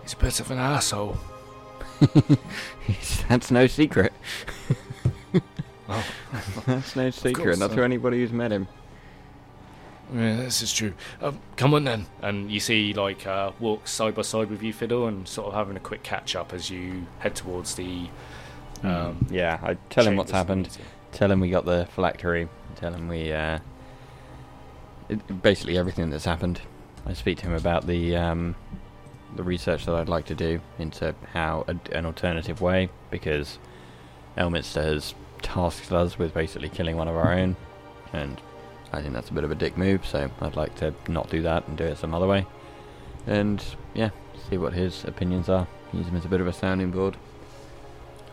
he's 0.02 0.14
a 0.14 0.18
bit 0.18 0.40
of 0.40 0.50
an 0.50 0.58
asshole. 0.58 1.16
That's 3.30 3.52
no 3.52 3.68
secret. 3.68 4.14
Oh. 5.88 6.04
That's 6.66 6.96
no 6.96 7.12
secret. 7.12 7.44
course, 7.44 7.60
Not 7.60 7.70
uh, 7.70 7.76
to 7.76 7.84
anybody 7.84 8.18
who's 8.18 8.32
met 8.32 8.52
him. 8.52 8.68
Yeah, 10.14 10.36
this 10.38 10.62
is 10.62 10.72
true. 10.72 10.94
Um, 11.22 11.40
come 11.58 11.74
on 11.74 11.86
then. 11.86 12.06
And 12.22 12.52
you 12.52 12.60
see, 12.60 12.94
like, 12.94 13.26
uh, 13.26 13.52
walks 13.60 13.92
side 13.92 14.14
by 14.14 14.22
side 14.22 14.50
with 14.50 14.62
you, 14.62 14.72
Fiddle, 14.72 15.08
and 15.08 15.28
sort 15.28 15.48
of 15.48 15.54
having 15.54 15.76
a 15.76 15.80
quick 15.80 16.04
catch 16.04 16.36
up 16.36 16.54
as 16.54 16.70
you 16.70 17.08
head 17.20 17.36
towards 17.36 17.76
the. 17.76 18.10
Um, 18.84 19.26
yeah, 19.32 19.60
I 19.64 19.76
tell 19.90 20.06
him 20.06 20.16
what's 20.16 20.32
happened. 20.32 20.78
Tell 21.14 21.32
him 21.32 21.40
we 21.40 21.50
got 21.50 21.66
the 21.66 21.88
phylactery. 21.96 22.48
Tell 22.76 22.94
him 22.94 23.08
we, 23.08 23.32
uh, 23.32 23.60
it, 25.10 25.42
basically 25.42 25.78
everything 25.78 26.10
that's 26.10 26.26
happened. 26.26 26.62
I 27.06 27.14
speak 27.14 27.40
to 27.40 27.48
him 27.48 27.54
about 27.54 27.88
the 27.88 28.16
um, 28.16 28.56
the 29.36 29.44
research 29.44 29.86
that 29.86 29.96
I'd 29.96 30.10
like 30.10 30.26
to 30.26 30.36
do 30.36 30.62
into 30.78 31.16
how 31.34 31.66
a, 31.68 31.96
an 31.96 32.06
alternative 32.06 32.62
way, 32.62 32.90
because 33.10 33.58
Elminster 34.38 34.84
has 34.84 35.16
tasked 35.42 35.92
us 35.92 36.20
with 36.20 36.34
basically 36.34 36.70
killing 36.70 36.98
one 36.98 37.08
of 37.08 37.16
our 37.16 37.34
own, 37.34 37.56
and 38.12 38.40
I 38.94 39.02
think 39.02 39.14
that's 39.14 39.30
a 39.30 39.34
bit 39.34 39.44
of 39.44 39.52
a 39.52 39.56
dick 39.56 39.78
move. 39.78 40.06
So 40.06 40.30
I'd 40.40 40.56
like 40.56 40.76
to 40.76 40.94
not 41.08 41.30
do 41.30 41.42
that 41.42 41.68
and 41.68 41.78
do 41.78 41.84
it 41.84 41.98
some 41.98 42.14
other 42.14 42.28
way, 42.28 42.46
and 43.28 43.64
yeah, 43.94 44.10
see 44.50 44.58
what 44.58 44.74
his 44.74 45.04
opinions 45.06 45.50
are. 45.50 45.68
Use 45.92 46.08
him 46.08 46.16
as 46.16 46.26
a 46.26 46.30
bit 46.30 46.42
of 46.42 46.48
a 46.48 46.54
sounding 46.54 46.92
board, 46.92 47.18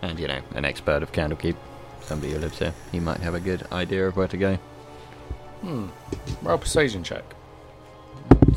and 0.02 0.18
you 0.18 0.28
know, 0.28 0.40
an 0.54 0.64
expert 0.64 1.02
of 1.02 1.12
Candlekeep 1.12 1.56
somebody 2.02 2.32
who 2.32 2.38
lives 2.38 2.58
here. 2.58 2.74
He 2.90 3.00
might 3.00 3.20
have 3.20 3.34
a 3.34 3.40
good 3.40 3.66
idea 3.70 4.08
of 4.08 4.16
where 4.16 4.28
to 4.28 4.36
go. 4.36 4.56
Hmm. 5.60 5.88
Roll 6.42 6.58
persuasion 6.58 7.04
check. 7.04 7.24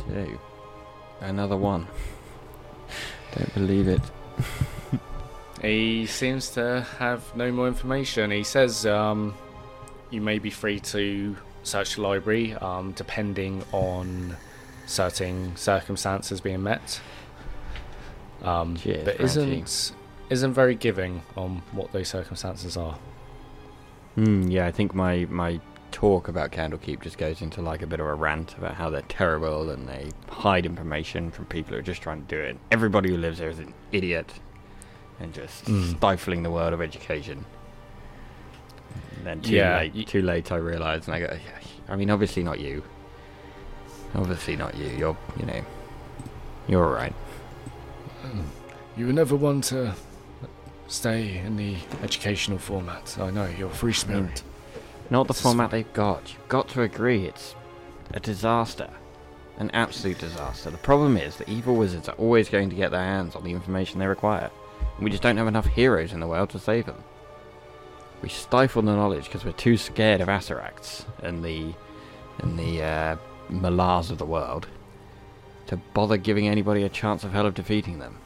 Two. 0.07 0.39
Another 1.21 1.57
one. 1.57 1.87
Don't 3.35 3.53
believe 3.53 3.87
it. 3.87 4.01
He 5.61 6.07
seems 6.07 6.49
to 6.51 6.85
have 6.99 7.33
no 7.37 7.49
more 7.49 7.69
information. 7.69 8.31
He 8.31 8.43
says 8.43 8.85
um, 8.85 9.33
you 10.09 10.19
may 10.19 10.37
be 10.37 10.49
free 10.49 10.81
to 10.81 11.37
search 11.63 11.95
the 11.95 12.01
library, 12.01 12.53
um, 12.55 12.91
depending 12.93 13.63
on 13.71 14.35
certain 14.85 15.55
circumstances 15.55 16.41
being 16.41 16.63
met. 16.63 16.99
Um, 18.41 18.75
Cheers, 18.75 19.05
but 19.05 19.19
isn't 19.21 19.93
isn't 20.29 20.53
very 20.53 20.75
giving 20.75 21.21
on 21.37 21.61
what 21.71 21.91
those 21.91 22.07
circumstances 22.09 22.75
are. 22.75 22.97
Hmm, 24.15 24.43
yeah, 24.49 24.65
I 24.67 24.71
think 24.71 24.93
my, 24.93 25.25
my 25.29 25.59
talk 25.91 26.27
about 26.27 26.51
Candlekeep 26.51 27.01
just 27.01 27.17
goes 27.17 27.41
into 27.41 27.61
like 27.61 27.81
a 27.81 27.87
bit 27.87 27.99
of 27.99 28.05
a 28.07 28.13
rant 28.13 28.55
about 28.57 28.73
how 28.75 28.89
they're 28.89 29.01
terrible 29.03 29.69
and 29.69 29.87
they 29.87 30.09
hide 30.29 30.65
information 30.65 31.29
from 31.31 31.45
people 31.45 31.73
who 31.73 31.79
are 31.79 31.83
just 31.83 32.01
trying 32.01 32.25
to 32.25 32.27
do 32.35 32.39
it. 32.41 32.57
Everybody 32.71 33.09
who 33.09 33.17
lives 33.17 33.39
there 33.39 33.49
is 33.49 33.59
an 33.59 33.73
idiot 33.91 34.31
and 35.19 35.33
just 35.33 35.65
Mm. 35.65 35.97
stifling 35.97 36.43
the 36.43 36.51
world 36.51 36.73
of 36.73 36.81
education. 36.81 37.45
And 39.17 39.25
then 39.25 39.41
too 39.41 39.55
Yeah, 39.55 39.77
late, 39.79 39.93
y- 39.95 40.03
too 40.03 40.21
late 40.21 40.51
I 40.51 40.57
realised, 40.57 41.07
and 41.07 41.15
I 41.15 41.19
go, 41.19 41.37
I 41.89 41.95
mean, 41.95 42.09
obviously 42.09 42.43
not 42.43 42.59
you. 42.59 42.83
Obviously 44.15 44.55
not 44.55 44.75
you. 44.75 44.87
You're, 44.89 45.17
you 45.39 45.45
know, 45.45 45.61
you're 46.67 46.85
alright. 46.85 47.13
Mm. 48.25 48.43
You 48.95 49.07
were 49.07 49.13
never 49.13 49.35
one 49.35 49.61
to 49.61 49.93
stay 50.87 51.37
in 51.37 51.57
the 51.57 51.75
educational 52.03 52.59
format. 52.59 53.17
I 53.19 53.31
know 53.31 53.45
you're 53.57 53.69
free 53.69 53.93
spirit. 53.93 54.43
Not 55.09 55.27
the 55.27 55.33
This 55.33 55.41
format 55.41 55.71
they've 55.71 55.91
got. 55.93 56.31
You've 56.33 56.47
got 56.47 56.69
to 56.69 56.81
agree, 56.81 57.25
it's 57.25 57.55
a 58.13 58.19
disaster. 58.19 58.89
An 59.57 59.69
absolute 59.71 60.17
disaster. 60.19 60.69
The 60.71 60.77
problem 60.77 61.17
is 61.17 61.35
that 61.37 61.47
evil 61.49 61.75
wizards 61.75 62.09
are 62.09 62.15
always 62.15 62.49
going 62.49 62.69
to 62.69 62.75
get 62.75 62.91
their 62.91 63.03
hands 63.03 63.35
on 63.35 63.43
the 63.43 63.51
information 63.51 63.99
they 63.99 64.07
require. 64.07 64.49
And 64.95 65.03
we 65.03 65.11
just 65.11 65.21
don't 65.23 65.37
have 65.37 65.47
enough 65.47 65.67
heroes 65.67 66.13
in 66.13 66.19
the 66.19 66.27
world 66.27 66.49
to 66.51 66.59
save 66.59 66.85
them. 66.85 67.03
We 68.23 68.29
stifle 68.29 68.81
the 68.81 68.95
knowledge 68.95 69.25
because 69.25 69.43
we're 69.43 69.51
too 69.51 69.75
scared 69.75 70.21
of 70.21 70.29
Acereraks 70.29 71.03
and 71.21 71.43
the 71.43 71.73
and 72.39 72.57
the 72.57 72.81
uh, 72.81 73.15
Malars 73.51 74.11
of 74.11 74.17
the 74.17 74.25
world 74.25 74.67
to 75.67 75.75
bother 75.93 76.15
giving 76.15 76.47
anybody 76.47 76.83
a 76.83 76.89
chance 76.89 77.25
of 77.25 77.33
hell 77.33 77.45
of 77.45 77.53
defeating 77.53 77.99
them. 77.99 78.19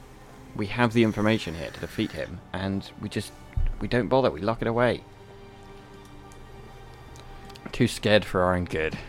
We 0.55 0.67
have 0.67 0.93
the 0.93 1.03
information 1.03 1.55
here 1.55 1.71
to 1.71 1.79
defeat 1.79 2.11
him, 2.11 2.41
and 2.53 2.89
we 3.01 3.09
just 3.09 3.31
we 3.81 3.87
don't 3.87 4.07
bother. 4.07 4.29
We 4.29 4.39
lock 4.39 4.61
it 4.61 4.67
away. 4.67 5.03
Too 7.71 7.87
scared 7.87 8.23
for 8.23 8.41
our 8.41 8.53
own 8.53 8.65
good. 8.65 8.99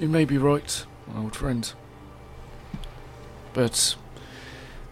You 0.00 0.08
may 0.08 0.24
be 0.24 0.38
right, 0.38 0.84
my 1.06 1.20
old 1.22 1.36
friend. 1.36 1.72
but 3.54 3.94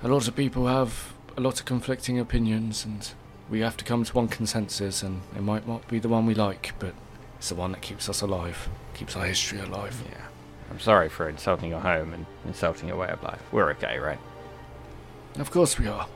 a 0.01 0.09
lot 0.09 0.29
of 0.29 0.37
people 0.37 0.69
have 0.69 1.14
a 1.37 1.41
lot 1.41 1.61
of 1.61 1.67
conflicting 1.67 2.19
opinions, 2.19 2.85
and 2.85 3.11
we 3.51 3.61
have 3.61 3.77
to 3.79 3.85
come 3.85 4.05
to 4.05 4.13
one 4.15 4.29
consensus, 4.29 5.03
and 5.03 5.23
it 5.37 5.43
might 5.43 5.67
not 5.67 5.87
be 5.89 5.99
the 5.99 6.09
one 6.09 6.27
we 6.27 6.35
like, 6.35 6.73
but 6.79 6.95
it's 7.39 7.49
the 7.49 7.55
one 7.55 7.73
that 7.73 7.83
keeps 7.83 8.09
us 8.09 8.21
alive, 8.21 8.69
keeps 8.95 9.17
our 9.17 9.25
history 9.27 9.61
alive. 9.61 10.03
Yeah. 10.09 10.27
I'm 10.71 10.81
sorry 10.81 11.09
for 11.09 11.29
insulting 11.29 11.71
your 11.71 11.81
home 11.81 12.13
and 12.15 12.27
insulting 12.47 12.89
your 12.89 12.97
way 12.97 13.09
of 13.09 13.23
life. 13.23 13.41
We're 13.53 13.71
okay, 13.73 13.99
right? 13.99 14.19
Of 15.39 15.51
course 15.51 15.79
we 15.79 15.87
are. 15.87 16.09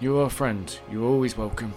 You 0.00 0.18
are 0.18 0.26
a 0.26 0.30
friend. 0.30 0.78
You're 0.90 1.04
always 1.04 1.36
welcome. 1.36 1.74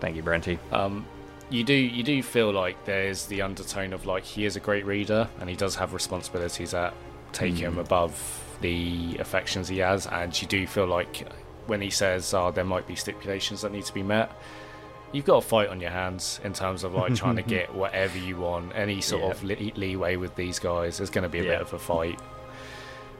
Thank 0.00 0.16
you, 0.16 0.22
Brenty. 0.22 0.58
Um, 0.72 1.04
you 1.50 1.64
do 1.64 1.74
you 1.74 2.02
do 2.02 2.22
feel 2.22 2.50
like 2.50 2.86
there's 2.86 3.26
the 3.26 3.42
undertone 3.42 3.92
of 3.92 4.06
like 4.06 4.24
he 4.24 4.46
is 4.46 4.56
a 4.56 4.60
great 4.60 4.86
reader 4.86 5.28
and 5.38 5.50
he 5.50 5.54
does 5.54 5.74
have 5.74 5.92
responsibilities 5.92 6.70
that 6.70 6.94
take 7.32 7.54
him 7.54 7.78
above 7.78 8.42
the 8.62 9.16
affections 9.18 9.68
he 9.68 9.78
has, 9.78 10.06
and 10.06 10.40
you 10.40 10.48
do 10.48 10.66
feel 10.66 10.86
like 10.86 11.26
when 11.66 11.80
he 11.80 11.90
says, 11.90 12.32
"Oh, 12.34 12.50
there 12.50 12.64
might 12.64 12.86
be 12.86 12.94
stipulations 12.96 13.62
that 13.62 13.72
need 13.72 13.84
to 13.84 13.94
be 13.94 14.02
met," 14.02 14.30
you've 15.12 15.24
got 15.26 15.36
a 15.36 15.42
fight 15.42 15.68
on 15.68 15.80
your 15.80 15.90
hands 15.90 16.40
in 16.42 16.52
terms 16.54 16.84
of 16.84 16.94
like 16.94 17.14
trying 17.14 17.36
to 17.36 17.42
get 17.42 17.74
whatever 17.82 18.16
you 18.18 18.36
want. 18.38 18.72
Any 18.74 19.00
sort 19.00 19.22
Yeah. 19.22 19.30
of 19.30 19.44
le- 19.44 19.72
leeway 19.76 20.16
with 20.16 20.34
these 20.36 20.58
guys, 20.58 21.00
is 21.00 21.10
going 21.10 21.22
to 21.24 21.28
be 21.28 21.40
a 21.40 21.42
Yeah. 21.44 21.50
bit 21.52 21.60
of 21.62 21.72
a 21.74 21.78
fight. 21.78 22.18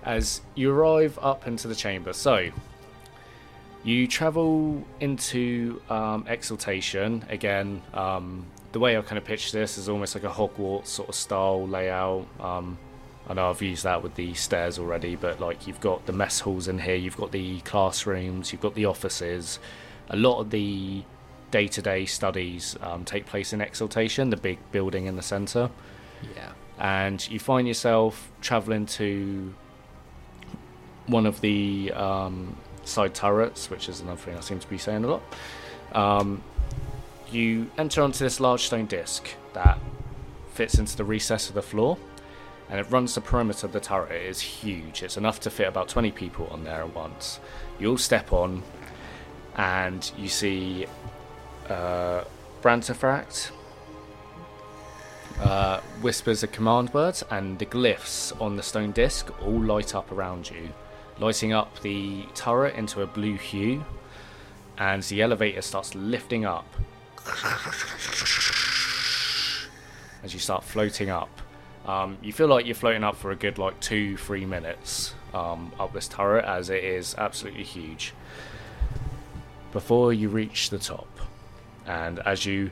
As 0.04 0.40
you 0.54 0.72
arrive 0.72 1.18
up 1.22 1.46
into 1.46 1.68
the 1.68 1.74
chamber, 1.74 2.12
so 2.12 2.48
you 3.84 4.06
travel 4.06 4.82
into 5.00 5.80
um, 5.90 6.24
Exaltation 6.28 7.24
again. 7.28 7.82
Um, 7.94 8.46
the 8.72 8.78
way 8.78 8.96
I 8.96 9.02
kind 9.02 9.18
of 9.18 9.24
pitch 9.24 9.52
this 9.52 9.76
is 9.76 9.88
almost 9.88 10.14
like 10.14 10.24
a 10.24 10.28
Hogwarts 10.30 10.86
sort 10.86 11.08
of 11.08 11.14
style 11.14 11.66
layout. 11.68 12.26
Um, 12.40 12.78
I 13.28 13.34
know 13.34 13.50
I've 13.50 13.62
used 13.62 13.84
that 13.84 14.02
with 14.02 14.14
the 14.16 14.34
stairs 14.34 14.78
already, 14.78 15.14
but 15.16 15.40
like 15.40 15.66
you've 15.66 15.80
got 15.80 16.06
the 16.06 16.12
mess 16.12 16.40
halls 16.40 16.68
in 16.68 16.78
here, 16.80 16.96
you've 16.96 17.16
got 17.16 17.32
the 17.32 17.60
classrooms, 17.60 18.52
you've 18.52 18.60
got 18.60 18.74
the 18.74 18.84
offices. 18.86 19.58
A 20.10 20.16
lot 20.16 20.40
of 20.40 20.50
the 20.50 21.02
day-to-day 21.50 22.06
studies 22.06 22.76
um, 22.82 23.04
take 23.04 23.26
place 23.26 23.52
in 23.52 23.60
Exaltation, 23.60 24.30
the 24.30 24.36
big 24.36 24.58
building 24.72 25.06
in 25.06 25.16
the 25.16 25.22
centre 25.22 25.70
Yeah. 26.36 26.52
and 26.78 27.28
you 27.30 27.38
find 27.38 27.68
yourself 27.68 28.30
traveling 28.40 28.86
to 28.86 29.54
one 31.06 31.26
of 31.26 31.40
the 31.40 31.92
um, 31.92 32.56
side 32.84 33.14
turrets, 33.14 33.70
which 33.70 33.88
is 33.88 34.00
another 34.00 34.20
thing 34.20 34.36
I 34.36 34.40
seem 34.40 34.58
to 34.60 34.68
be 34.68 34.78
saying 34.78 35.04
a 35.04 35.08
lot. 35.08 35.22
Um, 35.92 36.42
you 37.30 37.70
enter 37.78 38.02
onto 38.02 38.18
this 38.24 38.40
large 38.40 38.62
stone 38.64 38.86
disc 38.86 39.28
that 39.52 39.78
fits 40.54 40.74
into 40.78 40.96
the 40.96 41.04
recess 41.04 41.48
of 41.48 41.54
the 41.54 41.62
floor, 41.62 41.96
and 42.72 42.80
it 42.80 42.90
runs 42.90 43.14
the 43.14 43.20
perimeter 43.20 43.66
of 43.66 43.72
the 43.74 43.80
turret. 43.80 44.12
It 44.12 44.26
is 44.30 44.40
huge. 44.40 45.02
It's 45.02 45.18
enough 45.18 45.40
to 45.40 45.50
fit 45.50 45.68
about 45.68 45.90
20 45.90 46.10
people 46.10 46.46
on 46.46 46.64
there 46.64 46.80
at 46.80 46.94
once. 46.94 47.38
You 47.78 47.90
all 47.90 47.98
step 47.98 48.32
on, 48.32 48.62
and 49.56 50.10
you 50.16 50.28
see 50.28 50.86
uh, 51.68 52.24
uh, 55.38 55.80
whispers 56.00 56.42
a 56.42 56.46
command 56.46 56.94
word, 56.94 57.22
and 57.30 57.58
the 57.58 57.66
glyphs 57.66 58.32
on 58.40 58.56
the 58.56 58.62
stone 58.62 58.92
disc 58.92 59.30
all 59.42 59.60
light 59.60 59.94
up 59.94 60.10
around 60.10 60.48
you, 60.48 60.70
lighting 61.18 61.52
up 61.52 61.78
the 61.80 62.24
turret 62.34 62.74
into 62.74 63.02
a 63.02 63.06
blue 63.06 63.36
hue. 63.36 63.84
And 64.78 65.02
the 65.02 65.20
elevator 65.20 65.60
starts 65.60 65.94
lifting 65.94 66.46
up 66.46 66.64
as 70.24 70.32
you 70.32 70.40
start 70.40 70.64
floating 70.64 71.10
up. 71.10 71.41
Um, 71.86 72.18
you 72.22 72.32
feel 72.32 72.46
like 72.46 72.66
you're 72.66 72.74
floating 72.74 73.02
up 73.02 73.16
for 73.16 73.30
a 73.30 73.36
good 73.36 73.58
like 73.58 73.80
two, 73.80 74.16
three 74.16 74.44
minutes 74.44 75.14
um, 75.34 75.72
up 75.80 75.92
this 75.92 76.08
turret, 76.08 76.44
as 76.44 76.70
it 76.70 76.84
is 76.84 77.14
absolutely 77.18 77.64
huge. 77.64 78.14
Before 79.72 80.12
you 80.12 80.28
reach 80.28 80.70
the 80.70 80.78
top, 80.78 81.08
and 81.86 82.20
as 82.20 82.46
you 82.46 82.70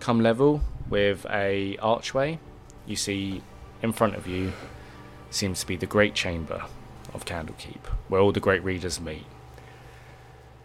come 0.00 0.20
level 0.20 0.62
with 0.88 1.24
a 1.30 1.76
archway, 1.78 2.38
you 2.86 2.96
see 2.96 3.42
in 3.82 3.92
front 3.92 4.16
of 4.16 4.26
you 4.26 4.52
seems 5.30 5.60
to 5.60 5.66
be 5.66 5.76
the 5.76 5.86
great 5.86 6.14
chamber 6.14 6.64
of 7.14 7.24
Candlekeep, 7.24 7.86
where 8.08 8.20
all 8.20 8.32
the 8.32 8.40
great 8.40 8.64
readers 8.64 9.00
meet. 9.00 9.26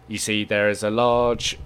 You 0.08 0.18
see 0.18 0.44
there 0.44 0.70
is 0.70 0.82
a 0.82 0.90
large 0.90 1.60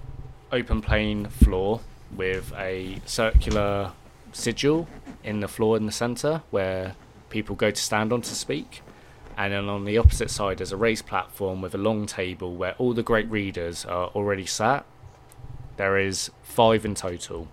open 0.50 0.82
plain 0.82 1.26
floor 1.26 1.80
with 2.14 2.52
a 2.56 3.00
circular 3.06 3.92
sigil 4.32 4.88
in 5.22 5.40
the 5.40 5.48
floor 5.48 5.76
in 5.76 5.86
the 5.86 5.92
centre 5.92 6.42
where 6.50 6.94
people 7.30 7.54
go 7.54 7.70
to 7.70 7.82
stand 7.82 8.12
on 8.12 8.22
to 8.22 8.34
speak. 8.34 8.82
And 9.36 9.52
then 9.52 9.68
on 9.68 9.84
the 9.84 9.96
opposite 9.96 10.30
side 10.30 10.60
is 10.60 10.72
a 10.72 10.76
raised 10.76 11.06
platform 11.06 11.62
with 11.62 11.74
a 11.74 11.78
long 11.78 12.06
table 12.06 12.54
where 12.54 12.74
all 12.74 12.92
the 12.92 13.02
great 13.02 13.30
readers 13.30 13.84
are 13.84 14.08
already 14.08 14.44
sat. 14.44 14.84
There 15.76 15.98
is 15.98 16.30
five 16.42 16.84
in 16.84 16.94
total. 16.94 17.48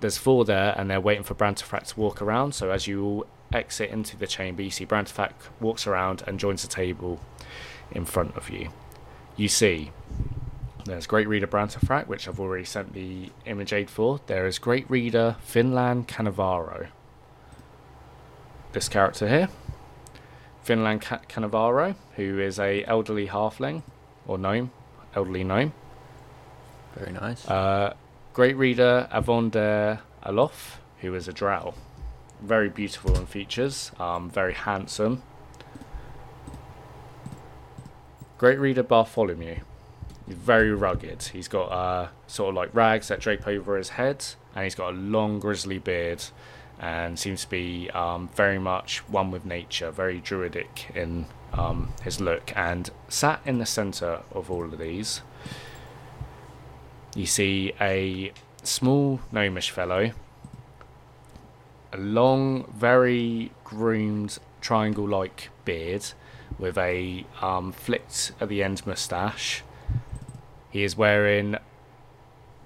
There's 0.00 0.18
four 0.18 0.44
there, 0.44 0.74
and 0.76 0.90
they're 0.90 1.00
waiting 1.00 1.22
for 1.22 1.34
Brantafract 1.34 1.94
to 1.94 2.00
walk 2.00 2.20
around. 2.20 2.54
So 2.54 2.70
as 2.70 2.86
you 2.86 3.04
all 3.04 3.26
exit 3.52 3.90
into 3.90 4.16
the 4.16 4.26
chamber, 4.26 4.62
you 4.62 4.70
see 4.70 4.84
Brantafract 4.84 5.48
walks 5.60 5.86
around 5.86 6.24
and 6.26 6.40
joins 6.40 6.62
the 6.62 6.68
table 6.68 7.20
in 7.92 8.04
front 8.04 8.36
of 8.36 8.50
you. 8.50 8.70
You 9.36 9.48
see 9.48 9.92
there's 10.84 11.06
Great 11.06 11.28
Reader 11.28 11.46
Brantafract, 11.46 12.06
which 12.06 12.28
I've 12.28 12.38
already 12.38 12.64
sent 12.64 12.92
the 12.92 13.30
image 13.46 13.72
aid 13.72 13.88
for. 13.88 14.20
There 14.26 14.46
is 14.46 14.58
Great 14.58 14.88
Reader 14.90 15.36
Finland 15.40 16.08
Canavaro. 16.08 16.88
This 18.72 18.88
character 18.88 19.28
here, 19.28 19.48
Finland 20.62 21.02
Ca- 21.02 21.20
Cannavaro, 21.28 21.94
who 22.16 22.38
is 22.40 22.58
a 22.58 22.84
elderly 22.84 23.28
halfling 23.28 23.82
or 24.26 24.36
gnome, 24.36 24.72
elderly 25.14 25.44
gnome. 25.44 25.72
Very 26.96 27.12
nice. 27.12 27.48
Uh, 27.48 27.94
great 28.32 28.56
reader 28.56 29.08
Avonda 29.12 30.00
Alof, 30.24 30.76
who 31.00 31.14
is 31.14 31.28
a 31.28 31.32
drow. 31.32 31.74
Very 32.42 32.68
beautiful 32.68 33.16
in 33.16 33.26
features, 33.26 33.92
um, 33.98 34.28
very 34.28 34.54
handsome. 34.54 35.22
Great 38.38 38.58
reader 38.58 38.82
Bartholomew. 38.82 39.60
He's 40.26 40.36
very 40.36 40.72
rugged. 40.72 41.22
He's 41.22 41.48
got 41.48 41.66
uh, 41.66 42.08
sort 42.26 42.50
of 42.50 42.54
like 42.54 42.74
rags 42.74 43.08
that 43.08 43.20
drape 43.20 43.46
over 43.46 43.76
his 43.76 43.90
head, 43.90 44.24
and 44.54 44.64
he's 44.64 44.74
got 44.74 44.90
a 44.92 44.96
long 44.96 45.38
grizzly 45.38 45.78
beard, 45.78 46.24
and 46.80 47.18
seems 47.18 47.42
to 47.44 47.50
be 47.50 47.90
um, 47.90 48.28
very 48.34 48.58
much 48.58 48.98
one 49.08 49.30
with 49.30 49.44
nature, 49.44 49.90
very 49.90 50.20
druidic 50.20 50.90
in 50.94 51.26
um, 51.52 51.92
his 52.02 52.20
look. 52.20 52.52
And 52.56 52.90
sat 53.08 53.40
in 53.44 53.58
the 53.58 53.66
centre 53.66 54.22
of 54.32 54.50
all 54.50 54.64
of 54.64 54.78
these 54.78 55.22
you 57.14 57.26
see 57.26 57.72
a 57.80 58.32
small 58.62 59.20
gnomish 59.30 59.70
fellow, 59.70 60.12
a 61.92 61.96
long, 61.96 62.72
very 62.76 63.52
groomed 63.62 64.38
triangle 64.60 65.08
like 65.08 65.50
beard 65.64 66.04
with 66.58 66.76
a 66.78 67.24
um, 67.40 67.72
flicked 67.72 68.32
at 68.40 68.48
the 68.48 68.62
end 68.62 68.86
moustache. 68.86 69.62
He 70.74 70.82
is 70.82 70.96
wearing 70.96 71.56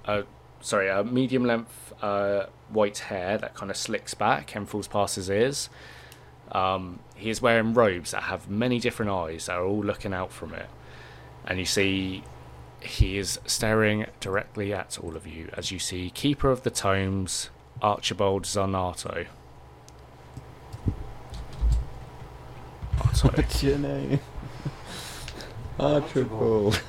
a 0.07 0.25
sorry, 0.63 0.89
a 0.89 1.05
medium 1.05 1.45
length 1.45 1.93
uh, 2.03 2.47
white 2.71 2.97
hair 3.01 3.37
that 3.37 3.53
kind 3.53 3.71
of 3.71 3.77
slicks 3.77 4.15
back 4.15 4.55
and 4.57 4.67
falls 4.67 4.89
past 4.89 5.17
his 5.17 5.29
ears. 5.29 5.69
Um, 6.51 7.01
he 7.17 7.29
is 7.29 7.43
wearing 7.43 7.75
robes 7.75 8.13
that 8.13 8.23
have 8.23 8.49
many 8.49 8.81
different 8.81 9.11
eyes 9.13 9.45
that 9.45 9.57
are 9.59 9.65
all 9.67 9.85
looking 9.85 10.15
out 10.15 10.33
from 10.33 10.55
it. 10.55 10.71
And 11.47 11.59
you 11.59 11.67
see 11.67 12.25
he 12.81 13.19
is 13.19 13.41
staring 13.45 14.07
directly 14.21 14.73
at 14.73 14.99
all 14.99 15.15
of 15.15 15.27
you 15.27 15.51
as 15.53 15.71
you 15.71 15.79
see 15.79 16.09
Keeper 16.09 16.51
of 16.51 16.63
the 16.63 16.71
Tomes, 16.71 17.51
Archibald 17.83 18.45
Zarnato. 18.45 19.27
Arto. 22.97 23.37
What's 23.37 23.63
your 23.63 23.77
name? 23.77 24.21
Archibald. 25.79 26.81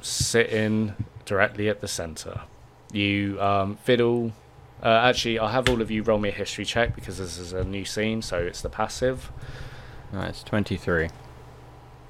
Sitting 0.00 0.94
directly 1.24 1.68
at 1.68 1.80
the 1.80 1.88
centre. 1.88 2.42
You 2.92 3.40
um, 3.40 3.76
fiddle. 3.76 4.32
Uh, 4.82 4.88
actually, 4.88 5.38
I'll 5.38 5.48
have 5.48 5.68
all 5.68 5.80
of 5.80 5.90
you 5.90 6.02
roll 6.02 6.18
me 6.18 6.28
a 6.28 6.32
history 6.32 6.64
check 6.64 6.94
because 6.94 7.18
this 7.18 7.38
is 7.38 7.52
a 7.52 7.64
new 7.64 7.84
scene, 7.84 8.22
so 8.22 8.38
it's 8.38 8.60
the 8.60 8.68
passive. 8.68 9.32
Right, 10.12 10.28
it's 10.28 10.42
23. 10.42 11.08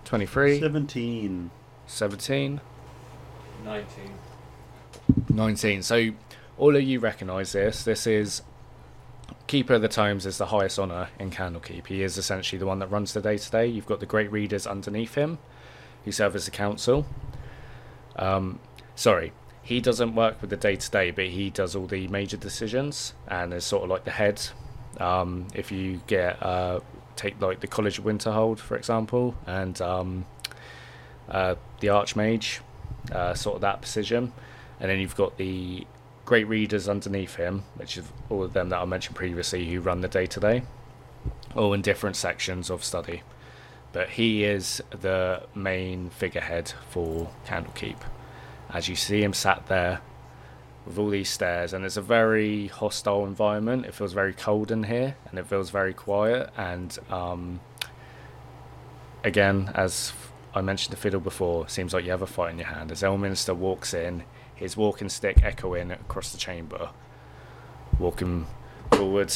23, 0.05 0.61
17. 0.61 1.51
17, 1.87 2.61
19. 3.65 3.87
19. 5.31 5.83
So 5.83 6.11
all 6.59 6.77
of 6.77 6.83
you 6.83 7.01
recognise 7.01 7.53
this. 7.53 7.85
This 7.85 8.07
is 8.07 8.43
Keeper 9.47 9.75
of 9.75 9.83
the 9.83 9.89
Tomes 9.89 10.25
is 10.25 10.39
the 10.39 10.47
highest 10.47 10.79
honour 10.79 11.09
in 11.19 11.31
Candlekeep. 11.31 11.87
He 11.87 12.03
is 12.03 12.17
essentially 12.17 12.59
the 12.59 12.67
one 12.67 12.79
that 12.79 12.91
runs 12.91 13.13
the 13.13 13.21
day 13.21 13.37
to 13.37 13.51
day. 13.51 13.67
You've 13.67 13.87
got 13.87 14.01
the 14.01 14.07
great 14.07 14.33
readers 14.33 14.67
underneath 14.67 15.15
him, 15.15 15.39
who 16.05 16.13
serve 16.13 16.35
as 16.35 16.47
the 16.47 16.51
council. 16.51 17.07
Um, 18.17 18.59
sorry, 18.95 19.33
he 19.63 19.81
doesn't 19.81 20.15
work 20.15 20.41
with 20.41 20.51
the 20.51 20.57
day 20.57 20.77
to 20.77 20.91
day, 20.91 21.11
but 21.11 21.27
he 21.27 21.51
does 21.51 21.77
all 21.77 21.87
the 21.87 22.09
major 22.09 22.37
decisions 22.37 23.15
and 23.29 23.53
is 23.53 23.65
sort 23.65 23.85
of 23.85 23.91
like 23.91 24.05
the 24.05 24.13
head. 24.13 24.41
Um, 24.99 25.49
if 25.55 25.71
you 25.73 26.01
get 26.07 26.43
uh, 26.43 26.81
take 27.17 27.41
like 27.41 27.61
the 27.61 27.67
College 27.67 27.99
of 27.99 28.05
Winterhold 28.05 28.59
for 28.59 28.77
example, 28.77 29.35
and 29.47 29.81
um, 29.83 30.27
uh, 31.29 31.57
the 31.81 31.89
Archmage, 31.89 32.61
uh, 33.13 33.35
sort 33.35 33.57
of 33.57 33.61
that 33.63 33.83
position, 33.83 34.33
and 34.81 34.91
then 34.91 35.01
you've 35.01 35.17
got 35.17 35.37
the 35.37 35.87
great 36.25 36.49
readers 36.49 36.89
underneath 36.89 37.37
him, 37.37 37.65
which 37.77 37.97
is 37.97 38.07
all 38.31 38.43
of 38.43 38.53
them 38.53 38.71
that 38.71 38.79
I 38.79 38.85
mentioned 38.85 39.17
previously, 39.17 39.71
who 39.71 39.81
run 39.81 40.01
the 40.01 40.09
day 40.09 40.27
to 40.27 40.41
day, 40.41 40.63
all 41.55 41.73
in 41.73 41.83
different 41.83 42.17
sections 42.17 42.71
of 42.71 42.83
study. 42.85 43.23
But 43.93 44.11
he 44.11 44.45
is 44.45 44.83
the 44.91 45.45
main 45.55 46.11
figurehead 46.11 46.73
for 46.89 47.31
Candlekeep. 47.47 47.99
As 48.71 48.89
you 48.89 48.97
see 48.97 49.23
him 49.23 49.33
sat 49.33 49.67
there 49.67 50.01
with 50.85 50.99
all 50.99 51.11
these 51.11 51.31
stairs, 51.31 51.73
and 51.73 51.85
it's 51.85 51.97
a 51.97 52.03
very 52.03 52.67
hostile 52.69 53.25
environment. 53.25 53.87
It 53.87 53.95
feels 53.95 54.13
very 54.13 54.33
cold 54.33 54.71
in 54.71 54.85
here, 54.85 55.17
and 55.29 55.39
it 55.39 55.47
feels 55.47 55.71
very 55.71 55.95
quiet. 55.95 56.51
And 56.57 56.99
um, 57.11 57.61
again, 59.23 59.71
as 59.75 60.13
I 60.55 60.61
mentioned 60.61 60.93
the 60.93 61.01
fiddle 61.01 61.21
before, 61.21 61.69
seems 61.69 61.95
like 61.95 62.05
you 62.05 62.11
have 62.11 62.23
a 62.23 62.27
fight 62.27 62.53
in 62.53 62.59
your 62.59 62.69
hand. 62.69 62.91
As 62.91 63.03
Elminster 63.03 63.55
walks 63.55 63.95
in, 63.95 64.25
his 64.65 64.79
walking 64.79 65.11
stick 65.11 65.43
echoing 65.43 65.91
across 65.91 66.33
the 66.33 66.39
chamber, 66.39 66.89
walking 67.99 68.47
forward. 68.91 69.33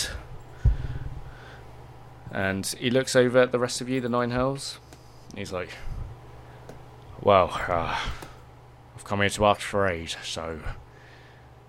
And 2.32 2.66
he 2.66 2.88
looks 2.88 3.14
over 3.14 3.38
at 3.38 3.52
the 3.52 3.58
rest 3.58 3.82
of 3.82 3.90
you, 3.90 4.00
the 4.00 4.08
Nine 4.08 4.30
Hells. 4.30 4.78
He's 5.36 5.52
like, 5.52 5.68
Well, 7.20 7.50
uh, 7.68 8.00
I've 8.96 9.04
come 9.04 9.20
here 9.20 9.28
to 9.28 9.44
ask 9.44 9.60
for 9.60 9.86
aid, 9.86 10.14
so 10.22 10.60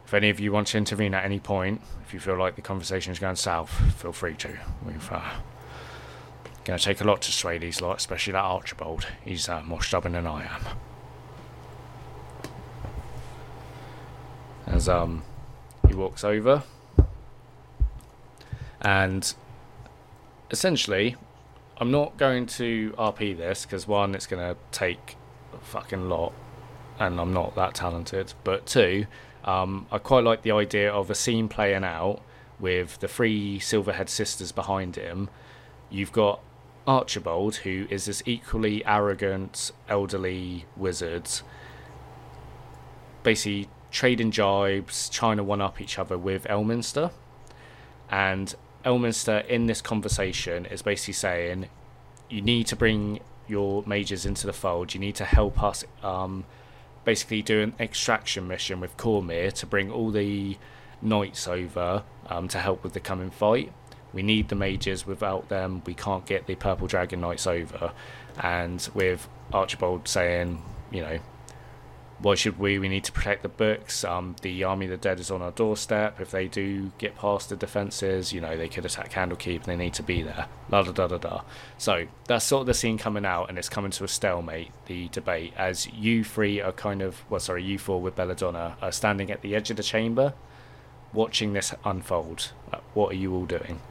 if 0.06 0.14
any 0.14 0.30
of 0.30 0.40
you 0.40 0.54
want 0.54 0.68
to 0.68 0.78
intervene 0.78 1.14
at 1.14 1.26
any 1.26 1.40
point, 1.40 1.82
if 2.02 2.14
you 2.14 2.22
feel 2.22 2.38
like 2.38 2.56
the 2.56 2.62
conversation 2.62 3.12
is 3.12 3.20
going 3.20 3.36
south, 3.36 3.70
feel 3.98 4.14
free 4.14 4.36
to. 4.36 4.58
We've 4.86 5.12
uh, 5.12 5.34
going 6.64 6.80
to 6.80 6.84
take 6.84 7.02
a 7.02 7.04
lot 7.04 7.22
to 7.24 7.32
sway 7.34 7.58
these 7.58 7.82
lot, 7.82 7.98
especially 7.98 8.32
that 8.34 8.44
Archibald. 8.44 9.06
He's 9.26 9.50
uh, 9.50 9.62
more 9.64 9.84
stubborn 9.84 10.14
than 10.14 10.26
I 10.26 10.46
am. 10.46 10.89
As 14.70 14.88
um, 14.88 15.24
he 15.88 15.94
walks 15.96 16.24
over, 16.24 16.64
and 18.82 19.34
essentially, 20.52 21.16
I'm 21.78 21.92
not 21.92 22.18
going 22.18 22.46
to 22.46 22.94
RP 22.98 23.36
this 23.38 23.66
because 23.66 23.88
one, 23.88 24.16
it's 24.16 24.26
going 24.26 24.42
to 24.42 24.60
take 24.72 25.18
a 25.54 25.58
fucking 25.58 26.08
lot, 26.08 26.34
and 27.00 27.20
I'm 27.20 27.34
not 27.34 27.56
that 27.56 27.74
talented. 27.74 28.34
But 28.44 28.66
two, 28.66 29.08
um, 29.44 29.88
I 29.92 29.98
quite 29.98 30.24
like 30.24 30.44
the 30.44 30.52
idea 30.52 30.92
of 30.92 31.10
a 31.10 31.16
scene 31.16 31.50
playing 31.50 31.84
out 31.84 32.22
with 32.60 33.00
the 33.00 33.08
three 33.08 33.60
Silverhand 33.60 34.10
sisters 34.10 34.52
behind 34.52 34.96
him. 34.96 35.30
You've 35.90 36.12
got 36.12 36.42
Archibald, 36.86 37.58
who 37.58 37.88
is 37.90 38.06
this 38.06 38.22
equally 38.26 38.86
arrogant, 38.86 39.72
elderly 39.88 40.66
wizard, 40.76 41.30
basically 43.24 43.70
trading 43.92 44.32
jibes, 44.32 45.10
trying 45.10 45.38
to 45.38 45.44
one 45.44 45.62
up 45.62 45.82
each 45.82 45.98
other 45.98 46.18
with 46.18 46.46
Elminster. 46.46 47.12
And 48.10 48.54
Elminster, 48.86 49.46
in 49.48 49.68
this 49.68 49.82
conversation, 49.82 50.66
is 50.66 50.82
basically 50.82 51.14
saying, 51.14 51.70
You 52.30 52.42
need 52.42 52.68
to 52.68 52.76
bring 52.76 53.20
your 53.48 53.84
mages 53.86 54.26
into 54.26 54.46
the 54.46 54.54
fold, 54.54 54.94
you 54.94 55.00
need 55.00 55.16
to 55.16 55.26
help 55.26 55.62
us. 55.64 55.84
Um, 56.04 56.46
basically 57.06 57.42
do 57.42 57.62
an 57.62 57.74
extraction 57.80 58.48
mission 58.48 58.80
with 58.80 58.96
Cormyr 58.98 59.52
to 59.54 59.66
bring 59.66 59.90
all 59.90 60.12
the 60.12 60.58
knights 61.02 61.48
over 61.48 62.04
um, 62.28 62.48
to 62.50 62.60
help 62.60 62.84
with 62.84 62.94
the 62.94 63.00
coming 63.00 63.32
fight. 63.32 63.72
We 64.14 64.22
need 64.22 64.50
the 64.50 64.56
mages. 64.56 65.06
Without 65.06 65.50
them, 65.50 65.82
we 65.86 65.94
can't 65.94 66.26
get 66.26 66.48
the 66.48 66.56
Purple 66.56 66.88
Dragon 66.88 67.22
Knights 67.22 67.48
over. 67.48 67.94
And 68.40 68.88
with 68.94 69.28
Archibald 69.54 70.08
saying, 70.08 70.62
you 70.92 71.02
know, 71.02 71.20
why 72.22 72.36
should 72.36 72.60
we? 72.60 72.78
We 72.80 72.90
need 72.90 73.06
to 73.06 73.12
protect 73.12 73.44
the 73.44 73.50
books. 73.50 74.04
Um, 74.04 74.36
the 74.42 74.64
army 74.64 74.86
of 74.86 74.92
the 74.92 74.98
dead 74.98 75.20
is 75.20 75.32
on 75.32 75.42
our 75.42 75.52
doorstep. 75.52 76.20
If 76.20 76.32
they 76.32 76.48
do 76.48 76.92
get 76.98 77.16
past 77.16 77.50
the 77.50 77.56
defences, 77.56 78.34
you 78.34 78.42
know, 78.42 78.58
they 78.58 78.68
could 78.68 78.86
attack 78.86 79.12
Candlekeep 79.12 79.56
and 79.56 79.66
they 79.66 79.78
need 79.78 79.94
to 79.96 80.04
be 80.04 80.22
there. 80.22 80.48
La 80.70 80.84
da 80.84 80.92
da 80.92 81.08
da 81.08 81.18
da. 81.18 81.42
So 81.78 82.08
that's 82.26 82.46
sort 82.46 82.62
of 82.62 82.68
the 82.68 82.74
scene 82.74 82.98
coming 82.98 83.26
out, 83.26 83.50
and 83.50 83.58
it's 83.58 83.70
coming 83.70 83.92
to 83.92 84.04
a 84.04 84.08
stalemate, 84.08 84.72
the 84.88 85.08
debate, 85.10 85.54
as 85.58 85.88
you 85.94 86.24
three 86.24 86.62
are 86.62 86.74
kind 86.74 87.02
of, 87.02 87.24
well, 87.30 87.40
sorry, 87.40 87.64
you 87.64 87.80
four 87.80 88.02
with 88.02 88.16
Belladonna 88.16 88.76
are 88.82 88.92
standing 88.92 89.32
at 89.32 89.42
the 89.42 89.56
edge 89.56 89.72
of 89.72 89.78
the 89.78 89.84
chamber, 89.84 90.34
watching 91.14 91.54
this 91.54 91.74
unfold. 91.86 92.52
What 92.94 93.14
are 93.14 93.16
you 93.18 93.34
all 93.34 93.46
doing? 93.46 93.82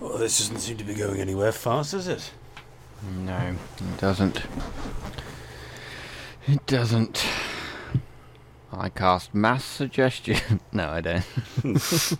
Well, 0.00 0.18
this 0.18 0.38
doesn't 0.38 0.58
seem 0.58 0.78
to 0.78 0.84
be 0.84 0.94
going 0.94 1.20
anywhere 1.20 1.52
fast, 1.52 1.92
does 1.92 2.08
it? 2.08 2.32
No, 3.24 3.54
it 3.78 4.00
doesn't. 4.00 4.42
It 6.46 6.66
doesn't. 6.66 7.24
I 8.72 8.88
cast 8.88 9.34
mass 9.34 9.64
suggestion. 9.64 10.60
no, 10.72 10.88
I 10.88 11.00
don't. 11.00 11.24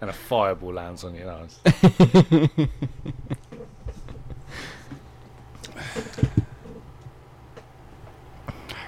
and 0.00 0.10
a 0.10 0.12
fireball 0.12 0.74
lands 0.74 1.04
on 1.04 1.14
your 1.14 1.26
nose. 1.26 1.60
I 1.64 2.68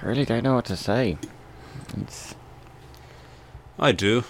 really 0.03 0.25
don't 0.25 0.43
know 0.43 0.55
what 0.55 0.65
to 0.65 0.75
say. 0.75 1.17
It's 1.97 2.35
I 3.79 3.91
do. 3.91 4.23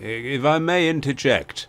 If 0.00 0.44
I 0.44 0.58
may 0.58 0.88
interject. 0.88 1.66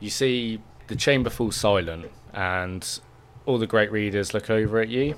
You 0.00 0.10
see 0.10 0.60
the 0.88 0.96
chamber 0.96 1.30
falls 1.30 1.56
silent, 1.56 2.10
and 2.32 2.98
all 3.46 3.58
the 3.58 3.66
great 3.66 3.92
readers 3.92 4.32
look 4.34 4.50
over 4.50 4.80
at 4.80 4.88
you. 4.88 5.16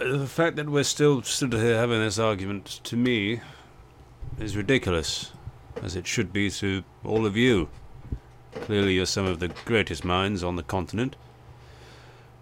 Uh, 0.00 0.16
the 0.16 0.26
fact 0.26 0.56
that 0.56 0.68
we're 0.68 0.84
still 0.84 1.22
stood 1.22 1.52
here 1.52 1.76
having 1.76 2.00
this 2.00 2.18
argument, 2.18 2.80
to 2.84 2.96
me, 2.96 3.40
is 4.38 4.56
ridiculous, 4.56 5.32
as 5.82 5.96
it 5.96 6.06
should 6.06 6.32
be 6.32 6.50
to 6.50 6.84
all 7.04 7.26
of 7.26 7.36
you. 7.36 7.68
Clearly, 8.52 8.94
you're 8.94 9.06
some 9.06 9.26
of 9.26 9.40
the 9.40 9.48
greatest 9.64 10.04
minds 10.04 10.42
on 10.42 10.56
the 10.56 10.62
continent. 10.62 11.16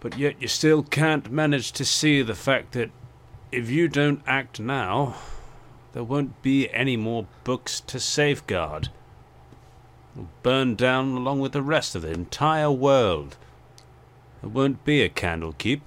But 0.01 0.18
yet, 0.18 0.40
you 0.40 0.48
still 0.48 0.82
can't 0.82 1.30
manage 1.30 1.72
to 1.72 1.84
see 1.84 2.22
the 2.22 2.34
fact 2.34 2.72
that 2.72 2.90
if 3.51 3.70
you 3.70 3.88
don't 3.88 4.22
act 4.26 4.60
now, 4.60 5.16
there 5.93 6.05
won't 6.05 6.43
be 6.43 6.70
any 6.72 6.97
more 6.97 7.26
books 7.44 7.80
to 7.80 7.98
safeguard. 7.98 8.90
Will 10.16 10.28
burn 10.43 10.74
down 10.76 11.10
along 11.14 11.40
with 11.40 11.52
the 11.52 11.62
rest 11.62 11.94
of 11.94 12.02
the 12.02 12.10
entire 12.10 12.70
world. 12.70 13.36
There 14.40 14.48
won't 14.51 14.84
be 14.84 15.02
a 15.02 15.09
Candlekeep, 15.10 15.82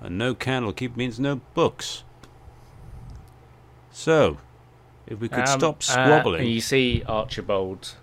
and 0.00 0.18
no 0.18 0.34
Candlekeep 0.34 0.96
means 0.96 1.20
no 1.20 1.40
books. 1.54 2.02
So, 3.92 4.38
if 5.06 5.20
we 5.20 5.28
could 5.28 5.48
Um, 5.48 5.58
stop 5.60 5.76
uh, 5.76 5.82
squabbling. 5.82 6.40
and 6.40 6.50
you 6.50 6.60
see 6.60 7.02
Archibald. 7.06 7.94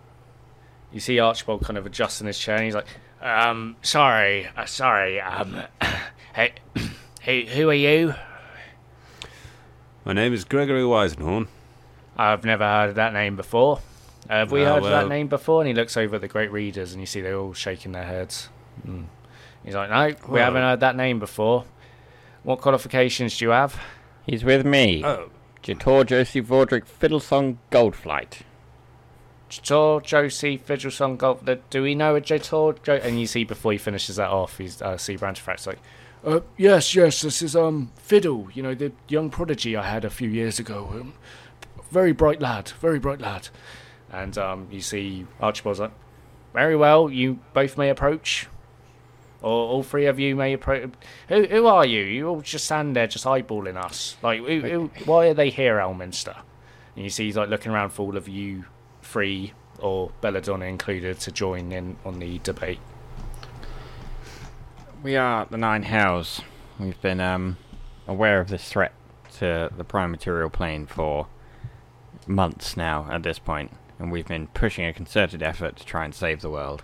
You 0.94 1.00
see 1.00 1.20
Archibald 1.20 1.64
kind 1.64 1.78
of 1.78 1.86
adjusting 1.86 2.28
his 2.28 2.40
chair, 2.40 2.56
and 2.56 2.66
he's 2.66 2.76
like, 2.76 2.88
"Um, 3.22 3.76
sorry, 3.82 4.48
uh, 4.56 4.66
sorry. 4.66 5.20
Um, 5.20 5.64
hey, 6.34 6.54
who, 7.26 7.42
who 7.42 7.70
are 7.70 7.74
you? 7.74 8.14
My 10.06 10.14
name 10.14 10.34
is 10.34 10.46
Gregory 10.46 10.84
Weisenhorn. 10.84 11.48
I've 12.18 12.46
never 12.46 12.64
heard 12.64 12.90
of 12.90 12.96
that 12.96 13.14
name 13.14 13.36
before. 13.36 13.80
Uh, 14.30 14.34
have 14.40 14.52
we 14.52 14.62
heard 14.62 14.78
of 14.78 14.84
well- 14.84 14.92
that 14.92 15.10
name 15.10 15.28
before?" 15.28 15.62
And 15.62 15.68
he 15.68 15.74
looks 15.74 15.98
over 15.98 16.16
at 16.16 16.22
the 16.22 16.28
great 16.28 16.52
readers, 16.52 16.92
and 16.94 17.02
you 17.02 17.06
see 17.08 17.22
they're 17.22 17.38
all 17.38 17.54
shaking 17.54 17.92
their 17.94 18.06
heads. 18.06 18.50
Mm. 18.88 19.06
He's 19.64 19.76
like, 19.76 19.90
"No, 19.90 20.08
we 20.28 20.34
Well- 20.36 20.44
haven't 20.46 20.62
heard 20.62 20.80
that 20.82 20.96
name 20.96 21.20
before. 21.20 21.66
What 22.44 22.62
qualifications 22.62 23.38
do 23.38 23.46
you 23.46 23.52
have?" 23.52 23.80
He's 24.26 24.44
with 24.44 24.66
me. 24.66 25.04
Oh, 25.04 25.30
Jator 25.64 26.06
Josie 26.06 26.42
Vordrick 26.42 26.84
Fiddlesong 26.86 27.58
Goldflight. 27.72 28.42
Jator, 29.50 30.04
Josie, 30.04 30.60
Fiddlesong, 30.60 31.18
Golf. 31.18 31.44
the- 31.44 31.60
Do 31.72 31.82
we 31.82 31.96
know 31.96 32.16
a 32.16 32.22
Jator? 32.22 32.82
Jo-? 32.84 33.00
And 33.02 33.20
you 33.20 33.26
see 33.26 33.44
before 33.44 33.72
he 33.72 33.78
finishes 33.80 34.18
that 34.18 34.30
off, 34.30 34.60
he's 34.60 34.80
uh, 34.82 34.96
see 34.98 35.18
Brantifrax 35.18 35.66
like, 35.66 35.80
uh, 36.24 36.42
yes, 36.56 36.94
yes, 36.94 37.22
this 37.22 37.42
is 37.42 37.56
um 37.56 37.92
Fiddle. 37.96 38.48
You 38.54 38.62
know 38.64 38.76
the 38.76 38.92
young 39.08 39.30
prodigy 39.32 39.76
I 39.76 39.84
had 39.90 40.06
a 40.06 40.10
few 40.12 40.30
years 40.30 40.60
ago. 40.60 40.88
Um, 40.92 41.14
very 41.92 42.12
bright 42.12 42.40
lad, 42.42 42.70
very 42.80 43.00
bright 43.00 43.20
lad. 43.20 43.50
And 44.12 44.38
um, 44.38 44.68
you 44.72 44.82
see 44.82 45.26
Archibald's 45.40 45.80
like, 45.80 45.92
very 46.54 46.76
well. 46.76 47.10
You 47.10 47.40
both 47.54 47.78
may 47.78 47.90
approach, 47.90 48.48
or 49.42 49.52
all 49.52 49.84
three 49.84 50.08
of 50.08 50.20
you 50.20 50.36
may 50.36 50.54
approach. 50.54 50.90
Who 51.28 51.46
who 51.46 51.68
are 51.68 51.86
you? 51.86 52.02
You 52.02 52.28
all 52.28 52.42
just 52.42 52.66
stand 52.66 52.96
there, 52.96 53.08
just 53.08 53.26
eyeballing 53.26 53.78
us. 53.78 54.18
Like, 54.24 54.40
who, 54.40 54.62
who, 54.62 54.92
why 55.06 55.28
are 55.28 55.34
they 55.34 55.52
here, 55.52 55.78
Elminster? 55.78 56.36
And 56.96 57.04
you 57.04 57.10
see 57.10 57.26
he's 57.26 57.38
like 57.38 57.50
looking 57.50 57.72
around 57.72 57.92
for 57.92 58.08
all 58.08 58.18
of 58.18 58.28
you 58.28 58.66
three, 59.04 59.54
or 59.78 60.12
Belladonna 60.22 60.66
included, 60.66 61.20
to 61.20 61.32
join 61.32 61.72
in 61.72 61.98
on 62.04 62.20
the 62.20 62.40
debate. 62.40 62.80
We 65.04 65.16
are 65.16 65.46
the 65.46 65.58
Nine 65.58 65.84
Hells. 65.84 66.42
We've 66.80 67.00
been 67.02 67.22
um, 67.22 67.58
aware 68.08 68.42
of 68.42 68.50
this 68.50 68.68
threat 68.68 68.92
to 69.38 69.70
the 69.78 69.84
prime 69.84 70.12
material 70.12 70.50
plane 70.50 70.88
for 70.88 71.28
months 72.28 72.76
now 72.76 73.08
at 73.10 73.24
this 73.24 73.40
point, 73.40 73.72
and 74.00 74.12
we've 74.12 74.28
been 74.28 74.48
pushing 74.48 74.86
a 74.86 74.94
concerted 74.94 75.44
effort 75.44 75.76
to 75.76 75.86
try 75.86 76.06
and 76.06 76.16
save 76.16 76.42
the 76.42 76.50
world. 76.50 76.84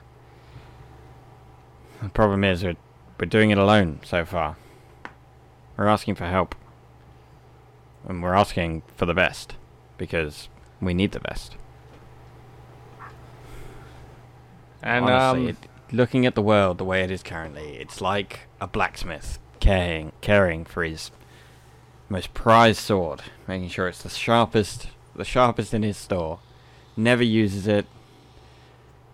The 2.03 2.09
problem 2.09 2.43
is 2.43 2.63
we're, 2.63 2.75
we're 3.19 3.25
doing 3.25 3.51
it 3.51 3.57
alone 3.57 4.01
so 4.03 4.25
far. 4.25 4.57
We're 5.77 5.87
asking 5.87 6.15
for 6.15 6.25
help. 6.25 6.53
And 8.07 8.21
we're 8.21 8.35
asking 8.35 8.83
for 8.95 9.05
the 9.05 9.13
best, 9.13 9.55
because 9.97 10.49
we 10.79 10.93
need 10.93 11.13
the 11.13 11.19
best. 11.19 11.55
And 14.83 15.05
Honestly, 15.05 15.43
um, 15.43 15.49
it, 15.49 15.57
looking 15.91 16.25
at 16.25 16.35
the 16.35 16.41
world 16.41 16.77
the 16.77 16.83
way 16.83 17.01
it 17.01 17.09
is 17.09 17.23
currently, 17.23 17.77
it's 17.77 18.01
like 18.01 18.41
a 18.61 18.67
blacksmith 18.67 19.39
caring, 19.59 20.11
caring 20.21 20.65
for 20.65 20.83
his 20.83 21.09
most 22.09 22.33
prized 22.35 22.79
sword, 22.79 23.23
making 23.47 23.69
sure 23.69 23.87
it's 23.87 24.03
the 24.03 24.09
sharpest, 24.09 24.89
the 25.15 25.25
sharpest 25.25 25.73
in 25.73 25.81
his 25.81 25.97
store. 25.97 26.39
Never 26.97 27.23
uses 27.23 27.67
it. 27.67 27.85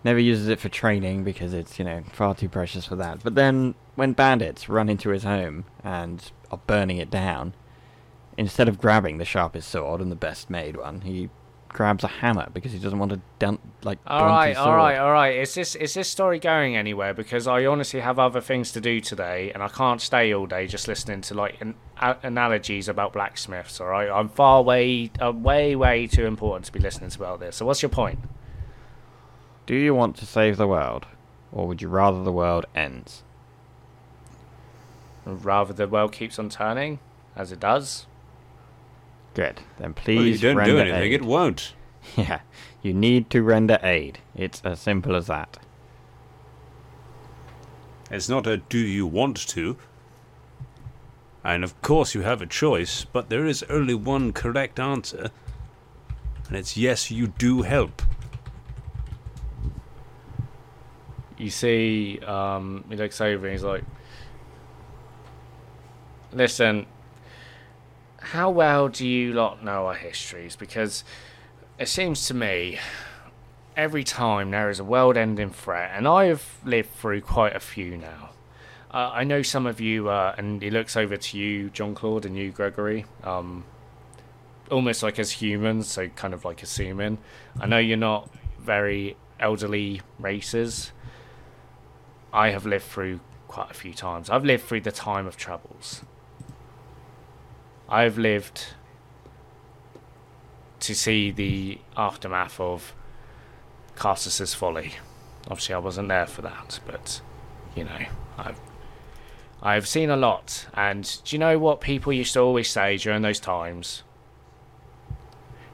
Never 0.04 0.18
uses 0.18 0.48
it 0.48 0.58
for 0.58 0.68
training 0.68 1.22
because 1.24 1.54
it's 1.54 1.78
you 1.78 1.84
know 1.84 2.02
far 2.12 2.34
too 2.34 2.48
precious 2.48 2.86
for 2.86 2.96
that. 2.96 3.22
But 3.22 3.34
then 3.34 3.74
when 3.94 4.12
bandits 4.12 4.68
run 4.68 4.88
into 4.88 5.10
his 5.10 5.24
home 5.24 5.64
and 5.84 6.30
are 6.50 6.60
burning 6.66 6.96
it 6.98 7.10
down, 7.10 7.54
instead 8.36 8.68
of 8.68 8.80
grabbing 8.80 9.18
the 9.18 9.24
sharpest 9.24 9.68
sword 9.68 10.00
and 10.00 10.10
the 10.10 10.16
best 10.16 10.50
made 10.50 10.76
one, 10.76 11.02
he 11.02 11.28
grabs 11.72 12.04
a 12.04 12.08
hammer 12.08 12.48
because 12.52 12.72
he 12.72 12.78
doesn't 12.78 12.98
want 12.98 13.12
to 13.12 13.20
dun- 13.38 13.58
like 13.82 13.98
all 14.06 14.26
right, 14.26 14.56
all 14.56 14.76
right, 14.76 14.98
all 14.98 15.12
right. 15.12 15.36
Is 15.36 15.54
this 15.54 15.74
is 15.74 15.94
this 15.94 16.08
story 16.08 16.38
going 16.38 16.76
anywhere? 16.76 17.14
Because 17.14 17.46
I 17.46 17.64
honestly 17.66 18.00
have 18.00 18.18
other 18.18 18.40
things 18.40 18.72
to 18.72 18.80
do 18.80 19.00
today, 19.00 19.50
and 19.52 19.62
I 19.62 19.68
can't 19.68 20.00
stay 20.00 20.32
all 20.34 20.46
day 20.46 20.66
just 20.66 20.86
listening 20.88 21.22
to 21.22 21.34
like 21.34 21.60
an, 21.60 21.74
a- 22.00 22.16
analogies 22.22 22.88
about 22.88 23.12
blacksmiths. 23.12 23.80
All 23.80 23.88
right, 23.88 24.10
I'm 24.10 24.28
far 24.28 24.62
way, 24.62 25.10
uh, 25.20 25.32
way, 25.32 25.74
way 25.74 26.06
too 26.06 26.26
important 26.26 26.66
to 26.66 26.72
be 26.72 26.80
listening 26.80 27.10
to 27.10 27.18
about 27.18 27.40
this. 27.40 27.56
So 27.56 27.66
what's 27.66 27.82
your 27.82 27.88
point? 27.90 28.20
Do 29.66 29.74
you 29.74 29.94
want 29.94 30.16
to 30.16 30.26
save 30.26 30.56
the 30.56 30.66
world, 30.68 31.06
or 31.50 31.66
would 31.68 31.80
you 31.80 31.88
rather 31.88 32.22
the 32.22 32.32
world 32.32 32.66
ends? 32.74 33.22
Rather 35.24 35.72
the 35.72 35.86
world 35.86 36.12
keeps 36.12 36.38
on 36.38 36.48
turning, 36.48 36.98
as 37.36 37.52
it 37.52 37.60
does. 37.60 38.06
Good. 39.34 39.60
Then 39.78 39.94
Well, 40.06 40.14
you 40.16 40.22
please 40.22 40.40
don't 40.40 40.56
render 40.56 40.72
do 40.72 40.78
anything, 40.78 41.02
aid. 41.12 41.12
it 41.12 41.22
won't. 41.22 41.74
Yeah, 42.16 42.40
you 42.82 42.92
need 42.92 43.30
to 43.30 43.42
render 43.42 43.78
aid. 43.82 44.18
It's 44.34 44.60
as 44.64 44.80
simple 44.80 45.14
as 45.14 45.28
that. 45.28 45.58
It's 48.10 48.28
not 48.28 48.46
a 48.46 48.56
do 48.56 48.78
you 48.78 49.06
want 49.06 49.36
to. 49.48 49.76
And 51.44 51.62
of 51.64 51.80
course 51.80 52.14
you 52.14 52.22
have 52.22 52.42
a 52.42 52.46
choice, 52.46 53.04
but 53.04 53.28
there 53.30 53.46
is 53.46 53.62
only 53.70 53.94
one 53.94 54.32
correct 54.32 54.80
answer. 54.80 55.30
And 56.48 56.56
it's 56.56 56.76
yes, 56.76 57.10
you 57.10 57.28
do 57.28 57.62
help. 57.62 58.02
you 61.38 61.50
see, 61.50 62.20
um, 62.26 62.84
he 62.88 62.94
looks 62.96 63.20
over 63.20 63.46
and 63.46 63.52
he's 63.52 63.64
like, 63.64 63.82
"Listen, 66.32 66.86
how 68.22 68.50
well 68.50 68.88
do 68.88 69.06
you 69.06 69.32
lot 69.32 69.64
know 69.64 69.86
our 69.86 69.94
histories? 69.94 70.56
Because 70.56 71.04
it 71.78 71.88
seems 71.88 72.26
to 72.28 72.34
me 72.34 72.78
every 73.76 74.04
time 74.04 74.50
there 74.50 74.70
is 74.70 74.78
a 74.78 74.84
world-ending 74.84 75.50
threat, 75.50 75.90
and 75.94 76.06
I've 76.06 76.58
lived 76.64 76.90
through 76.94 77.22
quite 77.22 77.56
a 77.56 77.60
few 77.60 77.96
now. 77.96 78.30
Uh, 78.92 79.10
I 79.12 79.24
know 79.24 79.42
some 79.42 79.66
of 79.66 79.80
you, 79.80 80.08
uh, 80.08 80.34
and 80.36 80.62
he 80.62 80.70
looks 80.70 80.96
over 80.96 81.16
to 81.16 81.38
you, 81.38 81.70
John 81.70 81.94
Claude, 81.94 82.26
and 82.26 82.36
you, 82.36 82.50
Gregory." 82.50 83.06
Um, 83.24 83.64
almost 84.70 85.02
like 85.02 85.18
as 85.18 85.32
humans, 85.32 85.88
so 85.88 86.08
kind 86.08 86.32
of 86.32 86.44
like 86.44 86.62
assuming. 86.62 87.18
I 87.60 87.66
know 87.66 87.78
you're 87.78 87.96
not 87.96 88.30
very 88.58 89.16
elderly 89.40 90.00
races. 90.18 90.92
I 92.32 92.50
have 92.50 92.64
lived 92.64 92.84
through 92.84 93.20
quite 93.48 93.70
a 93.70 93.74
few 93.74 93.92
times. 93.92 94.30
I've 94.30 94.44
lived 94.44 94.64
through 94.64 94.82
the 94.82 94.92
time 94.92 95.26
of 95.26 95.36
troubles. 95.36 96.02
I've 97.92 98.16
lived 98.16 98.68
to 100.80 100.94
see 100.94 101.30
the 101.30 101.78
aftermath 101.94 102.58
of 102.58 102.94
Karsus's 103.96 104.54
folly. 104.54 104.94
Obviously, 105.42 105.74
I 105.74 105.78
wasn't 105.78 106.08
there 106.08 106.24
for 106.24 106.40
that, 106.40 106.80
but 106.86 107.20
you 107.76 107.84
know, 107.84 108.06
I've 108.38 108.58
I've 109.62 109.86
seen 109.86 110.08
a 110.08 110.16
lot. 110.16 110.68
And 110.72 111.18
do 111.22 111.36
you 111.36 111.38
know 111.38 111.58
what 111.58 111.82
people 111.82 112.14
used 112.14 112.32
to 112.32 112.40
always 112.40 112.70
say 112.70 112.96
during 112.96 113.20
those 113.20 113.38
times? 113.38 114.04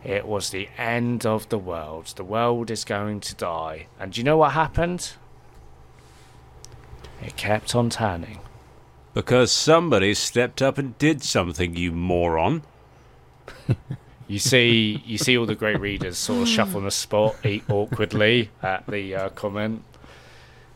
It 0.03 0.27
was 0.27 0.51
the 0.51 0.69
end 0.77 1.25
of 1.25 1.49
the 1.51 1.59
world. 1.59 2.07
The 2.17 2.25
world 2.25 2.69
is 2.69 2.85
going 2.85 3.21
to 3.21 3.35
die. 3.37 3.87
And 4.01 4.13
do 4.13 4.21
you 4.21 4.25
know 4.25 4.39
what 4.39 4.55
happened? 4.55 5.13
It 7.23 7.37
kept 7.37 7.77
on 7.77 7.91
turning. 7.91 8.41
Because 9.15 9.51
somebody 9.51 10.15
stepped 10.15 10.63
up 10.63 10.79
and 10.79 10.97
did 10.99 11.23
something, 11.23 11.77
you 11.77 11.93
moron. 11.93 12.63
You 14.29 14.39
see, 14.39 15.03
you 15.07 15.17
see 15.17 15.39
all 15.39 15.47
the 15.47 15.55
great 15.55 15.81
readers 15.81 16.19
sort 16.19 16.43
of 16.43 16.49
shuffle 16.49 16.77
on 16.77 16.85
the 16.85 16.91
spot, 16.91 17.35
eat 17.47 17.65
awkwardly 17.71 18.51
at 18.63 18.87
the 18.87 19.15
uh, 19.15 19.29
comment, 19.31 19.83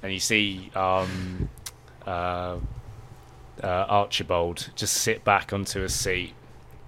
and 0.02 0.10
you 0.10 0.20
see 0.20 0.70
um, 0.74 1.50
uh, 2.06 2.56
uh, 3.62 3.66
Archibald 3.66 4.70
just 4.74 4.94
sit 4.94 5.22
back 5.22 5.52
onto 5.52 5.82
a 5.82 5.90
seat 5.90 6.32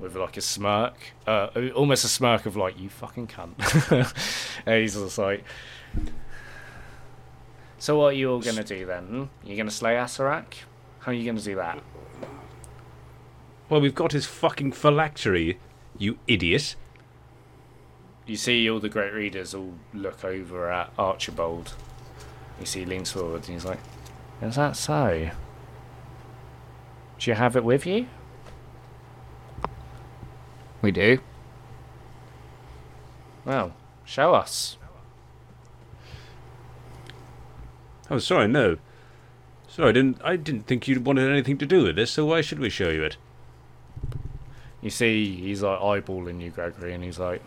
with 0.01 0.16
like 0.16 0.39
a 0.39 0.41
smirk, 0.41 1.12
uh, 1.27 1.49
almost 1.75 2.03
a 2.03 2.09
smirk 2.09 2.47
of 2.47 2.57
like 2.57 2.81
"you 2.81 2.89
fucking 2.89 3.27
cunt," 3.27 4.15
and 4.66 4.81
he's 4.81 4.95
just 4.95 5.19
like. 5.19 5.45
So 7.79 7.99
what 7.99 8.07
are 8.07 8.12
you 8.12 8.31
all 8.31 8.41
gonna 8.41 8.65
do 8.65 8.87
then? 8.87 9.05
Hmm? 9.05 9.25
You 9.47 9.55
gonna 9.55 9.71
slay 9.71 9.97
Acererak? 9.97 10.55
How 11.05 11.12
are 11.12 11.14
you 11.14 11.26
gonna 11.26 11.39
do 11.39 11.55
that? 11.56 11.82
Well, 13.68 13.82
we've 13.82 13.94
got 13.94 14.12
his 14.12 14.24
fucking 14.24 14.72
phylactery, 14.72 15.59
you 15.98 16.18
idiot. 16.26 16.76
You 18.26 18.36
see 18.36 18.70
all 18.70 18.81
the 18.81 18.89
great 18.89 19.12
readers 19.12 19.55
all 19.55 19.74
look 19.93 20.24
over 20.24 20.72
at 20.72 20.90
Archibald. 20.98 21.74
You 22.59 22.64
see 22.64 22.81
he 22.81 22.86
leans 22.86 23.12
forward 23.12 23.43
and 23.44 23.52
he's 23.52 23.66
like, 23.66 23.81
Is 24.40 24.56
that 24.56 24.76
so? 24.76 25.31
Do 27.18 27.31
you 27.31 27.35
have 27.35 27.55
it 27.55 27.64
with 27.64 27.85
you? 27.85 28.06
We 30.81 30.90
do. 30.90 31.18
Well, 33.44 33.74
show 34.06 34.32
us. 34.32 34.78
Oh, 38.10 38.18
sorry, 38.18 38.48
no. 38.48 38.78
Sorry, 39.74 39.88
I 39.88 39.92
didn't. 39.92 40.20
I 40.22 40.36
didn't 40.36 40.68
think 40.68 40.86
you 40.86 41.01
wanted 41.01 41.28
anything 41.28 41.59
to 41.59 41.66
do 41.66 41.82
with 41.82 41.96
this. 41.96 42.12
So 42.12 42.24
why 42.26 42.42
should 42.42 42.60
we 42.60 42.70
show 42.70 42.90
you 42.90 43.02
it? 43.02 43.16
You 44.80 44.90
see 44.90 45.34
he's 45.34 45.64
like 45.64 45.80
eyeballing 45.80 46.40
you, 46.40 46.51
Gregory, 46.51 46.94
and 46.94 47.02
he's 47.02 47.18
like, 47.18 47.42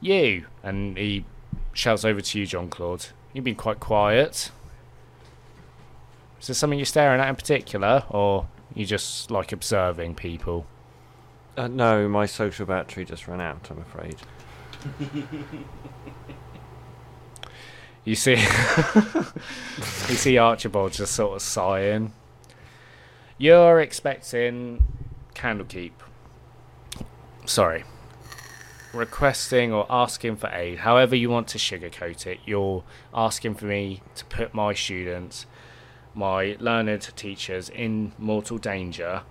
You! 0.00 0.46
And 0.64 0.98
he 0.98 1.26
shouts 1.74 2.04
over 2.04 2.20
to 2.20 2.38
you, 2.40 2.44
John 2.44 2.68
Claude. 2.68 3.06
You've 3.32 3.44
been 3.44 3.54
quite 3.54 3.78
quiet. 3.78 4.50
Is 6.40 6.48
there 6.48 6.54
something 6.54 6.76
you're 6.76 6.86
staring 6.86 7.20
at 7.20 7.28
in 7.28 7.36
particular, 7.36 8.02
or 8.08 8.48
you 8.74 8.84
just 8.84 9.30
like 9.30 9.52
observing 9.52 10.16
people? 10.16 10.66
Uh, 11.56 11.68
no, 11.68 12.08
my 12.08 12.26
social 12.26 12.66
battery 12.66 13.04
just 13.04 13.28
ran 13.28 13.40
out, 13.40 13.70
I'm 13.70 13.78
afraid. 13.78 14.16
You 18.10 18.16
see, 18.16 18.32
you 20.08 20.16
see 20.16 20.36
Archibald 20.36 20.94
just 20.94 21.12
sort 21.14 21.36
of 21.36 21.42
sighing. 21.42 22.12
You're 23.38 23.78
expecting 23.80 24.82
Candlekeep. 25.36 25.92
Sorry. 27.46 27.84
Requesting 28.92 29.72
or 29.72 29.86
asking 29.88 30.34
for 30.38 30.50
aid, 30.52 30.80
however 30.80 31.14
you 31.14 31.30
want 31.30 31.46
to 31.48 31.58
sugarcoat 31.58 32.26
it. 32.26 32.40
You're 32.44 32.82
asking 33.14 33.54
for 33.54 33.66
me 33.66 34.02
to 34.16 34.24
put 34.24 34.54
my 34.54 34.74
students, 34.74 35.46
my 36.12 36.56
learned 36.58 37.02
teachers, 37.14 37.68
in 37.68 38.10
mortal 38.18 38.58
danger 38.58 39.22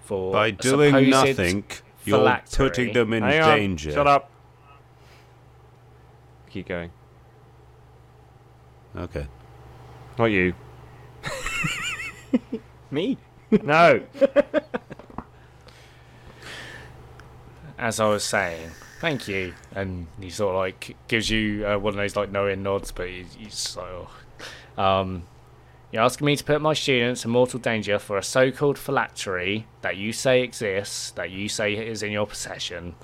for 0.00 0.32
By 0.32 0.52
doing 0.52 0.94
supposed 0.94 1.10
nothing, 1.10 1.64
you're 2.06 2.18
phylactery. 2.18 2.68
putting 2.70 2.92
them 2.94 3.12
in 3.12 3.22
Hang 3.24 3.42
on, 3.42 3.58
danger. 3.58 3.92
Shut 3.92 4.06
up. 4.06 4.30
Keep 6.48 6.68
going. 6.68 6.92
Okay. 8.96 9.26
Not 10.18 10.26
you. 10.26 10.54
Me? 12.90 13.18
No. 13.50 14.02
as 17.78 18.00
I 18.00 18.08
was 18.08 18.24
saying, 18.24 18.70
thank 19.00 19.28
you. 19.28 19.54
And 19.74 20.06
he 20.20 20.30
sort 20.30 20.54
of 20.54 20.58
like 20.58 20.96
gives 21.08 21.28
you 21.30 21.66
uh, 21.66 21.78
one 21.78 21.94
of 21.94 21.98
those 21.98 22.16
like 22.16 22.30
knowing 22.30 22.62
nods, 22.62 22.92
but 22.92 23.08
he, 23.08 23.24
he's 23.36 23.50
just 23.50 23.76
like, 23.76 23.86
oh. 24.78 24.82
um, 24.82 25.24
You're 25.92 26.02
asking 26.02 26.26
me 26.26 26.36
to 26.36 26.44
put 26.44 26.62
my 26.62 26.72
students 26.72 27.24
in 27.24 27.30
mortal 27.30 27.60
danger 27.60 27.98
for 27.98 28.16
a 28.16 28.22
so-called 28.22 28.78
phylactery 28.78 29.66
that 29.82 29.96
you 29.96 30.12
say 30.12 30.42
exists, 30.42 31.10
that 31.12 31.30
you 31.30 31.48
say 31.48 31.74
is 31.74 32.02
in 32.02 32.12
your 32.12 32.26
possession. 32.26 32.94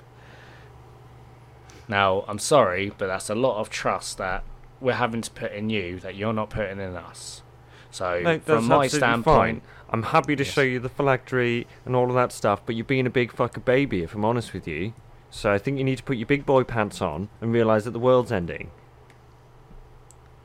Now, 1.87 2.25
I'm 2.27 2.39
sorry, 2.39 2.93
but 2.97 3.09
that's 3.09 3.29
a 3.29 3.35
lot 3.35 3.61
of 3.61 3.69
trust 3.69 4.17
that 4.19 4.45
we're 4.83 4.95
having 4.95 5.23
to 5.23 5.31
put 5.31 5.53
in 5.53 5.71
you 5.71 5.99
that 6.01 6.15
you're 6.17 6.33
not 6.33 6.51
putting 6.51 6.79
in 6.81 6.97
us. 6.97 7.43
So, 7.91 8.21
No, 8.23 8.39
from 8.41 8.67
my 8.67 8.87
standpoint, 8.87 9.63
fine. 9.63 9.69
I'm 9.91 10.03
happy 10.03 10.35
to 10.37 10.45
Yes. 10.45 10.53
show 10.53 10.63
you 10.63 10.79
the 10.81 10.89
phylactery 10.89 11.67
and 11.85 11.95
all 11.95 12.09
of 12.09 12.15
that 12.15 12.33
stuff, 12.33 12.63
but 12.65 12.75
you're 12.75 12.85
being 12.85 13.07
a 13.07 13.11
big 13.11 13.33
fucker 13.33 13.63
baby, 13.65 14.03
if 14.03 14.15
I'm 14.15 14.25
honest 14.25 14.53
with 14.55 14.67
you. 14.67 14.95
So 15.31 15.53
I 15.53 15.59
think 15.59 15.79
you 15.79 15.85
need 15.85 15.97
to 15.99 16.03
put 16.03 16.17
your 16.17 16.27
big 16.27 16.45
boy 16.47 16.65
pants 16.65 17.01
on 17.01 17.29
and 17.41 17.53
realise 17.53 17.85
that 17.85 17.93
the 17.93 17.99
world's 17.99 18.33
ending. 18.33 18.71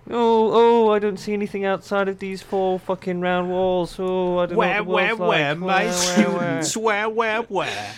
Oh, 0.10 0.52
oh, 0.88 0.92
I 0.94 1.00
don't 1.00 1.18
see 1.18 1.34
anything 1.34 1.66
outside 1.66 2.08
of 2.08 2.20
these 2.20 2.42
four 2.42 2.80
fucking 2.80 3.20
round 3.20 3.50
walls. 3.50 3.98
Oh, 4.00 4.38
I 4.40 4.46
don't 4.46 4.58
Where, 4.58 4.76
know 4.76 4.84
what 4.84 4.94
where, 4.96 5.08
the 5.16 5.16
world's 5.18 5.30
where, 5.30 5.50
like. 5.56 5.60
my 5.60 5.86
Where, 5.86 5.92
where, 5.92 6.30
where? 6.38 6.62
students? 6.64 6.78
Where, 6.78 7.10
where, 7.10 7.42
where? 7.44 7.94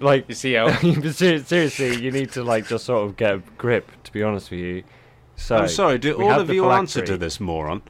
Like, 0.00 0.28
you 0.28 0.34
see 0.34 0.54
how 0.54 0.70
seriously, 1.10 1.96
you 2.02 2.10
need 2.10 2.32
to 2.32 2.44
like 2.44 2.68
just 2.68 2.84
sort 2.84 3.08
of 3.08 3.16
get 3.16 3.34
a 3.34 3.42
grip. 3.56 3.90
To 4.04 4.12
be 4.12 4.22
honest 4.22 4.50
with 4.50 4.60
you, 4.60 4.84
so 5.36 5.56
I'm 5.56 5.68
sorry, 5.68 5.98
do 5.98 6.16
we 6.16 6.24
all 6.24 6.30
have 6.30 6.40
of 6.42 6.46
the 6.48 6.54
you 6.54 6.70
answer 6.70 7.00
to 7.00 7.06
phylactery. 7.06 7.18
this 7.18 7.40
moron? 7.40 7.82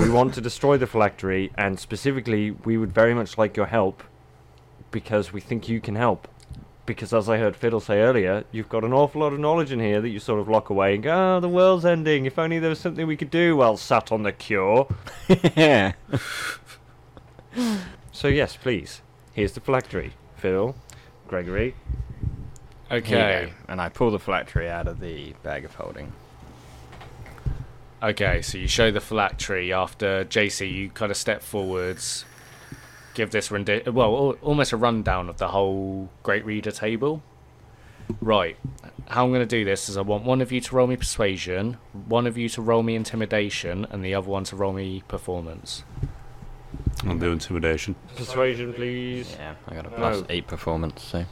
we 0.00 0.08
want 0.08 0.34
to 0.34 0.40
destroy 0.40 0.76
the 0.76 0.86
phylactery, 0.86 1.50
and 1.56 1.78
specifically, 1.78 2.50
we 2.50 2.76
would 2.76 2.92
very 2.92 3.14
much 3.14 3.38
like 3.38 3.56
your 3.56 3.66
help 3.66 4.02
because 4.90 5.32
we 5.32 5.40
think 5.40 5.68
you 5.68 5.80
can 5.80 5.94
help. 5.94 6.28
Because 6.86 7.12
as 7.12 7.28
I 7.28 7.36
heard 7.36 7.54
Fiddle 7.54 7.80
say 7.80 8.00
earlier, 8.00 8.44
you've 8.50 8.70
got 8.70 8.82
an 8.82 8.94
awful 8.94 9.20
lot 9.20 9.34
of 9.34 9.38
knowledge 9.38 9.70
in 9.72 9.78
here 9.78 10.00
that 10.00 10.08
you 10.08 10.18
sort 10.18 10.40
of 10.40 10.48
lock 10.48 10.70
away 10.70 10.94
and 10.94 11.02
go, 11.02 11.36
"Oh, 11.36 11.40
the 11.40 11.48
world's 11.48 11.84
ending. 11.84 12.24
If 12.24 12.38
only 12.38 12.58
there 12.58 12.70
was 12.70 12.78
something 12.78 13.06
we 13.06 13.16
could 13.16 13.30
do." 13.30 13.56
while 13.56 13.76
sat 13.76 14.10
on 14.10 14.22
the 14.22 14.32
cure. 14.32 14.88
yeah. 15.56 15.92
So 18.10 18.28
yes, 18.28 18.56
please. 18.56 19.02
Here's 19.32 19.52
the 19.52 19.60
phylactery. 19.60 20.12
Fiddle, 20.38 20.74
Gregory. 21.26 21.74
okay, 22.90 23.52
And 23.68 23.80
I 23.80 23.88
pull 23.90 24.10
the 24.10 24.18
phylactery 24.18 24.68
out 24.68 24.86
of 24.88 25.00
the 25.00 25.34
bag 25.42 25.64
of 25.64 25.74
holding. 25.74 26.12
okay. 28.02 28.42
So 28.42 28.58
you 28.58 28.68
show 28.68 28.90
the 28.90 29.00
phylactery 29.00 29.72
after 29.72 30.24
JC. 30.24 30.72
You 30.72 30.90
kind 30.90 31.10
of 31.10 31.16
step 31.16 31.42
forwards, 31.42 32.24
give 33.14 33.30
this 33.30 33.48
rendi- 33.48 33.86
well, 33.92 34.08
al- 34.16 34.36
almost 34.42 34.72
a 34.72 34.76
rundown 34.76 35.28
of 35.28 35.38
the 35.38 35.48
whole 35.48 36.08
Great 36.22 36.44
Reader 36.44 36.70
table. 36.70 37.22
Right. 38.20 38.56
How 39.08 39.24
I'm 39.24 39.30
going 39.30 39.40
to 39.40 39.46
do 39.46 39.64
this 39.64 39.88
is 39.88 39.96
I 39.96 40.00
want 40.02 40.24
one 40.24 40.40
of 40.40 40.50
you 40.52 40.60
to 40.62 40.74
roll 40.76 40.86
me 40.86 40.96
persuasion, 40.96 41.76
one 42.06 42.26
of 42.26 42.38
you 42.38 42.48
to 42.50 42.62
roll 42.62 42.82
me 42.82 42.94
intimidation, 42.94 43.86
and 43.90 44.04
the 44.04 44.14
other 44.14 44.28
one 44.28 44.44
to 44.44 44.56
roll 44.56 44.72
me 44.72 45.02
performance. 45.08 45.82
I'll 47.06 47.16
do 47.18 47.32
intimidation. 47.32 47.94
Persuasion, 48.16 48.72
please. 48.74 49.34
Yeah, 49.38 49.54
I 49.68 49.74
got 49.74 49.86
a 49.86 49.90
plus 49.90 50.18
Oh. 50.18 50.26
eight 50.28 50.46
performance, 50.46 51.02
so 51.02 51.24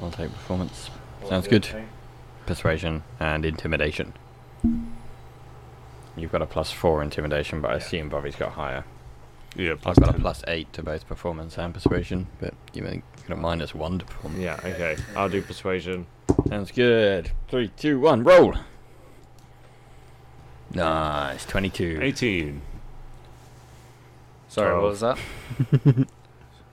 I'll 0.00 0.10
take 0.10 0.32
performance. 0.32 0.90
Sounds 1.28 1.48
good. 1.48 1.68
Persuasion 2.46 3.02
and 3.20 3.44
intimidation. 3.44 4.14
You've 6.16 6.32
got 6.32 6.42
a 6.42 6.46
plus 6.46 6.70
four 6.72 7.02
intimidation, 7.02 7.60
but 7.60 7.72
I 7.72 7.74
assume 7.74 8.08
Bobby's 8.08 8.36
got 8.36 8.52
higher. 8.52 8.84
Yeah, 9.56 9.72
I've 9.72 9.80
plus 9.80 9.98
got 9.98 10.08
a 10.10 10.12
10. 10.12 10.20
plus 10.20 10.44
eight 10.46 10.72
to 10.74 10.82
both 10.82 11.06
performance 11.08 11.58
and 11.58 11.72
persuasion, 11.74 12.26
but 12.40 12.54
you 12.72 12.84
have 12.84 13.02
got 13.26 13.36
a 13.38 13.40
minus 13.40 13.74
one 13.74 13.98
to 13.98 14.04
performance. 14.04 14.42
Yeah, 14.42 14.58
okay. 14.64 14.96
I'll 15.16 15.28
do 15.28 15.42
persuasion. 15.42 16.06
Sounds 16.48 16.70
good. 16.70 17.32
Three, 17.48 17.68
two, 17.76 17.98
one, 18.00 18.22
roll. 18.24 18.54
Nice, 20.74 21.44
twenty-two. 21.46 21.98
18. 22.02 22.60
Sorry, 24.48 24.74
what 24.74 24.82
was 24.82 25.00
that? 25.00 25.18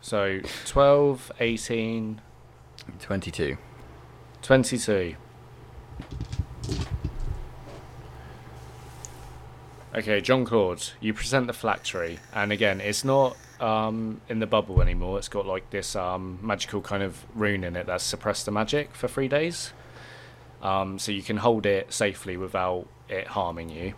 so 0.02 0.39
12, 0.65 1.31
18, 1.39 2.22
Twenty-two. 2.99 3.57
22. 4.41 5.15
Okay, 9.95 10.22
John 10.22 10.45
Claude, 10.45 10.84
you 10.99 11.14
present 11.14 11.47
the 11.47 11.53
phylactery, 11.53 12.19
and 12.34 12.52
again, 12.52 12.81
it's 12.81 13.03
not 13.03 13.38
um, 13.60 14.22
in 14.27 14.39
the 14.39 14.45
bubble 14.47 14.81
anymore. 14.81 15.18
It's 15.18 15.30
got 15.30 15.45
like 15.45 15.69
this 15.69 15.95
um, 15.95 16.38
magical 16.41 16.81
kind 16.81 17.02
of 17.02 17.26
rune 17.34 17.64
in 17.64 17.76
it 17.76 17.88
that's 17.88 18.03
suppressed 18.03 18.45
the 18.45 18.52
magic 18.52 18.93
for 18.93 19.07
three 19.07 19.27
days. 19.30 19.72
Um, 20.61 20.99
so 20.99 21.11
you 21.11 21.22
can 21.22 21.38
hold 21.38 21.65
it 21.65 21.93
safely 21.93 22.38
without 22.38 22.88
it 23.07 23.27
harming 23.27 23.69
you. 23.69 23.93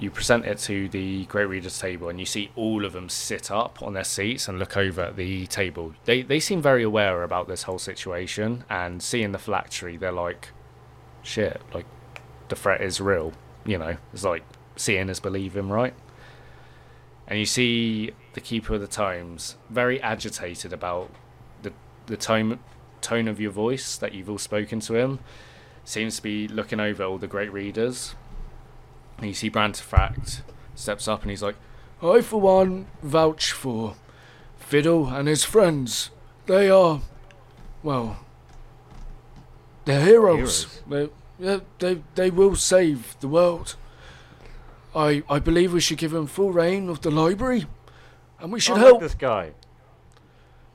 You 0.00 0.10
present 0.10 0.46
it 0.46 0.56
to 0.60 0.88
the 0.88 1.26
Great 1.26 1.44
Readers 1.44 1.78
table, 1.78 2.08
and 2.08 2.18
you 2.18 2.24
see 2.24 2.50
all 2.56 2.86
of 2.86 2.94
them 2.94 3.10
sit 3.10 3.50
up 3.50 3.82
on 3.82 3.92
their 3.92 4.02
seats 4.02 4.48
and 4.48 4.58
look 4.58 4.74
over 4.74 5.02
at 5.02 5.16
the 5.16 5.46
table. 5.46 5.92
They 6.06 6.22
they 6.22 6.40
seem 6.40 6.62
very 6.62 6.82
aware 6.82 7.22
about 7.22 7.48
this 7.48 7.64
whole 7.64 7.78
situation, 7.78 8.64
and 8.70 9.02
seeing 9.02 9.32
the 9.32 9.38
phylactery, 9.38 9.98
they're 9.98 10.10
like, 10.10 10.48
"Shit! 11.22 11.60
Like, 11.74 11.84
the 12.48 12.56
threat 12.56 12.80
is 12.80 12.98
real." 12.98 13.34
You 13.66 13.76
know, 13.76 13.98
it's 14.14 14.24
like 14.24 14.42
seeing 14.74 15.10
is 15.10 15.20
believing, 15.20 15.68
right? 15.68 15.92
And 17.26 17.38
you 17.38 17.44
see 17.44 18.12
the 18.32 18.40
Keeper 18.40 18.76
of 18.76 18.80
the 18.80 18.86
Tomes 18.86 19.56
very 19.68 20.00
agitated 20.00 20.72
about 20.72 21.10
the 21.60 21.74
the 22.06 22.16
tone 22.16 22.58
tone 23.02 23.28
of 23.28 23.38
your 23.38 23.50
voice 23.50 23.98
that 23.98 24.14
you've 24.14 24.30
all 24.30 24.38
spoken 24.38 24.80
to 24.80 24.94
him. 24.94 25.18
Seems 25.84 26.16
to 26.16 26.22
be 26.22 26.48
looking 26.48 26.80
over 26.80 27.04
all 27.04 27.18
the 27.18 27.26
great 27.26 27.52
readers. 27.52 28.14
And 29.20 29.28
you 29.28 29.34
see 29.34 29.50
Brantafract 29.50 30.40
steps 30.74 31.06
up 31.06 31.22
and 31.22 31.30
he's 31.30 31.42
like, 31.42 31.56
I, 32.02 32.22
for 32.22 32.40
one, 32.40 32.86
vouch 33.02 33.52
for 33.52 33.94
Fiddle 34.58 35.08
and 35.08 35.28
his 35.28 35.44
friends. 35.44 36.10
They 36.46 36.70
are, 36.70 37.02
well, 37.82 38.18
they're 39.84 40.04
heroes. 40.04 40.80
They, 40.88 41.10
yeah, 41.38 41.58
they, 41.78 42.02
they 42.14 42.30
will 42.30 42.56
save 42.56 43.16
the 43.20 43.28
world. 43.28 43.76
I, 44.94 45.22
I 45.28 45.38
believe 45.38 45.72
we 45.72 45.80
should 45.80 45.98
give 45.98 46.12
them 46.12 46.26
full 46.26 46.52
reign 46.52 46.88
of 46.88 47.02
the 47.02 47.10
library, 47.10 47.66
and 48.40 48.50
we 48.50 48.58
should 48.58 48.76
I 48.76 48.80
help. 48.80 48.92
like 48.94 49.02
this 49.02 49.14
guy. 49.14 49.52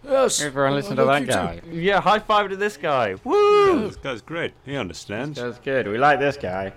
Yes. 0.04 0.42
Everyone 0.42 0.74
listen 0.74 0.94
I 0.94 0.96
to 0.98 1.06
like 1.06 1.26
that 1.26 1.56
you 1.56 1.62
too. 1.62 1.68
guy. 1.68 1.74
Yeah, 1.74 2.00
high 2.02 2.20
five 2.20 2.50
to 2.52 2.56
this 2.56 2.78
guy. 2.78 3.10
Yeah, 3.10 3.16
Woo! 3.24 3.88
this 3.88 3.96
guy's 3.98 4.22
great. 4.22 4.54
He 4.64 4.76
understands. 4.78 5.40
That's 5.42 5.58
good. 5.58 5.88
We 5.88 5.98
like 5.98 6.20
this 6.20 6.38
guy. 6.38 6.74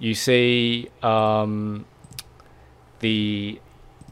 You 0.00 0.14
see 0.14 0.88
um, 1.02 1.84
the 3.00 3.60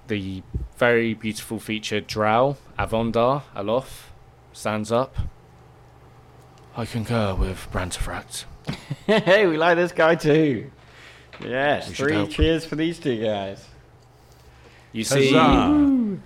the 0.06 0.43
very 0.77 1.15
beautiful 1.15 1.59
featured 1.59 2.06
drow 2.06 2.56
Avondar 2.78 3.43
Alof 3.56 4.05
stands 4.52 4.93
up. 4.93 5.16
I 6.77 6.85
concur 6.85 7.35
with 7.35 7.69
Brantafract. 7.73 8.44
hey, 9.06 9.47
we 9.47 9.56
like 9.56 9.77
this 9.77 9.93
guy 9.93 10.15
too. 10.15 10.70
Yes, 11.43 11.89
We 11.89 11.94
three 11.94 12.27
cheers 12.28 12.65
for 12.66 12.77
these 12.77 12.98
two 12.98 13.23
guys. 13.23 13.66
You 14.93 15.05
see 15.05 15.32
Huzzah! 15.32 15.73
We 15.73 16.19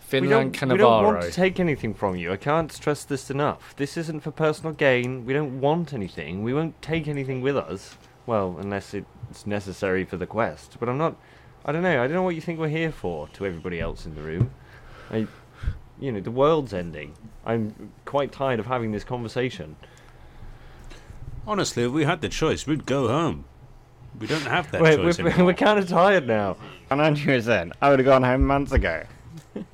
Finland 0.00 0.58
don't, 0.58 0.70
we 0.72 0.78
don't 0.78 1.04
want 1.04 1.22
to 1.22 1.30
take 1.30 1.60
anything 1.60 1.94
from 1.94 2.16
you. 2.16 2.32
I 2.32 2.36
can't 2.36 2.72
stress 2.72 3.04
this 3.04 3.30
enough. 3.30 3.74
This 3.76 3.96
isn't 3.96 4.20
for 4.20 4.30
personal 4.30 4.72
gain. 4.72 5.24
We 5.26 5.32
don't 5.32 5.60
want 5.60 5.92
anything. 5.92 6.42
We 6.42 6.54
won't 6.54 6.80
take 6.80 7.08
anything 7.08 7.42
with 7.42 7.56
us. 7.56 7.96
Well, 8.26 8.56
unless 8.60 8.94
it's 8.94 9.46
necessary 9.46 10.04
for 10.04 10.16
the 10.16 10.26
quest. 10.26 10.76
But 10.78 10.88
I'm 10.88 10.98
not. 10.98 11.16
I 11.64 11.72
don't 11.72 11.82
know. 11.82 12.02
I 12.02 12.06
don't 12.06 12.14
know 12.14 12.22
what 12.22 12.34
you 12.34 12.40
think 12.40 12.58
we're 12.58 12.68
here 12.68 12.92
for. 12.92 13.28
To 13.28 13.46
everybody 13.46 13.80
else 13.80 14.06
in 14.06 14.14
the 14.14 14.22
room, 14.22 14.50
I, 15.10 15.26
you 16.00 16.12
know, 16.12 16.20
the 16.20 16.30
world's 16.30 16.72
ending. 16.72 17.14
I'm 17.44 17.92
quite 18.04 18.32
tired 18.32 18.60
of 18.60 18.66
having 18.66 18.92
this 18.92 19.04
conversation. 19.04 19.76
Honestly, 21.46 21.84
if 21.84 21.92
we 21.92 22.04
had 22.04 22.20
the 22.20 22.28
choice, 22.28 22.66
we'd 22.66 22.86
go 22.86 23.08
home. 23.08 23.44
We 24.18 24.26
don't 24.26 24.42
have 24.42 24.70
that 24.72 24.80
We're, 24.82 24.96
choice 24.96 25.18
we're, 25.18 25.28
anymore. 25.28 25.46
we're 25.46 25.54
kind 25.54 25.78
of 25.78 25.88
tired 25.88 26.26
now. 26.26 26.56
And 26.90 27.00
Andrew 27.00 27.40
said, 27.40 27.72
I 27.80 27.90
would 27.90 27.98
have 27.98 28.06
gone 28.06 28.22
home 28.22 28.44
months 28.46 28.72
ago. 28.72 29.04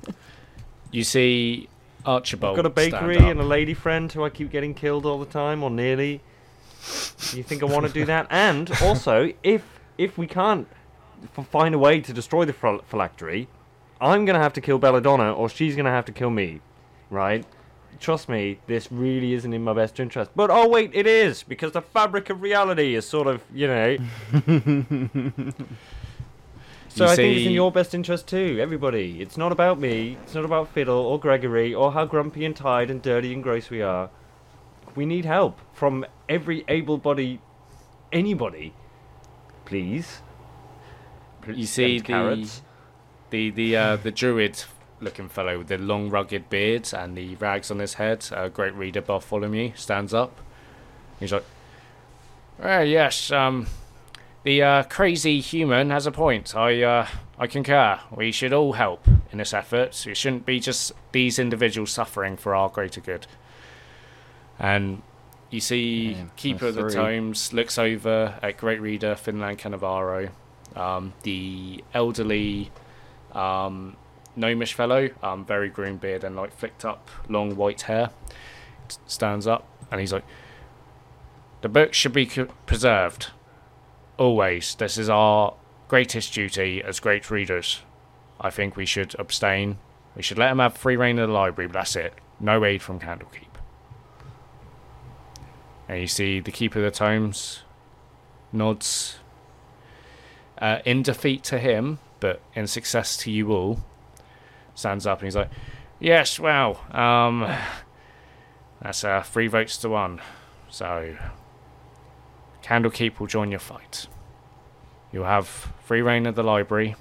You 0.91 1.03
see 1.03 1.69
Archibald. 2.05 2.57
I've 2.57 2.63
got 2.63 2.65
a 2.65 2.73
bakery 2.73 3.15
stand 3.15 3.25
up. 3.25 3.31
and 3.31 3.39
a 3.41 3.43
lady 3.43 3.73
friend 3.75 4.11
who 4.11 4.23
I 4.23 4.29
keep 4.29 4.49
getting 4.51 4.73
killed 4.73 5.05
all 5.05 5.19
the 5.19 5.25
time, 5.25 5.61
or 5.61 5.69
nearly. 5.69 6.21
You 7.33 7.43
think 7.43 7.61
I 7.61 7.65
want 7.65 7.85
to 7.85 7.91
do 7.91 8.05
that? 8.05 8.27
And 8.29 8.71
also, 8.81 9.31
if 9.43 9.63
if 9.97 10.17
we 10.17 10.27
can't 10.27 10.67
f- 11.37 11.47
find 11.47 11.75
a 11.75 11.77
way 11.77 11.99
to 12.01 12.13
destroy 12.13 12.45
the 12.45 12.53
phil- 12.53 12.81
phylactery, 12.89 13.47
I'm 13.99 14.25
gonna 14.25 14.39
have 14.39 14.53
to 14.53 14.61
kill 14.61 14.79
Belladonna, 14.79 15.33
or 15.33 15.49
she's 15.49 15.75
gonna 15.75 15.91
have 15.91 16.05
to 16.05 16.11
kill 16.11 16.29
me, 16.29 16.61
right? 17.09 17.45
Trust 17.99 18.29
me, 18.29 18.59
this 18.67 18.89
really 18.91 19.33
isn't 19.33 19.51
in 19.53 19.61
my 19.63 19.73
best 19.73 19.99
interest. 19.99 20.31
But 20.35 20.49
oh 20.49 20.69
wait, 20.69 20.91
it 20.93 21.05
is 21.05 21.43
because 21.43 21.73
the 21.73 21.81
fabric 21.81 22.29
of 22.29 22.41
reality 22.41 22.95
is 22.95 23.05
sort 23.05 23.27
of, 23.27 23.41
you 23.53 23.67
know. 23.67 23.97
So 26.91 27.05
You 27.05 27.11
I 27.11 27.15
think 27.15 27.37
it's 27.37 27.45
in 27.45 27.51
your 27.53 27.71
best 27.71 27.93
interest 27.93 28.27
too, 28.27 28.57
everybody. 28.59 29.21
It's 29.21 29.37
not 29.37 29.51
about 29.51 29.79
me. 29.79 30.17
It's 30.23 30.33
not 30.33 30.43
about 30.43 30.69
Fiddle 30.69 30.97
or 30.97 31.19
Gregory 31.19 31.71
or 31.73 31.91
how 31.91 32.05
grumpy 32.05 32.45
and 32.45 32.55
tired 32.55 32.89
and 32.89 32.99
dirty 32.99 33.31
and 33.31 33.43
gross 33.43 33.69
we 33.69 33.83
are. 33.83 34.09
We 34.95 35.05
need 35.05 35.25
help 35.25 35.59
from 35.73 36.05
every 36.27 36.65
able-bodied 36.67 37.39
anybody, 38.11 38.73
please. 39.65 40.21
You 41.47 41.65
see 41.65 41.99
the 41.99 42.47
the 43.29 43.49
the 43.49 43.77
uh, 43.77 43.95
the 43.95 44.11
druid 44.11 44.63
looking 45.01 45.29
fellow 45.29 45.59
with 45.59 45.67
the 45.67 45.77
long 45.77 46.09
rugged 46.09 46.49
beard 46.49 46.89
and 46.93 47.15
the 47.15 47.35
rags 47.35 47.71
on 47.71 47.79
his 47.79 47.95
head, 47.95 48.27
a 48.31 48.49
great 48.49 48.73
reader 48.73 49.01
Bartholomew, 49.01 49.71
stands 49.75 50.13
up. 50.13 50.37
He's 51.19 51.31
like, 51.31 51.45
"Ah, 52.61 52.81
yes, 52.81 53.31
um, 53.31 53.67
the 54.43 54.61
uh, 54.61 54.83
crazy 54.83 55.39
human 55.39 55.89
has 55.89 56.05
a 56.05 56.11
point. 56.11 56.55
I 56.55 56.81
uh, 56.81 57.07
I 57.37 57.47
concur. 57.47 57.99
We 58.11 58.31
should 58.31 58.53
all 58.53 58.73
help 58.73 59.07
in 59.31 59.37
this 59.37 59.53
effort. 59.53 60.05
It 60.05 60.17
shouldn't 60.17 60.45
be 60.45 60.59
just 60.59 60.91
these 61.11 61.39
individuals 61.39 61.91
suffering 61.91 62.37
for 62.37 62.53
our 62.55 62.69
greater 62.69 63.01
good." 63.01 63.27
And 64.59 65.01
you 65.49 65.59
see, 65.61 66.11
Yeah, 66.11 66.23
Keeper 66.35 66.67
of 66.67 66.75
the. 66.75 66.89
Tomes 66.89 67.53
looks 67.53 67.77
over 67.77 68.37
at 68.41 68.57
Great 68.57 68.81
Reader 68.81 69.15
Finland 69.15 69.57
Cannavaro, 69.59 70.29
um, 70.75 71.13
the 71.23 71.83
elderly 71.93 72.71
um, 73.31 73.95
gnomish 74.35 74.73
fellow, 74.73 75.09
um, 75.23 75.45
very 75.45 75.69
green 75.69 75.97
beard 75.97 76.23
and 76.23 76.35
like 76.35 76.51
flicked 76.53 76.83
up 76.85 77.09
long 77.27 77.55
white 77.55 77.83
hair, 77.83 78.09
stands 79.07 79.47
up 79.47 79.65
and 79.91 79.99
he's 80.01 80.13
like, 80.13 80.25
"The 81.61 81.69
book 81.69 81.93
should 81.93 82.13
be 82.13 82.27
c- 82.27 82.45
preserved. 82.65 83.27
Always. 84.17 84.75
This 84.75 84.97
is 84.97 85.09
our 85.09 85.53
greatest 85.87 86.33
duty 86.33 86.83
as 86.83 86.99
great 86.99 87.31
readers. 87.31 87.81
I 88.41 88.49
think 88.49 88.75
we 88.75 88.85
should 88.85 89.15
abstain. 89.17 89.77
We 90.15 90.21
should 90.21 90.37
let 90.37 90.49
them 90.49 90.59
have 90.59 90.75
free 90.77 90.95
reign 90.97 91.17
of 91.19 91.29
the 91.29 91.33
library, 91.33 91.67
but 91.67 91.73
that's 91.73 91.95
it. 91.95 92.13
No 92.39 92.63
aid 92.65 92.81
from 92.81 92.99
Candlekeep." 92.99 93.48
And 95.89 95.99
you 95.99 96.07
see 96.07 96.39
the 96.39 96.51
Keeper 96.51 96.79
of 96.79 96.85
the 96.85 96.91
Tomes 96.91 97.63
nods 98.51 99.17
uh, 100.59 100.79
in 100.85 101.01
defeat 101.01 101.43
to 101.45 101.57
him, 101.57 101.97
but 102.19 102.41
in 102.53 102.67
success 102.67 103.17
to 103.17 103.31
you 103.31 103.51
all, 103.51 103.79
stands 104.75 105.07
up 105.07 105.19
and 105.19 105.25
he's 105.25 105.35
like, 105.35 105.49
"Yes, 105.99 106.39
well, 106.39 106.79
um, 106.91 107.51
that's 108.81 109.03
uh, 109.03 109.23
three 109.23 109.47
votes 109.47 109.77
to 109.77 109.89
one. 109.89 110.21
So, 110.69 111.17
Candlekeep 112.63 113.19
will 113.19 113.27
join 113.27 113.49
your 113.49 113.59
fight. 113.59 114.05
You'll 115.11 115.25
have 115.25 115.73
free 115.83 116.03
reign 116.03 116.27
of 116.27 116.35
the 116.35 116.43
library, 116.43 116.95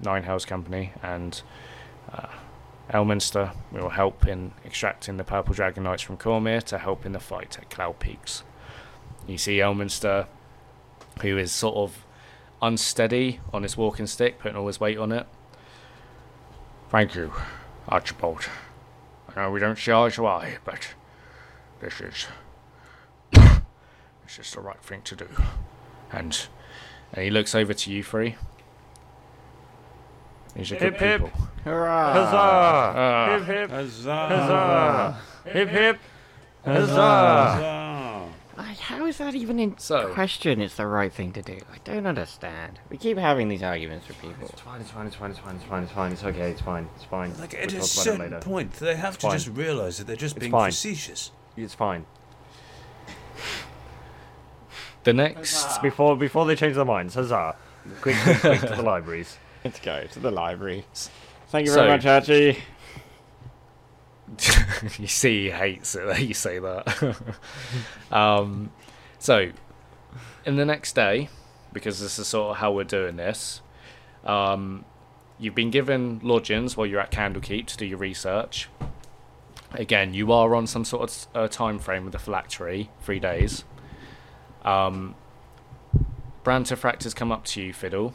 Nine 0.00 0.24
Hells 0.24 0.44
Company, 0.44 0.92
and 1.02 1.40
uh, 2.12 2.28
Elminster 2.90 3.54
will 3.70 3.90
help 3.90 4.26
in 4.26 4.52
extracting 4.64 5.18
the 5.18 5.24
Purple 5.24 5.54
Dragon 5.54 5.82
Knights 5.82 6.02
from 6.02 6.16
Cormyr 6.16 6.62
to 6.64 6.78
help 6.78 7.04
in 7.04 7.12
the 7.12 7.20
fight 7.20 7.58
at 7.58 7.68
Cloud 7.70 7.98
Peaks. 7.98 8.44
You 9.26 9.36
see 9.36 9.58
Elminster, 9.58 10.26
who 11.20 11.36
is 11.36 11.52
sort 11.52 11.76
of 11.76 12.06
unsteady 12.62 13.40
on 13.52 13.62
his 13.62 13.76
walking 13.76 14.06
stick, 14.06 14.38
putting 14.38 14.56
all 14.56 14.66
his 14.66 14.80
weight 14.80 14.98
on 14.98 15.12
it. 15.12 15.26
Thank 16.88 17.14
you, 17.14 17.32
Archibald. 17.88 18.48
I 19.28 19.42
know 19.42 19.50
we 19.50 19.60
don't 19.60 19.78
see 19.78 19.92
eye 19.92 20.08
to 20.08 20.26
eye, 20.26 20.56
but 20.64 20.94
this 21.80 22.00
is 22.00 22.26
this 23.32 24.38
is 24.38 24.52
the 24.52 24.60
right 24.60 24.82
thing 24.82 25.02
to 25.02 25.14
do. 25.14 25.28
And 26.10 26.46
and 27.12 27.24
he 27.24 27.30
looks 27.30 27.54
over 27.54 27.74
to 27.74 27.92
you 27.92 28.02
three. 28.02 28.36
These 30.58 30.72
are 30.72 30.76
good 30.76 30.82
Hip, 30.94 31.00
hip. 31.00 31.24
people. 31.24 31.48
Hurrah! 31.64 32.12
Huzzah! 32.12 32.36
Ah. 32.36 33.38
hip 33.38 33.46
hip! 33.46 33.70
Huzzah! 33.70 34.26
Huzzah! 34.28 35.18
Hip 35.52 35.68
hip! 35.68 35.98
Huzzah! 36.64 36.92
Huzzah! 36.94 38.28
Like, 38.56 38.78
how 38.78 39.06
is 39.06 39.18
that 39.18 39.36
even 39.36 39.60
in 39.60 39.78
So- 39.78 40.12
question? 40.12 40.60
It's 40.60 40.74
the 40.74 40.86
right 40.88 41.12
thing 41.12 41.32
to 41.34 41.42
do. 41.42 41.58
I 41.72 41.76
don't 41.84 42.06
understand. 42.06 42.80
We 42.90 42.96
keep 42.98 43.16
having 43.18 43.48
these 43.48 43.62
arguments 43.62 44.08
with 44.08 44.20
people. 44.20 44.48
It's 44.48 44.60
fine, 44.60 44.80
it's 44.80 44.90
fine, 44.90 45.06
it's 45.06 45.14
fine, 45.14 45.30
it's 45.30 45.38
fine, 45.38 45.54
it's 45.54 45.64
fine, 45.64 45.82
it's 45.84 45.92
fine, 45.92 46.12
it's 46.12 46.24
okay, 46.24 46.50
it's 46.50 46.60
fine, 46.60 46.88
it's 46.96 47.04
fine. 47.04 47.32
Like 47.38 47.52
We'll 47.52 47.62
at 47.62 47.72
a 47.72 47.76
about 47.76 47.86
certain 47.86 48.20
later. 48.20 48.40
point, 48.40 48.72
they 48.74 48.96
have 48.96 49.14
It's 49.14 49.22
to 49.22 49.28
fine. 49.28 49.36
just 49.38 49.48
realise 49.56 49.98
that 49.98 50.08
they're 50.08 50.16
just 50.16 50.34
It's 50.36 50.40
being 50.40 50.50
fine. 50.52 50.72
facetious. 50.72 51.30
It's 51.56 51.74
fine. 51.74 52.04
The 55.04 55.12
next 55.12 55.80
Before 55.80 56.16
before 56.16 56.44
they 56.46 56.56
change 56.56 56.74
their 56.74 56.84
minds, 56.84 57.14
huzzah! 57.14 57.54
Quick, 58.00 58.16
quick, 58.24 58.40
quick 58.40 58.60
to 58.62 58.74
the 58.74 58.82
libraries. 58.92 59.36
Let's 59.64 59.80
go 59.80 60.04
to 60.12 60.18
the 60.20 60.30
library. 60.30 60.84
Thank 61.48 61.66
you 61.66 61.72
So- 61.72 61.80
very 61.80 61.90
much, 61.90 62.06
Archie. 62.06 62.58
you 64.98 65.06
see 65.06 65.44
he 65.44 65.50
hates 65.50 65.94
it 65.94 66.06
that 66.06 66.20
you 66.20 66.34
say 66.34 66.58
that. 66.58 67.16
um, 68.12 68.70
so, 69.18 69.50
in 70.44 70.56
the 70.56 70.66
next 70.66 70.94
day, 70.94 71.28
because 71.72 72.00
this 72.00 72.18
is 72.18 72.28
sort 72.28 72.50
of 72.50 72.56
how 72.58 72.72
we're 72.72 72.84
doing 72.84 73.16
this, 73.16 73.62
um, 74.24 74.84
you've 75.38 75.54
been 75.54 75.70
given 75.70 76.20
lodgings 76.22 76.76
while 76.76 76.86
you're 76.86 77.00
at 77.00 77.10
Candlekeep 77.10 77.66
to 77.66 77.76
do 77.76 77.86
your 77.86 77.98
research. 77.98 78.68
Again, 79.72 80.14
you 80.14 80.32
are 80.32 80.54
on 80.54 80.66
some 80.66 80.84
sort 80.84 81.10
of 81.10 81.26
uh, 81.34 81.48
time 81.48 81.78
frame 81.78 82.04
with 82.04 82.12
the 82.12 82.18
phylactery, 82.18 82.90
three 83.00 83.18
days. 83.18 83.64
Um, 84.62 85.14
has 86.44 87.14
come 87.14 87.30
up 87.30 87.44
to 87.44 87.62
you, 87.62 87.72
Fiddle. 87.74 88.14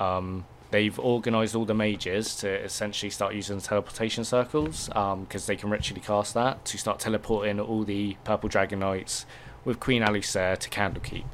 Um, 0.00 0.44
they've 0.70 0.98
organised 0.98 1.54
all 1.54 1.64
the 1.64 1.74
mages 1.74 2.36
to 2.36 2.48
essentially 2.48 3.10
start 3.10 3.34
using 3.34 3.60
teleportation 3.60 4.24
circles 4.24 4.88
because 4.88 5.46
they 5.46 5.56
can 5.56 5.70
ritually 5.70 6.00
cast 6.00 6.34
that 6.34 6.64
to 6.64 6.78
start 6.78 7.00
teleporting 7.00 7.60
all 7.60 7.84
the 7.84 8.16
purple 8.24 8.48
dragon 8.48 8.78
knights 8.78 9.26
with 9.64 9.80
Queen 9.80 10.02
Alusair 10.02 10.56
to 10.58 10.70
Candlekeep. 10.70 11.24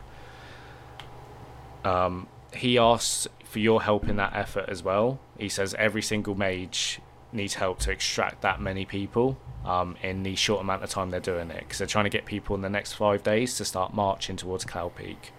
Um, 1.85 2.27
he 2.53 2.79
asks 2.79 3.29
for 3.45 3.59
your 3.61 3.83
help 3.83 4.09
in 4.09 4.17
that 4.17 4.35
effort 4.35 4.69
as 4.69 4.83
well. 4.83 5.21
He 5.39 5.49
says 5.49 5.75
every 5.79 6.03
single 6.03 6.35
mage 6.35 7.01
needs 7.33 7.55
help 7.55 7.79
to 7.81 7.91
extract 7.91 8.43
that 8.43 8.61
many 8.61 8.85
people 8.85 9.39
um, 9.65 9.97
in 10.03 10.23
the 10.23 10.35
short 10.35 10.61
amount 10.61 10.83
of 10.83 10.91
time 10.91 11.11
they're 11.11 11.21
doing 11.21 11.51
it 11.51 11.61
because 11.61 11.79
they're 11.79 11.87
trying 11.87 12.05
to 12.05 12.11
get 12.11 12.25
people 12.25 12.57
in 12.57 12.63
the 12.63 12.71
next 12.71 12.95
five 12.95 13.23
days 13.23 13.57
to 13.57 13.65
start 13.65 13.95
marching 13.95 14.37
towards 14.37 14.65
Cloud 14.65 14.95
Peak. 14.97 15.33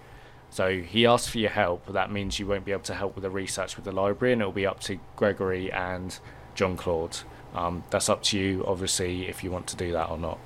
So 0.50 0.80
he 0.80 1.06
asked 1.06 1.30
for 1.30 1.38
your 1.38 1.50
help, 1.50 1.84
but 1.86 1.92
that 1.92 2.10
means 2.10 2.38
you 2.38 2.46
won't 2.46 2.64
be 2.64 2.72
able 2.72 2.82
to 2.84 2.94
help 2.94 3.14
with 3.14 3.22
the 3.22 3.30
research 3.30 3.76
with 3.76 3.84
the 3.84 3.92
library, 3.92 4.32
and 4.32 4.40
it'll 4.42 4.52
be 4.52 4.66
up 4.66 4.80
to 4.80 4.98
Gregory 5.16 5.70
and 5.70 6.18
John 6.54 6.76
Claude. 6.76 7.18
Um, 7.54 7.84
that's 7.90 8.08
up 8.08 8.22
to 8.24 8.38
you, 8.38 8.64
obviously, 8.66 9.28
if 9.28 9.44
you 9.44 9.50
want 9.50 9.66
to 9.68 9.76
do 9.76 9.92
that 9.92 10.10
or 10.10 10.18
not. 10.18 10.38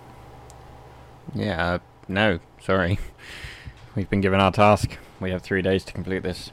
Yeah, 1.35 1.75
uh, 1.75 1.79
no, 2.09 2.41
sorry. 2.61 2.99
We've 3.95 4.09
been 4.09 4.21
given 4.21 4.41
our 4.41 4.53
task. 4.53 4.97
We 5.21 5.31
have 5.31 5.43
three 5.43 5.63
days 5.63 5.85
to 5.85 5.93
complete 5.93 6.23
this. 6.23 6.51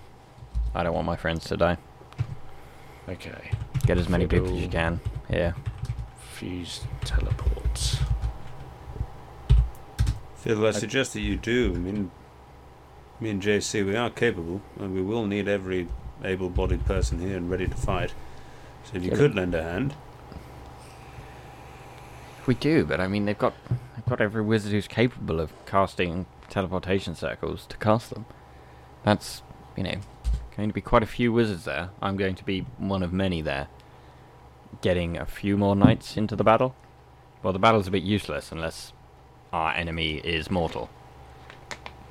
I 0.76 0.84
don't 0.84 0.94
want 0.94 1.08
my 1.08 1.16
friends 1.16 1.46
to 1.46 1.58
die. 1.58 1.78
Okay. 3.08 3.52
Get 3.86 3.98
as 3.98 4.10
many 4.10 4.28
people 4.28 4.54
as 4.54 4.62
you 4.62 4.68
can. 4.68 5.00
Yeah. 5.30 5.54
Fuse 6.34 6.82
teleports. 7.04 7.98
Phil, 10.36 10.66
I 10.66 10.72
suggest 10.72 11.14
that 11.14 11.22
you 11.22 11.36
do. 11.36 11.74
I 11.76 11.78
mean, 11.78 12.12
me 13.20 13.30
and 13.30 13.41
JC, 13.41 13.86
we 13.86 13.96
are 13.96 14.10
capable, 14.10 14.62
and 14.80 14.94
we 14.94 15.02
will 15.02 15.26
need 15.26 15.48
every 15.48 15.88
able-bodied 16.24 16.86
person 16.86 17.20
here 17.20 17.38
and 17.38 17.50
ready 17.50 17.68
to 17.68 17.76
fight. 17.76 18.14
So 18.86 18.98
if 18.98 19.04
you 19.04 19.12
Yeah. 19.12 19.18
could 19.18 19.36
lend 19.36 19.54
a 19.56 19.64
hand, 19.64 19.94
We 22.48 22.56
do, 22.56 22.84
but 22.84 23.00
I 23.00 23.08
mean, 23.08 23.26
they've 23.26 23.38
got 23.38 23.54
they've 23.96 24.06
got 24.08 24.20
every 24.22 24.41
wizard 24.41 24.72
who's 24.72 24.88
capable 24.88 25.40
of 25.40 25.52
casting 25.68 26.26
teleportation 26.50 27.14
circles 27.14 27.68
to 27.68 27.78
cast 27.78 28.10
them. 28.10 28.26
That's 29.04 29.44
you 29.78 29.84
know 29.84 29.96
going 30.58 30.68
to 30.70 30.74
be 30.74 30.82
quite 30.82 31.04
a 31.04 31.06
few 31.06 31.32
wizards 31.32 31.66
there. 31.66 31.90
I'm 32.02 32.18
going 32.18 32.34
to 32.36 32.44
be 32.44 32.62
one 32.80 33.04
of 33.04 33.14
many 33.14 33.41
there. 33.44 33.68
Getting 34.82 35.16
a 35.16 35.28
few 35.28 35.58
more 35.58 35.76
knights 35.76 36.18
into 36.18 36.36
the 36.36 36.44
battle. 36.44 36.74
Well, 37.44 37.54
the 37.54 37.60
battle's 37.60 37.88
a 37.88 37.91
bit 37.91 38.02
useless 38.04 38.52
unless 38.52 38.94
our 39.54 39.72
enemy 39.74 40.16
is 40.16 40.50
mortal. 40.50 40.90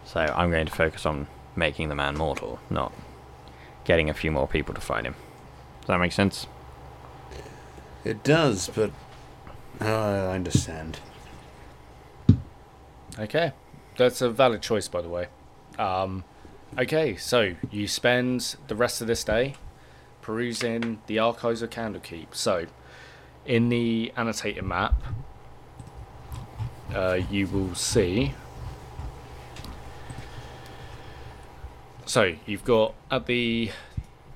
So 0.09 0.20
I'm 0.20 0.51
going 0.51 0.64
to 0.64 0.72
focus 0.72 1.05
on 1.05 1.26
making 1.55 1.90
the 1.90 1.94
man 1.94 2.16
mortal, 2.16 2.59
not 2.70 2.94
getting 3.85 4.09
a 4.09 4.14
few 4.14 4.30
more 4.30 4.48
people 4.48 4.74
to 4.74 4.80
fight 4.80 5.05
him. 5.05 5.14
Does 5.82 5.89
that 5.89 6.01
make 6.01 6.12
sense? 6.12 6.47
it 8.06 8.24
does. 8.24 8.70
But 8.74 8.90
uh, 9.82 9.85
I 9.85 10.35
understand. 10.35 10.98
Okay. 13.18 13.52
That's 13.98 14.22
a 14.22 14.30
valid 14.30 14.62
choice, 14.62 14.89
by 14.89 15.02
the 15.02 15.10
way. 15.10 15.26
Um, 15.78 16.24
okay, 16.78 17.16
so 17.16 17.55
you 17.70 17.86
spend 17.86 18.56
the 18.68 18.74
rest 18.74 19.02
of 19.02 19.09
this 19.09 19.24
day 19.24 19.56
perusing 20.22 21.01
the 21.06 21.18
archives 21.18 21.60
of 21.60 21.68
Candlekeep. 21.68 22.28
So, 22.32 22.66
in 23.44 23.68
the 23.68 24.10
annotated 24.16 24.64
map, 24.64 24.94
uh, 26.94 27.20
you 27.30 27.47
will 27.47 27.74
see. 27.74 28.35
So, 32.09 32.36
you've 32.47 32.64
got 32.64 32.94
at 33.10 33.26
the 33.26 33.70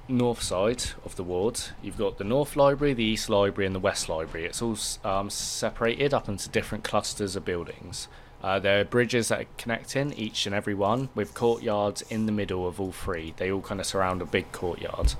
north 0.06 0.42
side 0.42 0.84
of 1.06 1.16
the 1.16 1.24
ward, 1.24 1.58
you've 1.82 1.96
got 1.96 2.18
the 2.18 2.24
North 2.24 2.54
Library, 2.54 2.92
the 2.92 3.02
East 3.02 3.30
Library, 3.30 3.64
and 3.64 3.74
the 3.74 3.80
West 3.80 4.10
Library. 4.10 4.44
It's 4.44 4.60
all 4.60 4.76
um, 5.10 5.30
separated 5.30 6.12
up 6.12 6.28
into 6.28 6.50
different 6.50 6.84
clusters 6.84 7.34
of 7.34 7.46
buildings. 7.46 8.08
Uh, 8.42 8.58
there 8.58 8.82
are 8.82 8.84
bridges 8.84 9.28
that 9.28 9.40
are 9.40 9.46
connecting 9.56 10.12
each 10.12 10.44
and 10.44 10.54
every 10.54 10.74
one, 10.74 11.08
with 11.14 11.32
courtyards 11.32 12.02
in 12.10 12.26
the 12.26 12.32
middle 12.32 12.68
of 12.68 12.78
all 12.78 12.92
three. 12.92 13.32
They 13.38 13.50
all 13.50 13.62
kind 13.62 13.80
of 13.80 13.86
surround 13.86 14.20
a 14.20 14.26
big 14.26 14.52
courtyard. 14.52 15.14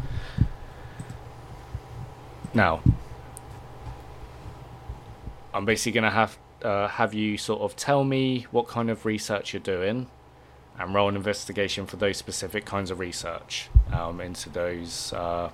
Now, 2.53 2.83
I'm 5.55 5.65
basically 5.65 5.93
going 5.93 6.05
to 6.05 6.11
have 6.11 6.37
uh, 6.63 6.89
have 6.89 7.15
you 7.15 7.39
sort 7.39 7.63
of 7.63 7.77
tell 7.77 8.05
me 8.05 8.47
what 8.51 8.69
kind 8.69 8.91
of 8.91 9.07
research 9.07 9.55
you're 9.55 9.61
doing, 9.61 10.09
and 10.79 10.95
roll 10.95 11.09
an 11.09 11.17
investigation 11.17 11.87
for 11.87 11.97
those 11.97 12.17
specific 12.17 12.65
kinds 12.65 12.91
of 12.91 12.99
research 12.99 13.69
um, 13.93 14.21
into 14.21 14.49
those 14.49 15.13
uh, 15.13 15.51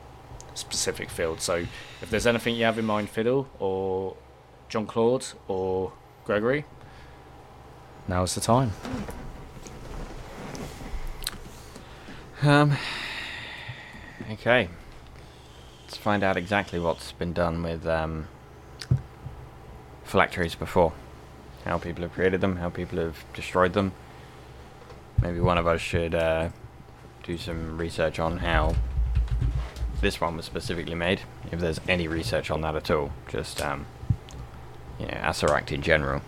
specific 0.55 1.11
fields. 1.11 1.45
So, 1.45 1.66
if 2.01 2.11
there's 2.11 2.27
anything 2.27 2.55
you 2.55 2.65
have 2.65 2.78
in 2.78 2.85
mind, 2.85 3.11
Fiddle 3.11 3.49
or 3.59 4.16
John 4.69 4.86
Claude 4.86 5.27
or 5.47 5.93
Gregory, 6.24 6.65
now's 8.07 8.35
the 8.35 8.40
time. 8.40 8.73
Um. 12.43 12.77
Okay. 14.31 14.69
Let's 15.85 15.97
find 15.97 16.23
out 16.23 16.36
exactly 16.36 16.78
what's 16.78 17.12
been 17.12 17.32
done 17.32 17.62
with 17.62 17.86
um, 17.86 18.28
phylacteries 20.05 20.55
before. 20.55 20.93
How 21.65 21.78
people 21.78 22.03
have 22.03 22.12
created 22.12 22.40
them, 22.40 22.57
how 22.57 22.69
people 22.69 22.99
have 22.99 23.24
destroyed 23.35 23.73
them. 23.73 23.93
Maybe 25.23 25.40
one 25.40 25.59
of 25.59 25.66
us 25.66 25.81
should 25.81 26.15
uh, 26.15 26.51
do 27.23 27.36
some 27.36 27.77
research 27.77 28.19
on 28.19 28.39
how 28.39 28.74
this 30.01 30.20
one 30.20 30.36
was 30.36 30.47
specifically 30.47 30.95
made. 30.95 31.20
If 31.51 31.61
there's 31.61 31.81
any 31.89 32.09
research 32.09 32.51
on 32.51 32.61
that 32.61 32.77
at 32.77 32.90
all, 32.90 33.11
just 33.28 33.61
um, 33.61 33.86
you 34.99 35.07
know, 35.07 35.61
in 35.70 35.82
general. 35.82 36.23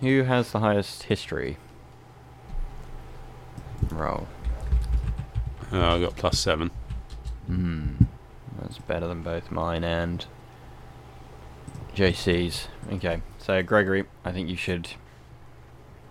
Who 0.00 0.22
has 0.24 0.52
the 0.52 0.60
highest 0.60 1.04
history? 1.04 1.56
Roll. 3.90 4.26
Uh, 5.72 5.96
I 5.96 6.00
got 6.00 6.16
plus 6.16 6.38
seven. 6.38 6.70
Hmm. 7.46 8.04
That's 8.60 8.78
better 8.78 9.06
than 9.06 9.22
both 9.22 9.50
mine 9.50 9.82
and 9.84 10.24
JC's. 11.94 12.68
Okay, 12.92 13.22
so 13.38 13.62
Gregory, 13.62 14.04
I 14.24 14.32
think 14.32 14.48
you 14.48 14.56
should 14.56 14.88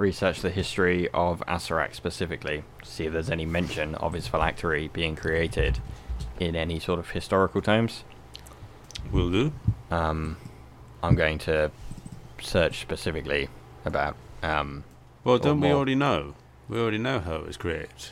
research 0.04 0.42
the 0.42 0.50
history 0.50 1.08
of 1.14 1.42
Acererak 1.48 1.96
specifically, 1.96 2.64
to 2.84 2.90
see 2.90 3.06
if 3.06 3.14
there's 3.14 3.30
any 3.30 3.46
mention 3.46 3.96
of 3.96 4.12
his 4.14 4.28
phylactery 4.28 4.90
being 4.90 5.16
created 5.16 5.80
in 6.40 6.56
any 6.56 6.78
sort 6.78 7.00
of 7.00 7.10
historical 7.12 7.62
tomes. 7.62 8.04
Will 9.12 9.32
do. 9.32 9.54
Um, 9.90 10.36
I'm 11.02 11.16
going 11.16 11.38
to 11.40 11.72
search 12.42 12.82
specifically 12.82 13.48
about. 13.86 14.16
Um, 14.42 14.84
Well, 15.24 15.38
don't 15.38 15.62
we 15.62 15.72
already 15.72 15.96
know? 15.96 16.36
We 16.68 16.80
already 16.80 16.98
know 16.98 17.20
how 17.20 17.36
it 17.36 17.46
was 17.48 17.56
created. 17.58 18.12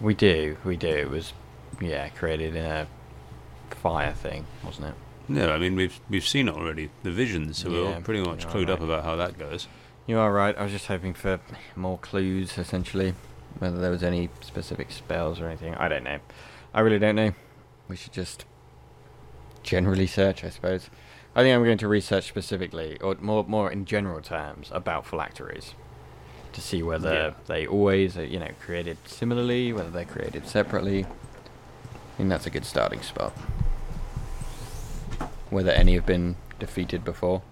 we 0.00 0.14
do, 0.14 0.56
we 0.64 0.76
do. 0.76 0.88
It 0.88 1.10
was, 1.10 1.32
yeah, 1.80 2.08
created 2.08 2.56
in 2.56 2.64
a 2.64 2.86
fire 3.70 4.12
thing, 4.12 4.46
wasn't 4.64 4.88
it? 4.88 4.94
No, 5.28 5.52
I 5.52 5.58
mean 5.58 5.76
we've 5.76 5.98
we've 6.10 6.26
seen 6.26 6.48
it 6.48 6.54
already. 6.54 6.90
The 7.04 7.12
visions, 7.12 7.58
so 7.58 7.70
we're 7.70 7.84
Yeah, 7.84 7.94
all 7.96 8.00
pretty 8.02 8.22
much 8.28 8.46
clued 8.48 8.68
up 8.68 8.80
about 8.80 9.04
how 9.04 9.14
that 9.16 9.38
goes. 9.38 9.68
You 10.06 10.18
are 10.18 10.32
right. 10.32 10.56
I 10.58 10.62
was 10.62 10.72
just 10.72 10.86
hoping 10.86 11.14
for 11.14 11.40
more 11.76 11.98
clues, 11.98 12.58
essentially. 12.58 13.14
Whether 13.58 13.78
there 13.78 13.90
was 13.90 14.02
any 14.02 14.30
specific 14.40 14.90
spells 14.90 15.40
or 15.40 15.46
anything, 15.46 15.74
I 15.74 15.88
don't 15.88 16.04
know. 16.04 16.18
I 16.74 16.80
really 16.80 16.98
don't 16.98 17.14
know. 17.14 17.32
We 17.88 17.96
should 17.96 18.12
just 18.12 18.44
generally 19.62 20.06
search, 20.06 20.42
I 20.42 20.48
suppose. 20.50 20.88
I 21.36 21.42
think 21.42 21.54
I'm 21.54 21.64
going 21.64 21.78
to 21.78 21.88
research 21.88 22.26
specifically, 22.28 22.98
or 23.00 23.16
more, 23.20 23.44
more 23.44 23.70
in 23.70 23.84
general 23.84 24.20
terms, 24.20 24.70
about 24.72 25.06
phylacteries, 25.06 25.74
to 26.52 26.60
see 26.60 26.82
whether 26.82 27.12
Yeah. 27.12 27.30
they 27.46 27.66
always, 27.66 28.16
are, 28.18 28.24
you 28.24 28.38
know, 28.38 28.50
created 28.60 28.96
similarly, 29.06 29.72
whether 29.72 29.90
they're 29.90 30.04
created 30.04 30.46
separately. 30.48 31.04
I 31.04 32.16
think 32.16 32.28
that's 32.28 32.46
a 32.46 32.50
good 32.50 32.64
starting 32.64 33.02
spot. 33.02 33.32
Whether 35.50 35.70
any 35.70 35.94
have 35.94 36.06
been 36.06 36.36
defeated 36.58 37.04
before. 37.04 37.42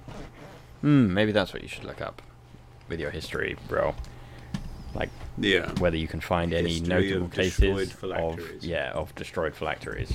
Hmm, 0.80 1.12
maybe 1.14 1.30
that's 1.32 1.52
what 1.52 1.62
you 1.62 1.68
should 1.68 1.84
look 1.84 2.00
up 2.00 2.22
with 2.90 3.00
your 3.00 3.10
history, 3.10 3.56
bro. 3.68 3.94
Like 4.94 5.08
Yeah. 5.38 5.70
whether 5.78 5.96
you 5.96 6.08
can 6.08 6.20
find 6.20 6.52
any 6.52 6.70
History 6.74 6.88
notable 6.88 7.26
of 7.26 7.32
cases 7.32 7.94
of 8.02 8.62
yeah 8.62 8.90
of 8.90 9.14
destroyed 9.14 9.54
phylacteries. 9.54 10.14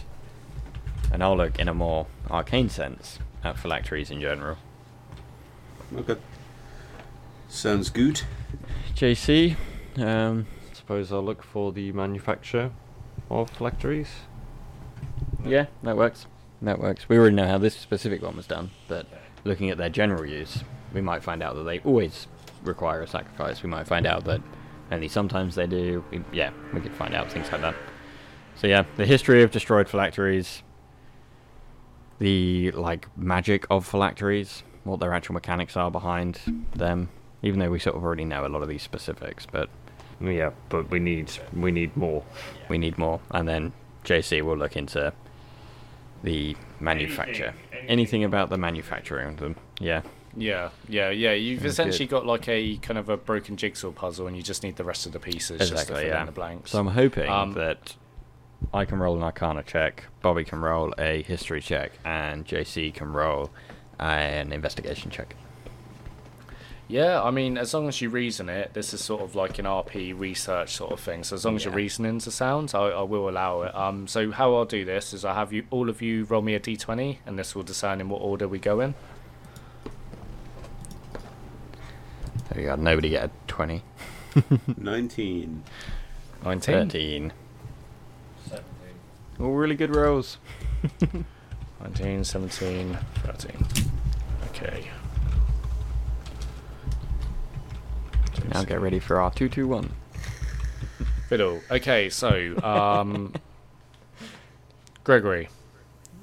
And 1.11 1.23
I'll 1.23 1.37
look 1.37 1.57
in 1.57 1.67
a 1.67 1.73
more 1.73 2.05
arcane 2.29 2.69
sense 2.69 3.17
at 3.43 3.57
phylacteries 3.57 4.11
in 4.11 4.19
general. 4.21 4.57
Okay. 5.95 6.17
Sounds 7.47 7.89
good. 7.89 8.21
JC, 8.95 9.55
um, 9.97 10.45
Suppose 10.73 11.11
I'll 11.11 11.23
look 11.23 11.41
for 11.43 11.71
the 11.71 11.91
manufacturer 11.93 12.71
of 13.29 13.49
phylacteries. 13.51 14.09
yeah, 15.45 15.67
that 15.83 15.95
works. 15.95 16.27
That 16.61 16.79
works. 16.79 17.07
We 17.07 17.17
already 17.17 17.35
know 17.35 17.47
how 17.47 17.57
this 17.59 17.75
specific 17.75 18.21
one 18.21 18.35
was 18.35 18.47
done, 18.47 18.71
but 18.87 19.05
looking 19.43 19.69
at 19.69 19.77
their 19.77 19.89
general 19.89 20.25
use, 20.25 20.63
we 20.93 21.01
might 21.01 21.23
find 21.23 21.41
out 21.43 21.55
that 21.55 21.63
they 21.63 21.79
always 21.79 22.27
require 22.67 23.01
a 23.01 23.07
sacrifice. 23.07 23.63
We 23.63 23.69
might 23.69 23.87
find 23.87 24.05
out 24.05 24.25
that 24.25 24.41
only 24.91 25.07
sometimes 25.07 25.55
they 25.55 25.67
do. 25.67 26.03
We, 26.11 26.21
yeah, 26.31 26.51
we 26.73 26.81
could 26.81 26.93
find 26.93 27.13
out 27.15 27.31
things 27.31 27.51
like 27.51 27.61
that. 27.61 27.75
So 28.55 28.67
yeah, 28.67 28.83
the 28.97 29.05
history 29.05 29.43
of 29.43 29.51
destroyed 29.51 29.89
phylacteries, 29.89 30.63
the 32.19 32.71
like 32.71 33.07
magic 33.17 33.65
of 33.69 33.85
phylacteries, 33.85 34.63
what 34.83 34.99
their 34.99 35.13
actual 35.13 35.33
mechanics 35.33 35.75
are 35.75 35.91
behind 35.91 36.39
them. 36.75 37.09
Even 37.41 37.59
though 37.59 37.69
we 37.69 37.79
sort 37.79 37.95
of 37.95 38.03
already 38.03 38.25
know 38.25 38.45
a 38.45 38.49
lot 38.49 38.63
of 38.63 38.69
these 38.69 38.81
specifics, 38.81 39.45
but 39.45 39.69
Yeah, 40.21 40.51
but 40.69 40.89
we 40.89 40.99
need 40.99 41.31
we 41.53 41.71
need 41.71 41.95
more. 41.97 42.23
we 42.69 42.77
need 42.77 42.97
more. 42.97 43.19
And 43.31 43.47
then 43.47 43.73
JC 44.03 44.41
will 44.41 44.57
look 44.57 44.75
into 44.75 45.13
the 46.23 46.55
manufacture. 46.79 47.53
Anything, 47.87 48.23
about 48.23 48.49
the 48.49 48.57
manufacturing 48.57 49.27
of 49.29 49.37
them. 49.37 49.55
Yeah. 49.79 50.01
Yeah, 50.35 50.69
yeah, 50.89 51.09
yeah. 51.09 51.33
You've 51.33 51.61
Sounds 51.61 51.73
essentially 51.73 52.05
good. 52.05 52.17
got 52.17 52.25
like 52.25 52.47
a 52.49 52.77
kind 52.77 52.97
of 52.97 53.09
a 53.09 53.17
broken 53.17 53.57
jigsaw 53.57 53.91
puzzle, 53.91 54.27
and 54.27 54.35
you 54.35 54.43
just 54.43 54.63
need 54.63 54.75
the 54.75 54.83
rest 54.83 55.05
of 55.05 55.13
the 55.13 55.19
pieces 55.19 55.69
just 55.69 55.87
to 55.87 55.93
fill 55.93 56.03
yeah. 56.03 56.19
in 56.19 56.25
the 56.25 56.31
blanks. 56.31 56.71
So 56.71 56.79
I'm 56.79 56.87
hoping 56.87 57.29
Um, 57.29 57.53
that 57.53 57.95
I 58.73 58.85
can 58.85 58.99
roll 58.99 59.15
an 59.15 59.23
Arcana 59.23 59.63
check, 59.63 60.05
Bobby 60.21 60.43
can 60.43 60.59
roll 60.61 60.93
a 60.97 61.21
history 61.21 61.61
check, 61.61 61.93
and 62.03 62.45
JC 62.45 62.93
can 62.93 63.13
roll 63.13 63.51
an 63.99 64.51
investigation 64.51 65.09
check. 65.09 65.35
Yeah, 66.87 67.23
I 67.23 67.31
mean, 67.31 67.57
as 67.57 67.73
long 67.73 67.87
as 67.87 67.99
you 67.99 68.09
reason 68.09 68.47
it, 68.47 68.75
this 68.75 68.93
is 68.93 69.03
sort 69.03 69.21
of 69.21 69.33
like 69.33 69.57
an 69.57 69.65
RP 69.65 70.17
research 70.17 70.75
sort 70.75 70.91
of 70.91 70.99
thing. 70.99 71.23
So 71.23 71.35
as 71.35 71.43
long 71.43 71.55
as 71.55 71.65
your 71.65 71.73
reasonings 71.73 72.27
are 72.27 72.31
sound, 72.31 72.73
I, 72.75 72.89
I 72.89 73.01
will 73.01 73.27
allow 73.27 73.63
it. 73.63 73.75
Um, 73.75 74.05
so 74.07 74.31
how 74.31 74.53
I'll 74.53 74.65
do 74.65 74.85
this 74.85 75.11
is 75.11 75.25
I 75.25 75.33
have 75.33 75.51
you 75.51 75.65
all 75.71 75.89
of 75.89 76.03
you 76.03 76.25
roll 76.25 76.43
me 76.43 76.53
a 76.53 76.59
d20, 76.59 77.17
and 77.25 77.39
this 77.39 77.55
will 77.55 77.63
decide 77.63 78.01
in 78.01 78.09
what 78.09 78.21
order 78.21 78.47
we 78.47 78.59
go 78.59 78.81
in. 78.81 78.93
There 82.55 82.63
you 82.63 82.69
go. 82.69 82.75
Nobody 82.77 83.09
get 83.09 83.25
a 83.25 83.31
20. 83.47 83.83
Nineteen. 84.77 85.63
19. 86.45 87.33
13. 88.47 88.63
All 89.41 89.51
really 89.51 89.75
good 89.75 89.93
rolls. 89.93 90.37
19, 91.81 92.23
17, 92.23 92.97
13. 93.25 93.65
Okay. 94.51 94.89
Now 98.53 98.63
get 98.63 98.79
ready 98.79 98.99
for 98.99 99.19
our 99.19 99.31
221. 99.31 99.91
Fiddle. 101.27 101.59
Okay, 101.69 102.09
so 102.09 102.55
um, 102.63 103.33
Gregory, 105.03 105.49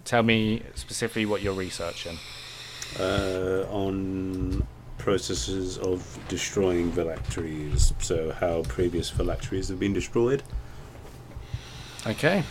tell 0.07 0.23
me 0.23 0.63
specifically 0.77 1.27
what 1.27 1.43
you're 1.43 1.53
researching. 1.53 2.17
Uh, 2.99 3.67
on 3.71 4.67
processes 5.03 5.79
of 5.79 6.19
destroying 6.29 6.93
phylacteries. 6.93 7.93
So 7.99 8.31
how 8.33 8.63
previous 8.63 9.11
phylacteries 9.11 9.69
have 9.69 9.81
been 9.81 9.93
destroyed. 9.93 10.43
Okay. 12.07 12.45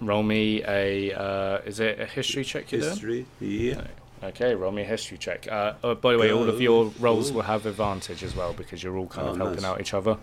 Roll 0.00 0.22
me 0.22 0.62
a. 0.64 1.12
Uh, 1.12 1.58
is 1.66 1.80
it 1.80 1.98
a 2.00 2.06
history 2.06 2.44
check 2.44 2.70
you're 2.72 2.80
doing? 2.80 2.92
History. 2.92 3.26
Yeah. 3.40 3.82
Okay, 4.22 4.54
roll 4.54 4.70
me 4.70 4.82
a 4.82 4.84
history 4.84 5.18
check. 5.18 5.48
Uh, 5.50 5.74
oh, 5.82 5.94
by 5.94 6.12
the 6.12 6.18
way, 6.18 6.30
all 6.32 6.48
of 6.48 6.60
your 6.60 6.86
rolls 7.00 7.30
Ooh. 7.30 7.34
will 7.34 7.42
have 7.42 7.66
advantage 7.66 8.22
as 8.22 8.36
well 8.36 8.52
because 8.52 8.82
you're 8.82 8.96
all 8.96 9.06
kind 9.06 9.28
Oh, 9.28 9.30
of 9.32 9.36
helping 9.38 9.62
nice. 9.62 9.64
out 9.64 9.80
each 9.80 9.94
other. 9.94 10.16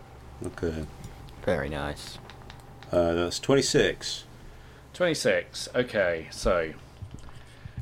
Okay. 0.45 0.86
Very 1.44 1.68
nice. 1.69 2.18
Uh, 2.91 3.14
that's 3.14 3.40
twenty-six. 3.40 4.24
26. 4.94 5.69
Okay, 5.76 6.28
so 6.32 6.74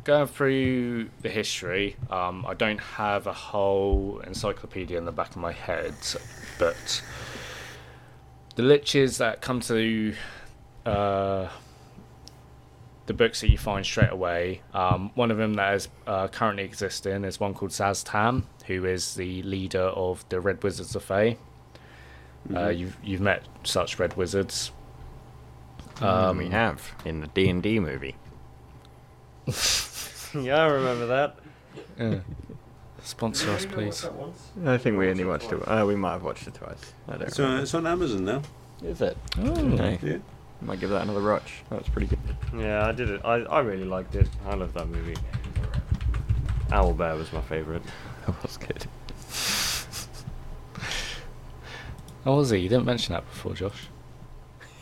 going 0.06 0.28
through 0.28 1.10
the 1.22 1.30
history, 1.30 1.98
um, 2.10 2.46
I 2.48 2.54
don't 2.54 2.80
have 2.80 3.28
a 3.28 3.34
whole 3.34 4.22
encyclopedia 4.26 4.98
in 4.98 5.06
the 5.06 5.12
back 5.12 5.32
of 5.32 5.38
my 5.38 5.52
head, 5.52 5.96
but 6.58 7.02
the 8.56 8.64
liches 8.64 9.18
that 9.18 9.42
come 9.42 9.60
to 9.62 10.14
uh, 10.86 11.50
the 13.08 13.14
books 13.14 13.42
that 13.42 13.50
you 13.50 13.58
find 13.58 13.86
straight 13.86 14.12
away. 14.12 14.62
Um, 14.74 15.12
one 15.16 15.32
of 15.32 15.38
them 15.38 15.56
that 15.56 15.74
is 15.74 15.90
uh, 16.08 16.28
currently 16.28 16.64
existing 16.64 17.24
is 17.24 17.40
one 17.40 17.54
called 17.54 17.72
Szass 17.72 18.04
Tam, 18.10 18.48
who 18.68 18.86
is 18.86 19.16
the 19.16 19.42
leader 19.44 19.82
of 19.82 20.24
the 20.30 20.40
Red 20.40 20.64
Wizards 20.64 20.96
of 20.96 21.04
Thay. 21.04 21.38
Uh, 22.54 22.70
you've 22.70 22.96
you've 23.04 23.22
met 23.22 23.44
such 23.64 23.98
Red 23.98 24.16
Wizards. 24.16 24.72
Um, 26.00 26.38
we 26.38 26.50
have 26.50 26.92
in 27.04 27.22
the 27.22 27.28
D 27.28 27.50
and 27.50 27.64
D 27.64 27.80
movie. 27.80 28.16
yeah, 30.42 30.62
I 30.62 30.68
remember 30.68 31.06
that. 31.08 31.36
Yeah. 32.00 32.20
Sponsor 33.04 33.52
us, 33.52 33.66
please. 33.66 34.08
I 34.66 34.78
think 34.78 34.98
we 34.98 35.10
only 35.10 35.26
watched 35.26 35.52
it. 35.52 35.62
Uh, 35.68 35.86
we 35.86 35.96
might 35.96 36.14
have 36.14 36.24
watched 36.24 36.48
it 36.48 36.56
twice. 36.56 36.94
I 37.08 37.14
don't. 37.14 37.22
It's 37.24 37.40
on, 37.40 37.60
it's 37.60 37.74
on 37.74 37.86
Amazon 37.86 38.26
now. 38.26 38.42
Is 38.84 39.02
it? 39.02 39.18
Oh. 39.40 39.74
Okay. 39.74 40.00
Yeah. 40.02 40.18
Might 40.62 40.80
give 40.80 40.90
that 40.90 41.04
another 41.04 41.22
watch. 41.22 41.62
That's 41.70 41.88
pretty 41.90 42.08
good. 42.08 42.20
Yeah, 42.58 42.88
I 42.88 42.92
did 42.92 43.10
it. 43.10 43.22
I, 43.24 43.36
I 43.44 43.60
really 43.60 43.86
liked 43.86 44.16
it. 44.16 44.28
I 44.48 44.56
love 44.56 44.74
that 44.74 44.88
movie. 44.88 45.16
Owlbear 46.70 47.18
was 47.18 47.32
my 47.32 47.42
favourite. 47.42 47.84
That 48.26 48.42
was 48.42 48.58
good. 48.58 48.88
Oh, 52.26 52.38
was 52.38 52.50
he? 52.50 52.58
You 52.58 52.70
didn't 52.70 52.86
mention 52.86 53.14
that 53.14 53.24
before, 53.30 53.54
Josh. 53.54 53.88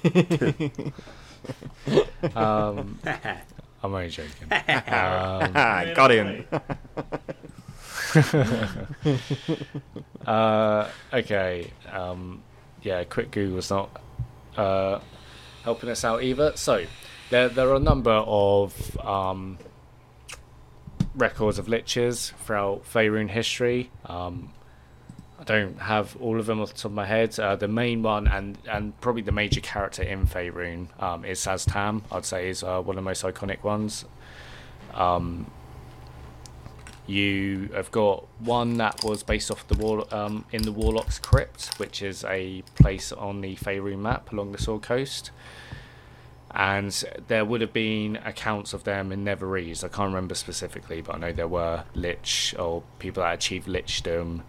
um, 2.36 3.00
I'm 3.84 3.94
only 3.94 4.10
joking. 4.10 4.50
Um, 4.88 5.54
Got 5.94 6.12
him. 6.12 6.46
uh, 10.26 10.88
okay. 11.12 11.72
Um, 11.92 12.42
yeah, 12.82 13.04
quick 13.04 13.32
Google's 13.32 13.70
not 13.70 14.02
uh, 14.56 15.00
helping 15.64 15.90
us 15.90 16.06
out 16.06 16.24
either. 16.24 16.54
So, 16.56 16.86
there 17.30 17.50
there 17.50 17.68
are 17.70 17.76
a 17.76 17.80
number 17.80 18.12
of 18.12 18.98
um, 19.00 19.58
records 21.16 21.60
of 21.60 21.68
liches 21.68 22.34
throughout 22.36 22.86
Faerun 22.86 23.30
history. 23.30 23.92
Um, 24.06 24.54
I 25.44 25.46
don't 25.46 25.78
have 25.78 26.16
all 26.22 26.40
of 26.40 26.46
them 26.46 26.62
off 26.62 26.70
the 26.70 26.78
top 26.78 26.86
of 26.86 26.94
my 26.94 27.06
head. 27.06 27.38
Uh, 27.38 27.58
the 27.58 27.68
main 27.68 28.02
one 28.02 28.28
and, 28.28 28.58
and 28.70 29.00
probably 29.02 29.24
the 29.24 29.34
major 29.34 29.60
character 29.60 30.02
in 30.02 30.26
Faerun 30.26 30.88
um, 31.04 31.26
is 31.26 31.40
Szass 31.40 31.70
Tam. 31.70 32.02
I'd 32.14 32.24
say 32.24 32.48
is 32.48 32.64
uh, 32.64 32.82
one 32.82 32.98
of 32.98 33.04
the 33.04 33.10
most 33.10 33.24
iconic 33.24 33.62
ones. 33.62 34.06
Um, 34.94 35.48
you 37.08 37.70
have 37.74 37.92
got 37.92 38.26
one 38.40 38.78
that 38.78 39.04
was 39.04 39.22
based 39.22 39.52
off 39.52 39.68
the 39.68 39.76
wall 39.76 40.08
um, 40.12 40.46
in 40.54 40.62
the 40.62 40.72
Warlock's 40.72 41.20
Crypt, 41.20 41.78
which 41.78 42.02
is 42.02 42.24
a 42.24 42.62
place 42.76 43.12
on 43.12 43.42
the 43.42 43.58
Faerun 43.58 44.00
map 44.00 44.32
along 44.32 44.54
the 44.54 44.58
Sword 44.58 44.84
Coast. 44.84 45.32
And 46.52 47.04
there 47.28 47.44
would 47.44 47.60
have 47.60 47.74
been 47.74 48.16
accounts 48.16 48.72
of 48.72 48.86
them 48.86 49.12
in 49.12 49.26
Netherese. 49.26 49.84
I 49.84 49.90
can't 49.90 50.08
remember 50.08 50.36
specifically, 50.36 51.02
but 51.02 51.16
I 51.16 51.18
know 51.18 51.32
there 51.34 51.50
were 51.50 51.84
Lich 51.96 52.56
or 52.58 52.84
people 53.00 53.24
that 53.24 53.34
achieved 53.34 53.68
Lichdom 53.68 54.44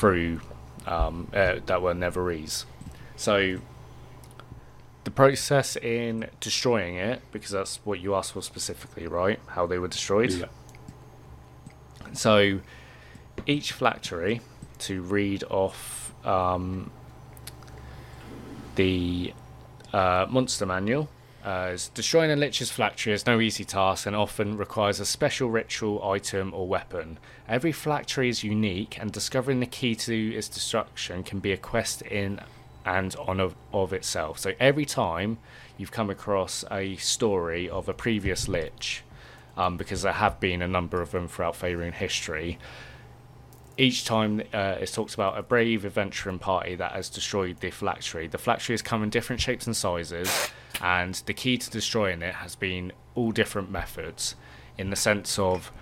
through 0.00 0.40
um, 0.86 1.28
uh, 1.34 1.56
that 1.66 1.82
were 1.82 1.92
Netherese. 1.94 2.64
So 3.16 3.58
the 5.04 5.10
process 5.10 5.76
in 5.76 6.28
destroying 6.40 6.96
it, 6.96 7.20
because 7.32 7.50
that's 7.50 7.80
what 7.84 8.00
you 8.00 8.14
asked 8.14 8.32
for 8.32 8.42
specifically, 8.42 9.06
right? 9.06 9.38
How 9.48 9.66
they 9.66 9.78
were 9.78 9.88
destroyed. 9.88 10.32
Yeah. 10.32 10.46
So 12.14 12.60
each 13.46 13.72
phylactery 13.72 14.40
to 14.80 15.02
read 15.02 15.44
off 15.50 16.14
um, 16.24 16.90
the 18.76 19.34
uh, 19.92 20.26
monster 20.30 20.64
manual. 20.64 21.10
Uh, 21.44 21.74
destroying 21.94 22.30
a 22.30 22.36
lich's 22.36 22.70
phylactery 22.70 23.14
is 23.14 23.24
no 23.24 23.40
easy 23.40 23.64
task 23.64 24.06
and 24.06 24.14
often 24.14 24.58
requires 24.58 25.00
a 25.00 25.06
special 25.06 25.48
ritual 25.48 26.02
item 26.04 26.52
or 26.52 26.68
weapon. 26.68 27.18
Every 27.48 27.72
phylactery 27.72 28.28
is 28.28 28.44
unique, 28.44 28.98
and 29.00 29.10
discovering 29.10 29.60
the 29.60 29.66
key 29.66 29.94
to 29.94 30.34
its 30.34 30.48
destruction 30.48 31.22
can 31.22 31.38
be 31.38 31.52
a 31.52 31.56
quest 31.56 32.02
in 32.02 32.40
and 32.84 33.16
on 33.16 33.40
of, 33.40 33.54
of 33.72 33.92
itself. 33.92 34.38
So 34.38 34.52
every 34.60 34.84
time 34.84 35.38
you've 35.78 35.92
come 35.92 36.10
across 36.10 36.64
a 36.70 36.96
story 36.96 37.70
of 37.70 37.88
a 37.88 37.94
previous 37.94 38.46
lich, 38.46 39.02
um, 39.56 39.76
because 39.76 40.02
there 40.02 40.12
have 40.12 40.40
been 40.40 40.62
a 40.62 40.68
number 40.68 41.00
of 41.00 41.10
them 41.10 41.26
throughout 41.26 41.54
Faerun 41.54 41.92
history. 41.92 42.58
Each 43.80 44.04
time 44.04 44.42
uh, 44.52 44.74
talks 44.74 45.14
about 45.14 45.38
a 45.38 45.42
brave 45.42 45.86
adventuring 45.86 46.38
party 46.38 46.74
that 46.74 46.92
has 46.92 47.08
destroyed 47.08 47.60
the 47.60 47.70
phylactery. 47.70 48.26
The 48.26 48.36
phylactery 48.36 48.74
has 48.74 48.82
come 48.82 49.02
in 49.02 49.08
different 49.08 49.40
shapes 49.40 49.66
and 49.66 49.74
sizes, 49.74 50.50
and 50.82 51.14
the 51.24 51.32
key 51.32 51.56
to 51.56 51.70
destroying 51.70 52.20
it 52.20 52.34
has 52.34 52.54
been 52.54 52.92
all 53.14 53.32
different 53.32 53.70
methods, 53.70 54.34
in 54.76 54.90
the 54.90 54.96
sense 54.96 55.38
of 55.38 55.72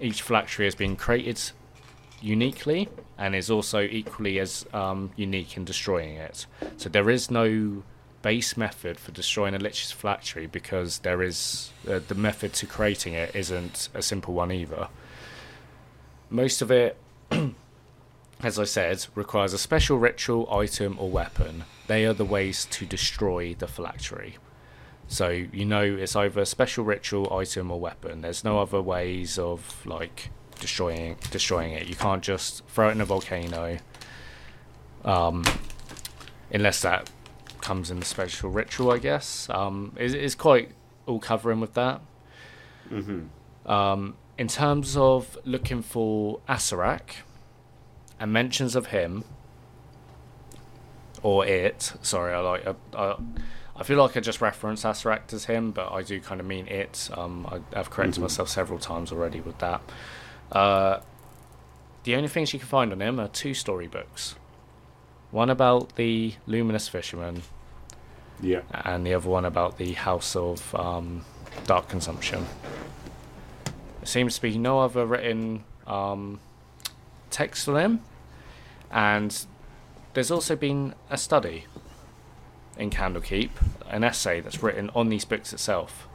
each 0.00 0.22
phylactery 0.22 0.66
has 0.66 0.76
been 0.76 0.94
created 0.94 1.50
uniquely 2.22 2.88
and 3.18 3.34
is 3.34 3.50
also 3.50 3.80
equally 3.80 4.38
as 4.38 4.64
um, 4.72 5.10
unique 5.16 5.56
in 5.56 5.64
destroying 5.64 6.14
it. 6.14 6.46
So 6.76 6.88
there 6.88 7.10
is 7.10 7.28
no 7.28 7.82
base 8.22 8.56
method 8.56 9.00
for 9.00 9.10
destroying 9.10 9.56
a 9.56 9.58
lich's 9.58 9.90
phylactery 9.90 10.46
because 10.46 11.00
there 11.00 11.24
is 11.24 11.72
uh, 11.90 11.98
the 12.06 12.14
method 12.14 12.52
to 12.52 12.66
creating 12.66 13.14
it 13.14 13.34
isn't 13.34 13.88
a 13.94 14.02
simple 14.02 14.32
one 14.32 14.52
either. 14.52 14.86
Most 16.30 16.62
of 16.62 16.70
it, 16.70 16.96
as 18.42 18.58
I 18.58 18.64
said, 18.64 19.06
requires 19.14 19.52
a 19.52 19.58
special 19.58 19.98
ritual, 19.98 20.48
item, 20.52 20.96
or 20.98 21.10
weapon. 21.10 21.64
They 21.86 22.04
are 22.04 22.12
the 22.12 22.24
ways 22.24 22.66
to 22.72 22.86
destroy 22.86 23.54
the 23.54 23.66
phylactery. 23.66 24.34
So 25.08 25.28
you 25.28 25.64
know 25.64 25.82
it's 25.82 26.16
either 26.16 26.40
a 26.40 26.46
special 26.46 26.84
ritual, 26.84 27.32
item, 27.32 27.70
or 27.70 27.80
weapon. 27.80 28.22
There's 28.22 28.44
no 28.44 28.58
other 28.58 28.82
ways 28.82 29.38
of 29.38 29.86
like 29.86 30.30
destroying 30.58 31.16
destroying 31.30 31.72
it. 31.72 31.86
You 31.86 31.94
can't 31.94 32.22
just 32.22 32.66
throw 32.66 32.88
it 32.88 32.92
in 32.92 33.00
a 33.00 33.04
volcano. 33.04 33.78
Um, 35.04 35.44
unless 36.52 36.82
that 36.82 37.08
comes 37.60 37.90
in 37.90 38.00
the 38.00 38.04
special 38.04 38.50
ritual, 38.50 38.90
I 38.90 38.98
guess. 38.98 39.48
Um, 39.48 39.92
is 39.96 40.14
is 40.14 40.34
quite 40.34 40.72
all 41.06 41.20
covering 41.20 41.60
with 41.60 41.74
that. 41.74 42.00
Mm-hmm. 42.90 43.70
Um, 43.70 44.16
in 44.38 44.48
terms 44.48 44.96
of 44.96 45.38
looking 45.44 45.82
for 45.82 46.40
Acererak 46.48 47.16
and 48.20 48.32
mentions 48.32 48.76
of 48.76 48.86
him 48.86 49.24
or 51.22 51.46
it, 51.46 51.92
sorry, 52.02 52.34
I 52.34 52.38
like 52.40 52.66
I, 52.66 52.74
I, 52.96 53.16
I 53.76 53.82
feel 53.82 53.98
like 53.98 54.16
I 54.16 54.20
just 54.20 54.40
referenced 54.40 54.84
Acererak 54.84 55.32
as 55.32 55.46
him, 55.46 55.70
but 55.72 55.90
I 55.92 56.02
do 56.02 56.20
kind 56.20 56.40
of 56.40 56.46
mean 56.46 56.66
it. 56.68 57.08
Um, 57.14 57.46
I, 57.50 57.78
I've 57.78 57.90
corrected 57.90 58.18
Mhm. 58.18 58.22
myself 58.22 58.48
several 58.48 58.78
times 58.78 59.12
already 59.12 59.40
with 59.40 59.58
that. 59.58 59.80
Uh, 60.52 61.00
the 62.04 62.14
only 62.14 62.28
things 62.28 62.52
you 62.52 62.58
can 62.58 62.68
find 62.68 62.92
on 62.92 63.00
him 63.02 63.18
are 63.18 63.28
two 63.28 63.54
storybooks. 63.54 64.36
One 65.30 65.50
about 65.50 65.96
the 65.96 66.34
luminous 66.46 66.88
fisherman, 66.88 67.42
Yeah. 68.40 68.60
and 68.72 69.04
the 69.06 69.12
other 69.14 69.28
one 69.28 69.44
about 69.44 69.76
the 69.78 69.92
House 69.94 70.36
of 70.36 70.74
um, 70.74 71.24
Dark 71.66 71.88
Consumption. 71.88 72.46
Seems 74.06 74.36
to 74.36 74.42
be 74.42 74.56
no 74.56 74.78
other 74.78 75.04
written 75.04 75.64
um, 75.84 76.38
text 77.30 77.64
for 77.64 77.72
them, 77.72 78.02
and 78.90 79.44
there's 80.14 80.30
also 80.30 80.54
been 80.54 80.94
a 81.10 81.18
study 81.18 81.64
in 82.78 82.90
Candlekeep, 82.90 83.50
an 83.88 84.04
essay 84.04 84.40
that's 84.40 84.62
written 84.62 84.90
on 84.94 85.08
these 85.08 85.24
books 85.24 85.52
itself. 85.52 86.06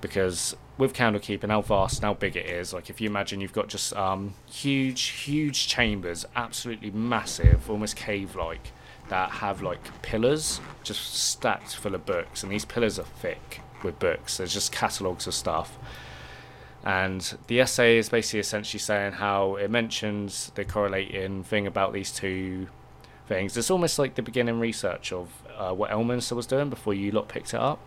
Because 0.00 0.56
with 0.78 0.94
Candlekeep 0.94 1.42
and 1.42 1.52
how 1.52 1.60
vast 1.60 1.98
and 1.98 2.04
how 2.06 2.14
big 2.14 2.34
it 2.34 2.46
is, 2.46 2.72
like 2.72 2.88
if 2.88 2.98
you 2.98 3.10
imagine 3.10 3.42
you've 3.42 3.52
got 3.52 3.68
just 3.68 3.94
um, 3.94 4.32
huge, 4.50 5.02
huge 5.02 5.68
chambers, 5.68 6.24
absolutely 6.34 6.90
massive, 6.90 7.68
almost 7.68 7.94
cave-like, 7.94 8.72
that 9.10 9.30
have 9.32 9.60
like 9.60 10.00
pillars 10.00 10.62
just 10.82 11.14
stacked 11.14 11.76
full 11.76 11.94
of 11.94 12.06
books, 12.06 12.42
and 12.42 12.50
these 12.50 12.64
pillars 12.64 12.98
are 12.98 13.04
thick 13.04 13.60
with 13.84 13.98
books. 13.98 14.38
There's 14.38 14.54
just 14.54 14.72
catalogues 14.72 15.26
of 15.26 15.34
stuff. 15.34 15.76
And 16.84 17.36
the 17.46 17.60
essay 17.60 17.98
is 17.98 18.08
basically 18.08 18.40
essentially 18.40 18.78
saying 18.78 19.12
how 19.12 19.56
it 19.56 19.70
mentions 19.70 20.50
the 20.54 20.64
correlating 20.64 21.44
thing 21.44 21.66
about 21.66 21.92
these 21.92 22.10
two 22.10 22.68
things. 23.26 23.56
It's 23.56 23.70
almost 23.70 23.98
like 23.98 24.14
the 24.14 24.22
beginning 24.22 24.58
research 24.58 25.12
of 25.12 25.28
uh, 25.56 25.72
what 25.72 25.90
Elminster 25.90 26.32
was 26.32 26.46
doing 26.46 26.70
before 26.70 26.94
you 26.94 27.12
lot 27.12 27.28
picked 27.28 27.52
it 27.52 27.60
up. 27.60 27.80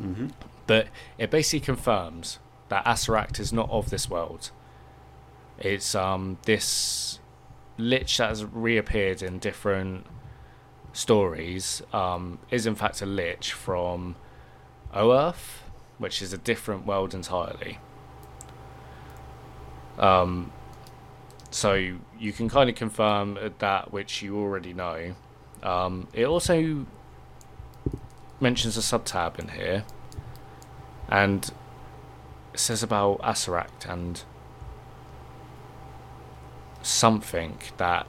Mm-hmm. 0.00 0.28
But 0.66 0.88
it 1.18 1.30
basically 1.30 1.60
confirms 1.60 2.38
that 2.68 2.84
Acererak 2.84 3.38
is 3.38 3.52
not 3.52 3.68
of 3.70 3.90
this 3.90 4.08
world. 4.08 4.50
It's 5.58 5.94
um 5.94 6.38
this 6.46 7.18
lich 7.76 8.16
that 8.16 8.28
has 8.28 8.44
reappeared 8.44 9.22
in 9.22 9.38
different 9.38 10.06
stories 10.92 11.82
um, 11.92 12.38
is 12.50 12.66
in 12.66 12.74
fact 12.74 13.02
a 13.02 13.06
lich 13.06 13.52
from 13.52 14.16
Oerth, 14.94 15.62
which 15.98 16.22
is 16.22 16.32
a 16.32 16.38
different 16.38 16.86
world 16.86 17.14
entirely. 17.14 17.78
Um, 20.00 20.50
so 21.50 21.74
you 22.18 22.32
can 22.32 22.48
kind 22.48 22.68
of 22.68 22.74
confirm 22.74 23.38
that 23.58 23.92
which 23.92 24.22
you 24.22 24.36
already 24.36 24.72
know. 24.72 25.14
Um, 25.62 26.08
it 26.12 26.24
also 26.24 26.86
mentions 28.40 28.76
a 28.76 28.82
sub 28.82 29.04
tab 29.04 29.38
in 29.38 29.48
here, 29.48 29.84
and 31.08 31.50
says 32.54 32.82
about 32.82 33.20
Acererak 33.20 33.88
and 33.88 34.22
something 36.82 37.58
that 37.76 38.06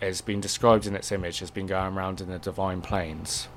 has 0.00 0.20
been 0.20 0.40
described 0.40 0.86
in 0.86 0.94
its 0.94 1.12
image 1.12 1.38
has 1.38 1.50
been 1.50 1.66
going 1.66 1.96
around 1.96 2.20
in 2.20 2.28
the 2.28 2.38
divine 2.38 2.80
planes, 2.80 3.48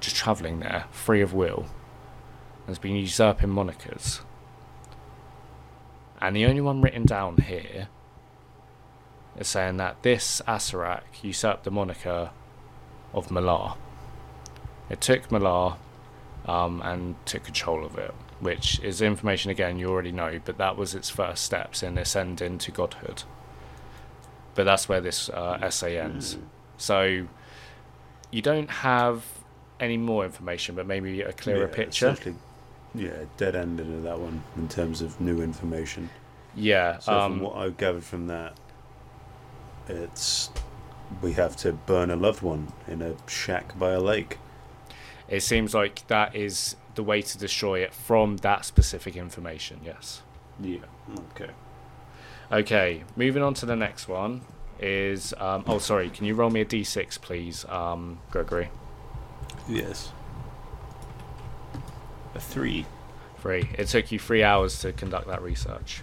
just 0.00 0.16
travelling 0.16 0.60
there, 0.60 0.86
free 0.90 1.20
of 1.20 1.32
will, 1.32 1.66
and 2.60 2.68
has 2.68 2.78
been 2.78 2.96
usurping 2.96 3.50
monikers. 3.50 4.20
And 6.20 6.34
the 6.34 6.46
only 6.46 6.60
one 6.60 6.80
written 6.80 7.04
down 7.04 7.36
here 7.38 7.88
is 9.38 9.48
saying 9.48 9.76
that 9.76 10.02
this 10.02 10.40
Acererak 10.48 11.02
usurped 11.22 11.64
the 11.64 11.70
moniker 11.70 12.30
of 13.12 13.28
Malar. 13.28 13.76
It 14.88 15.00
took 15.00 15.30
Malar 15.30 15.76
um, 16.46 16.80
and 16.82 17.16
took 17.26 17.44
control 17.44 17.84
of 17.84 17.98
it, 17.98 18.14
which 18.40 18.80
is 18.80 19.02
information 19.02 19.50
again 19.50 19.78
you 19.78 19.88
already 19.88 20.12
know, 20.12 20.40
but 20.44 20.58
that 20.58 20.76
was 20.76 20.94
its 20.94 21.10
first 21.10 21.44
steps 21.44 21.82
in 21.82 21.98
ascending 21.98 22.58
to 22.58 22.70
godhood. 22.70 23.24
But 24.54 24.64
that's 24.64 24.88
where 24.88 25.00
this 25.02 25.28
uh, 25.28 25.58
essay 25.60 25.98
ends. 25.98 26.38
So 26.78 27.26
you 28.30 28.42
don't 28.42 28.70
have 28.70 29.24
any 29.80 29.98
more 29.98 30.24
information, 30.24 30.74
but 30.74 30.86
maybe 30.86 31.20
a 31.20 31.32
clearer 31.32 31.68
Yeah, 31.68 31.74
picture. 31.74 32.08
essentially, 32.08 32.36
Yeah, 32.96 33.24
dead 33.36 33.54
ended 33.54 33.88
of 33.88 34.02
that 34.04 34.18
one 34.18 34.42
in 34.56 34.68
terms 34.68 35.02
of 35.02 35.20
new 35.20 35.42
information. 35.42 36.10
Yeah. 36.54 36.98
So 36.98 37.12
um, 37.12 37.32
from 37.32 37.40
what 37.42 37.56
I 37.56 37.68
gathered 37.70 38.04
from 38.04 38.26
that, 38.28 38.54
it's 39.88 40.50
we 41.22 41.32
have 41.34 41.56
to 41.56 41.72
burn 41.72 42.10
a 42.10 42.16
loved 42.16 42.42
one 42.42 42.72
in 42.88 43.02
a 43.02 43.14
shack 43.28 43.78
by 43.78 43.92
a 43.92 44.00
lake. 44.00 44.38
It 45.28 45.40
seems 45.40 45.74
like 45.74 46.06
that 46.08 46.34
is 46.34 46.76
the 46.94 47.02
way 47.02 47.22
to 47.22 47.38
destroy 47.38 47.80
it 47.80 47.92
from 47.92 48.38
that 48.38 48.64
specific 48.64 49.16
information, 49.16 49.80
yes. 49.84 50.22
Yeah. 50.60 50.78
Okay. 51.34 51.50
Okay, 52.50 53.04
moving 53.16 53.42
on 53.42 53.54
to 53.54 53.66
the 53.66 53.76
next 53.76 54.08
one 54.08 54.42
is. 54.80 55.34
Um, 55.38 55.64
oh, 55.66 55.78
sorry, 55.78 56.10
can 56.10 56.24
you 56.26 56.34
roll 56.34 56.50
me 56.50 56.60
a 56.60 56.64
d6, 56.64 57.20
please, 57.20 57.64
um, 57.68 58.20
Gregory? 58.30 58.70
Yes. 59.68 60.12
A 62.36 62.40
three. 62.40 62.84
Three. 63.38 63.68
It 63.78 63.88
took 63.88 64.12
you 64.12 64.18
three 64.18 64.42
hours 64.42 64.78
to 64.80 64.92
conduct 64.92 65.26
that 65.28 65.40
research. 65.40 66.02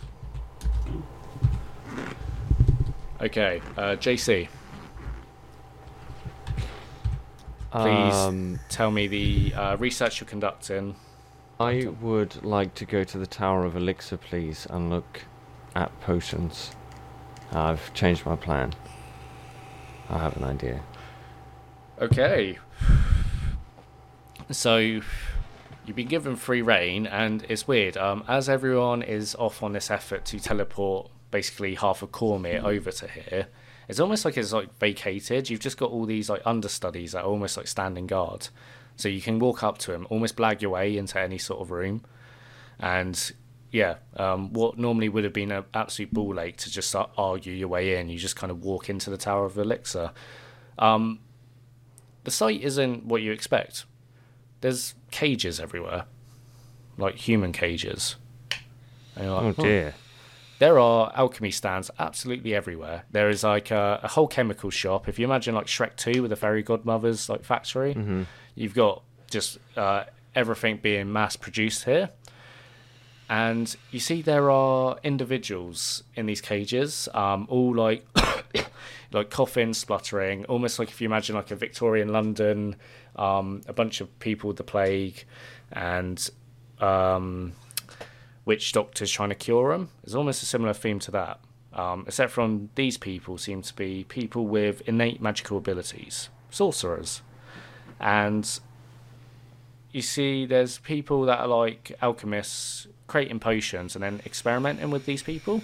Okay, 3.22 3.62
uh, 3.78 3.96
JC, 3.96 4.50
Please. 7.74 8.14
Um, 8.14 8.60
tell 8.70 8.92
me 8.92 9.08
the 9.08 9.54
uh, 9.56 9.78
research 9.78 10.20
you're 10.22 10.28
conducting. 10.28 10.96
I 11.60 11.88
would 12.02 12.44
like 12.44 12.76
to 12.76 12.86
go 12.86 13.04
to 13.04 13.18
the 13.18 13.26
Tower 13.26 13.66
of 13.66 13.76
Elixir, 13.76 14.18
please, 14.18 14.68
and 14.70 14.92
look 14.92 15.22
at 15.76 16.00
potions. 16.02 16.72
I've 17.52 17.92
changed 17.96 18.28
my 18.28 18.36
plan. 18.36 18.74
I 20.08 20.20
have 20.20 20.38
an 20.38 20.44
idea. 20.44 20.82
Okay. 22.00 22.60
So 24.52 25.02
you've 25.86 25.96
been 25.96 26.08
given 26.08 26.36
free 26.36 26.62
reign, 26.62 27.08
and 27.08 27.46
it's 27.50 27.68
weird. 27.68 27.98
Um, 27.98 28.24
as 28.28 28.50
everyone 28.50 29.02
is 29.02 29.36
off 29.36 29.64
on 29.64 29.74
this 29.74 29.92
effort 29.92 30.26
to 30.26 30.40
teleport 30.40 31.10
basically 31.32 31.76
half 31.76 32.02
of 32.02 32.12
Cormyr 32.12 32.64
over 32.64 32.92
to 32.92 33.08
here, 33.08 33.48
it's 33.88 34.00
almost 34.00 34.26
like 34.26 34.38
it's 34.38 34.54
like 34.54 34.78
vacated. 34.80 35.50
You've 35.50 35.60
just 35.60 35.78
got 35.78 35.92
all 35.92 36.06
these 36.06 36.30
like 36.30 36.42
understudies 36.46 37.12
that 37.14 37.24
are 37.24 37.28
almost 37.28 37.58
like 37.58 37.68
standing 37.68 38.08
guard, 38.08 38.50
so 38.96 39.10
you 39.10 39.22
can 39.22 39.40
walk 39.40 39.64
up 39.64 39.78
to 39.80 39.92
them, 39.92 40.08
almost 40.10 40.36
blag 40.36 40.62
your 40.62 40.72
way 40.72 40.98
into 40.98 41.20
any 41.20 41.38
sort 41.38 41.62
of 41.62 41.72
room, 41.72 42.04
and 42.80 43.34
yeah, 43.72 43.96
um, 44.18 44.54
what 44.54 44.78
normally 44.78 45.10
would 45.10 45.24
have 45.24 45.34
been 45.34 45.52
an 45.52 45.66
absolute 45.74 46.14
ball 46.14 46.40
ache 46.40 46.58
to 46.58 46.72
just 46.72 46.90
start 46.90 47.10
argue 47.18 47.52
your 47.52 47.68
way 47.68 48.00
in, 48.00 48.08
you 48.08 48.20
just 48.20 48.36
kind 48.36 48.52
of 48.52 48.64
walk 48.64 48.88
into 48.90 49.10
the 49.10 49.18
Tower 49.18 49.46
of 49.46 49.58
Elixir. 49.58 50.12
Um, 50.78 51.20
the 52.24 52.32
site 52.32 52.62
isn't 52.62 53.06
what 53.06 53.22
you 53.24 53.32
expect. 53.32 53.86
There's 54.64 54.96
cages 55.12 55.60
everywhere, 55.60 56.06
like 56.98 57.16
human 57.16 57.52
cages. 57.52 58.16
Oh 59.18 59.36
like, 59.36 59.56
"Huh." 59.58 59.62
dear. 59.62 59.96
There 60.60 60.80
are 60.80 61.12
alchemy 61.16 61.52
stands 61.52 61.92
absolutely 62.00 62.56
everywhere. 62.56 63.04
There 63.12 63.28
is 63.30 63.44
like 63.44 63.72
a, 63.72 64.00
a 64.02 64.08
whole 64.08 64.30
chemical 64.30 64.70
shop. 64.70 65.10
If 65.10 65.20
you 65.20 65.26
imagine 65.26 65.54
like 65.54 65.66
Shrek 65.66 65.98
2 65.98 66.22
with 66.22 66.30
the 66.30 66.38
fairy 66.38 66.64
godmother's 66.64 67.28
like 67.28 67.44
factory, 67.44 67.92
hmm 67.94 68.24
you've 68.56 68.74
got 68.74 69.04
just 69.30 69.58
uh, 69.76 70.06
everything 70.34 70.78
being 70.82 71.12
mass 71.12 71.36
produced 71.36 71.84
here. 71.84 72.12
And 73.30 73.76
you 73.92 74.00
see 74.00 74.22
there 74.22 74.50
are 74.50 74.98
individuals 75.04 76.04
in 76.16 76.26
these 76.26 76.40
cages, 76.40 77.10
um, 77.14 77.48
all 77.50 77.76
like 77.76 78.06
like 79.12 79.30
coughing, 79.30 79.74
spluttering, 79.74 80.46
almost 80.46 80.80
like 80.80 80.88
if 80.88 81.02
you 81.02 81.08
imagine 81.08 81.36
like 81.36 81.52
a 81.52 81.56
Victorian 81.58 82.14
London, 82.14 82.78
um, 83.16 83.62
a 83.68 83.74
bunch 83.74 84.02
of 84.02 84.20
people 84.20 84.48
with 84.48 84.58
the 84.58 84.64
plague, 84.64 85.26
and 85.72 86.30
um, 86.80 87.54
witch 88.46 88.72
doctors 88.72 89.12
trying 89.12 89.30
to 89.30 89.36
cure 89.36 89.72
them. 89.72 89.90
It's 90.04 90.16
almost 90.16 90.44
a 90.44 90.46
similar 90.46 90.74
theme 90.74 91.00
to 91.00 91.12
that, 91.12 91.40
um, 91.74 92.06
except 92.08 92.32
from 92.32 92.70
these 92.76 92.98
people 92.98 93.38
seem 93.38 93.62
to 93.62 93.76
be 93.76 94.06
people 94.06 94.46
with 94.46 94.82
innate 94.88 95.22
magical 95.22 95.58
abilities, 95.58 96.30
sorcerers, 96.50 97.22
and 98.00 98.60
you 99.92 100.02
see 100.02 100.46
there's 100.46 100.80
people 100.80 101.24
that 101.26 101.40
are 101.40 101.48
like 101.48 101.96
alchemists 102.02 102.88
creating 103.08 103.40
potions 103.40 103.96
and 103.96 104.04
then 104.04 104.22
experimenting 104.26 104.90
with 104.90 105.06
these 105.06 105.22
people 105.22 105.62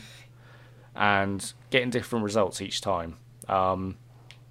and 0.95 1.53
getting 1.71 1.89
different 1.89 2.23
results 2.23 2.61
each 2.61 2.79
time. 2.79 3.17
Um, 3.47 3.97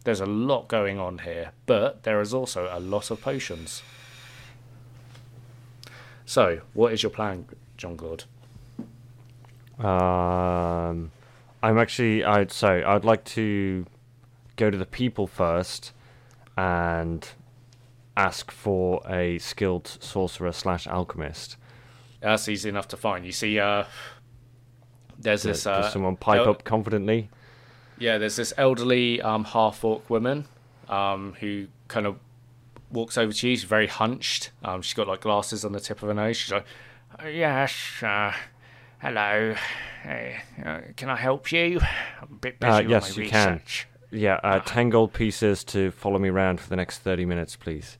there's 0.08 0.20
a 0.22 0.26
lot 0.26 0.68
going 0.68 0.98
on 0.98 1.18
here, 1.18 1.52
but 1.66 2.04
there 2.04 2.22
is 2.22 2.32
also 2.32 2.66
a 2.72 2.80
lot 2.80 3.10
of 3.10 3.20
potions. 3.20 3.82
So, 6.24 6.62
what 6.72 6.94
is 6.94 7.02
your 7.02 7.10
plan, 7.10 7.44
John 7.76 7.94
Claude? 7.94 8.24
Um, 9.78 11.10
I'm 11.62 11.76
actually. 11.76 12.24
I'd 12.24 12.50
so 12.50 12.82
I'd 12.86 13.04
like 13.04 13.22
to 13.36 13.84
go 14.56 14.70
to 14.70 14.78
the 14.78 14.86
people 14.86 15.26
first 15.26 15.92
and 16.56 17.28
ask 18.16 18.50
for 18.50 19.02
a 19.06 19.36
skilled 19.36 19.98
sorcerer 20.00 20.52
slash 20.52 20.86
alchemist. 20.86 21.58
That's 22.20 22.48
easy 22.48 22.70
enough 22.70 22.88
to 22.88 22.96
find. 22.96 23.26
You 23.26 23.32
see, 23.32 23.58
uh, 23.58 23.84
there's 25.18 25.42
Does, 25.42 25.64
this. 25.64 25.66
Uh, 25.66 25.82
does 25.82 25.92
someone 25.92 26.16
pipe 26.16 26.40
el- 26.40 26.48
up 26.48 26.64
confidently? 26.64 27.28
Yeah, 27.98 28.18
there's 28.18 28.36
this 28.36 28.52
elderly 28.56 29.20
um, 29.20 29.44
half 29.44 29.84
orc 29.84 30.08
woman 30.08 30.46
um, 30.88 31.34
who 31.40 31.66
kind 31.88 32.06
of 32.06 32.18
walks 32.92 33.18
over 33.18 33.32
to 33.32 33.48
you. 33.48 33.56
She's 33.56 33.64
very 33.64 33.86
hunched. 33.88 34.50
Um, 34.64 34.82
she's 34.82 34.94
got 34.94 35.08
like 35.08 35.20
glasses 35.20 35.64
on 35.64 35.72
the 35.72 35.80
tip 35.80 36.02
of 36.02 36.08
her 36.08 36.14
nose. 36.14 36.36
She's 36.36 36.52
like, 36.52 36.64
"Oh, 37.22 37.26
"Yes, 37.26 37.72
uh, 38.02 38.32
hello. 39.00 39.54
Hey, 40.02 40.36
uh, 40.64 40.80
can 40.96 41.10
I 41.10 41.16
help 41.16 41.50
you? 41.52 41.80
I'm 42.22 42.28
a 42.32 42.34
bit 42.36 42.60
busy 42.60 42.70
Uh, 42.70 42.78
with 42.82 42.90
yes, 42.90 43.16
my 43.16 43.22
you 43.24 43.30
can. 43.30 43.60
Yeah, 44.10 44.40
uh, 44.42 44.60
ten 44.60 44.88
gold 44.90 45.12
pieces 45.12 45.64
to 45.64 45.90
follow 45.90 46.18
me 46.18 46.28
around 46.30 46.60
for 46.60 46.68
the 46.68 46.76
next 46.76 46.98
thirty 47.00 47.24
minutes, 47.24 47.56
please. 47.56 47.98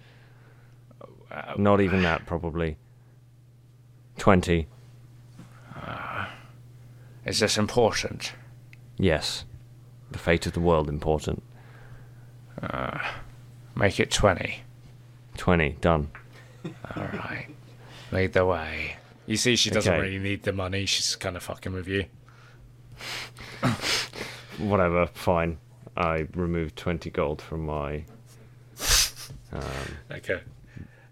Uh, 1.31 1.55
Not 1.59 1.81
even 1.81 2.03
that, 2.03 2.25
probably. 2.25 2.79
Twenty. 4.17 4.69
is 7.27 7.41
this 7.41 7.59
important? 7.59 8.33
Yes. 8.97 9.45
The 10.11 10.19
fate 10.19 10.47
of 10.47 10.53
the 10.55 10.61
world 10.61 10.89
important. 10.89 11.43
Uh, 12.63 12.99
make 13.77 14.01
it 14.01 14.11
twenty. 14.11 14.63
Twenty 15.37 15.77
done. 15.81 16.11
All 16.97 17.05
right, 17.13 17.47
lead 18.11 18.33
the 18.33 18.45
way. 18.45 18.97
You 19.27 19.37
see, 19.37 19.55
she 19.57 19.71
doesn't 19.71 19.93
Okay. 19.93 20.01
really 20.03 20.19
need 20.19 20.43
the 20.43 20.53
money. 20.53 20.87
She's 20.87 21.15
kind 21.17 21.37
of 21.37 21.43
fucking 21.43 21.73
with 21.73 21.87
you. 21.87 22.07
Whatever. 24.59 25.07
Fine. 25.09 25.59
I 25.97 26.27
removed 26.35 26.77
twenty 26.77 27.11
gold 27.11 27.43
from 27.43 27.67
my. 27.67 28.05
Um, 29.53 29.63
Okay. 30.11 30.41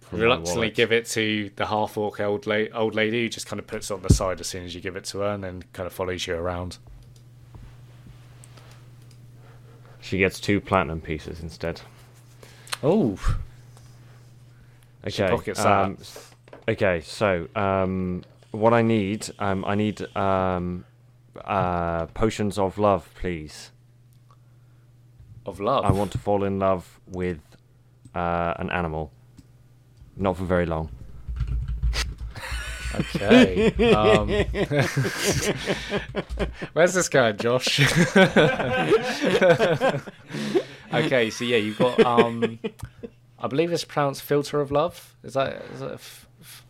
from 0.01 0.21
reluctantly 0.21 0.71
give 0.71 0.93
it 0.93 1.07
to 1.07 1.51
the 1.57 1.67
half 1.67 1.97
orc 1.97 2.21
old, 2.21 2.47
la- 2.47 2.67
old 2.75 2.95
lady 2.95 3.23
who 3.23 3.29
just 3.29 3.47
kind 3.47 3.59
of 3.59 3.67
puts 3.67 3.91
it 3.91 3.95
on 3.95 4.03
the 4.03 4.13
side 4.13 4.41
as 4.41 4.47
soon 4.47 4.65
as 4.65 4.75
you 4.75 4.81
give 4.81 4.95
it 4.97 5.05
to 5.05 5.19
her 5.21 5.29
and 5.31 5.43
then 5.43 5.65
kind 5.73 5.87
of 5.87 5.93
follows 5.93 6.27
you 6.27 6.35
around. 6.35 6.79
She 10.07 10.19
gets 10.19 10.39
two 10.39 10.61
platinum 10.61 11.01
pieces 11.01 11.41
instead. 11.41 11.81
Oh, 12.81 13.19
Okay. 15.05 15.29
pockets 15.29 15.59
um, 15.65 15.99
okay. 16.69 17.01
So, 17.01 17.49
um, 17.57 18.23
what 18.53 18.73
I 18.73 18.83
need, 18.83 19.29
um, 19.41 19.65
I 19.65 19.75
need 19.75 20.01
um, 20.17 20.85
uh, 21.45 22.07
potions 22.07 22.57
of 22.57 22.79
love, 22.79 23.11
please. 23.17 23.73
of 25.45 25.59
love. 25.59 25.85
I 25.85 25.91
want 25.91 26.13
to 26.13 26.19
fall 26.19 26.45
in 26.45 26.61
love 26.61 27.01
with 27.09 27.41
uh, 28.15 28.55
an 28.59 28.71
animal. 28.71 29.11
Not 30.17 30.37
for 30.37 30.45
very 30.45 30.67
long. 30.67 30.89
Okay. 32.99 33.93
Um, 33.93 34.29
where's 36.73 36.95
this 36.95 37.09
guy, 37.09 37.33
Josh? 37.33 37.81
okay, 40.95 41.31
so 41.31 41.45
yeah, 41.45 41.57
you've 41.57 41.79
got. 41.79 41.99
Um, 42.01 42.59
I 43.39 43.49
believe 43.49 43.73
it's 43.73 43.85
pronounced 43.85 44.23
"filter 44.23 44.61
of 44.61 44.71
love." 44.71 45.15
Is 45.23 45.35
that 45.35 45.63
is 45.75 45.81
that 45.81 45.93
f- 45.93 46.27
f- 46.41 46.65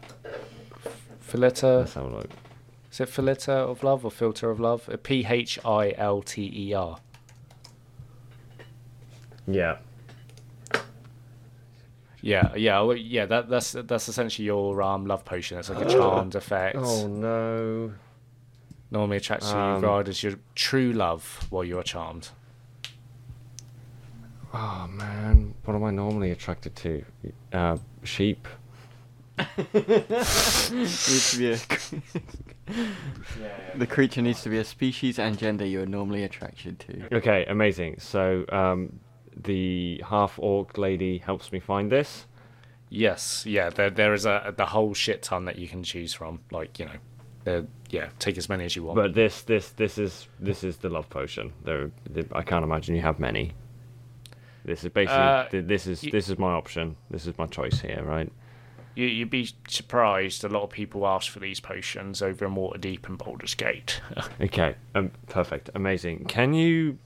filter? 1.20 1.78
Let's 1.81 1.94
have. 1.94 2.27
Is 2.90 3.01
it 3.01 3.09
filter 3.09 3.53
of 3.53 3.85
love 3.85 4.05
or 4.05 4.11
filter 4.11 4.51
of 4.51 4.59
love? 4.59 4.89
P 5.03 5.24
H 5.28 5.59
I 5.65 5.94
L 5.97 6.23
T 6.23 6.51
E 6.55 6.74
R. 6.74 6.98
Yeah. 9.47 9.77
Yeah, 12.27 12.57
yeah, 12.57 12.81
well, 12.81 12.97
yeah. 12.97 13.27
That 13.27 13.48
that's 13.48 13.73
that's 13.73 14.09
essentially 14.09 14.47
your 14.47 14.82
um 14.82 15.07
love 15.07 15.24
potion. 15.24 15.59
It's 15.59 15.70
like 15.70 15.86
a 15.86 15.89
charmed 15.97 16.35
effect. 16.35 16.77
Oh 16.77 17.07
no. 17.07 17.93
Normally 18.90 19.19
attracts 19.19 19.48
you 19.51 19.57
Um, 19.57 19.77
regarded 19.77 20.11
as 20.11 20.23
your 20.24 20.35
true 20.57 20.93
love 20.93 21.47
while 21.51 21.62
you 21.62 21.78
are 21.78 21.85
charmed. 21.85 22.31
Oh 24.53 24.89
man, 24.90 25.55
what 25.65 25.74
am 25.74 25.85
I 25.85 25.90
normally 25.93 26.32
attracted 26.32 26.74
to? 26.77 27.05
Uh, 27.53 27.77
sheep. 28.03 28.48
needs 29.39 31.31
to 31.31 31.39
be 31.39 31.53
a, 31.53 31.59
the 33.77 33.86
creature 33.86 34.23
needs 34.23 34.43
to 34.43 34.48
be 34.48 34.59
a 34.59 34.65
species 34.65 35.19
and 35.19 35.39
gender 35.39 35.65
you 35.65 35.82
are 35.82 35.86
normally 35.86 36.24
attracted 36.24 36.81
to. 36.81 37.15
Okay, 37.16 37.44
amazing. 37.47 38.01
So 38.01 38.47
um, 38.48 38.98
the 39.36 40.02
half 40.08 40.38
orc 40.38 40.78
lady 40.78 41.18
helps 41.18 41.52
me 41.52 41.60
find 41.60 41.90
this. 41.92 42.26
Yes, 42.88 43.44
yeah. 43.46 43.70
There 43.70 43.90
there 43.90 44.14
is 44.14 44.26
a 44.26 44.54
the 44.56 44.66
whole 44.66 44.94
shit 44.94 45.22
ton 45.22 45.44
that 45.46 45.56
you 45.58 45.68
can 45.68 45.82
choose 45.82 46.14
from. 46.14 46.40
Like 46.50 46.78
you 46.78 46.86
know, 46.86 46.92
there- 47.44 47.66
yeah. 47.90 48.08
Take 48.18 48.36
as 48.38 48.48
many 48.48 48.64
as 48.64 48.74
you 48.76 48.82
want. 48.84 48.96
But 48.96 49.14
this, 49.14 49.42
this, 49.42 49.70
this 49.70 49.98
is 49.98 50.28
this 50.40 50.64
is 50.64 50.78
the 50.78 50.88
love 50.88 51.08
potion. 51.10 51.52
There, 51.64 51.90
I 52.32 52.42
can't 52.42 52.64
imagine 52.64 52.94
you 52.96 53.02
have 53.02 53.18
many. 53.20 53.52
This 54.64 54.82
is 54.84 54.90
basically 54.90 55.22
Uh, 55.22 55.46
this 55.50 55.86
is 55.86 56.02
y- 56.02 56.10
this 56.10 56.28
is 56.28 56.38
my 56.38 56.52
option. 56.52 56.96
This 57.10 57.26
is 57.26 57.36
my 57.38 57.46
choice 57.46 57.80
here, 57.80 58.02
right? 58.04 58.30
you, 58.96 59.06
you'd 59.06 59.30
be 59.30 59.50
surprised. 59.68 60.42
A 60.42 60.48
lot 60.48 60.62
of 60.62 60.70
people 60.70 61.06
ask 61.06 61.30
for 61.30 61.38
these 61.38 61.60
potions 61.60 62.22
over 62.22 62.46
in 62.46 62.54
Waterdeep 62.54 63.06
and 63.06 63.18
Baldur's 63.18 63.54
Gate. 63.54 64.00
Okay, 64.40 64.74
um, 64.94 65.10
perfect, 65.28 65.70
amazing. 65.74 66.24
Can 66.26 66.54
you 66.54 66.98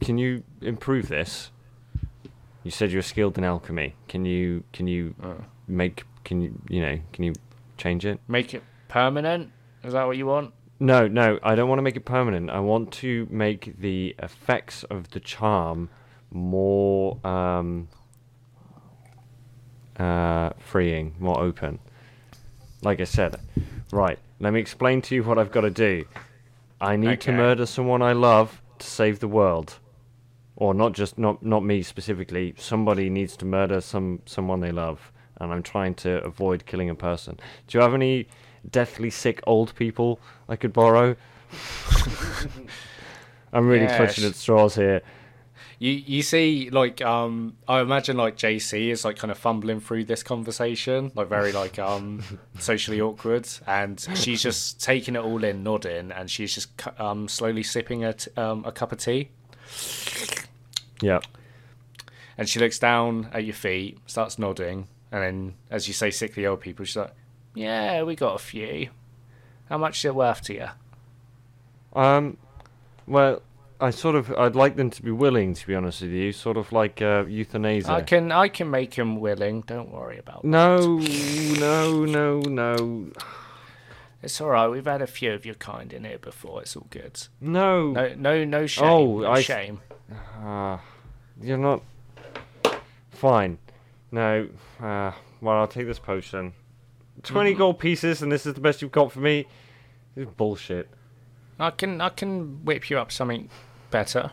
can 0.00 0.18
you 0.18 0.42
improve 0.62 1.08
this? 1.08 1.50
You 2.68 2.72
said 2.72 2.92
you're 2.92 3.00
skilled 3.00 3.38
in 3.38 3.44
alchemy. 3.44 3.94
Can 4.08 4.26
you 4.26 4.62
can 4.74 4.86
you 4.86 5.14
Uh. 5.22 5.42
make 5.66 6.04
can 6.22 6.42
you 6.42 6.60
you 6.68 6.82
know 6.82 7.00
can 7.14 7.24
you 7.24 7.32
change 7.78 8.04
it? 8.04 8.20
Make 8.28 8.52
it 8.52 8.62
permanent. 8.88 9.52
Is 9.82 9.94
that 9.94 10.04
what 10.06 10.18
you 10.18 10.26
want? 10.26 10.52
No, 10.78 11.08
no, 11.08 11.38
I 11.42 11.54
don't 11.54 11.70
want 11.70 11.78
to 11.78 11.82
make 11.82 11.96
it 11.96 12.04
permanent. 12.04 12.50
I 12.50 12.60
want 12.60 12.92
to 13.04 13.26
make 13.30 13.80
the 13.80 14.14
effects 14.18 14.84
of 14.84 15.08
the 15.12 15.18
charm 15.18 15.88
more 16.30 17.16
um, 17.26 17.88
uh, 19.98 20.50
freeing, 20.58 21.14
more 21.18 21.40
open. 21.40 21.78
Like 22.82 23.00
I 23.00 23.04
said, 23.04 23.40
right. 23.92 24.18
Let 24.40 24.52
me 24.52 24.60
explain 24.60 25.00
to 25.08 25.14
you 25.14 25.22
what 25.24 25.38
I've 25.38 25.50
got 25.52 25.62
to 25.62 25.70
do. 25.70 26.04
I 26.82 26.96
need 26.96 27.22
to 27.22 27.32
murder 27.32 27.64
someone 27.64 28.02
I 28.02 28.12
love 28.12 28.60
to 28.80 28.86
save 28.86 29.20
the 29.20 29.26
world, 29.28 29.78
or 30.60 30.74
not 30.74 30.92
just 30.92 31.18
not 31.18 31.42
not 31.42 31.64
me 31.64 31.82
specifically. 31.82 32.52
Somebody 32.58 33.08
needs 33.08 33.36
to 33.38 33.46
murder 33.46 33.80
some 33.80 34.20
someone 34.26 34.60
they 34.60 34.72
love, 34.72 35.12
and 35.40 35.52
I'm 35.52 35.62
trying 35.62 35.94
to 35.96 36.22
avoid 36.24 36.66
killing 36.66 36.90
a 36.90 36.96
person. 36.96 37.38
Do 37.68 37.78
you 37.78 37.82
have 37.82 37.94
any 37.94 38.26
deathly 38.68 39.08
sick 39.08 39.40
old 39.46 39.72
people 39.76 40.18
I 40.48 40.56
could 40.56 40.72
borrow? 40.72 41.14
I'm 43.52 43.68
really 43.68 43.86
clutching 43.86 44.24
at 44.24 44.34
straws 44.34 44.74
here. 44.74 45.00
You 45.78 45.92
you 45.92 46.22
see, 46.22 46.70
like 46.70 47.00
um, 47.02 47.56
I 47.68 47.78
imagine 47.78 48.16
like 48.16 48.36
JC 48.36 48.90
is 48.90 49.04
like 49.04 49.16
kind 49.16 49.30
of 49.30 49.38
fumbling 49.38 49.78
through 49.78 50.06
this 50.06 50.24
conversation, 50.24 51.12
like 51.14 51.28
very 51.28 51.52
like 51.52 51.78
um 51.78 52.24
socially 52.58 53.00
awkward, 53.00 53.48
and 53.64 54.04
she's 54.14 54.42
just 54.42 54.82
taking 54.82 55.14
it 55.14 55.20
all 55.20 55.44
in, 55.44 55.62
nodding, 55.62 56.10
and 56.10 56.28
she's 56.28 56.52
just 56.52 56.70
um 56.98 57.28
slowly 57.28 57.62
sipping 57.62 58.02
a 58.02 58.14
t- 58.14 58.32
um 58.36 58.64
a 58.64 58.72
cup 58.72 58.90
of 58.90 58.98
tea, 58.98 59.28
Yeah. 61.00 61.20
and 62.36 62.48
she 62.48 62.58
looks 62.60 62.78
down 62.78 63.28
at 63.32 63.44
your 63.44 63.54
feet, 63.54 63.98
starts 64.06 64.38
nodding, 64.38 64.88
and 65.12 65.22
then 65.22 65.54
as 65.70 65.88
you 65.88 65.94
say, 65.94 66.10
sickly 66.10 66.46
old 66.46 66.60
people, 66.60 66.84
she's 66.84 66.96
like, 66.96 67.12
"Yeah, 67.54 68.02
we 68.02 68.14
got 68.16 68.34
a 68.34 68.38
few. 68.38 68.90
How 69.68 69.78
much 69.78 69.98
is 69.98 70.04
it 70.06 70.14
worth 70.14 70.42
to 70.42 70.54
you?" 70.54 70.68
Um. 71.94 72.36
Well, 73.06 73.42
I 73.80 73.90
sort 73.90 74.16
of 74.16 74.30
I'd 74.32 74.54
like 74.56 74.76
them 74.76 74.90
to 74.90 75.02
be 75.02 75.10
willing, 75.10 75.54
to 75.54 75.66
be 75.66 75.74
honest 75.74 76.02
with 76.02 76.10
you. 76.10 76.32
Sort 76.32 76.56
of 76.56 76.72
like 76.72 77.00
uh, 77.00 77.24
euthanasia. 77.26 77.90
I 77.90 78.02
can 78.02 78.30
I 78.32 78.48
can 78.48 78.70
make 78.70 78.94
him 78.94 79.18
willing. 79.20 79.62
Don't 79.62 79.90
worry 79.90 80.18
about. 80.18 80.42
that. 80.42 80.48
No, 80.48 80.98
no, 81.58 82.04
no, 82.04 82.40
no, 82.40 83.12
It's 84.22 84.40
all 84.40 84.50
right. 84.50 84.68
We've 84.68 84.84
had 84.84 85.00
a 85.00 85.06
few 85.06 85.32
of 85.32 85.46
your 85.46 85.54
kind 85.54 85.92
in 85.92 86.04
here 86.04 86.18
before. 86.18 86.60
It's 86.62 86.76
all 86.76 86.86
good. 86.90 87.26
no. 87.40 87.92
No, 87.92 88.14
no, 88.16 88.44
no 88.44 88.66
shame. 88.66 88.84
Oh, 88.84 89.20
no 89.20 89.30
I- 89.32 89.42
shame. 89.42 89.80
Ah, 90.12 90.80
you're 91.40 91.58
not. 91.58 91.82
Fine. 93.10 93.58
No. 94.10 94.48
Uh, 94.80 95.12
well, 95.40 95.56
I'll 95.56 95.66
take 95.68 95.86
this 95.86 95.98
potion. 95.98 96.52
20 97.22 97.50
Mm-hmm. 97.50 97.58
gold 97.58 97.78
pieces, 97.78 98.22
and 98.22 98.30
this 98.30 98.46
is 98.46 98.54
the 98.54 98.60
best 98.60 98.80
you've 98.80 98.92
got 98.92 99.10
for 99.12 99.20
me. 99.20 99.46
This 100.14 100.26
is 100.28 100.34
bullshit. 100.34 100.88
I 101.60 101.70
can, 101.70 102.00
I 102.00 102.08
can 102.10 102.64
whip 102.64 102.88
you 102.90 102.98
up 102.98 103.10
something 103.10 103.48
better. 103.90 104.30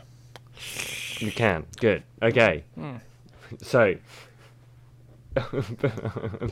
You 1.17 1.31
can. 1.31 1.65
Good. 1.79 2.03
Okay. 2.21 2.63
Hmm. 2.75 2.97
So. 3.61 3.95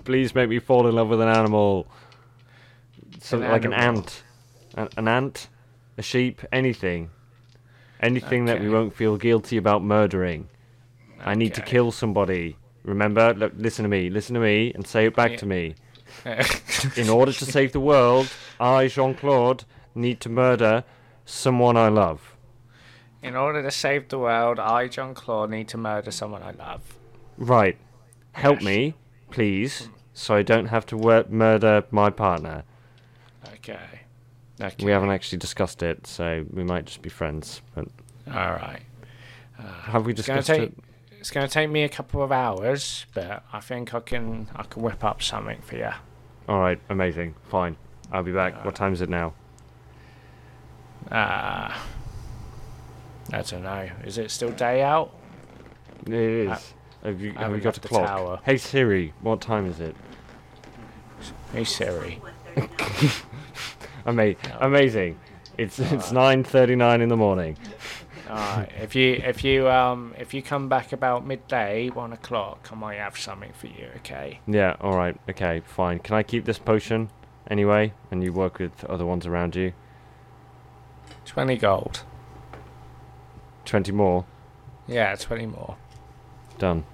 Please 0.04 0.36
make 0.36 0.50
me 0.50 0.60
fall 0.60 0.88
in 0.88 0.96
love 0.96 1.08
with 1.10 1.22
an 1.22 1.30
animal. 1.30 1.88
Something 3.20 3.50
like 3.50 3.66
an 3.66 3.74
ant. 3.74 4.24
An, 4.76 4.90
an 4.98 5.08
ant? 5.08 5.48
A 5.98 6.02
sheep? 6.02 6.42
Anything. 6.52 7.10
Anything 8.04 8.46
that 8.46 8.60
we 8.60 8.70
won't 8.70 8.94
feel 8.94 9.18
guilty 9.18 9.58
about 9.58 9.82
murdering. 9.84 10.50
I 11.24 11.36
need 11.36 11.54
to 11.56 11.62
kill 11.62 11.92
somebody. 11.92 12.58
Remember? 12.84 13.34
Look, 13.34 13.54
listen 13.56 13.84
to 13.84 13.90
me. 13.90 14.10
Listen 14.10 14.34
to 14.34 14.42
me 14.42 14.74
and 14.76 14.86
say 14.86 15.06
it 15.06 15.16
back 15.16 15.32
Yeah. 15.32 15.38
to 15.38 15.46
me. 15.46 15.76
In 16.98 17.10
order 17.10 17.32
to 17.32 17.46
save 17.46 17.72
the 17.72 17.80
world, 17.80 18.28
I, 18.60 18.88
Jean 18.88 19.16
Claude, 19.16 19.64
need 19.96 20.20
to 20.22 20.30
murder 20.30 20.84
someone 21.26 21.78
I 21.78 21.88
love. 21.88 22.36
In 23.22 23.38
order 23.38 23.64
to 23.64 23.72
save 23.72 24.10
the 24.10 24.20
world, 24.20 24.60
I, 24.60 24.90
John 24.90 25.14
Claude, 25.14 25.50
need 25.50 25.70
to 25.70 25.78
murder 25.78 26.12
someone 26.12 26.44
I 26.44 26.52
love. 26.52 26.82
Right. 27.38 27.78
Help 28.34 28.56
Yes. 28.60 28.66
me, 28.66 28.94
please, 29.32 29.88
so 30.14 30.36
I 30.36 30.42
don't 30.44 30.66
have 30.66 30.86
to 30.88 30.98
wor- 30.98 31.26
murder 31.30 31.86
my 31.90 32.10
partner. 32.10 32.64
Okay. 33.54 34.02
Okay. 34.62 34.86
We 34.86 34.92
haven't 34.92 35.10
actually 35.10 35.40
discussed 35.40 35.82
it, 35.84 36.06
so 36.06 36.46
we 36.52 36.64
might 36.64 36.86
just 36.86 37.02
be 37.02 37.10
friends. 37.10 37.62
But 37.74 37.88
All 38.28 38.34
right. 38.52 38.82
have 39.58 40.06
we 40.06 40.14
It's 40.14 40.28
gonna 40.28 40.40
discussed 40.42 40.48
take. 40.60 40.70
it? 40.70 40.78
It's 41.20 41.32
gonna 41.32 41.48
take 41.48 41.70
me 41.70 41.84
a 41.84 41.90
couple 41.90 42.22
of 42.22 42.32
hours, 42.32 43.06
but 43.14 43.44
I 43.52 43.60
think 43.62 43.94
I 43.94 44.00
can. 44.00 44.50
I 44.56 44.64
can 44.64 44.84
whip 44.84 45.04
up 45.04 45.22
something 45.24 45.60
for 45.62 45.78
you. 45.78 45.90
All 46.48 46.60
right, 46.60 46.80
amazing. 46.90 47.36
Fine. 47.50 47.78
I'll 48.12 48.24
be 48.24 48.34
back. 48.34 48.64
what 48.66 48.76
time 48.76 48.94
is 48.94 49.02
it 49.02 49.10
now? 49.10 49.34
Uh, 51.12 51.74
I 53.32 53.42
don't 53.42 53.64
know. 53.64 53.90
Is 54.06 54.18
it 54.18 54.30
still 54.32 54.52
day 54.52 54.82
out? 54.84 55.14
It 56.06 56.14
is. 56.14 56.50
I- 56.50 56.60
have 57.08 57.20
you, 57.20 57.34
have 57.34 57.52
you 57.52 57.60
got 57.60 57.76
a 57.78 57.82
the 57.82 57.88
clock? 57.90 58.08
tower. 58.08 58.40
Hey 58.46 58.56
Siri, 58.56 59.14
what 59.20 59.42
time 59.42 59.66
is 59.66 59.82
it? 59.82 59.94
Hey 61.52 61.66
Siri. 61.66 62.22
Ama- 64.08 64.36
amazing. 64.60 65.20
It's 65.58 65.80
it's 65.80 66.12
nine 66.12 66.44
thirty 66.44 66.76
nine 66.76 67.02
in 67.02 67.10
the 67.10 67.18
morning. 67.18 67.58
Alright, 68.30 68.72
if 68.82 68.96
you 68.96 69.14
if 69.14 69.44
you 69.44 69.70
um 69.70 70.14
if 70.18 70.34
you 70.34 70.42
come 70.42 70.68
back 70.70 70.94
about 70.94 71.26
midday, 71.26 71.90
one 71.90 72.14
o'clock, 72.14 72.70
I 72.72 72.76
might 72.76 72.96
have 72.98 73.18
something 73.18 73.52
for 73.54 73.68
you. 73.68 73.90
Okay. 73.98 74.40
Yeah. 74.48 74.76
All 74.82 74.96
right. 74.96 75.16
Okay. 75.30 75.62
Fine. 75.66 76.00
Can 76.00 76.16
I 76.16 76.24
keep 76.24 76.46
this 76.46 76.58
potion 76.58 77.10
anyway? 77.50 77.94
And 78.10 78.24
you 78.24 78.34
work 78.34 78.60
with 78.60 78.84
other 78.86 79.06
ones 79.06 79.26
around 79.28 79.56
you. 79.56 79.74
Twenty 81.26 81.58
gold. 81.58 82.04
Twenty 83.66 83.92
more. 83.92 84.26
Yeah, 84.88 85.16
twenty 85.16 85.46
more. 85.46 85.78
Done. 86.58 86.86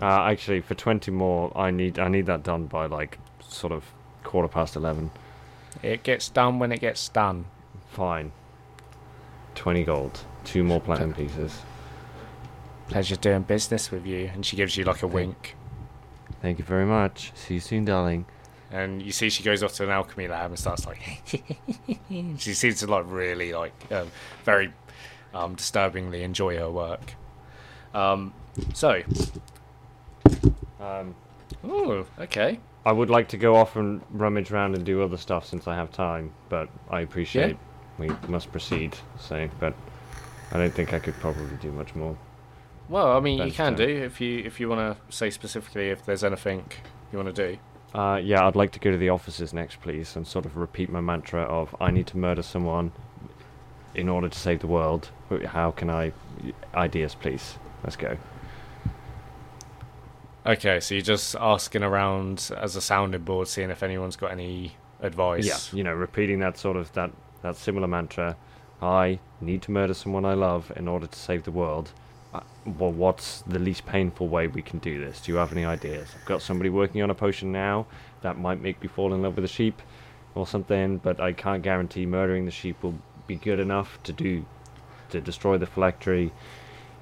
Uh, 0.00 0.22
actually, 0.22 0.60
for 0.60 0.74
twenty 0.74 1.10
more, 1.10 1.52
I 1.56 1.70
need 1.70 1.98
I 1.98 2.08
need 2.08 2.26
that 2.26 2.42
done 2.42 2.66
by 2.66 2.86
like 2.86 3.18
sort 3.40 3.72
of 3.72 3.84
quarter 4.24 4.48
past 4.48 4.76
eleven. 4.76 5.10
It 5.82 6.02
gets 6.02 6.28
done 6.28 6.58
when 6.58 6.72
it 6.72 6.80
gets 6.80 7.08
done. 7.08 7.46
Fine. 7.90 8.32
Twenty 9.54 9.84
gold. 9.84 10.20
Two 10.44 10.62
more 10.64 10.80
platinum 10.80 11.12
pieces. 11.14 11.60
Pleasure 12.88 13.16
doing 13.16 13.42
business 13.42 13.90
with 13.90 14.06
you. 14.06 14.30
And 14.32 14.44
she 14.44 14.56
gives 14.56 14.76
you 14.76 14.84
like 14.84 15.02
a 15.02 15.06
wink. 15.06 15.56
Thank 16.42 16.58
you 16.58 16.64
very 16.64 16.86
much. 16.86 17.32
See 17.34 17.54
you 17.54 17.60
soon, 17.60 17.84
darling. 17.84 18.26
And 18.70 19.00
you 19.00 19.12
see 19.12 19.30
she 19.30 19.42
goes 19.42 19.62
off 19.62 19.72
to 19.74 19.84
an 19.84 19.90
alchemy 19.90 20.28
lab 20.28 20.50
and 20.50 20.58
starts 20.58 20.86
like. 20.86 21.00
she 22.38 22.54
seems 22.54 22.80
to 22.80 22.86
like 22.86 23.04
really 23.06 23.52
like 23.52 23.72
um, 23.90 24.10
very 24.44 24.72
um, 25.34 25.54
disturbingly 25.54 26.22
enjoy 26.22 26.56
her 26.56 26.70
work. 26.70 27.14
Um, 27.94 28.34
so, 28.74 29.02
Um, 30.80 31.14
oh, 31.64 32.06
okay. 32.18 32.60
I 32.86 32.92
would 32.92 33.10
like 33.10 33.26
to 33.30 33.36
go 33.36 33.56
off 33.56 33.74
and 33.74 34.00
rummage 34.10 34.52
around 34.52 34.76
and 34.76 34.86
do 34.86 35.02
other 35.02 35.16
stuff 35.16 35.44
since 35.44 35.66
I 35.66 35.74
have 35.74 35.90
time, 35.90 36.32
but 36.48 36.68
I 36.88 37.00
appreciate 37.00 37.56
we 37.98 38.08
must 38.28 38.52
proceed. 38.52 38.96
So, 39.18 39.48
but 39.58 39.74
I 40.52 40.58
don't 40.58 40.72
think 40.72 40.94
I 40.94 41.00
could 41.00 41.14
probably 41.14 41.56
do 41.60 41.72
much 41.72 41.96
more. 41.96 42.16
Well, 42.88 43.16
I 43.16 43.18
mean, 43.18 43.38
you 43.38 43.50
can 43.50 43.76
fair. 43.76 43.88
do 43.88 44.04
if 44.04 44.20
you 44.20 44.38
if 44.38 44.60
you 44.60 44.68
want 44.68 44.96
to 44.96 45.12
say 45.12 45.30
specifically 45.30 45.90
if 45.90 46.06
there's 46.06 46.22
anything 46.22 46.70
you 47.10 47.18
want 47.18 47.34
to 47.34 47.48
do. 47.48 47.58
Uh, 47.92 48.20
yeah, 48.22 48.46
I'd 48.46 48.54
like 48.54 48.70
to 48.72 48.78
go 48.78 48.92
to 48.92 48.98
the 48.98 49.08
offices 49.08 49.52
next, 49.52 49.80
please, 49.80 50.14
and 50.14 50.24
sort 50.24 50.44
of 50.44 50.56
repeat 50.56 50.88
my 50.88 51.00
mantra 51.00 51.42
of 51.42 51.74
I 51.80 51.90
need 51.90 52.06
to 52.08 52.18
murder 52.18 52.42
someone 52.42 52.92
in 53.96 54.08
order 54.08 54.28
to 54.28 54.38
save 54.38 54.60
the 54.60 54.68
world. 54.68 55.10
How 55.46 55.72
can 55.72 55.90
I? 55.90 56.12
Ideas, 56.72 57.16
please. 57.16 57.56
Let's 57.82 57.96
go. 57.96 58.16
Okay, 60.46 60.78
so 60.78 60.94
you're 60.94 61.02
just 61.02 61.34
asking 61.40 61.82
around 61.82 62.50
as 62.56 62.76
a 62.76 62.80
sounding 62.80 63.22
board, 63.22 63.48
seeing 63.48 63.70
if 63.70 63.82
anyone's 63.82 64.14
got 64.14 64.30
any 64.30 64.76
advice. 65.00 65.44
Yeah, 65.46 65.76
you 65.76 65.82
know, 65.82 65.92
repeating 65.92 66.38
that 66.38 66.56
sort 66.56 66.76
of 66.76 66.92
that 66.92 67.10
that 67.42 67.56
similar 67.56 67.88
mantra. 67.88 68.36
I 68.80 69.18
need 69.40 69.62
to 69.62 69.72
murder 69.72 69.94
someone 69.94 70.24
I 70.24 70.34
love 70.34 70.70
in 70.76 70.86
order 70.86 71.06
to 71.06 71.18
save 71.18 71.44
the 71.44 71.50
world. 71.50 71.90
Uh, 72.32 72.40
well, 72.78 72.92
what's 72.92 73.40
the 73.42 73.58
least 73.58 73.86
painful 73.86 74.28
way 74.28 74.46
we 74.46 74.62
can 74.62 74.78
do 74.78 75.04
this? 75.04 75.20
Do 75.20 75.32
you 75.32 75.38
have 75.38 75.50
any 75.52 75.64
ideas? 75.64 76.10
I've 76.14 76.26
got 76.26 76.42
somebody 76.42 76.70
working 76.70 77.02
on 77.02 77.10
a 77.10 77.14
potion 77.14 77.50
now 77.50 77.86
that 78.20 78.38
might 78.38 78.60
make 78.60 78.80
me 78.82 78.88
fall 78.88 79.14
in 79.14 79.22
love 79.22 79.36
with 79.36 79.44
a 79.44 79.48
sheep 79.48 79.80
or 80.34 80.46
something, 80.46 80.98
but 80.98 81.18
I 81.18 81.32
can't 81.32 81.62
guarantee 81.62 82.06
murdering 82.06 82.44
the 82.44 82.50
sheep 82.50 82.82
will 82.82 82.98
be 83.26 83.36
good 83.36 83.58
enough 83.58 83.98
to 84.04 84.12
do 84.12 84.44
to 85.10 85.20
destroy 85.20 85.58
the 85.58 85.66
phylactery. 85.66 86.30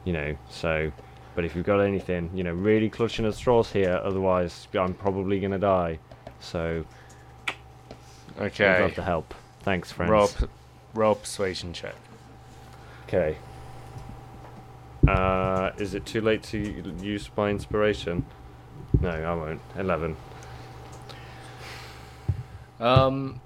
You 0.05 0.15
know, 0.15 0.37
so. 0.49 0.93
But 1.35 1.45
if 1.45 1.57
you've 1.57 1.67
got 1.67 1.81
anything, 1.81 2.31
you 2.35 2.45
know, 2.45 2.53
really 2.53 2.89
clutching 2.89 3.27
at 3.27 3.35
straws 3.35 3.71
here, 3.73 4.01
otherwise 4.05 4.69
I'm 4.75 4.95
probably 4.95 5.41
gonna 5.41 5.59
die. 5.59 5.99
So 6.41 6.85
okay, 8.39 8.67
I'd 8.67 8.83
love 8.83 8.95
to 8.95 9.03
help. 9.03 9.35
Thanks, 9.63 9.91
friends. 9.91 10.11
Rob, 10.11 10.31
roll 10.95 11.15
persuasion 11.17 11.73
check. 11.73 11.95
Okay. 13.07 13.37
Uh, 15.09 15.73
is 15.79 15.95
it 15.95 16.07
too 16.07 16.21
late 16.21 16.43
to 16.43 16.59
use 17.01 17.29
my 17.37 17.51
inspiration? 17.51 18.25
No, 19.01 19.11
I 19.11 19.35
won't. 19.35 19.61
Eleven. 19.77 20.17
Um, 22.81 23.41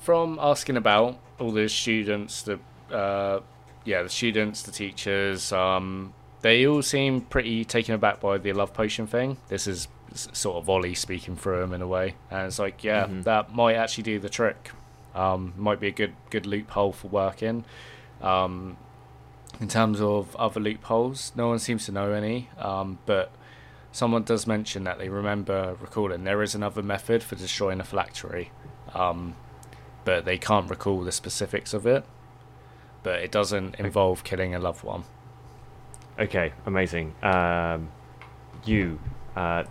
from 0.00 0.38
asking 0.40 0.76
about 0.76 1.18
all 1.38 1.52
the 1.52 1.68
students, 1.68 2.42
the 2.42 2.58
uh, 2.90 3.40
yeah, 3.84 4.02
the 4.02 4.08
students, 4.08 4.62
the 4.62 4.70
teachers, 4.70 5.52
um, 5.52 6.12
they 6.42 6.66
all 6.66 6.82
seem 6.82 7.22
pretty 7.22 7.64
taken 7.64 7.94
aback 7.94 8.20
by 8.20 8.38
the 8.38 8.52
love 8.52 8.72
potion 8.74 9.06
thing. 9.06 9.36
This 9.48 9.66
is 9.66 9.88
sort 10.14 10.56
of 10.56 10.68
Ollie 10.68 10.94
speaking 10.94 11.36
through 11.36 11.62
him 11.62 11.72
in 11.72 11.80
a 11.80 11.86
way, 11.86 12.14
and 12.30 12.46
it's 12.46 12.58
like, 12.58 12.84
yeah, 12.84 13.06
Mhm. 13.06 13.24
that 13.24 13.54
might 13.54 13.74
actually 13.76 14.04
do 14.04 14.18
the 14.18 14.28
trick. 14.28 14.70
Um, 15.14 15.54
might 15.56 15.80
be 15.80 15.88
a 15.88 15.92
good 15.92 16.14
good 16.30 16.46
loophole 16.46 16.92
for 16.92 17.08
working. 17.08 17.64
Um, 18.20 18.76
in 19.60 19.68
terms 19.68 20.00
of 20.00 20.34
other 20.36 20.60
loopholes, 20.60 21.32
no 21.36 21.48
one 21.48 21.58
seems 21.58 21.84
to 21.86 21.92
know 21.92 22.12
any. 22.12 22.48
Um, 22.58 22.98
but 23.06 23.30
someone 23.92 24.22
does 24.22 24.46
mention 24.46 24.84
that 24.84 24.98
they 24.98 25.08
remember 25.10 25.76
recalling 25.80 26.24
there 26.24 26.42
is 26.42 26.54
another 26.54 26.82
method 26.82 27.22
for 27.22 27.36
destroying 27.36 27.78
a 27.80 27.84
phylactery, 27.84 28.50
um, 28.94 29.34
but 30.04 30.24
they 30.24 30.38
can't 30.38 30.68
recall 30.70 31.02
the 31.04 31.12
specifics 31.12 31.74
of 31.74 31.86
it. 31.86 32.04
But 33.02 33.20
it 33.20 33.30
doesn't 33.30 33.74
involve 33.76 34.24
killing 34.24 34.54
a 34.54 34.58
loved 34.58 34.82
one. 34.84 35.04
Okay, 36.22 36.52
amazing. 36.66 37.12
Um, 37.20 37.90
you, 38.64 39.00
uh, 39.34 39.64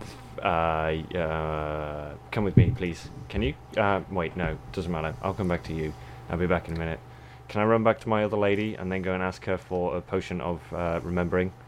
uh, 0.44 0.46
uh, 0.46 2.14
come 2.30 2.44
with 2.44 2.58
me, 2.58 2.74
please. 2.76 3.10
Can 3.30 3.42
you? 3.42 3.54
Uh, 3.78 4.02
wait, 4.12 4.36
no, 4.36 4.58
doesn't 4.74 4.92
matter. 4.92 5.16
I'll 5.22 5.34
come 5.34 5.48
back 5.48 5.64
to 5.64 5.74
you. 5.74 5.94
I'll 6.30 6.38
be 6.38 6.48
back 6.48 6.68
in 6.68 6.76
a 6.76 6.78
minute. 6.78 7.00
Can 7.48 7.62
I 7.62 7.64
run 7.64 7.86
back 7.86 8.02
to 8.02 8.10
my 8.10 8.26
other 8.26 8.36
lady 8.36 8.76
and 8.76 8.92
then 8.92 9.02
go 9.02 9.14
and 9.14 9.24
ask 9.24 9.46
her 9.46 9.58
for 9.58 9.96
a 9.96 10.02
potion 10.02 10.42
of 10.42 10.62
uh, 10.74 11.00
remembering? 11.02 11.54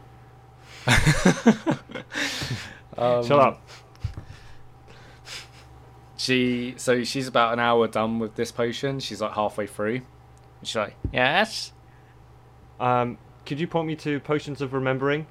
Um, 2.96 3.26
Shut 3.26 3.40
up. 3.40 3.68
She 6.16 6.74
so 6.76 7.02
she's 7.02 7.26
about 7.26 7.52
an 7.52 7.58
hour 7.58 7.88
done 7.88 8.20
with 8.20 8.36
this 8.36 8.52
potion. 8.52 9.00
She's 9.00 9.20
like 9.20 9.32
halfway 9.32 9.66
through. 9.66 10.02
She's 10.62 10.76
like, 10.76 10.94
yes. 11.12 11.72
Um, 12.78 13.18
could 13.46 13.60
you 13.60 13.66
point 13.66 13.86
me 13.88 13.96
to 13.96 14.20
potions 14.20 14.60
of 14.60 14.72
remembering? 14.72 15.26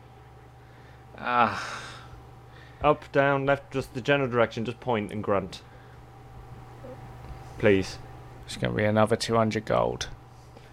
Ah, 1.17 1.81
Up, 2.83 3.09
down, 3.11 3.45
left, 3.45 3.71
just 3.71 3.93
the 3.93 4.01
general 4.01 4.29
direction. 4.29 4.65
Just 4.65 4.79
point 4.79 5.11
and 5.11 5.23
grunt. 5.23 5.61
Please. 7.59 7.97
it's 8.45 8.57
gonna 8.57 8.73
be 8.73 8.83
another 8.83 9.15
two 9.15 9.35
hundred 9.35 9.65
gold. 9.65 10.09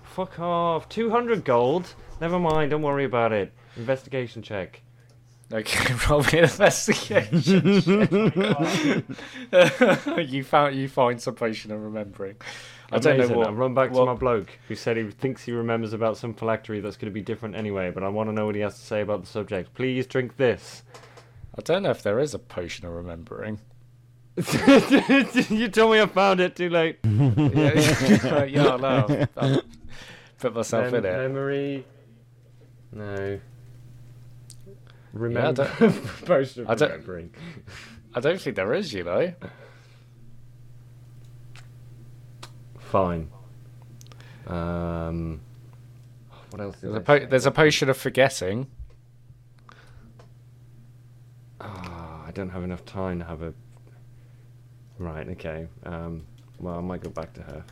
Fuck 0.02 0.40
off. 0.40 0.88
200 0.88 1.44
gold? 1.44 1.94
Never 2.20 2.40
mind, 2.40 2.72
don't 2.72 2.82
worry 2.82 3.04
about 3.04 3.32
it. 3.32 3.52
Investigation 3.76 4.42
check. 4.42 4.82
Okay, 5.52 5.94
roll 6.10 6.22
me 6.24 6.38
an 6.38 6.44
investigation. 6.44 7.30
you 10.18 10.42
found 10.42 10.74
you 10.74 10.88
find 10.88 11.20
some 11.20 11.36
potion 11.36 11.70
of 11.70 11.80
remembering. 11.80 12.36
I 12.92 12.98
don't 12.98 13.16
know 13.18 13.24
Amazing. 13.24 13.36
what. 13.36 13.46
I 13.48 13.50
run 13.52 13.74
back 13.74 13.90
what- 13.92 14.00
to 14.00 14.06
my 14.06 14.14
bloke 14.14 14.48
who 14.68 14.74
said 14.74 14.96
he 14.96 15.04
thinks 15.10 15.44
he 15.44 15.52
remembers 15.52 15.92
about 15.92 16.16
some 16.16 16.34
phylactery 16.34 16.80
that's 16.80 16.96
going 16.96 17.10
to 17.10 17.14
be 17.14 17.22
different 17.22 17.54
anyway, 17.54 17.90
but 17.90 18.02
I 18.02 18.08
want 18.08 18.28
to 18.28 18.32
know 18.32 18.46
what 18.46 18.54
he 18.54 18.60
has 18.62 18.74
to 18.78 18.84
say 18.84 19.00
about 19.00 19.20
the 19.22 19.26
subject. 19.28 19.74
Please 19.74 20.06
drink 20.06 20.36
this. 20.36 20.82
I 21.56 21.62
don't 21.62 21.82
know 21.84 21.90
if 21.90 22.02
there 22.02 22.18
is 22.18 22.34
a 22.34 22.38
potion 22.38 22.86
of 22.86 22.92
remembering. 22.92 23.60
you 24.36 25.68
told 25.68 25.92
me 25.92 26.00
I 26.00 26.06
found 26.06 26.40
it 26.40 26.56
too 26.56 26.68
late. 26.70 26.98
yeah, 27.04 28.44
yeah, 28.44 28.76
no, 28.76 29.26
I'll 29.36 29.62
put 30.38 30.54
myself 30.54 30.86
Mem- 30.92 30.94
in 30.94 31.04
it. 31.04 31.16
Memory. 31.16 31.84
No. 32.92 33.14
Yeah, 33.14 33.36
I 34.72 34.78
Remember. 35.12 35.70
don't- 35.78 36.06
Potion 36.24 36.62
of 36.62 36.70
I 36.70 36.74
don't- 36.74 36.90
remembering. 36.90 37.34
I 38.14 38.20
don't 38.20 38.40
think 38.40 38.56
there 38.56 38.72
is. 38.74 38.92
You 38.94 39.04
know. 39.04 39.32
Fine. 42.90 43.30
Um. 44.46 45.40
What 46.50 46.60
else? 46.60 46.76
There's 46.80 46.94
a 46.96 47.00
po- 47.00 47.26
there's 47.26 47.46
a 47.46 47.50
potion 47.52 47.88
of 47.88 47.96
forgetting. 47.96 48.66
Ah, 51.60 52.24
I 52.26 52.30
don't 52.32 52.48
have 52.50 52.64
enough 52.64 52.84
time 52.84 53.18
to 53.20 53.24
have 53.24 53.42
a. 53.42 53.54
Right. 54.98 55.28
Okay. 55.28 55.66
Um. 55.84 56.26
Well, 56.58 56.76
I 56.76 56.80
might 56.80 57.00
go 57.02 57.10
back 57.10 57.32
to 57.34 57.42
her. 57.42 57.64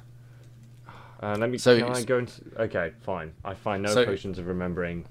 Uh, 1.21 1.37
let 1.39 1.51
me. 1.51 1.59
So 1.59 1.77
can 1.79 1.91
I 1.93 2.03
go 2.05 2.19
into? 2.19 2.41
Okay. 2.59 2.93
Fine. 3.01 3.33
I 3.45 3.55
find 3.55 3.83
no 3.83 3.93
So- 3.93 4.05
potions 4.05 4.39
of 4.39 4.47
remembering. 4.47 5.05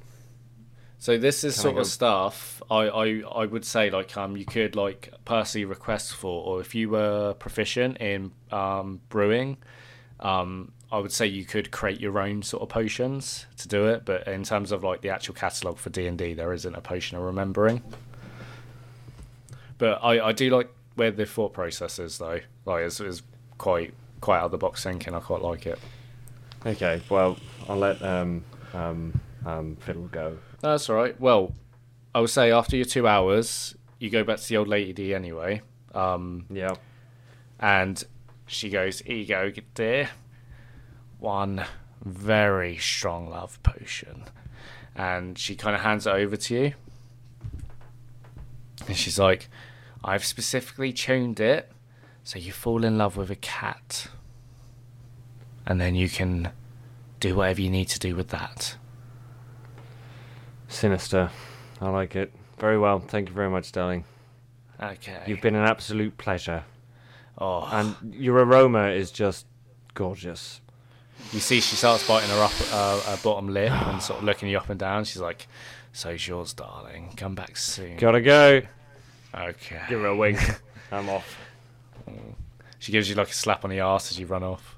So 1.00 1.16
this 1.20 1.44
is 1.44 1.54
Can 1.54 1.62
sort 1.62 1.78
of 1.78 1.86
stuff 1.86 2.60
I, 2.72 2.88
I 2.90 3.22
I 3.22 3.46
would 3.46 3.64
say 3.64 3.92
like 3.92 4.18
um 4.18 4.36
you 4.36 4.46
could 4.46 4.76
like 4.76 5.14
personally 5.26 5.66
request 5.66 6.16
for, 6.16 6.44
or 6.44 6.60
if 6.60 6.74
you 6.74 6.90
were 6.90 7.36
proficient 7.36 7.98
in 7.98 8.32
um 8.52 9.02
brewing, 9.10 9.58
um 10.20 10.72
I 10.92 11.00
would 11.00 11.12
say 11.12 11.28
you 11.28 11.44
could 11.44 11.70
create 11.72 12.00
your 12.00 12.18
own 12.18 12.42
sort 12.44 12.64
of 12.64 12.70
potions 12.70 13.46
to 13.58 13.68
do 13.68 13.88
it. 13.88 14.06
But 14.06 14.26
in 14.28 14.44
terms 14.44 14.72
of 14.72 14.84
like 14.84 15.02
the 15.02 15.10
actual 15.10 15.34
catalog 15.36 15.78
for 15.78 15.90
D 15.90 16.08
and 16.08 16.18
D, 16.18 16.34
there 16.34 16.54
isn't 16.54 16.74
a 16.76 16.80
potion 16.82 17.18
of 17.18 17.24
remembering. 17.24 17.84
But 19.78 20.00
I 20.04 20.28
I 20.28 20.32
do 20.32 20.50
like 20.50 20.70
where 20.96 21.12
the 21.12 21.26
thought 21.26 21.54
process 21.54 22.00
is 22.00 22.18
though. 22.18 22.40
Like 22.66 22.86
it's, 22.86 23.00
it's 23.00 23.22
quite 23.58 23.94
quite 24.22 24.40
out 24.40 24.46
of 24.46 24.52
the 24.52 24.58
box 24.58 24.84
thinking. 24.84 25.14
I 25.14 25.20
quite 25.20 25.42
like 25.42 25.66
it. 25.66 25.80
Okay. 26.66 27.02
Well, 27.10 27.38
I'll 27.70 27.78
let 27.78 28.02
um 28.02 28.44
um 28.74 29.20
um 29.46 29.76
Fiddle 29.82 30.08
go. 30.08 30.38
That's 30.62 30.90
all 30.90 30.96
right. 30.96 31.20
Well, 31.20 31.54
I 32.16 32.20
would 32.22 32.30
say 32.32 32.52
after 32.52 32.76
your 32.76 32.86
two 32.86 33.08
hours, 33.08 33.76
you 34.00 34.10
go 34.10 34.24
back 34.24 34.40
to 34.40 34.48
the 34.50 34.58
old 34.58 34.68
lady 34.68 35.14
anyway. 35.14 35.62
Um, 35.94 36.46
Yeah. 36.50 36.76
and 37.60 38.04
she 38.48 38.70
goes, 38.70 39.02
"Here 39.02 39.18
you 39.18 39.26
go, 39.26 39.52
dear. 39.76 40.10
One 41.20 41.66
very 42.04 42.78
strong 42.78 43.30
love 43.30 43.62
potion." 43.62 44.24
And 44.96 45.38
she 45.38 45.56
kind 45.56 45.76
of 45.76 45.82
hands 45.82 46.08
it 46.08 46.12
over 46.12 46.36
to 46.36 46.54
you. 46.56 46.74
And 48.88 48.96
she's 48.96 49.20
like, 49.20 49.50
"I've 50.04 50.26
specifically 50.26 50.92
tuned 50.94 51.40
it 51.40 51.72
so 52.24 52.40
you 52.40 52.52
fall 52.52 52.84
in 52.84 52.98
love 52.98 53.18
with 53.18 53.30
a 53.30 53.36
cat, 53.36 54.08
and 55.66 55.80
then 55.80 55.94
you 55.94 56.10
can 56.10 56.52
do 57.20 57.36
whatever 57.36 57.62
you 57.62 57.70
need 57.70 57.90
to 57.90 58.00
do 58.00 58.16
with 58.16 58.30
that." 58.30 58.78
Sinister. 60.68 61.30
I 61.80 61.90
like 61.90 62.16
it. 62.16 62.34
Very 62.58 62.78
well. 62.78 63.00
Thank 63.00 63.30
you 63.30 63.36
very 63.36 63.50
much, 63.50 63.72
darling. 63.72 64.04
Okay. 64.82 65.24
You've 65.28 65.42
been 65.42 65.56
an 65.56 65.66
absolute 65.66 66.18
pleasure, 66.18 66.64
oh, 67.38 67.68
and 67.72 68.14
your 68.14 68.38
aroma 68.38 68.90
is 68.90 69.12
just 69.12 69.46
gorgeous. 69.94 70.62
you 71.32 71.40
see, 71.40 71.60
she 71.62 71.76
starts 71.76 72.08
biting 72.08 72.30
her 72.30 72.42
up, 72.42 72.52
uh, 72.72 73.00
her 73.02 73.18
bottom 73.24 73.50
lip, 73.50 73.72
and 73.72 74.02
sort 74.02 74.20
of 74.20 74.26
looking 74.26 74.50
you 74.50 74.58
up 74.58 74.70
and 74.70 74.80
down. 74.80 75.04
She's 75.04 75.22
like, 75.22 75.48
"So's 75.94 76.28
yours, 76.28 76.54
darling. 76.54 77.14
Come 77.18 77.36
back 77.36 77.58
soon." 77.58 77.98
Gotta 77.98 78.22
go. 78.22 78.62
Okay. 79.36 79.82
Give 79.90 80.00
her 80.02 80.08
a 80.08 80.16
wink. 80.16 80.40
I'm 80.92 81.10
off. 81.10 81.38
She 82.80 82.92
gives 82.92 83.10
you 83.10 83.16
like 83.16 83.30
a 83.30 83.34
slap 83.34 83.64
on 83.66 83.72
the 83.72 83.82
arse 83.82 84.12
as 84.12 84.20
you 84.20 84.26
run 84.26 84.44
off. 84.44 84.78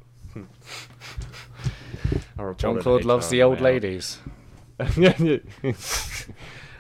John 2.58 2.80
Claude 2.82 3.06
loves 3.06 3.30
the 3.30 3.44
old 3.44 3.62
ladies. 3.62 4.18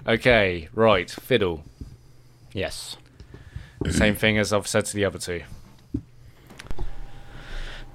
Okay, 0.07 0.69
right. 0.73 1.11
Fiddle. 1.11 1.63
Yes. 2.53 2.97
Same 3.91 4.15
thing 4.15 4.37
as 4.39 4.51
I've 4.51 4.67
said 4.67 4.85
to 4.85 4.95
the 4.95 5.05
other 5.05 5.19
two. 5.19 5.43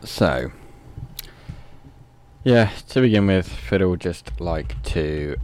So, 0.05 0.53
yeah, 2.45 2.71
to 2.91 3.01
begin 3.01 3.27
with, 3.27 3.49
Fiddle 3.49 3.97
just 3.97 4.39
like 4.41 4.81
to 4.85 5.37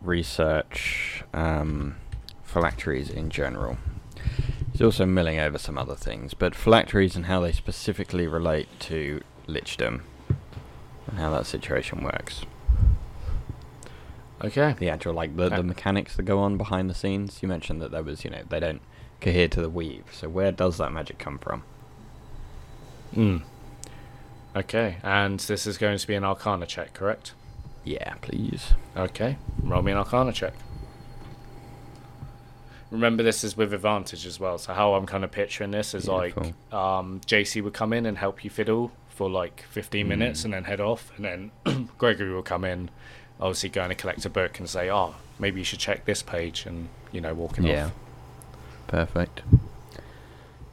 research 0.00 1.22
um, 1.32 1.96
phylacteries 2.42 3.08
in 3.08 3.30
general. 3.30 3.78
He's 4.72 4.82
also 4.82 5.06
milling 5.06 5.38
over 5.38 5.58
some 5.58 5.78
other 5.78 5.94
things, 5.94 6.34
but 6.34 6.54
phylacteries 6.54 7.14
and 7.14 7.26
how 7.26 7.40
they 7.40 7.52
specifically 7.52 8.26
relate 8.26 8.68
to 8.80 9.22
lichdom 9.46 10.00
and 11.06 11.18
how 11.18 11.30
that 11.30 11.46
situation 11.46 12.02
works. 12.02 12.44
Okay. 14.42 14.74
The 14.76 14.88
actual, 14.88 15.12
like, 15.14 15.36
the, 15.36 15.44
Okay. 15.44 15.56
the 15.56 15.62
mechanics 15.62 16.16
that 16.16 16.24
go 16.24 16.40
on 16.40 16.56
behind 16.56 16.90
the 16.90 16.94
scenes. 16.94 17.42
You 17.42 17.48
mentioned 17.48 17.80
that 17.80 17.92
there 17.92 18.02
was, 18.02 18.24
you 18.24 18.30
know, 18.30 18.42
they 18.48 18.58
don't 18.58 18.82
cohere 19.20 19.46
to 19.48 19.60
the 19.62 19.70
weave. 19.70 20.06
So, 20.10 20.28
where 20.28 20.50
does 20.50 20.78
that 20.78 20.90
magic 20.92 21.18
come 21.18 21.38
from? 21.38 21.62
Mm. 23.14 23.42
Okay, 24.54 24.96
and 25.02 25.40
this 25.40 25.66
is 25.66 25.78
going 25.78 25.96
to 25.98 26.06
be 26.06 26.14
an 26.14 26.24
Arcana 26.24 26.66
check, 26.66 26.92
correct? 26.94 27.32
Yeah, 27.84 28.14
please. 28.20 28.74
Okay, 28.96 29.38
roll 29.62 29.82
me 29.82 29.92
an 29.92 29.98
Arcana 29.98 30.32
check. 30.32 30.52
Remember, 32.90 33.22
this 33.22 33.42
is 33.42 33.56
with 33.56 33.72
advantage 33.72 34.26
as 34.26 34.38
well. 34.38 34.58
So 34.58 34.74
how 34.74 34.92
I'm 34.94 35.06
kind 35.06 35.24
of 35.24 35.30
picturing 35.32 35.70
this 35.70 35.94
is 35.94 36.04
Beautiful. 36.06 36.42
like 36.42 36.74
um, 36.74 37.20
JC 37.26 37.62
would 37.62 37.72
come 37.72 37.94
in 37.94 38.04
and 38.04 38.18
help 38.18 38.44
you 38.44 38.50
fiddle 38.50 38.92
for 39.08 39.30
like 39.30 39.62
15 39.70 40.06
minutes 40.06 40.42
Mm. 40.42 40.44
and 40.44 40.54
then 40.54 40.64
head 40.64 40.80
off, 40.80 41.10
and 41.16 41.24
then 41.64 41.88
Gregory 41.98 42.32
will 42.34 42.42
come 42.42 42.64
in, 42.64 42.90
obviously 43.40 43.70
going 43.70 43.88
to 43.88 43.94
collect 43.94 44.24
a 44.26 44.30
book 44.30 44.58
and 44.58 44.68
say, 44.68 44.90
"Oh, 44.90 45.14
maybe 45.38 45.60
you 45.60 45.64
should 45.64 45.78
check 45.78 46.04
this 46.04 46.22
page," 46.22 46.66
and 46.66 46.88
you 47.12 47.20
know, 47.22 47.32
walking 47.32 47.64
Yeah. 47.64 47.86
off. 47.86 47.92
Yeah. 47.92 48.56
Perfect. 48.88 49.40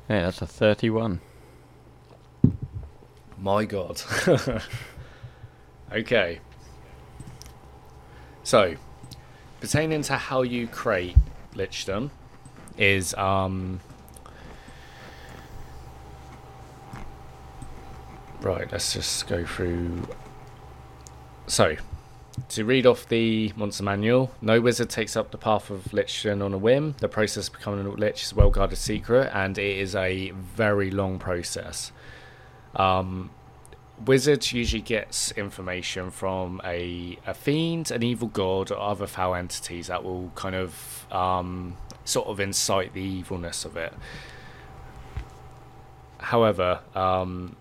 Yeah, 0.10 0.24
that's 0.24 0.42
a 0.42 0.48
31. 0.48 1.22
My 3.42 3.64
God. 3.64 4.02
okay. 5.94 6.40
So, 8.44 8.76
pertaining 9.62 10.02
to 10.04 10.14
how 10.16 10.42
you 10.42 10.68
create 10.68 11.16
lichdom 11.54 12.10
is 12.78 13.14
um 13.16 13.80
right. 18.42 18.70
Let's 18.72 18.94
just 18.94 19.28
go 19.28 19.46
through. 19.46 20.08
So, 21.48 21.78
to 22.50 22.66
read 22.66 22.86
off 22.86 23.08
the 23.08 23.54
monster 23.56 23.84
manual, 23.84 24.32
no 24.42 24.60
wizard 24.60 24.90
takes 24.90 25.16
up 25.16 25.32
the 25.32 25.38
path 25.38 25.70
of 25.70 25.86
lichdom 25.86 26.44
on 26.44 26.54
a 26.54 26.58
whim. 26.58 26.96
The 27.00 27.08
process 27.08 27.48
of 27.48 27.54
becoming 27.54 27.86
a 27.86 27.90
lich 27.90 28.24
is 28.24 28.32
a 28.34 28.36
well 28.36 28.50
guarded 28.50 28.78
secret, 28.78 29.30
and 29.34 29.58
it 29.58 29.78
is 29.78 29.96
a 29.96 30.32
very 30.32 30.92
long 30.92 31.20
process. 31.20 31.92
Um, 32.80 33.30
wizards 34.06 34.54
usually 34.54 34.82
gets 34.82 35.32
information 35.34 36.10
from 36.10 36.62
a, 36.64 37.20
a 37.28 37.34
fiend, 37.34 37.92
an 37.92 38.02
evil 38.02 38.30
god, 38.30 38.72
or 38.72 38.80
other 38.80 39.06
foul 39.06 39.36
entities 39.36 39.88
that 39.88 40.04
will 40.04 40.32
kind 40.36 40.56
of 40.56 41.06
um, 41.12 41.76
sort 42.06 42.28
of 42.28 42.40
incite 42.40 42.94
the 42.94 43.02
evilness 43.02 43.66
of 43.66 43.76
it. 43.78 43.94
However, 46.20 46.80
um, 46.96 47.56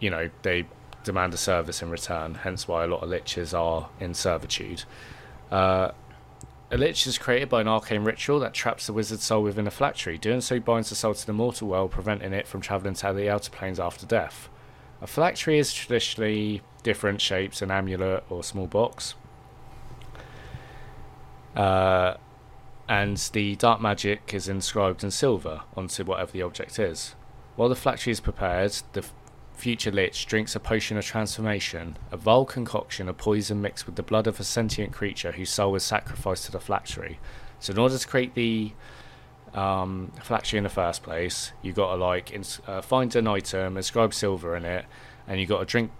you 0.00 0.10
know 0.10 0.30
they 0.42 0.66
demand 1.04 1.32
a 1.34 1.36
service 1.36 1.82
in 1.82 1.90
return, 1.90 2.34
hence 2.34 2.66
why 2.66 2.84
a 2.84 2.86
lot 2.86 3.02
of 3.02 3.08
liches 3.08 3.56
are 3.56 3.88
in 4.00 4.14
servitude. 4.14 4.84
Uh, 5.50 5.92
a 6.74 6.76
lich 6.76 7.06
is 7.06 7.18
created 7.18 7.48
by 7.48 7.60
an 7.60 7.68
arcane 7.68 8.02
ritual 8.02 8.40
that 8.40 8.52
traps 8.52 8.88
the 8.88 8.92
wizard's 8.92 9.22
soul 9.22 9.44
within 9.44 9.64
a 9.68 9.70
phylactery. 9.70 10.18
Doing 10.18 10.40
so 10.40 10.58
binds 10.58 10.88
the 10.88 10.96
soul 10.96 11.14
to 11.14 11.24
the 11.24 11.32
mortal 11.32 11.68
world, 11.68 11.92
preventing 11.92 12.32
it 12.32 12.48
from 12.48 12.60
travelling 12.60 12.94
to 12.94 13.12
the 13.12 13.30
outer 13.30 13.48
planes 13.52 13.78
after 13.78 14.04
death. 14.04 14.48
A 15.00 15.06
phylactery 15.06 15.56
is 15.56 15.72
traditionally 15.72 16.62
different 16.82 17.20
shapes, 17.20 17.62
an 17.62 17.70
amulet 17.70 18.24
or 18.28 18.42
small 18.42 18.66
box. 18.66 19.14
Uh, 21.54 22.14
and 22.88 23.18
the 23.32 23.54
dark 23.54 23.80
magic 23.80 24.34
is 24.34 24.48
inscribed 24.48 25.04
in 25.04 25.12
silver 25.12 25.62
onto 25.76 26.02
whatever 26.02 26.32
the 26.32 26.42
object 26.42 26.80
is. 26.80 27.14
While 27.54 27.68
the 27.68 27.76
phylactery 27.76 28.10
is 28.10 28.18
prepared, 28.18 28.72
the 28.94 29.04
future 29.54 29.90
lich 29.90 30.26
drinks 30.26 30.54
a 30.54 30.60
potion 30.60 30.96
of 30.96 31.04
transformation, 31.04 31.96
a 32.10 32.16
vile 32.16 32.44
concoction 32.44 33.08
of 33.08 33.16
poison 33.16 33.60
mixed 33.60 33.86
with 33.86 33.96
the 33.96 34.02
blood 34.02 34.26
of 34.26 34.38
a 34.40 34.44
sentient 34.44 34.92
creature 34.92 35.32
whose 35.32 35.50
soul 35.50 35.72
was 35.72 35.84
sacrificed 35.84 36.44
to 36.46 36.52
the 36.52 36.60
phylactery. 36.60 37.18
So, 37.60 37.72
in 37.72 37.78
order 37.78 37.96
to 37.96 38.06
create 38.06 38.34
the 38.34 38.72
um, 39.54 40.12
phylactery 40.22 40.58
in 40.58 40.64
the 40.64 40.70
first 40.70 41.02
place, 41.02 41.52
you 41.62 41.72
got 41.72 41.92
to 41.92 41.96
like 41.96 42.32
ins- 42.32 42.60
uh, 42.66 42.82
find 42.82 43.14
an 43.16 43.26
item, 43.26 43.76
inscribe 43.76 44.12
silver 44.12 44.56
in 44.56 44.64
it, 44.64 44.84
and 45.26 45.40
you 45.40 45.46
got 45.46 45.60
to 45.60 45.64
drink 45.64 45.90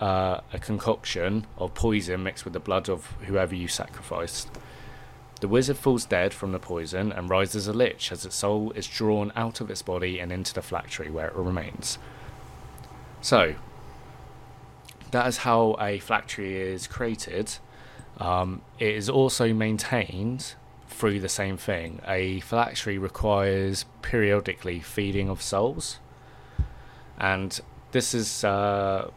uh, 0.00 0.40
a 0.52 0.58
concoction 0.58 1.46
of 1.58 1.74
poison 1.74 2.22
mixed 2.22 2.44
with 2.44 2.52
the 2.52 2.60
blood 2.60 2.88
of 2.88 3.06
whoever 3.26 3.54
you 3.54 3.68
sacrificed. 3.68 4.50
The 5.40 5.48
wizard 5.48 5.78
falls 5.78 6.04
dead 6.04 6.34
from 6.34 6.52
the 6.52 6.58
poison 6.58 7.12
and 7.12 7.30
rises 7.30 7.66
a 7.66 7.72
lich 7.72 8.12
as 8.12 8.26
its 8.26 8.36
soul 8.36 8.72
is 8.72 8.86
drawn 8.86 9.32
out 9.34 9.62
of 9.62 9.70
its 9.70 9.80
body 9.80 10.20
and 10.20 10.30
into 10.30 10.52
the 10.52 10.60
phylactery 10.60 11.10
where 11.10 11.28
it 11.28 11.34
remains. 11.34 11.98
So, 13.20 13.54
that 15.10 15.26
is 15.26 15.38
how 15.38 15.76
a 15.80 15.98
phylactery 15.98 16.56
is 16.56 16.86
created. 16.86 17.52
Um, 18.18 18.62
it 18.78 18.94
is 18.94 19.08
also 19.08 19.52
maintained 19.52 20.54
through 20.88 21.20
the 21.20 21.28
same 21.28 21.56
thing. 21.56 22.00
A 22.06 22.40
phylactery 22.40 22.98
requires 22.98 23.84
periodically 24.02 24.80
feeding 24.80 25.28
of 25.28 25.42
souls, 25.42 25.98
and 27.18 27.60
this 27.92 28.14
is, 28.14 28.44
uh, 28.44 29.10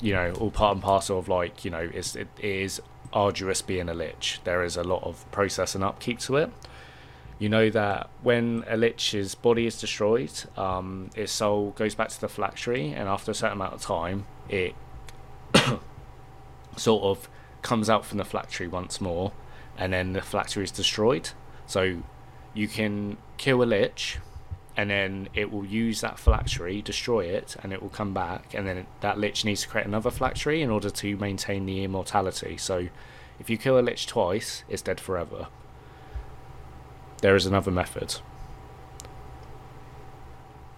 you 0.00 0.12
know, 0.12 0.32
all 0.32 0.50
part 0.50 0.74
and 0.74 0.82
parcel 0.82 1.18
of 1.18 1.28
like, 1.28 1.64
you 1.64 1.70
know, 1.70 1.90
it's, 1.92 2.14
it 2.16 2.28
is 2.38 2.80
arduous 3.12 3.62
being 3.62 3.88
a 3.88 3.94
lich. 3.94 4.40
There 4.44 4.62
is 4.62 4.76
a 4.76 4.84
lot 4.84 5.02
of 5.02 5.30
process 5.32 5.74
and 5.74 5.82
upkeep 5.82 6.18
to 6.20 6.36
it. 6.36 6.52
You 7.38 7.50
know 7.50 7.68
that 7.70 8.08
when 8.22 8.64
a 8.66 8.76
lich's 8.76 9.34
body 9.34 9.66
is 9.66 9.78
destroyed, 9.78 10.32
um, 10.56 11.10
its 11.14 11.32
soul 11.32 11.72
goes 11.72 11.94
back 11.94 12.08
to 12.08 12.20
the 12.20 12.28
phylactery, 12.28 12.92
and 12.92 13.08
after 13.08 13.30
a 13.30 13.34
certain 13.34 13.56
amount 13.58 13.74
of 13.74 13.82
time, 13.82 14.26
it 14.48 14.74
sort 16.76 17.02
of 17.02 17.28
comes 17.60 17.90
out 17.90 18.06
from 18.06 18.18
the 18.18 18.24
phylactery 18.24 18.68
once 18.68 19.00
more, 19.00 19.32
and 19.76 19.92
then 19.92 20.14
the 20.14 20.22
phylactery 20.22 20.64
is 20.64 20.70
destroyed. 20.70 21.30
So 21.66 22.02
you 22.54 22.68
can 22.68 23.18
kill 23.36 23.62
a 23.62 23.64
lich, 23.64 24.16
and 24.74 24.88
then 24.88 25.28
it 25.34 25.52
will 25.52 25.66
use 25.66 26.00
that 26.00 26.18
phylactery, 26.18 26.80
destroy 26.80 27.26
it, 27.26 27.56
and 27.62 27.70
it 27.70 27.82
will 27.82 27.90
come 27.90 28.14
back, 28.14 28.54
and 28.54 28.66
then 28.66 28.86
that 29.00 29.18
lich 29.18 29.44
needs 29.44 29.62
to 29.62 29.68
create 29.68 29.86
another 29.86 30.10
phylactery 30.10 30.62
in 30.62 30.70
order 30.70 30.88
to 30.88 31.16
maintain 31.18 31.66
the 31.66 31.84
immortality. 31.84 32.56
So 32.56 32.88
if 33.38 33.50
you 33.50 33.58
kill 33.58 33.78
a 33.78 33.80
lich 33.80 34.06
twice, 34.06 34.64
it's 34.70 34.80
dead 34.80 35.00
forever. 35.00 35.48
There 37.22 37.36
is 37.36 37.46
another 37.46 37.70
method. 37.70 38.16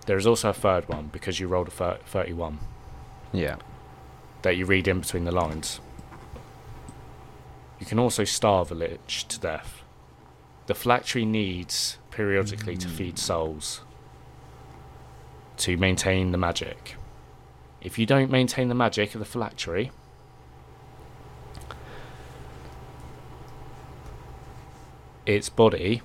There 0.07 0.17
is 0.17 0.27
also 0.27 0.51
a 0.51 0.55
third 0.55 0.89
one 0.89 1.09
because 1.13 1.39
you 1.39 1.49
rolled 1.49 1.69
a 1.69 1.71
thir- 1.71 1.99
31 2.07 2.61
Yeah. 3.33 3.57
that 4.43 4.57
you 4.57 4.65
read 4.65 4.89
in 4.89 5.01
between 5.01 5.25
the 5.25 5.33
lines. 5.33 5.81
You 7.79 7.87
can 7.87 7.99
also 7.99 8.25
starve 8.25 8.73
a 8.73 8.75
lich 8.75 9.27
to 9.29 9.39
death. 9.39 9.83
The 10.67 10.75
phylactery 10.75 11.25
needs 11.25 11.99
periodically 12.11 12.77
to 12.77 12.89
feed 12.89 13.13
hmm. 13.13 13.17
souls 13.17 13.81
to 15.59 15.77
maintain 15.77 16.33
the 16.33 16.39
magic. 16.39 16.97
If 17.81 17.99
you 17.99 18.07
don't 18.07 18.31
maintain 18.31 18.69
the 18.69 18.75
magic 18.75 19.15
of 19.15 19.19
the 19.19 19.25
phylactery, 19.25 19.91
its 25.27 25.49
body, 25.49 26.03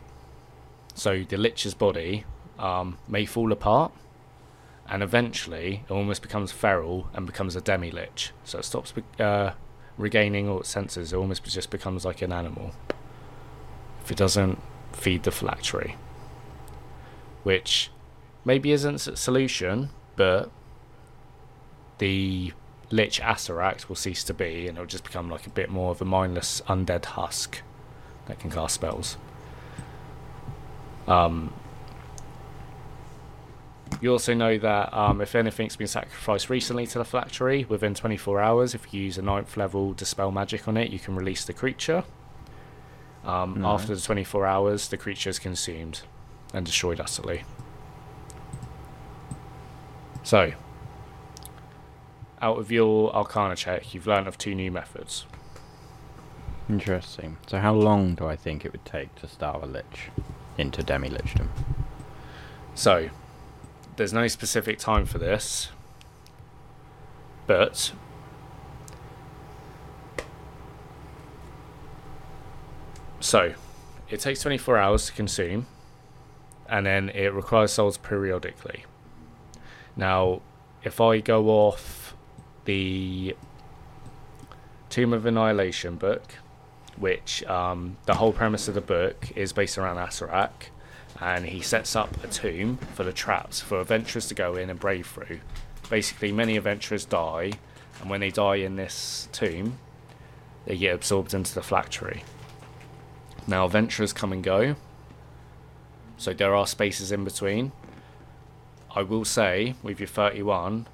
so 1.03 1.25
the 1.27 1.35
lich's 1.35 1.73
body, 1.73 2.23
um, 2.57 2.97
may 3.09 3.25
fall 3.25 3.51
apart 3.51 3.91
and 4.88 5.03
eventually 5.03 5.84
it 5.85 5.91
almost 5.91 6.21
becomes 6.21 6.53
feral 6.53 7.09
and 7.13 7.25
becomes 7.25 7.57
a 7.57 7.61
demi 7.61 7.91
lich. 7.91 8.31
So 8.45 8.59
it 8.59 8.63
stops 8.63 8.93
uh, 9.19 9.51
regaining 9.97 10.47
all 10.47 10.61
its 10.61 10.69
senses. 10.69 11.11
It 11.11 11.17
almost 11.17 11.43
just 11.43 11.69
becomes 11.69 12.05
like 12.05 12.21
an 12.21 12.31
animal. 12.31 12.71
If 14.01 14.11
it 14.11 14.17
doesn't 14.17 14.61
feed 14.93 15.23
the 15.23 15.31
phylactery. 15.31 15.97
Which 17.43 17.91
maybe 18.45 18.71
isn't 18.71 19.05
a 19.05 19.17
solution, 19.17 19.89
but 20.15 20.51
the 21.97 22.53
Lich 22.91 23.19
Acererak 23.19 23.89
will 23.89 23.97
cease 23.97 24.23
to 24.23 24.34
be, 24.34 24.69
and 24.69 24.77
it'll 24.77 24.88
just 24.88 25.03
become 25.03 25.30
like 25.30 25.47
a 25.47 25.49
bit 25.49 25.69
more 25.69 25.91
of 25.91 26.01
a 26.01 26.05
mindless 26.05 26.61
undead 26.61 27.03
husk 27.03 27.61
that 28.27 28.39
can 28.39 28.49
cast 28.49 28.75
spells. 28.75 29.17
Um, 31.07 31.53
you 34.01 34.11
also 34.11 34.34
know 34.34 34.57
that 34.57 34.93
um, 34.93 35.21
if 35.21 35.35
anything's 35.35 35.75
been 35.75 35.88
sacrificed 35.88 36.49
recently 36.49 36.88
to 36.88 36.97
the 36.97 37.05
phylactery, 37.05 37.65
within 37.65 37.93
24 37.93 38.41
hours, 38.41 38.73
if 38.75 38.93
you 38.93 39.01
use 39.01 39.17
a 39.17 39.21
ninth 39.21 39.55
level 39.55 39.93
dispel 39.93 40.31
magic 40.31 40.67
on 40.67 40.77
it, 40.77 40.91
you 40.91 40.99
can 40.99 41.15
release 41.15 41.45
the 41.45 41.53
creature. 41.53 42.03
Um. 43.23 43.63
After 43.63 43.95
the 43.95 44.01
24 44.01 44.45
hours, 44.45 44.88
the 44.89 44.97
creature 44.97 45.30
is 45.30 45.39
consumed 45.39 46.01
and 46.53 46.65
destroyed 46.65 46.99
utterly. 46.99 47.43
So, 50.23 50.53
out 52.41 52.57
of 52.57 52.71
your 52.71 53.15
Arcana 53.15 53.55
check, 53.55 53.93
you've 53.93 54.07
learned 54.07 54.27
of 54.27 54.38
two 54.38 54.53
new 54.53 54.71
methods. 54.71 55.25
Interesting. 56.69 57.38
So 57.47 57.59
how 57.59 57.73
long 57.73 58.15
do 58.15 58.25
I 58.25 58.35
think 58.35 58.65
it 58.65 58.71
would 58.71 58.85
take 58.85 59.13
to 59.15 59.27
starve 59.27 59.63
a 59.63 59.65
lich 59.65 60.09
into 60.57 60.84
demi-lichdom? 60.84 61.49
So, 62.75 63.09
there's 63.95 64.13
no 64.13 64.27
specific 64.27 64.80
time 64.80 65.05
for 65.05 65.17
this, 65.19 65.69
but 67.45 67.91
so 73.19 73.53
it 74.09 74.19
takes 74.19 74.41
24 74.41 74.77
hours 74.77 75.05
to 75.07 75.13
consume, 75.13 75.67
and 76.67 76.85
then 76.85 77.09
it 77.09 77.34
requires 77.34 77.71
souls 77.73 77.97
periodically. 77.97 78.85
Now, 79.95 80.41
if 80.84 80.99
I 80.99 81.19
go 81.19 81.49
off 81.49 82.15
the 82.65 83.35
Tomb 84.89 85.13
of 85.13 85.25
Annihilation 85.25 85.95
book, 85.95 86.35
which 86.98 87.44
um, 87.45 87.98
the 88.06 88.15
whole 88.15 88.34
premise 88.34 88.68
of 88.68 88.76
the 88.76 88.82
book 88.82 89.32
is 89.36 89.53
based 89.53 89.78
around 89.78 89.98
Acererak, 89.98 90.70
and 91.20 91.45
he 91.45 91.61
sets 91.61 91.95
up 91.95 92.24
a 92.24 92.28
tomb 92.28 92.78
full 92.95 93.07
of 93.07 93.15
traps 93.15 93.60
for 93.60 93.80
adventurers 93.80 94.28
to 94.28 94.36
go 94.36 94.56
in 94.56 94.70
and 94.70 94.80
brave 94.80 95.07
through. 95.07 95.40
Basically, 95.90 96.32
many 96.32 96.57
adventurers 96.57 97.06
die, 97.06 97.53
and 98.02 98.10
when 98.10 98.20
they 98.20 98.30
die 98.30 98.56
in 98.56 98.76
this 98.76 99.28
tomb, 99.32 99.78
they 100.65 100.78
get 100.78 100.95
absorbed 100.95 101.34
into 101.34 101.53
the 101.53 101.61
phylactery. 101.61 102.24
Now, 103.48 103.65
adventurers 103.65 104.14
come 104.14 104.32
and 104.32 104.44
go, 104.44 104.76
so 106.18 106.34
there 106.34 106.56
are 106.56 106.65
spaces 106.68 107.11
in 107.11 107.24
between. 107.24 107.72
I 108.95 109.02
will 109.02 109.26
say, 109.26 109.76
with 109.84 109.99
your 109.99 110.07
31, 110.07 110.88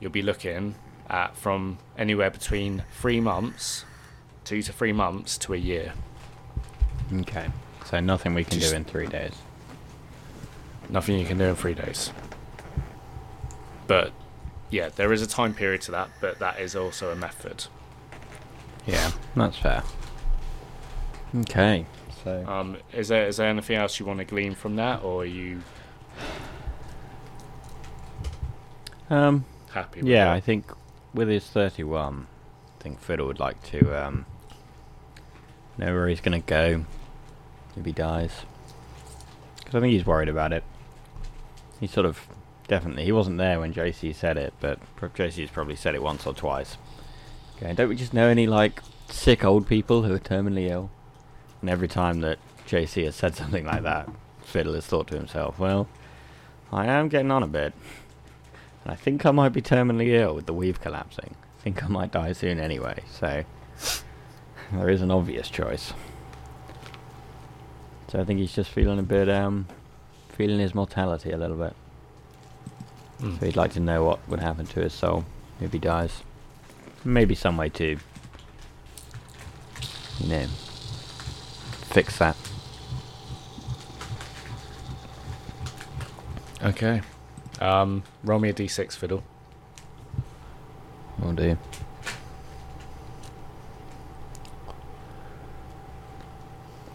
you'll 0.00 0.10
be 0.10 0.22
looking 0.22 0.74
at 1.08 1.36
from 1.36 1.78
anywhere 1.96 2.30
between 2.30 2.84
three 2.98 3.20
months, 3.20 3.84
two 4.44 4.62
to 4.62 4.72
three 4.72 4.92
months, 4.92 5.38
to 5.38 5.54
a 5.54 5.56
year. 5.56 5.92
Okay. 7.12 7.48
So 7.84 8.00
nothing 8.00 8.34
we 8.34 8.44
can 8.44 8.58
Just- 8.58 8.70
do 8.70 8.76
in 8.76 8.84
three 8.84 9.06
days. 9.06 9.34
Nothing 10.88 11.18
you 11.18 11.26
can 11.26 11.38
do 11.38 11.44
in 11.44 11.56
three 11.56 11.74
days. 11.74 12.12
But 13.86 14.12
yeah, 14.70 14.88
there 14.94 15.12
is 15.12 15.22
a 15.22 15.26
time 15.26 15.54
period 15.54 15.80
to 15.82 15.90
that, 15.92 16.08
but 16.20 16.38
that 16.38 16.58
is 16.60 16.74
also 16.76 17.10
a 17.10 17.16
method. 17.16 17.66
Yeah, 18.86 19.10
that's 19.36 19.58
fair. 19.58 19.82
Okay. 21.34 21.86
So 22.24 22.44
Um, 22.46 22.76
is 22.92 23.08
there 23.08 23.26
is 23.26 23.36
there 23.38 23.48
anything 23.48 23.76
else 23.76 23.98
you 23.98 24.06
want 24.06 24.18
to 24.20 24.24
glean 24.24 24.54
from 24.54 24.76
that, 24.76 25.02
or 25.02 25.22
are 25.22 25.26
you 25.26 25.62
um 29.10 29.44
happy? 29.72 30.00
With 30.00 30.08
yeah, 30.08 30.32
it? 30.32 30.36
I 30.36 30.40
think 30.40 30.66
with 31.14 31.28
his 31.28 31.44
31, 31.46 32.26
I 32.78 32.82
think 32.82 33.00
Fiddle 33.00 33.26
would 33.26 33.38
like 33.40 33.62
to 33.64 34.06
um 34.06 34.26
know 35.78 35.92
where 35.92 36.08
he's 36.08 36.20
to 36.20 36.38
go 36.38 36.84
if 37.76 37.84
he 37.84 37.92
dies. 37.92 38.32
Cuz 39.64 39.74
I 39.74 39.80
think 39.80 39.92
he's 39.92 40.06
worried 40.06 40.28
about 40.28 40.52
it. 40.52 40.64
He 41.80 41.86
sort 41.86 42.06
of 42.06 42.28
definitely 42.68 43.04
he 43.04 43.12
wasn't 43.12 43.38
there 43.38 43.60
when 43.60 43.74
JC 43.74 44.14
said 44.14 44.36
it, 44.36 44.54
but 44.60 44.78
JC's 45.00 45.50
probably 45.50 45.76
said 45.76 45.94
it 45.94 46.02
once 46.02 46.26
or 46.26 46.34
twice. 46.34 46.76
Okay, 47.56 47.72
don't 47.74 47.88
we 47.88 47.96
just 47.96 48.14
know 48.14 48.28
any 48.28 48.46
like 48.46 48.82
sick 49.08 49.44
old 49.44 49.66
people 49.66 50.02
who 50.02 50.14
are 50.14 50.18
terminally 50.18 50.70
ill? 50.70 50.90
And 51.60 51.70
every 51.70 51.88
time 51.88 52.20
that 52.20 52.38
JC 52.66 53.04
has 53.04 53.14
said 53.14 53.34
something 53.36 53.64
like 53.64 53.82
that, 53.82 54.08
Fiddle 54.40 54.74
has 54.74 54.86
thought 54.86 55.06
to 55.08 55.16
himself, 55.16 55.58
well, 55.58 55.88
I 56.72 56.86
am 56.86 57.08
getting 57.08 57.30
on 57.30 57.42
a 57.42 57.48
bit. 57.48 57.72
And 58.84 58.92
I 58.92 58.96
think 58.96 59.24
I 59.24 59.30
might 59.30 59.50
be 59.50 59.62
terminally 59.62 60.08
ill 60.08 60.34
with 60.34 60.46
the 60.46 60.52
weave 60.52 60.80
collapsing. 60.80 61.36
I 61.58 61.62
think 61.62 61.84
I 61.84 61.88
might 61.88 62.10
die 62.10 62.32
soon 62.32 62.58
anyway, 62.58 63.02
so 63.10 63.44
there 64.72 64.88
is 64.88 65.02
an 65.02 65.10
obvious 65.10 65.48
choice. 65.48 65.92
So 68.08 68.20
I 68.20 68.24
think 68.24 68.40
he's 68.40 68.54
just 68.54 68.70
feeling 68.70 68.98
a 68.98 69.02
bit, 69.02 69.28
um, 69.28 69.66
feeling 70.28 70.58
his 70.58 70.74
mortality 70.74 71.30
a 71.30 71.36
little 71.36 71.56
bit. 71.56 71.74
Mm. 73.20 73.38
So 73.38 73.46
he'd 73.46 73.56
like 73.56 73.72
to 73.72 73.80
know 73.80 74.04
what 74.04 74.26
would 74.28 74.40
happen 74.40 74.66
to 74.66 74.80
his 74.80 74.92
soul 74.92 75.24
if 75.60 75.72
he 75.72 75.78
dies. 75.78 76.22
Maybe 77.04 77.34
some 77.34 77.56
way 77.56 77.68
to, 77.70 77.98
you 80.20 80.28
know, 80.28 80.46
fix 81.90 82.18
that. 82.18 82.36
Okay. 86.62 87.02
Um, 87.60 88.02
roll 88.24 88.38
me 88.38 88.50
a 88.50 88.52
d6 88.52 88.94
fiddle. 88.96 89.22
Will 91.18 91.32
do. 91.32 91.58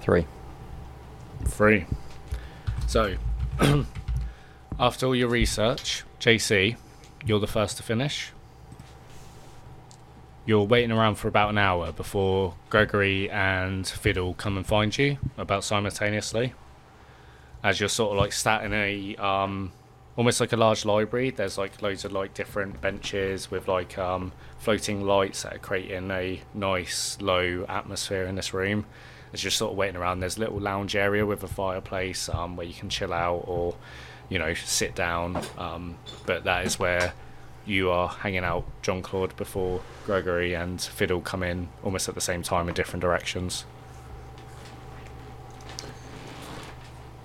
Three. 0.08 0.26
Three. 1.44 1.86
So, 2.88 3.18
after 4.80 5.06
all 5.06 5.14
your 5.14 5.28
research, 5.28 6.06
JC, 6.22 6.78
you're 7.26 7.42
the 7.42 7.46
first 7.46 7.76
to 7.76 7.84
finish. 7.84 8.32
You're 10.46 10.64
waiting 10.64 10.94
around 10.94 11.16
for 11.16 11.28
about 11.28 11.50
an 11.50 11.58
hour 11.58 11.92
before 11.92 12.54
Gregory 12.70 13.30
and 13.30 13.86
Fiddle 13.86 14.34
come 14.34 14.56
and 14.56 14.66
find 14.66 14.98
you, 14.98 15.18
about 15.38 15.66
simultaneously. 15.66 16.54
As 17.62 17.82
you're 17.82 17.90
sort 17.90 18.14
of 18.14 18.18
like 18.18 18.32
sat 18.32 18.64
in 18.64 18.72
a 18.72 19.18
um, 19.18 19.74
almost 20.16 20.40
like 20.40 20.54
a 20.54 20.58
large 20.58 20.86
library. 20.86 21.32
There's 21.32 21.58
like 21.58 21.82
loads 21.82 22.06
of 22.06 22.14
like 22.14 22.34
different 22.34 22.80
benches 22.80 23.52
with 23.52 23.68
like 23.68 23.98
um, 23.98 24.32
floating 24.58 25.02
lights 25.06 25.44
that 25.44 25.56
are 25.56 25.60
creating 25.60 26.10
a 26.12 26.40
nice 26.54 27.18
low 27.20 27.66
atmosphere 27.68 28.24
in 28.24 28.36
this 28.36 28.54
room. 28.54 28.86
As 29.38 29.44
you're 29.44 29.52
sort 29.52 29.74
of 29.74 29.78
waiting 29.78 29.98
around, 29.98 30.20
there's 30.20 30.38
a 30.38 30.40
little 30.40 30.60
lounge 30.60 30.96
area 30.96 31.24
with 31.24 31.44
a 31.44 31.48
fireplace 31.48 32.28
um, 32.28 32.56
where 32.56 32.66
you 32.66 32.74
can 32.74 32.90
chill 32.90 33.14
out 33.14 33.44
or, 33.46 33.76
you 34.30 34.40
know, 34.40 34.56
sit 34.56 34.96
down. 34.96 35.40
Um, 35.60 36.00
but 36.26 36.44
that 36.46 36.66
is 36.66 36.80
where 36.80 37.14
you 37.64 37.92
are 37.92 38.08
hanging 38.08 38.44
out, 38.44 38.66
John 38.82 39.04
Claude, 39.04 39.38
before 39.38 39.82
Gregory 40.08 40.56
and 40.56 40.82
Fiddle 40.82 41.22
come 41.22 41.44
in 41.44 41.70
almost 41.84 42.10
at 42.10 42.16
the 42.16 42.22
same 42.22 42.42
time 42.42 42.68
in 42.68 42.74
different 42.74 43.02
directions. 43.02 43.66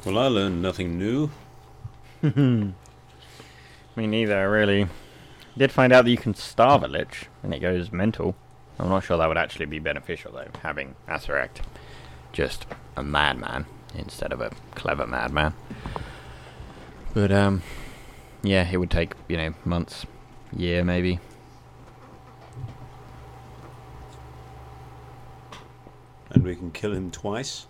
Well, 0.05 0.19
I 0.19 0.27
learned 0.27 0.61
nothing 0.61 0.99
new. 0.99 1.31
Me 2.23 2.75
neither, 3.97 4.51
really. 4.51 4.87
Did 5.57 5.73
find 5.73 5.95
out 5.95 6.05
that 6.05 6.11
you 6.11 6.19
can 6.19 6.35
starve 6.35 6.83
a 6.83 6.89
lich 6.89 7.31
and 7.43 7.55
it 7.55 7.61
goes 7.61 7.91
mental. 7.91 8.37
I'm 8.79 8.91
not 8.91 9.03
sure 9.03 9.17
that 9.17 9.29
would 9.29 9.39
actually 9.39 9.65
be 9.65 9.79
beneficial 9.79 10.33
though, 10.33 10.49
having 10.63 10.95
Acererak 11.09 11.63
just 12.33 12.67
a 12.97 13.03
madman 13.03 13.67
instead 13.95 14.33
of 14.33 14.41
a 14.41 14.51
clever 14.75 15.07
madman. 15.07 15.55
But 17.15 17.31
um 17.33 17.63
yeah, 18.43 18.69
it 18.71 18.77
would 18.79 18.91
take, 18.91 19.13
you 19.29 19.37
know, 19.37 19.55
months, 19.65 20.05
year 20.57 20.83
maybe. 20.85 21.21
And 26.31 26.43
we 26.43 26.57
can 26.57 26.71
kill 26.71 26.93
him 26.93 27.11
twice. 27.11 27.67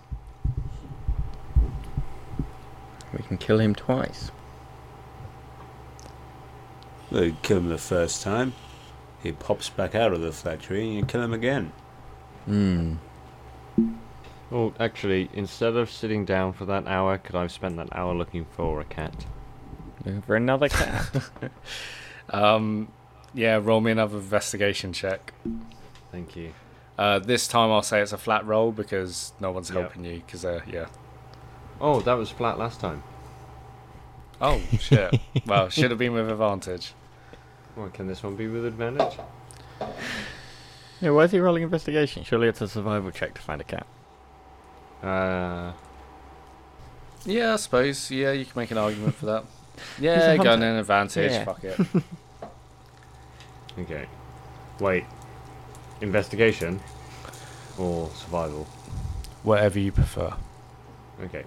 We 3.13 3.23
can 3.25 3.37
kill 3.37 3.61
him 3.61 3.75
twice. 3.75 4.31
Well, 7.11 7.25
you 7.25 7.37
kill 7.43 7.59
him 7.59 7.69
the 7.69 7.77
first 7.77 8.23
time. 8.23 8.55
He 9.23 9.33
pops 9.33 9.69
back 9.69 9.95
out 9.95 10.13
of 10.13 10.21
the 10.21 10.33
phylactery 10.33 10.85
and 10.85 10.95
you 10.95 11.05
kill 11.05 11.23
him 11.23 11.35
again. 11.35 11.73
Hmm. 12.47 12.95
Well, 14.53 14.75
actually, 14.79 15.31
instead 15.33 15.77
of 15.77 15.91
sitting 15.91 16.27
down 16.27 16.53
for 16.53 16.67
that 16.67 16.87
hour, 16.87 17.17
could 17.17 17.35
I 17.35 17.41
have 17.43 17.53
spent 17.53 17.77
that 17.79 17.89
hour 17.97 18.13
looking 18.15 18.45
for 18.45 18.83
a 18.83 18.85
cat? 18.85 19.25
Looking 20.05 20.21
for 20.23 20.37
another 20.37 20.69
cat. 20.69 21.09
Um, 22.31 22.89
yeah, 23.35 23.59
roll 23.63 23.81
me 23.81 23.91
another 23.91 24.17
investigation 24.17 24.93
check. 24.93 25.35
Thank 26.13 26.37
you. 26.37 26.53
Uh, 26.97 27.19
this 27.19 27.49
time 27.49 27.71
I'll 27.71 27.83
say 27.83 28.01
it's 28.01 28.13
a 28.13 28.17
flat 28.17 28.47
roll 28.47 28.73
because 28.73 29.33
no 29.41 29.51
one's 29.51 29.69
Yep. 29.71 29.79
helping 29.81 30.05
you. 30.05 30.23
Because 30.25 30.45
uh, 30.45 30.61
yeah, 30.67 30.87
Oh, 31.81 32.01
that 32.03 32.15
was 32.15 32.31
flat 32.31 32.59
last 32.59 32.81
time. 32.81 33.03
Oh 34.41 34.63
shit! 34.79 35.19
well, 35.47 35.69
should 35.69 35.91
have 35.91 35.99
been 35.99 36.13
with 36.15 36.31
advantage. 36.31 36.95
Well, 37.77 37.89
can 37.91 38.07
this 38.07 38.23
one 38.23 38.37
be 38.37 38.47
with 38.47 38.65
advantage? 38.65 39.19
Yeah, 41.01 41.11
why 41.11 41.25
is 41.25 41.33
he 41.33 41.41
rolling 41.41 41.65
investigation? 41.65 42.23
Surely 42.25 42.49
it's 42.49 42.61
a 42.61 42.69
survival 42.69 43.11
check 43.11 43.35
to 43.35 43.43
find 43.43 43.61
a 43.61 43.65
cat. 43.65 43.87
Uh, 45.03 45.73
Yeah, 47.25 47.55
I 47.55 47.57
suppose. 47.57 48.11
Yeah, 48.11 48.33
you 48.33 48.45
can 48.45 48.53
make 48.57 48.71
an 48.71 48.79
argument 48.79 49.15
for 49.15 49.27
that. 49.27 49.45
Yeah, 49.99 50.37
gun 50.37 50.47
hunter. 50.47 50.67
an 50.67 50.77
advantage. 50.77 51.33
Yeah. 51.33 51.45
Fuck 51.45 51.65
it. 51.65 51.79
okay. 53.81 54.07
Wait. 54.79 55.05
Investigation 56.01 56.79
or 57.79 58.09
survival? 58.15 58.65
Whatever 59.43 59.79
you 59.81 59.91
prefer. 59.93 60.33
Okay. 61.25 61.45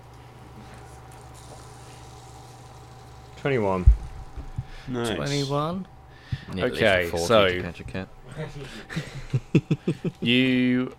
21. 3.38 3.86
Nice. 4.88 5.16
Twenty-one. 5.16 5.88
Need 6.54 6.64
Okay, 6.64 7.10
so- 7.16 7.48
to 7.48 7.62
catch 7.62 7.80
a 7.80 7.84
cat. 7.84 8.08
you 10.20 10.94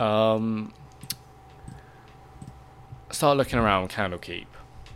um 0.00 0.72
start 3.10 3.36
looking 3.36 3.58
around 3.58 3.90
Candlekeep 3.90 4.46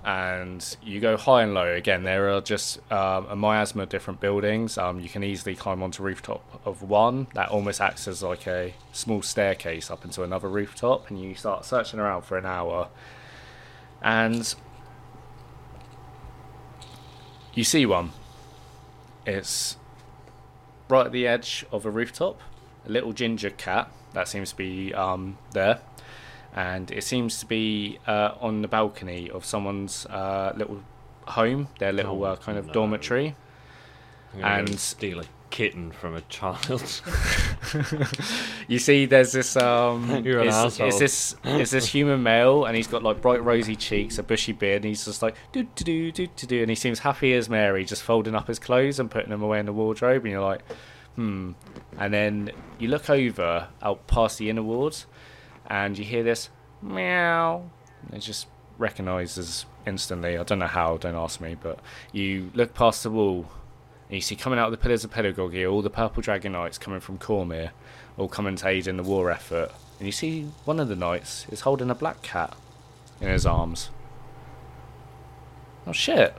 and 0.05 0.77
you 0.82 0.99
go 0.99 1.16
high 1.16 1.43
and 1.43 1.53
low. 1.53 1.73
Again 1.73 2.03
there 2.03 2.31
are 2.31 2.41
just 2.41 2.78
um, 2.93 3.27
a 3.28 3.37
miasma 3.37 3.85
of 3.85 3.89
different 3.89 4.20
buildings. 4.20 4.78
Um, 4.78 5.01
you 5.01 5.09
can 5.09 5.23
easily 5.23 5.55
climb 5.55 5.82
onto 5.82 6.03
rooftop 6.03 6.61
of 6.65 6.82
one 6.82 7.27
that 7.35 7.51
almost 7.51 7.81
acts 7.81 8.09
as 8.09 8.23
like 8.23 8.47
a 8.47 8.74
small 8.93 9.23
staircase 9.23 9.91
up 9.91 10.05
into 10.05 10.23
another 10.23 10.49
rooftop 10.49 11.11
and 11.11 11.20
you 11.20 11.35
start 11.35 11.65
searching 11.65 12.01
around 12.01 12.23
for 12.23 12.39
an 12.39 12.47
hour. 12.47 12.89
And 14.03 14.55
you 17.55 17.65
see 17.65 17.85
one. 17.85 18.12
It's 19.27 19.77
right 20.89 21.07
at 21.07 21.12
the 21.12 21.27
edge 21.27 21.66
of 21.70 21.85
a 21.85 21.91
rooftop 21.91 22.41
a 22.87 22.91
little 22.91 23.12
ginger 23.12 23.51
cat 23.51 23.91
that 24.12 24.28
seems 24.28 24.51
to 24.51 24.57
be 24.57 24.93
um, 24.95 25.39
there, 25.53 25.81
and 26.55 26.91
it 26.91 27.05
seems 27.05 27.39
to 27.41 27.47
be 27.47 27.99
uh, 28.07 28.33
on 28.41 28.63
the 28.63 28.69
balcony 28.69 29.31
of 29.31 29.45
someone's 29.45 30.07
uh, 30.07 30.53
little 30.57 30.83
home, 31.27 31.69
their 31.79 31.93
little 31.93 32.23
Oh, 32.25 32.33
uh, 32.33 32.37
kind 32.37 32.59
of 32.59 32.67
no. 32.67 32.73
dormitory. 32.73 33.35
I'm 34.35 34.41
gonna 34.41 34.65
go 34.65 34.71
And- 34.73 34.81
steal 34.81 35.21
a 35.21 35.25
kitten 35.51 35.91
from 35.91 36.15
a 36.15 36.21
child. 36.23 37.03
You 38.69 38.79
see, 38.79 39.07
there's 39.07 39.33
this 39.33 39.57
um, 39.57 40.09
You're 40.25 40.41
an 40.41 40.47
it's, 40.49 40.57
asshole. 40.57 40.89
it's 40.89 40.99
this 40.99 41.37
it's 41.45 41.71
this 41.73 41.87
human 41.87 42.23
male, 42.23 42.65
and 42.67 42.77
he's 42.77 42.87
got 42.87 43.03
like 43.03 43.20
bright 43.20 43.43
rosy 43.43 43.75
cheeks, 43.77 44.19
a 44.19 44.23
bushy 44.23 44.53
beard, 44.53 44.77
and 44.77 44.85
he's 44.87 45.05
just 45.05 45.23
like 45.23 45.35
do 45.53 45.65
do 45.75 45.85
do 45.85 46.12
do 46.12 46.27
do 46.37 46.47
do, 46.47 46.61
and 46.62 46.70
he 46.70 46.77
seems 46.77 47.01
happy 47.01 47.35
as 47.35 47.49
Mary, 47.49 47.85
just 47.85 48.03
folding 48.03 48.35
up 48.35 48.47
his 48.47 48.59
clothes 48.61 49.01
and 49.01 49.11
putting 49.11 49.31
them 49.31 49.43
away 49.43 49.59
in 49.59 49.67
the 49.67 49.73
wardrobe, 49.73 50.23
and 50.25 50.31
you're 50.33 50.41
like, 50.41 50.62
hmm. 51.17 51.53
And 51.99 52.15
then 52.15 52.53
you 52.79 52.89
look 52.89 53.11
over 53.11 53.69
out 53.83 54.07
past 54.07 54.39
the 54.39 54.51
inner 54.51 54.62
wards, 54.62 55.07
and 55.70 55.97
you 55.97 56.05
hear 56.05 56.24
this 56.24 56.50
meow. 56.82 57.70
It 58.12 58.18
just 58.18 58.49
recognises 58.76 59.65
instantly. 59.86 60.36
I 60.36 60.42
don't 60.42 60.58
know 60.58 60.66
how. 60.66 60.97
Don't 60.97 61.15
ask 61.15 61.40
me. 61.40 61.57
But 61.60 61.78
you 62.12 62.50
look 62.55 62.74
past 62.74 63.05
the 63.05 63.10
wall, 63.10 63.47
and 64.08 64.16
you 64.16 64.20
see 64.20 64.34
coming 64.34 64.58
out 64.58 64.66
of 64.66 64.73
the 64.73 64.78
pillars 64.78 65.05
of 65.05 65.12
pedagogy 65.12 65.65
all 65.65 65.81
the 65.81 65.89
purple 65.89 66.23
dragon 66.23 66.52
knights 66.52 66.76
coming 66.76 67.00
from 67.00 67.18
Cormyr, 67.18 67.70
all 68.18 68.28
coming 68.28 68.57
to 68.57 68.68
aid 68.68 68.89
in 68.89 68.97
the 68.97 69.02
war 69.05 69.31
effort. 69.31 69.70
And 69.99 70.07
you 70.07 70.12
see 70.12 70.50
one 70.65 70.81
of 70.81 70.89
the 70.89 70.97
knights 70.97 71.47
is 71.50 71.60
holding 71.60 71.90
a 71.90 71.94
black 71.94 72.20
cat 72.23 72.57
in 73.20 73.28
his 73.28 73.47
arms. 73.47 73.90
Oh 75.86 75.92
shit! 75.92 76.34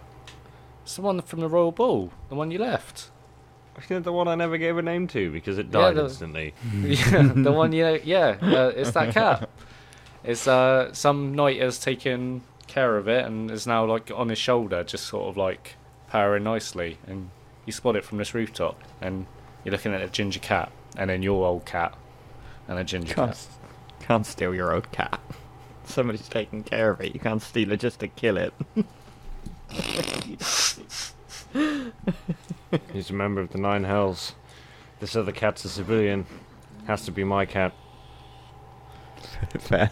It's 0.83 0.97
the 0.97 1.03
one 1.03 1.21
from 1.21 1.39
the 1.39 1.47
royal 1.47 1.71
ball, 1.71 2.11
the 2.27 2.35
one 2.35 2.51
you 2.51 2.59
left. 2.59 3.10
The 3.87 4.11
one 4.11 4.27
I 4.27 4.35
never 4.35 4.57
gave 4.57 4.77
a 4.77 4.81
name 4.81 5.07
to 5.09 5.31
because 5.31 5.57
it 5.57 5.67
Yeah, 5.67 5.71
died 5.71 5.95
the- 5.95 6.03
instantly. 6.05 6.53
yeah, 6.83 7.31
the 7.35 7.51
one 7.51 7.71
you 7.73 7.83
know, 7.83 7.99
yeah, 8.03 8.37
uh, 8.41 8.71
it's 8.75 8.91
that 8.91 9.13
cat. 9.13 9.49
It's 10.23 10.47
uh, 10.47 10.93
some 10.93 11.33
knight 11.35 11.59
has 11.61 11.79
taken 11.79 12.41
care 12.67 12.95
of 12.97 13.07
it 13.07 13.25
and 13.25 13.49
is 13.49 13.65
now 13.65 13.85
like 13.85 14.11
on 14.15 14.29
his 14.29 14.37
shoulder, 14.37 14.83
just 14.83 15.05
sort 15.07 15.27
of 15.29 15.37
like 15.37 15.75
powering 16.09 16.43
nicely. 16.43 16.97
And 17.07 17.29
you 17.65 17.73
spot 17.73 17.95
it 17.95 18.03
from 18.05 18.17
this 18.19 18.33
rooftop, 18.33 18.79
and 19.01 19.25
you're 19.63 19.71
looking 19.71 19.93
at 19.93 20.01
a 20.01 20.07
ginger 20.07 20.39
cat, 20.39 20.71
and 20.97 21.09
then 21.09 21.23
your 21.23 21.45
old 21.45 21.65
cat, 21.65 21.95
and 22.67 22.77
a 22.77 22.83
ginger 22.83 23.13
Can't, 23.15 23.31
cat. 23.31 23.47
can't 23.99 24.25
steal 24.25 24.53
your 24.53 24.73
old 24.73 24.91
cat. 24.91 25.19
Somebody's 25.85 26.27
taking 26.29 26.63
care 26.63 26.91
of 26.91 27.01
it. 27.01 27.13
You 27.13 27.19
can't 27.19 27.41
steal 27.41 27.71
it 27.71 27.79
just 27.79 27.99
to 28.01 28.07
kill 28.07 28.37
it. 28.37 28.53
He's 32.93 33.09
a 33.09 33.13
member 33.13 33.41
of 33.41 33.51
the 33.51 33.57
Nine 33.57 33.83
Hells. 33.83 34.33
This 34.99 35.15
other 35.15 35.31
cat's 35.31 35.65
a 35.65 35.69
civilian. 35.69 36.25
Has 36.87 37.03
to 37.05 37.11
be 37.11 37.23
my 37.23 37.45
cat. 37.45 37.73
fair. 39.59 39.91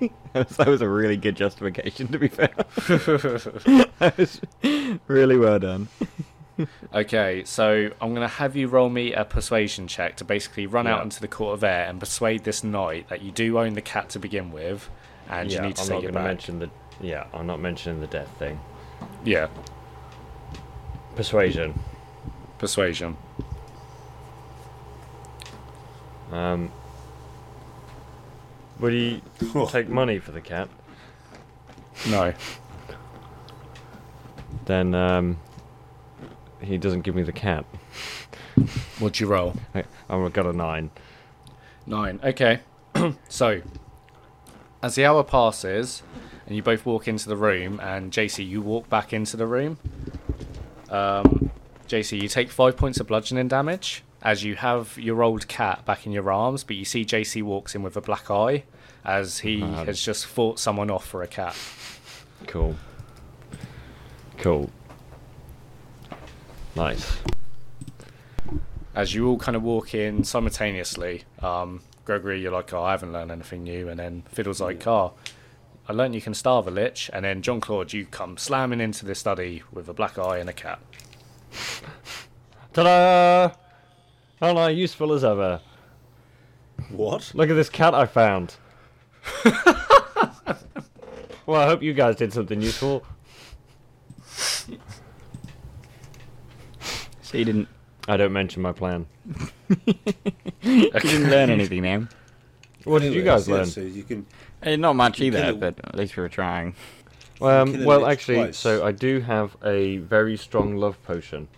that, 0.32 0.48
was, 0.48 0.56
that 0.56 0.66
was 0.66 0.80
a 0.80 0.88
really 0.88 1.16
good 1.16 1.36
justification, 1.36 2.08
to 2.08 2.18
be 2.18 2.28
fair. 2.28 2.50
that 2.88 4.14
was 4.16 4.40
really 5.06 5.36
well 5.36 5.58
done. 5.58 5.88
Okay, 6.94 7.42
so 7.44 7.90
I'm 8.00 8.14
gonna 8.14 8.28
have 8.28 8.54
you 8.54 8.68
roll 8.68 8.88
me 8.88 9.12
a 9.12 9.24
persuasion 9.24 9.88
check 9.88 10.16
to 10.18 10.24
basically 10.24 10.66
run 10.66 10.86
out 10.86 11.02
into 11.02 11.20
the 11.20 11.26
court 11.28 11.54
of 11.54 11.64
air 11.64 11.86
and 11.88 11.98
persuade 11.98 12.44
this 12.44 12.62
knight 12.62 13.08
that 13.08 13.22
you 13.22 13.32
do 13.32 13.58
own 13.58 13.74
the 13.74 13.82
cat 13.82 14.08
to 14.10 14.20
begin 14.20 14.52
with, 14.52 14.88
and 15.28 15.50
yeah, 15.50 15.56
you 15.62 15.66
need 15.68 15.76
to 15.76 15.82
I'm 15.82 15.88
take 15.88 15.94
not 15.96 16.04
it 16.04 16.06
gonna 16.06 16.12
back. 16.14 16.24
mention 16.24 16.58
the. 16.60 16.70
Yeah, 17.00 17.26
I'm 17.34 17.46
not 17.48 17.60
mentioning 17.60 18.00
the 18.00 18.06
death 18.06 18.30
thing. 18.38 18.60
Yeah, 19.24 19.48
Persuasion. 21.16 21.78
persuasion. 22.58 23.16
Um. 26.32 26.70
Would 28.80 28.92
he 28.92 29.22
take 29.68 29.88
money 29.88 30.18
for 30.18 30.32
the 30.32 30.40
cat? 30.40 30.68
No. 32.08 32.34
Then 34.64 34.94
um. 34.94 35.38
He 36.60 36.78
doesn't 36.78 37.02
give 37.02 37.14
me 37.14 37.22
the 37.22 37.32
cat. 37.32 37.64
What'd 38.98 39.20
you 39.20 39.26
roll? 39.26 39.54
I, 39.74 39.84
I've 40.08 40.32
got 40.32 40.46
a 40.46 40.52
nine. 40.52 40.90
Nine. 41.86 42.18
Okay. 42.24 42.60
so, 43.28 43.60
as 44.82 44.94
the 44.94 45.04
hour 45.04 45.22
passes, 45.22 46.02
and 46.46 46.56
you 46.56 46.62
both 46.62 46.86
walk 46.86 47.06
into 47.06 47.28
the 47.28 47.36
room, 47.36 47.80
and 47.80 48.10
JC, 48.10 48.48
you 48.48 48.62
walk 48.62 48.88
back 48.88 49.12
into 49.12 49.36
the 49.36 49.46
room. 49.46 49.78
Um, 50.90 51.50
JC, 51.88 52.20
you 52.20 52.28
take 52.28 52.50
five 52.50 52.76
points 52.76 53.00
of 53.00 53.06
bludgeoning 53.06 53.48
damage 53.48 54.02
as 54.22 54.42
you 54.42 54.56
have 54.56 54.96
your 54.98 55.22
old 55.22 55.46
cat 55.48 55.84
back 55.84 56.06
in 56.06 56.12
your 56.12 56.32
arms, 56.32 56.64
but 56.64 56.76
you 56.76 56.84
see 56.84 57.04
JC 57.04 57.42
walks 57.42 57.74
in 57.74 57.82
with 57.82 57.96
a 57.96 58.00
black 58.00 58.30
eye 58.30 58.64
as 59.04 59.40
he 59.40 59.60
has 59.60 60.00
just 60.00 60.24
fought 60.24 60.58
someone 60.58 60.90
off 60.90 61.06
for 61.06 61.22
a 61.22 61.26
cat. 61.26 61.54
Cool. 62.46 62.74
Cool. 64.38 64.70
Nice. 66.74 67.18
As 68.94 69.14
you 69.14 69.28
all 69.28 69.38
kind 69.38 69.56
of 69.56 69.62
walk 69.62 69.94
in 69.94 70.24
simultaneously, 70.24 71.24
um, 71.40 71.82
Gregory, 72.04 72.40
you're 72.40 72.52
like, 72.52 72.72
oh, 72.72 72.82
I 72.82 72.92
haven't 72.92 73.12
learned 73.12 73.30
anything 73.30 73.64
new. 73.64 73.88
And 73.88 73.98
then 73.98 74.22
Fiddle's 74.32 74.60
like, 74.60 74.86
oh, 74.86 75.14
I 75.86 75.92
learned 75.92 76.14
you 76.14 76.20
can 76.20 76.34
starve 76.34 76.66
a 76.66 76.70
lich. 76.70 77.10
And 77.12 77.24
then 77.24 77.42
John 77.42 77.60
Claude, 77.60 77.92
you 77.92 78.06
come 78.06 78.36
slamming 78.36 78.80
into 78.80 79.04
the 79.04 79.14
study 79.14 79.62
with 79.72 79.88
a 79.88 79.92
black 79.92 80.18
eye 80.18 80.38
and 80.38 80.48
a 80.48 80.52
cat. 80.52 80.78
Ta-da! 82.72 83.54
Aren't 84.40 84.58
I 84.58 84.70
useful 84.70 85.12
as 85.12 85.24
ever? 85.24 85.60
What? 86.90 87.32
Look 87.34 87.50
at 87.50 87.54
this 87.54 87.70
cat 87.70 87.94
I 87.94 88.06
found. 88.06 88.56
well, 91.46 91.60
I 91.60 91.66
hope 91.66 91.82
you 91.82 91.92
guys 91.94 92.16
did 92.16 92.32
something 92.32 92.60
useful. 92.60 93.04
So 97.22 97.38
you 97.38 97.44
didn't, 97.44 97.68
I 98.08 98.16
don't 98.16 98.32
mention 98.32 98.62
my 98.62 98.72
plan. 98.72 99.06
you 99.86 100.90
didn't 100.90 101.30
learn 101.30 101.50
anything 101.50 101.82
man. 101.82 102.08
What 102.84 103.02
did 103.02 103.14
you 103.14 103.22
guys 103.22 103.48
Yeah, 103.48 103.54
learn? 103.56 103.66
So 103.66 103.80
you 103.80 104.02
can. 104.02 104.26
Eh, 104.64 104.76
not 104.76 104.96
much 104.96 105.20
You 105.20 105.26
either, 105.26 105.42
kill 105.42 105.56
but 105.56 105.78
at 105.84 105.94
least 105.94 106.16
we 106.16 106.22
were 106.22 106.28
trying. 106.28 106.74
Um, 107.40 107.84
well, 107.84 108.06
actually, 108.06 108.36
twice. 108.36 108.56
so 108.58 108.84
I 108.86 108.92
do 108.92 109.20
have 109.20 109.56
a 109.64 109.98
very 109.98 110.36
strong 110.36 110.76
love 110.76 111.02
potion. 111.04 111.48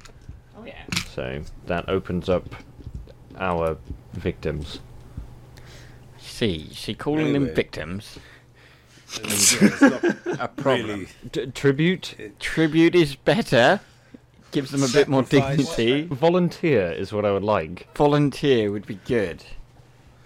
Oh 0.59 0.65
yeah. 0.65 0.83
So 1.15 1.43
that 1.67 1.89
opens 1.89 2.29
up 2.29 2.45
our 3.39 3.77
victims. 4.15 4.81
See, 6.19 6.69
see, 6.73 6.95
calling 6.95 7.33
them 7.33 7.55
victims. 7.55 8.19
I 9.15 9.21
mean, 9.21 9.31
yeah, 9.31 9.37
it's 9.61 9.81
not 9.83 10.41
A 10.41 10.49
problem. 10.57 10.89
really. 10.91 11.09
D- 11.31 11.47
tribute? 11.53 12.35
Tribute 12.41 12.95
is 12.95 13.15
better. 13.15 13.81
Gives 14.51 14.71
them 14.71 14.83
a 14.83 14.89
bit 14.89 15.09
more 15.09 15.23
dignity. 15.23 16.03
Volunteer 16.07 16.91
is 16.91 17.13
what 17.13 17.25
I 17.25 17.33
would 17.33 17.45
like. 17.45 17.87
Volunteer 17.95 18.71
would 18.73 18.87
be 18.87 18.99
good. 19.07 19.45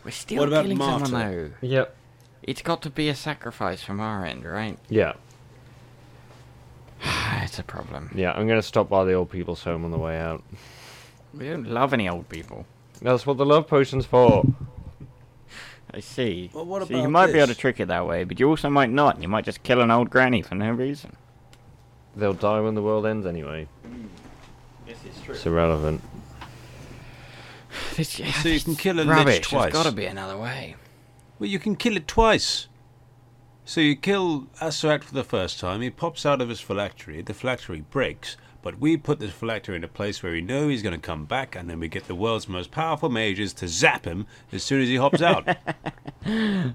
We're 0.05 0.11
still 0.13 0.39
What 0.39 0.49
about 0.49 0.63
killing 0.63 0.79
martyr? 0.79 1.05
someone 1.07 1.31
though. 1.33 1.51
Yep. 1.67 1.97
It's 2.43 2.63
got 2.63 2.83
to 2.83 2.91
be 2.91 3.09
a 3.09 3.15
sacrifice 3.15 3.83
from 3.83 4.01
our 4.01 4.25
end, 4.25 4.45
right? 4.45 4.79
Yeah, 4.89 5.15
it's 7.43 7.59
a 7.59 7.63
problem. 7.63 8.11
yeah. 8.15 8.33
I'm 8.33 8.49
gonna 8.49 8.63
stop 8.63 8.89
by 8.89 9.05
the 9.05 9.13
old 9.13 9.31
people's 9.31 9.63
home 9.63 9.85
on 9.85 9.91
the 9.91 9.99
way 9.99 10.19
out. 10.19 10.43
We 11.35 11.49
don't 11.49 11.69
love 11.69 11.93
any 11.93 12.09
old 12.09 12.29
people. 12.29 12.67
That's 13.03 13.27
what 13.27 13.37
the 13.37 13.47
love 13.47 13.67
potion's 13.67 14.07
for. 14.07 14.45
I 15.93 16.01
see. 16.01 16.51
Well, 16.53 16.65
what 16.67 16.87
so 16.87 16.95
you 16.95 17.01
about 17.01 17.11
might 17.11 17.33
be 17.33 17.39
able 17.39 17.49
to 17.49 17.55
trick 17.55 17.81
it 17.81 17.89
that 17.89 18.07
way, 18.07 18.25
but 18.25 18.39
you 18.39 18.49
also 18.49 18.71
might 18.71 18.91
not. 18.91 19.21
You 19.21 19.29
might 19.29 19.45
just 19.45 19.63
kill 19.63 19.81
an 19.81 19.91
old 19.91 20.11
granny 20.11 20.43
for 20.43 20.55
no 20.55 20.71
reason. 20.71 21.17
They'll 22.15 22.33
die 22.33 22.61
when 22.61 22.75
the 22.75 22.83
world 22.83 23.07
ends 23.07 23.27
anyway. 23.27 23.67
This 24.87 24.99
is 25.05 25.23
true. 25.23 25.35
It's 25.35 25.47
irrelevant. 25.47 26.03
This, 27.97 28.09
So 28.09 28.49
you 28.49 28.61
can 28.61 28.75
kill 28.75 28.99
a 28.99 29.03
lich 29.03 29.49
twice. 29.49 29.73
There's 29.73 29.73
got 29.73 29.89
to 29.89 29.93
be 29.93 30.07
another 30.07 30.37
way. 30.37 30.75
Well, 31.41 31.49
you 31.49 31.59
can 31.59 31.75
kill 31.75 31.97
it 31.97 32.07
twice. 32.07 32.69
So 33.65 33.81
you 33.81 33.97
kill 33.97 34.43
Acererak 34.61 35.03
for 35.03 35.15
the 35.15 35.25
first 35.25 35.59
time, 35.59 35.81
he 35.81 35.89
pops 35.89 36.27
out 36.27 36.43
of 36.43 36.51
his 36.51 36.61
phylactery, 36.61 37.23
the 37.23 37.33
phylactery 37.33 37.81
breaks, 37.81 38.37
but 38.61 38.79
we 38.79 38.99
put 38.99 39.21
this 39.21 39.33
phylactery 39.33 39.77
in 39.77 39.83
a 39.83 39.89
place 39.89 40.23
where 40.23 40.33
we 40.33 40.43
know 40.43 40.69
he's 40.69 40.83
going 40.83 40.95
to 40.95 41.07
come 41.07 41.25
back, 41.25 41.57
and 41.57 41.71
then 41.71 41.81
we 41.81 41.89
get 41.89 42.09
the 42.09 42.15
world's 42.15 42.47
most 42.47 42.71
powerful 42.71 43.09
mages 43.09 43.55
to 43.55 43.69
zap 43.69 44.05
him 44.05 44.27
as 44.53 44.63
soon 44.63 44.83
as 44.83 44.89
he 44.89 44.97
hops 44.97 45.23
out. 45.23 45.47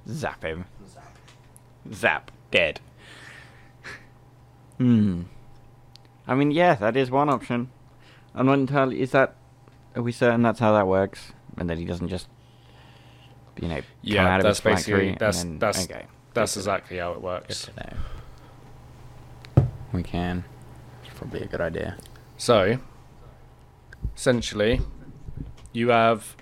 Zap 0.09 0.43
him. 0.43 0.65
Zap. 0.89 1.17
Zap. 1.93 2.31
Dead. 2.49 2.79
Hmm. 4.79 5.23
I 6.27 6.33
mean, 6.33 6.49
yeah, 6.49 6.73
that 6.75 6.97
is 6.97 7.11
one 7.11 7.29
option. 7.29 7.69
I'm 8.33 8.47
not 8.47 8.57
entirely. 8.57 8.99
Is 8.99 9.11
that? 9.11 9.35
Are 9.95 10.01
we 10.01 10.11
certain 10.11 10.41
that's 10.41 10.59
how 10.59 10.73
that 10.73 10.87
works? 10.87 11.33
And 11.55 11.69
that 11.69 11.77
he 11.77 11.85
doesn't 11.85 12.07
just, 12.07 12.27
you 13.59 13.67
know, 13.67 13.75
come 13.77 13.83
Yeah, 14.01 14.35
out 14.35 14.43
that's 14.43 14.59
basically 14.59 15.15
that's 15.19 15.43
then- 15.43 15.59
that's 15.59 15.85
okay. 15.85 16.05
that's 16.33 16.55
Good 16.55 16.61
to 16.63 16.67
know. 16.69 16.73
exactly 16.75 16.97
how 16.97 17.11
it 17.13 17.21
works. 17.21 17.69
We 19.93 20.03
can. 20.03 20.43
It's 21.05 21.17
probably 21.17 21.41
a 21.41 21.45
good 21.47 21.61
idea. 21.61 21.97
So, 22.37 22.79
essentially, 24.15 24.81
you 25.71 25.89
have 25.89 26.35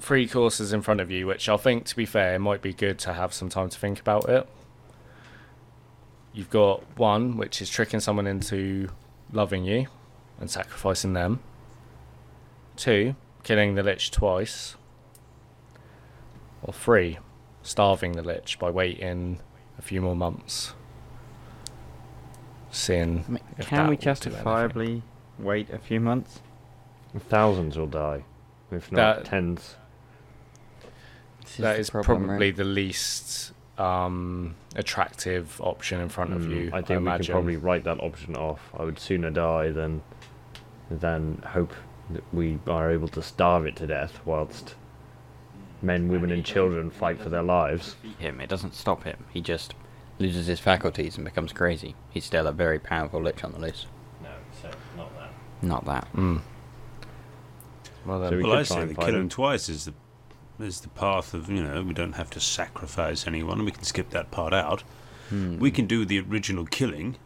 three 0.00 0.26
courses 0.26 0.72
in 0.72 0.80
front 0.82 1.00
of 1.00 1.10
you, 1.10 1.26
which 1.26 1.48
I 1.48 1.56
think, 1.56 1.84
to 1.86 1.96
be 1.96 2.06
fair, 2.06 2.38
might 2.38 2.62
be 2.62 2.72
good 2.72 2.98
to 3.00 3.12
have 3.12 3.32
some 3.34 3.48
time 3.48 3.68
to 3.68 3.78
think 3.78 4.00
about 4.00 4.28
it. 4.28 4.48
You've 6.32 6.50
got 6.50 6.82
one, 6.96 7.36
which 7.36 7.60
is 7.60 7.68
tricking 7.68 8.00
someone 8.00 8.26
into 8.26 8.88
loving 9.30 9.64
you 9.64 9.86
and 10.40 10.50
sacrificing 10.50 11.12
them. 11.12 11.40
Two, 12.76 13.14
killing 13.42 13.74
the 13.74 13.82
lich 13.82 14.10
twice. 14.10 14.76
Or 16.62 16.72
three, 16.72 17.18
starving 17.62 18.12
the 18.12 18.22
lich 18.22 18.58
by 18.58 18.70
waiting 18.70 19.40
a 19.78 19.82
few 19.82 20.00
more 20.00 20.16
months. 20.16 20.74
Seeing 22.70 23.24
I 23.28 23.30
mean, 23.32 23.42
if 23.58 23.66
can 23.66 23.78
we 23.78 23.82
will 23.82 23.86
do 23.88 23.90
anything. 23.90 24.02
justifiably 24.32 25.02
wait 25.38 25.68
a 25.70 25.78
few 25.78 26.00
months? 26.00 26.40
Thousands 27.18 27.76
will 27.76 27.86
die, 27.88 28.24
if 28.70 28.90
not 28.90 29.16
That- 29.16 29.24
tens. 29.26 29.76
This 31.42 31.56
that 31.58 31.72
the 31.74 31.78
is 31.80 31.90
problem, 31.90 32.22
right? 32.22 32.26
probably 32.28 32.50
the 32.52 32.64
least 32.64 33.52
um, 33.76 34.54
attractive 34.76 35.60
option 35.60 36.00
in 36.00 36.08
front 36.08 36.32
of 36.32 36.42
Mm, 36.42 36.50
you. 36.50 36.70
I 36.72 36.76
think 36.82 36.88
we 36.90 36.96
imagine. 36.98 37.26
can 37.26 37.32
probably 37.32 37.56
write 37.56 37.84
that 37.84 38.00
option 38.00 38.36
off. 38.36 38.70
I 38.78 38.84
would 38.84 38.98
sooner 38.98 39.30
die 39.30 39.70
than 39.70 40.02
than 40.90 41.42
hope 41.48 41.72
that 42.10 42.22
we 42.32 42.58
are 42.66 42.90
able 42.90 43.08
to 43.08 43.22
starve 43.22 43.66
it 43.66 43.76
to 43.76 43.86
death 43.86 44.20
whilst 44.24 44.76
men, 45.82 46.08
women, 46.08 46.30
and 46.30 46.44
children 46.44 46.90
fight 46.90 47.20
for 47.20 47.28
their 47.28 47.42
lives. 47.42 47.96
him. 48.18 48.40
It 48.40 48.48
doesn't 48.48 48.74
stop 48.74 49.04
him. 49.04 49.24
He 49.30 49.40
just 49.40 49.74
loses 50.18 50.46
his 50.46 50.60
faculties 50.60 51.16
and 51.16 51.24
becomes 51.24 51.52
crazy. 51.52 51.94
He's 52.10 52.24
still 52.24 52.46
a 52.46 52.52
very 52.52 52.78
powerful 52.78 53.20
lich 53.22 53.42
on 53.44 53.52
the 53.52 53.58
loose. 53.58 53.86
No, 54.22 54.30
so 54.60 54.70
not 54.96 55.10
that. 55.18 55.30
Not 55.62 55.84
that. 55.86 56.12
Mm. 56.14 56.40
Well 58.06 58.20
then, 58.20 58.30
So 58.30 58.36
we 58.36 58.42
well, 58.44 58.58
I 58.58 58.62
say 58.62 58.80
and 58.80 58.90
the 58.90 58.94
fight 58.94 59.06
kill 59.06 59.14
him. 59.14 59.20
him 59.22 59.28
twice 59.28 59.68
is 59.68 59.84
the 59.86 59.94
is 60.60 60.80
the 60.80 60.88
path 60.88 61.34
of 61.34 61.48
you 61.48 61.62
know 61.62 61.82
we 61.82 61.94
don't 61.94 62.12
have 62.12 62.30
to 62.30 62.40
sacrifice 62.40 63.26
anyone. 63.26 63.64
We 63.64 63.70
can 63.72 63.84
skip 63.84 64.10
that 64.10 64.30
part 64.30 64.52
out. 64.52 64.82
Hmm. 65.28 65.58
We 65.58 65.70
can 65.70 65.86
do 65.86 66.04
the 66.04 66.20
original 66.20 66.66
killing, 66.66 67.16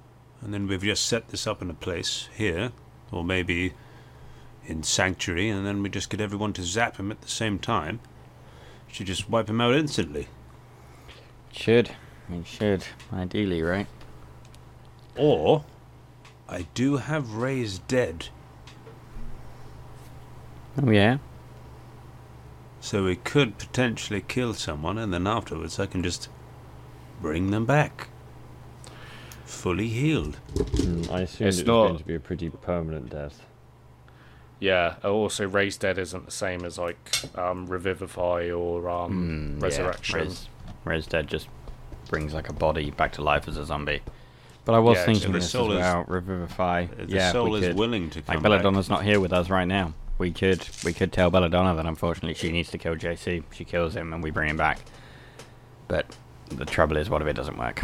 and 0.40 0.54
then 0.54 0.66
we've 0.66 0.82
just 0.82 1.06
set 1.06 1.28
this 1.28 1.46
up 1.46 1.60
in 1.60 1.70
a 1.70 1.74
place 1.74 2.28
here, 2.34 2.72
or 3.10 3.24
maybe 3.24 3.72
in 4.66 4.82
Sanctuary, 4.82 5.48
and 5.48 5.66
then 5.66 5.82
we 5.82 5.88
just 5.88 6.10
get 6.10 6.20
everyone 6.20 6.52
to 6.54 6.62
zap 6.62 6.96
him 6.96 7.10
at 7.10 7.20
the 7.20 7.28
same 7.28 7.58
time. 7.58 8.00
Should 8.96 9.08
just 9.08 9.28
wipe 9.28 9.50
him 9.50 9.60
out 9.60 9.74
instantly. 9.74 10.26
Should. 11.52 11.90
I 12.26 12.32
mean, 12.32 12.44
should. 12.44 12.86
Ideally, 13.12 13.60
right? 13.60 13.86
Or, 15.18 15.66
I 16.48 16.62
do 16.72 16.96
have 16.96 17.34
Raise 17.34 17.78
dead, 17.80 18.28
Oh, 20.82 20.88
yeah? 20.90 21.18
so 22.80 23.04
we 23.04 23.16
could 23.16 23.58
potentially 23.58 24.24
kill 24.26 24.54
someone, 24.54 24.96
and 24.96 25.12
then 25.12 25.26
afterwards 25.26 25.78
I 25.78 25.84
can 25.84 26.02
just 26.02 26.30
bring 27.20 27.50
them 27.50 27.66
back, 27.66 28.08
fully 29.44 29.88
healed. 29.88 30.38
Mm, 30.54 31.10
I 31.12 31.20
assumed 31.20 31.48
It's 31.48 31.58
it 31.58 31.66
was 31.68 31.88
going 31.90 31.98
to 31.98 32.04
be 32.04 32.14
a 32.14 32.20
pretty 32.20 32.48
permanent 32.48 33.10
death. 33.10 33.44
Yeah. 34.60 34.96
Also, 35.04 35.46
raised 35.46 35.80
dead 35.80 35.98
isn't 35.98 36.24
the 36.26 36.30
same 36.32 36.64
as 36.64 36.78
like 36.78 36.96
um, 37.36 37.66
revivify 37.66 38.50
or 38.50 38.88
um, 38.88 39.58
Mm, 39.58 39.62
resurrection. 39.62 40.18
Yeah. 40.18 40.24
Res, 40.24 40.48
Res 40.84 41.06
Dead 41.06 41.26
just 41.26 41.48
brings 42.08 42.32
like 42.34 42.48
a 42.48 42.52
body 42.52 42.90
back 42.90 43.12
to 43.12 43.22
life 43.22 43.48
as 43.48 43.56
a 43.56 43.64
zombie. 43.64 44.00
But 44.64 44.74
I 44.74 44.78
was 44.80 44.96
Yeah, 44.98 45.04
thinking 45.06 45.32
the 45.32 45.38
this 45.38 45.44
as 45.46 45.50
soul 45.52 45.72
is- 45.72 45.78
well. 45.78 46.04
Revivify. 46.08 46.86
The 46.86 47.06
yeah, 47.06 47.32
soul 47.32 47.50
we 47.50 47.60
is 47.60 47.66
could. 47.68 47.76
willing 47.76 48.10
to 48.10 48.22
come 48.22 48.34
Like 48.34 48.42
back. 48.42 48.62
Belladonna's 48.62 48.88
not 48.88 49.04
here 49.04 49.20
with 49.20 49.32
us 49.32 49.48
right 49.50 49.66
now. 49.66 49.94
We 50.18 50.30
could 50.32 50.66
we 50.84 50.92
could 50.94 51.12
tell 51.12 51.30
Belladonna 51.30 51.74
that 51.76 51.84
unfortunately 51.86 52.34
she 52.34 52.50
needs 52.50 52.70
to 52.70 52.78
kill 52.78 52.94
JC. 52.96 53.42
She 53.52 53.64
kills 53.64 53.94
him 53.94 54.12
and 54.12 54.22
we 54.22 54.30
bring 54.30 54.48
him 54.48 54.56
back. 54.56 54.78
But 55.88 56.06
the 56.48 56.64
trouble 56.64 56.96
is, 56.96 57.10
what 57.10 57.20
if 57.22 57.28
it 57.28 57.34
doesn't 57.34 57.58
work? 57.58 57.82